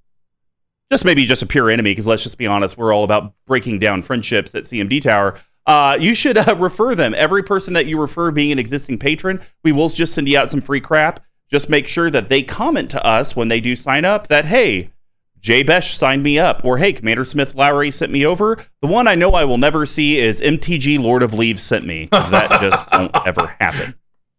just 0.91 1.03
maybe 1.03 1.25
just 1.25 1.41
a 1.41 1.45
pure 1.45 1.69
enemy, 1.69 1.91
because 1.91 2.05
let's 2.07 2.23
just 2.23 2.37
be 2.37 2.45
honest, 2.45 2.77
we're 2.77 2.93
all 2.93 3.03
about 3.03 3.33
breaking 3.47 3.79
down 3.79 4.01
friendships 4.01 4.53
at 4.53 4.63
CMD 4.63 5.01
Tower. 5.01 5.39
Uh, 5.65 5.97
you 5.99 6.13
should 6.13 6.37
uh, 6.37 6.55
refer 6.59 6.95
them. 6.95 7.13
Every 7.17 7.43
person 7.43 7.73
that 7.73 7.85
you 7.85 7.99
refer 7.99 8.31
being 8.31 8.51
an 8.51 8.59
existing 8.59 8.99
patron, 8.99 9.41
we 9.63 9.71
will 9.71 9.89
just 9.89 10.13
send 10.13 10.27
you 10.27 10.37
out 10.37 10.49
some 10.49 10.61
free 10.61 10.81
crap. 10.81 11.19
Just 11.49 11.69
make 11.69 11.87
sure 11.87 12.09
that 12.09 12.29
they 12.29 12.41
comment 12.41 12.89
to 12.91 13.05
us 13.05 13.35
when 13.35 13.47
they 13.47 13.59
do 13.59 13.75
sign 13.75 14.03
up 14.03 14.27
that, 14.27 14.45
hey, 14.45 14.91
Jay 15.39 15.61
Besh 15.61 15.95
signed 15.95 16.23
me 16.23 16.39
up, 16.39 16.65
or 16.65 16.79
hey, 16.79 16.91
Commander 16.91 17.23
Smith 17.23 17.53
Lowry 17.53 17.91
sent 17.91 18.11
me 18.11 18.25
over. 18.25 18.57
The 18.81 18.87
one 18.87 19.07
I 19.07 19.13
know 19.13 19.35
I 19.35 19.45
will 19.45 19.59
never 19.59 19.85
see 19.85 20.17
is 20.17 20.41
MTG 20.41 20.99
Lord 20.99 21.21
of 21.21 21.35
Leaves 21.35 21.61
sent 21.61 21.85
me. 21.85 22.07
that 22.11 22.49
just 22.61 22.91
won't 22.91 23.15
ever 23.27 23.55
happen. 23.59 23.93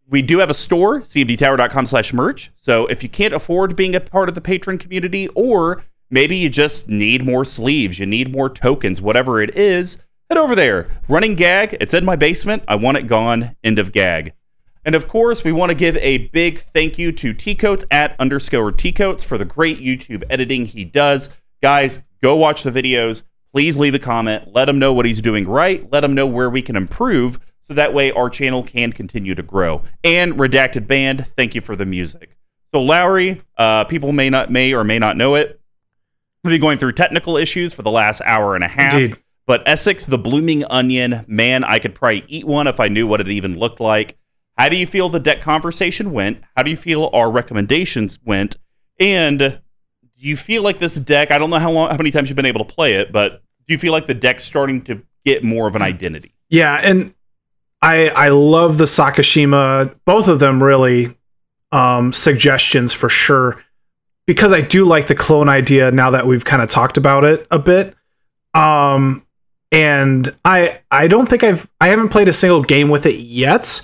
We 0.08 0.20
do 0.20 0.38
have 0.38 0.50
a 0.50 0.54
store, 0.54 1.00
cmdtower.com 1.00 1.86
slash 1.86 2.12
merch. 2.12 2.50
So 2.56 2.86
if 2.86 3.04
you 3.04 3.08
can't 3.08 3.32
afford 3.32 3.76
being 3.76 3.94
a 3.94 4.00
part 4.00 4.28
of 4.28 4.34
the 4.34 4.40
patron 4.40 4.78
community, 4.78 5.28
or 5.28 5.84
maybe 6.10 6.36
you 6.36 6.48
just 6.48 6.88
need 6.88 7.24
more 7.24 7.44
sleeves, 7.44 8.00
you 8.00 8.06
need 8.06 8.32
more 8.32 8.48
tokens, 8.48 9.00
whatever 9.00 9.40
it 9.40 9.56
is, 9.56 9.98
head 10.30 10.38
over 10.38 10.54
there. 10.54 10.88
Running 11.08 11.34
gag, 11.34 11.76
it's 11.80 11.94
in 11.94 12.04
my 12.04 12.16
basement. 12.16 12.62
I 12.68 12.74
want 12.74 12.98
it 12.98 13.06
gone. 13.06 13.56
End 13.62 13.78
of 13.78 13.92
gag. 13.92 14.32
And 14.84 14.94
of 14.94 15.08
course, 15.08 15.42
we 15.42 15.52
want 15.52 15.70
to 15.70 15.74
give 15.74 15.96
a 15.96 16.18
big 16.28 16.60
thank 16.60 16.98
you 16.98 17.10
to 17.12 17.34
T 17.34 17.54
Coats 17.54 17.84
at 17.90 18.14
underscore 18.20 18.70
T 18.72 18.92
Coats 18.92 19.24
for 19.24 19.36
the 19.36 19.44
great 19.44 19.80
YouTube 19.80 20.22
editing 20.30 20.64
he 20.64 20.84
does. 20.84 21.28
Guys, 21.60 22.02
go 22.22 22.36
watch 22.36 22.62
the 22.62 22.70
videos. 22.70 23.24
Please 23.52 23.76
leave 23.76 23.94
a 23.94 23.98
comment. 23.98 24.52
Let 24.52 24.68
him 24.68 24.78
know 24.78 24.92
what 24.92 25.06
he's 25.06 25.20
doing 25.20 25.48
right. 25.48 25.90
Let 25.90 26.04
him 26.04 26.14
know 26.14 26.26
where 26.26 26.50
we 26.50 26.62
can 26.62 26.76
improve 26.76 27.40
so 27.60 27.74
that 27.74 27.92
way 27.92 28.12
our 28.12 28.30
channel 28.30 28.62
can 28.62 28.92
continue 28.92 29.34
to 29.34 29.42
grow. 29.42 29.82
And 30.04 30.34
Redacted 30.34 30.86
Band, 30.86 31.26
thank 31.36 31.54
you 31.56 31.60
for 31.60 31.74
the 31.74 31.86
music. 31.86 32.36
So 32.70 32.80
Lowry, 32.80 33.42
uh, 33.56 33.84
people 33.84 34.12
may 34.12 34.30
not 34.30 34.52
may 34.52 34.72
or 34.72 34.84
may 34.84 35.00
not 35.00 35.16
know 35.16 35.34
it. 35.34 35.60
We've 36.44 36.52
been 36.52 36.60
going 36.60 36.78
through 36.78 36.92
technical 36.92 37.36
issues 37.36 37.72
for 37.72 37.82
the 37.82 37.90
last 37.90 38.22
hour 38.24 38.54
and 38.54 38.62
a 38.62 38.68
half. 38.68 38.94
Indeed. 38.94 39.16
But 39.46 39.64
Esix, 39.64 40.06
the 40.06 40.18
blooming 40.18 40.64
onion, 40.64 41.24
man, 41.28 41.62
I 41.62 41.78
could 41.78 41.94
probably 41.94 42.24
eat 42.26 42.46
one 42.46 42.66
if 42.66 42.80
I 42.80 42.88
knew 42.88 43.06
what 43.06 43.20
it 43.20 43.28
even 43.28 43.58
looked 43.58 43.80
like. 43.80 44.16
How 44.58 44.68
do 44.68 44.76
you 44.76 44.86
feel 44.86 45.08
the 45.08 45.20
deck 45.20 45.40
conversation 45.40 46.12
went? 46.12 46.42
How 46.56 46.62
do 46.62 46.70
you 46.70 46.76
feel 46.76 47.10
our 47.12 47.30
recommendations 47.30 48.18
went? 48.24 48.56
And 48.98 49.38
do 49.38 49.58
you 50.16 50.36
feel 50.36 50.62
like 50.62 50.78
this 50.78 50.96
deck? 50.96 51.30
I 51.30 51.38
don't 51.38 51.50
know 51.50 51.58
how 51.58 51.70
long, 51.70 51.90
how 51.90 51.96
many 51.96 52.10
times 52.10 52.28
you've 52.28 52.36
been 52.36 52.46
able 52.46 52.64
to 52.64 52.74
play 52.74 52.94
it, 52.94 53.12
but 53.12 53.42
do 53.68 53.74
you 53.74 53.78
feel 53.78 53.92
like 53.92 54.06
the 54.06 54.14
deck's 54.14 54.44
starting 54.44 54.82
to 54.82 55.02
get 55.24 55.44
more 55.44 55.68
of 55.68 55.76
an 55.76 55.82
identity? 55.82 56.32
Yeah, 56.48 56.80
and 56.82 57.14
I 57.82 58.08
I 58.08 58.28
love 58.28 58.78
the 58.78 58.84
Sakashima, 58.84 59.94
both 60.04 60.28
of 60.28 60.38
them 60.38 60.62
really 60.62 61.16
um, 61.72 62.12
suggestions 62.12 62.92
for 62.94 63.08
sure, 63.08 63.62
because 64.26 64.52
I 64.52 64.60
do 64.60 64.84
like 64.84 65.06
the 65.06 65.14
clone 65.14 65.48
idea 65.48 65.90
now 65.90 66.10
that 66.12 66.26
we've 66.26 66.44
kind 66.44 66.62
of 66.62 66.70
talked 66.70 66.96
about 66.96 67.24
it 67.24 67.46
a 67.50 67.58
bit. 67.58 67.94
Um, 68.54 69.25
and 69.76 70.34
I 70.44 70.80
I 70.90 71.06
don't 71.06 71.28
think 71.28 71.44
I've 71.44 71.70
I 71.80 71.88
haven't 71.88 72.08
played 72.08 72.28
a 72.28 72.32
single 72.32 72.62
game 72.62 72.88
with 72.88 73.04
it 73.06 73.16
yet, 73.20 73.80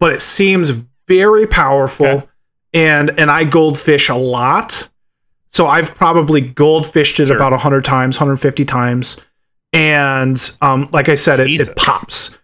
but 0.00 0.12
it 0.12 0.20
seems 0.20 0.70
very 1.08 1.46
powerful, 1.46 2.06
Okay. 2.06 2.26
and 2.74 3.18
and 3.18 3.30
I 3.30 3.44
goldfish 3.44 4.08
a 4.08 4.14
lot. 4.16 4.88
So 5.50 5.66
I've 5.66 5.94
probably 5.94 6.42
goldfished 6.42 7.20
it 7.20 7.28
Sure. 7.28 7.36
about 7.36 7.52
100 7.52 7.84
times, 7.84 8.16
150 8.18 8.64
times. 8.66 9.16
And 9.72 10.38
um, 10.60 10.88
like 10.92 11.08
I 11.08 11.14
said, 11.14 11.40
it, 11.40 11.48
it 11.48 11.76
pops. 11.76 12.36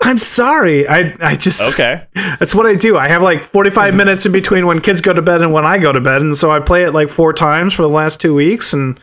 I'm 0.00 0.18
sorry. 0.18 0.86
I 0.88 1.14
I 1.20 1.36
just 1.36 1.72
Okay. 1.72 2.04
that's 2.14 2.54
what 2.54 2.66
I 2.66 2.74
do. 2.74 2.96
I 2.96 3.06
have 3.08 3.22
like 3.22 3.42
45 3.42 3.94
minutes 4.00 4.26
in 4.26 4.32
between 4.32 4.66
when 4.66 4.80
kids 4.80 5.00
go 5.00 5.12
to 5.12 5.22
bed 5.22 5.40
and 5.40 5.52
when 5.52 5.64
I 5.64 5.78
go 5.78 5.92
to 5.92 6.00
bed, 6.00 6.20
and 6.20 6.36
so 6.36 6.50
I 6.50 6.58
play 6.60 6.82
it 6.84 6.92
like 6.92 7.08
four 7.08 7.32
times 7.32 7.72
for 7.74 7.82
the 7.82 7.88
last 7.88 8.20
two 8.20 8.34
weeks, 8.34 8.72
and 8.72 8.98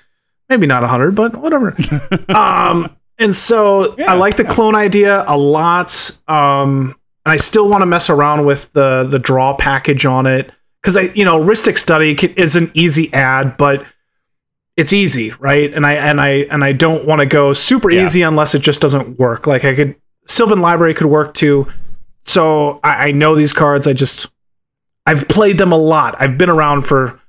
maybe 0.49 0.67
not 0.67 0.81
100, 0.81 1.15
but 1.15 1.35
whatever. 1.37 1.75
um, 2.29 2.93
and 3.22 3.35
so 3.35 3.95
Yeah, 3.98 4.11
I 4.11 4.15
like 4.15 4.35
the 4.35 4.43
clone 4.43 4.76
idea 4.76 5.23
a 5.27 5.38
lot. 5.38 6.11
Um, 6.27 6.95
and 7.26 7.31
I 7.31 7.38
still 7.38 7.69
want 7.69 7.81
to 7.84 7.85
mess 7.85 8.10
around 8.10 8.45
with 8.45 8.72
the 8.73 9.03
the 9.10 9.19
draw 9.19 9.56
package 9.56 10.06
on 10.06 10.26
it 10.26 10.52
because 10.81 10.98
I, 10.98 11.02
you 11.14 11.23
know, 11.23 11.39
Rhystic 11.39 11.77
Study 11.77 12.14
is 12.35 12.56
an 12.56 12.72
easy 12.73 13.14
ad, 13.14 13.56
but 13.57 13.85
it's 14.76 14.91
easy, 14.93 15.31
right? 15.39 15.72
And 15.73 15.85
I 15.85 15.93
and 15.93 16.19
I 16.19 16.30
and 16.49 16.64
I 16.64 16.72
don't 16.73 17.06
want 17.06 17.19
to 17.19 17.26
go 17.27 17.53
super 17.53 17.89
Yeah. 17.91 18.03
easy 18.03 18.23
unless 18.23 18.56
it 18.56 18.61
just 18.64 18.81
doesn't 18.81 19.19
work. 19.19 19.45
Like 19.48 19.64
I 19.65 19.76
could 19.76 19.95
Sylvan 20.27 20.60
Library 20.61 20.93
could 20.93 21.07
work 21.07 21.34
too. 21.34 21.68
So 22.23 22.80
I, 22.84 23.07
I 23.07 23.11
know 23.11 23.35
these 23.35 23.53
cards. 23.53 23.88
I 23.88 23.93
just 23.93 24.27
I've 25.06 25.27
played 25.27 25.57
them 25.57 25.72
a 25.72 25.77
lot. 25.77 26.15
I've 26.19 26.38
been 26.38 26.49
around 26.49 26.84
for 26.84 27.19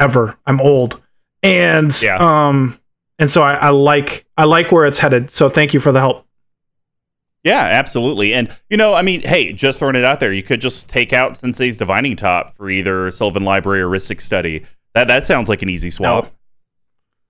ever. 0.00 0.36
I'm 0.46 0.60
old, 0.60 1.00
and 1.42 1.90
Yeah. 2.02 2.16
um, 2.48 2.78
and 3.18 3.30
so 3.30 3.42
I, 3.42 3.54
I 3.54 3.68
like 3.70 4.26
I 4.36 4.44
like 4.44 4.72
where 4.72 4.84
it's 4.86 4.98
headed. 4.98 5.30
So 5.30 5.48
thank 5.48 5.74
you 5.74 5.80
for 5.80 5.92
the 5.92 6.00
help. 6.00 6.26
Yeah, 7.44 7.60
absolutely. 7.60 8.34
And, 8.34 8.54
you 8.70 8.76
know, 8.76 8.94
I 8.94 9.02
mean, 9.02 9.22
hey, 9.22 9.52
just 9.52 9.80
throwing 9.80 9.96
it 9.96 10.04
out 10.04 10.20
there, 10.20 10.32
you 10.32 10.44
could 10.44 10.60
just 10.60 10.88
take 10.88 11.12
out 11.12 11.36
Sensei's 11.36 11.76
Divining 11.76 12.14
Top 12.14 12.54
for 12.54 12.70
either 12.70 13.10
Sylvan 13.10 13.44
Library 13.44 13.80
or 13.80 13.88
Rhystic 13.88 14.20
Study. 14.20 14.64
That 14.94 15.08
that 15.08 15.26
sounds 15.26 15.48
like 15.48 15.62
an 15.62 15.68
easy 15.68 15.90
swap. 15.90 16.32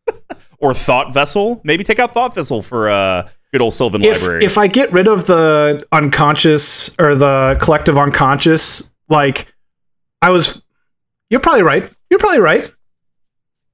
or 0.59 0.75
Thought 0.75 1.15
Vessel. 1.15 1.61
Maybe 1.65 1.83
take 1.85 1.99
out 1.99 2.13
Thought 2.13 2.35
Vessel 2.35 2.61
for 2.61 2.91
uh, 2.91 3.29
good 3.53 3.63
old 3.63 3.73
Sylvan 3.75 4.03
If 4.03 4.21
Library. 4.21 4.45
if 4.45 4.59
I 4.59 4.67
get 4.67 4.93
rid 4.93 5.09
of 5.09 5.27
the 5.27 5.87
unconscious 5.93 6.95
or 6.99 7.15
the 7.15 7.57
collective 7.63 7.97
unconscious, 7.97 8.91
like 9.09 9.53
I 10.21 10.31
was, 10.31 10.61
you're 11.31 11.41
probably 11.41 11.63
right. 11.63 11.91
You're 12.11 12.19
probably 12.19 12.41
right. 12.41 12.73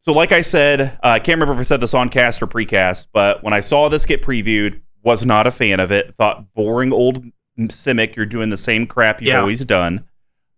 So, 0.09 0.15
like 0.15 0.33
I 0.33 0.41
said, 0.41 0.81
uh, 0.81 0.89
I 1.03 1.19
can't 1.19 1.37
remember 1.39 1.53
if 1.53 1.59
I 1.61 1.65
said 1.65 1.81
this 1.83 1.93
on 1.93 2.09
cast 2.09 2.41
or 2.41 2.47
precast, 2.47 3.09
but 3.13 3.45
when 3.45 3.53
I 3.53 3.61
saw 3.61 3.91
this 3.91 4.07
get 4.07 4.23
previewed, 4.23 4.81
was 5.03 5.27
not 5.27 5.47
a 5.47 5.51
fan 5.51 5.81
of 5.81 5.93
it. 5.93 6.15
Thought 6.17 6.55
boring 6.55 6.95
old 6.95 7.27
Simic, 7.61 8.17
you're 8.17 8.25
doing 8.25 8.49
the 8.49 8.57
same 8.57 8.87
crap 8.87 9.21
you've 9.21 9.35
Yeah. 9.35 9.41
always 9.41 9.63
done. 9.67 10.07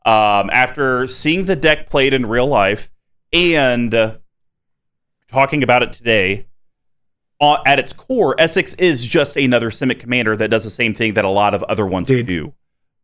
Um, 0.07 0.51
after 0.53 1.05
seeing 1.09 1.47
the 1.47 1.57
deck 1.57 1.91
played 1.91 2.15
in 2.15 2.27
real 2.27 2.47
life 2.47 2.93
and 3.33 3.93
uh, 3.93 4.19
talking 5.27 5.65
about 5.65 5.83
it 5.83 5.91
today, 5.91 6.47
uh, 7.41 7.57
at 7.67 7.81
its 7.81 7.93
core, 7.93 8.37
Esix 8.37 8.79
is 8.79 9.05
just 9.05 9.37
another 9.37 9.71
Simic 9.71 9.99
commander 9.99 10.37
that 10.37 10.49
does 10.53 10.63
the 10.63 10.71
same 10.71 10.95
thing 10.95 11.15
that 11.15 11.25
a 11.25 11.29
lot 11.29 11.55
of 11.55 11.65
other 11.65 11.89
ones 11.89 12.09
Indeed. 12.09 12.27
do. 12.27 12.55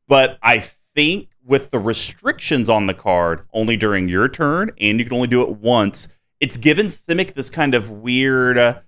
But 0.06 0.38
I 0.44 0.64
think 0.94 1.30
with 1.44 1.72
the 1.72 1.80
restrictions 1.80 2.70
on 2.70 2.86
the 2.86 2.94
card, 2.94 3.42
only 3.52 3.76
during 3.76 4.08
your 4.08 4.28
turn, 4.28 4.70
and 4.80 5.00
you 5.00 5.04
can 5.06 5.14
only 5.14 5.26
do 5.26 5.42
it 5.42 5.50
once, 5.56 6.06
it's 6.40 6.56
given 6.56 6.86
Simic 6.86 7.34
this 7.34 7.50
kind 7.50 7.74
of 7.74 7.90
weird 7.90 8.58
uh, 8.58 8.80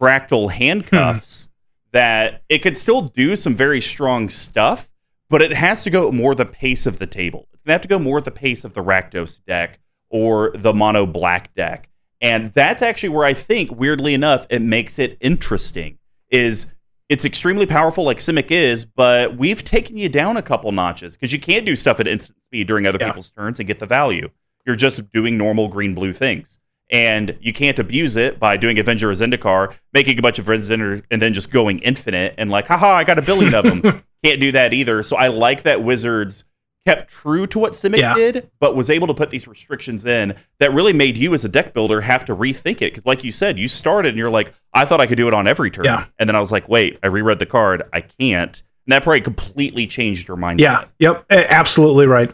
fractal 0.00 0.50
handcuffs 0.50 1.48
that 1.92 2.42
it 2.48 2.58
could 2.58 2.76
still 2.76 3.02
do 3.02 3.36
some 3.36 3.54
very 3.54 3.80
strong 3.80 4.28
stuff, 4.28 4.90
but 5.28 5.40
it 5.42 5.52
has 5.52 5.82
to 5.84 5.90
go 5.90 6.10
more 6.12 6.34
the 6.34 6.44
pace 6.44 6.86
of 6.86 6.98
the 6.98 7.06
table. 7.06 7.48
It's 7.52 7.62
going 7.62 7.70
to 7.70 7.74
have 7.74 7.80
to 7.82 7.88
go 7.88 7.98
more 7.98 8.20
the 8.20 8.30
pace 8.30 8.64
of 8.64 8.74
the 8.74 8.82
Rakdos 8.82 9.44
deck 9.46 9.78
or 10.10 10.52
the 10.54 10.72
mono 10.74 11.06
black 11.06 11.54
deck. 11.54 11.88
And 12.20 12.46
that's 12.54 12.82
actually 12.82 13.10
where 13.10 13.24
I 13.24 13.34
think, 13.34 13.70
weirdly 13.70 14.14
enough, 14.14 14.46
it 14.50 14.62
makes 14.62 14.98
it 14.98 15.16
interesting. 15.20 15.98
Is 16.30 16.66
it's 17.08 17.24
extremely 17.24 17.66
powerful 17.66 18.04
like 18.04 18.18
Simic 18.18 18.50
is, 18.50 18.84
but 18.84 19.36
we've 19.36 19.62
taken 19.62 19.96
you 19.96 20.08
down 20.08 20.36
a 20.36 20.42
couple 20.42 20.72
notches 20.72 21.16
because 21.16 21.32
you 21.32 21.38
can't 21.38 21.64
do 21.64 21.76
stuff 21.76 22.00
at 22.00 22.08
instant 22.08 22.42
speed 22.42 22.66
during 22.66 22.84
other 22.86 22.98
Yeah. 23.00 23.08
people's 23.08 23.30
turns 23.30 23.60
and 23.60 23.66
get 23.68 23.78
the 23.78 23.86
value. 23.86 24.28
You're 24.66 24.74
just 24.76 25.12
doing 25.12 25.36
normal 25.38 25.68
green 25.68 25.94
blue 25.94 26.12
things. 26.12 26.58
And 26.90 27.36
you 27.40 27.52
can't 27.52 27.78
abuse 27.80 28.14
it 28.14 28.38
by 28.38 28.56
doing 28.56 28.78
Avenger 28.78 29.10
of 29.10 29.18
Zendikar, 29.18 29.74
making 29.92 30.18
a 30.18 30.22
bunch 30.22 30.38
of 30.38 30.46
Zendikar, 30.46 31.02
and 31.10 31.20
then 31.20 31.34
just 31.34 31.50
going 31.50 31.80
infinite 31.80 32.34
and 32.38 32.50
like, 32.50 32.68
haha, 32.68 32.88
I 32.92 33.04
got 33.04 33.18
a 33.18 33.22
billion 33.22 33.54
of 33.54 33.64
them. 33.64 33.82
can't 34.24 34.40
do 34.40 34.52
that 34.52 34.72
either. 34.72 35.02
So 35.02 35.16
I 35.16 35.26
like 35.28 35.62
that 35.64 35.82
Wizards 35.82 36.44
kept 36.86 37.10
true 37.10 37.48
to 37.48 37.58
what 37.58 37.72
Simic 37.72 37.98
Yeah. 37.98 38.14
did, 38.14 38.48
but 38.60 38.76
was 38.76 38.88
able 38.88 39.08
to 39.08 39.14
put 39.14 39.30
these 39.30 39.48
restrictions 39.48 40.04
in 40.06 40.36
that 40.60 40.72
really 40.72 40.92
made 40.92 41.18
you 41.18 41.34
as 41.34 41.44
a 41.44 41.48
deck 41.48 41.74
builder 41.74 42.02
have 42.02 42.24
to 42.26 42.36
rethink 42.36 42.76
it. 42.76 42.92
Because, 42.92 43.04
like 43.04 43.24
you 43.24 43.32
said, 43.32 43.58
you 43.58 43.66
started 43.66 44.10
and 44.10 44.18
you're 44.18 44.30
like, 44.30 44.54
I 44.72 44.84
thought 44.84 45.00
I 45.00 45.08
could 45.08 45.18
do 45.18 45.26
it 45.26 45.34
on 45.34 45.48
every 45.48 45.72
turn. 45.72 45.84
Yeah. 45.86 46.06
And 46.20 46.28
then 46.28 46.36
I 46.36 46.40
was 46.40 46.52
like, 46.52 46.68
wait, 46.68 47.00
I 47.02 47.08
reread 47.08 47.40
the 47.40 47.46
card. 47.46 47.82
I 47.92 48.02
can't. 48.02 48.62
And 48.86 48.92
that 48.92 49.02
probably 49.02 49.20
completely 49.22 49.88
changed 49.88 50.28
your 50.28 50.36
mind. 50.36 50.60
Yeah. 50.60 50.84
Yep. 51.00 51.26
Absolutely 51.30 52.06
right. 52.06 52.32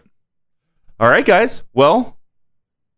All 1.01 1.09
right, 1.09 1.25
guys. 1.25 1.63
Well, 1.73 2.19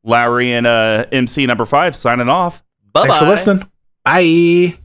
Lowry 0.04 0.52
and 0.52 0.66
uh, 0.66 1.06
MC 1.10 1.46
number 1.46 1.64
five 1.64 1.96
signing 1.96 2.28
off. 2.28 2.62
Bye 2.92 3.02
Thanks 3.02 3.18
for 3.18 3.26
listening. 3.26 3.70
Bye. 4.04 4.78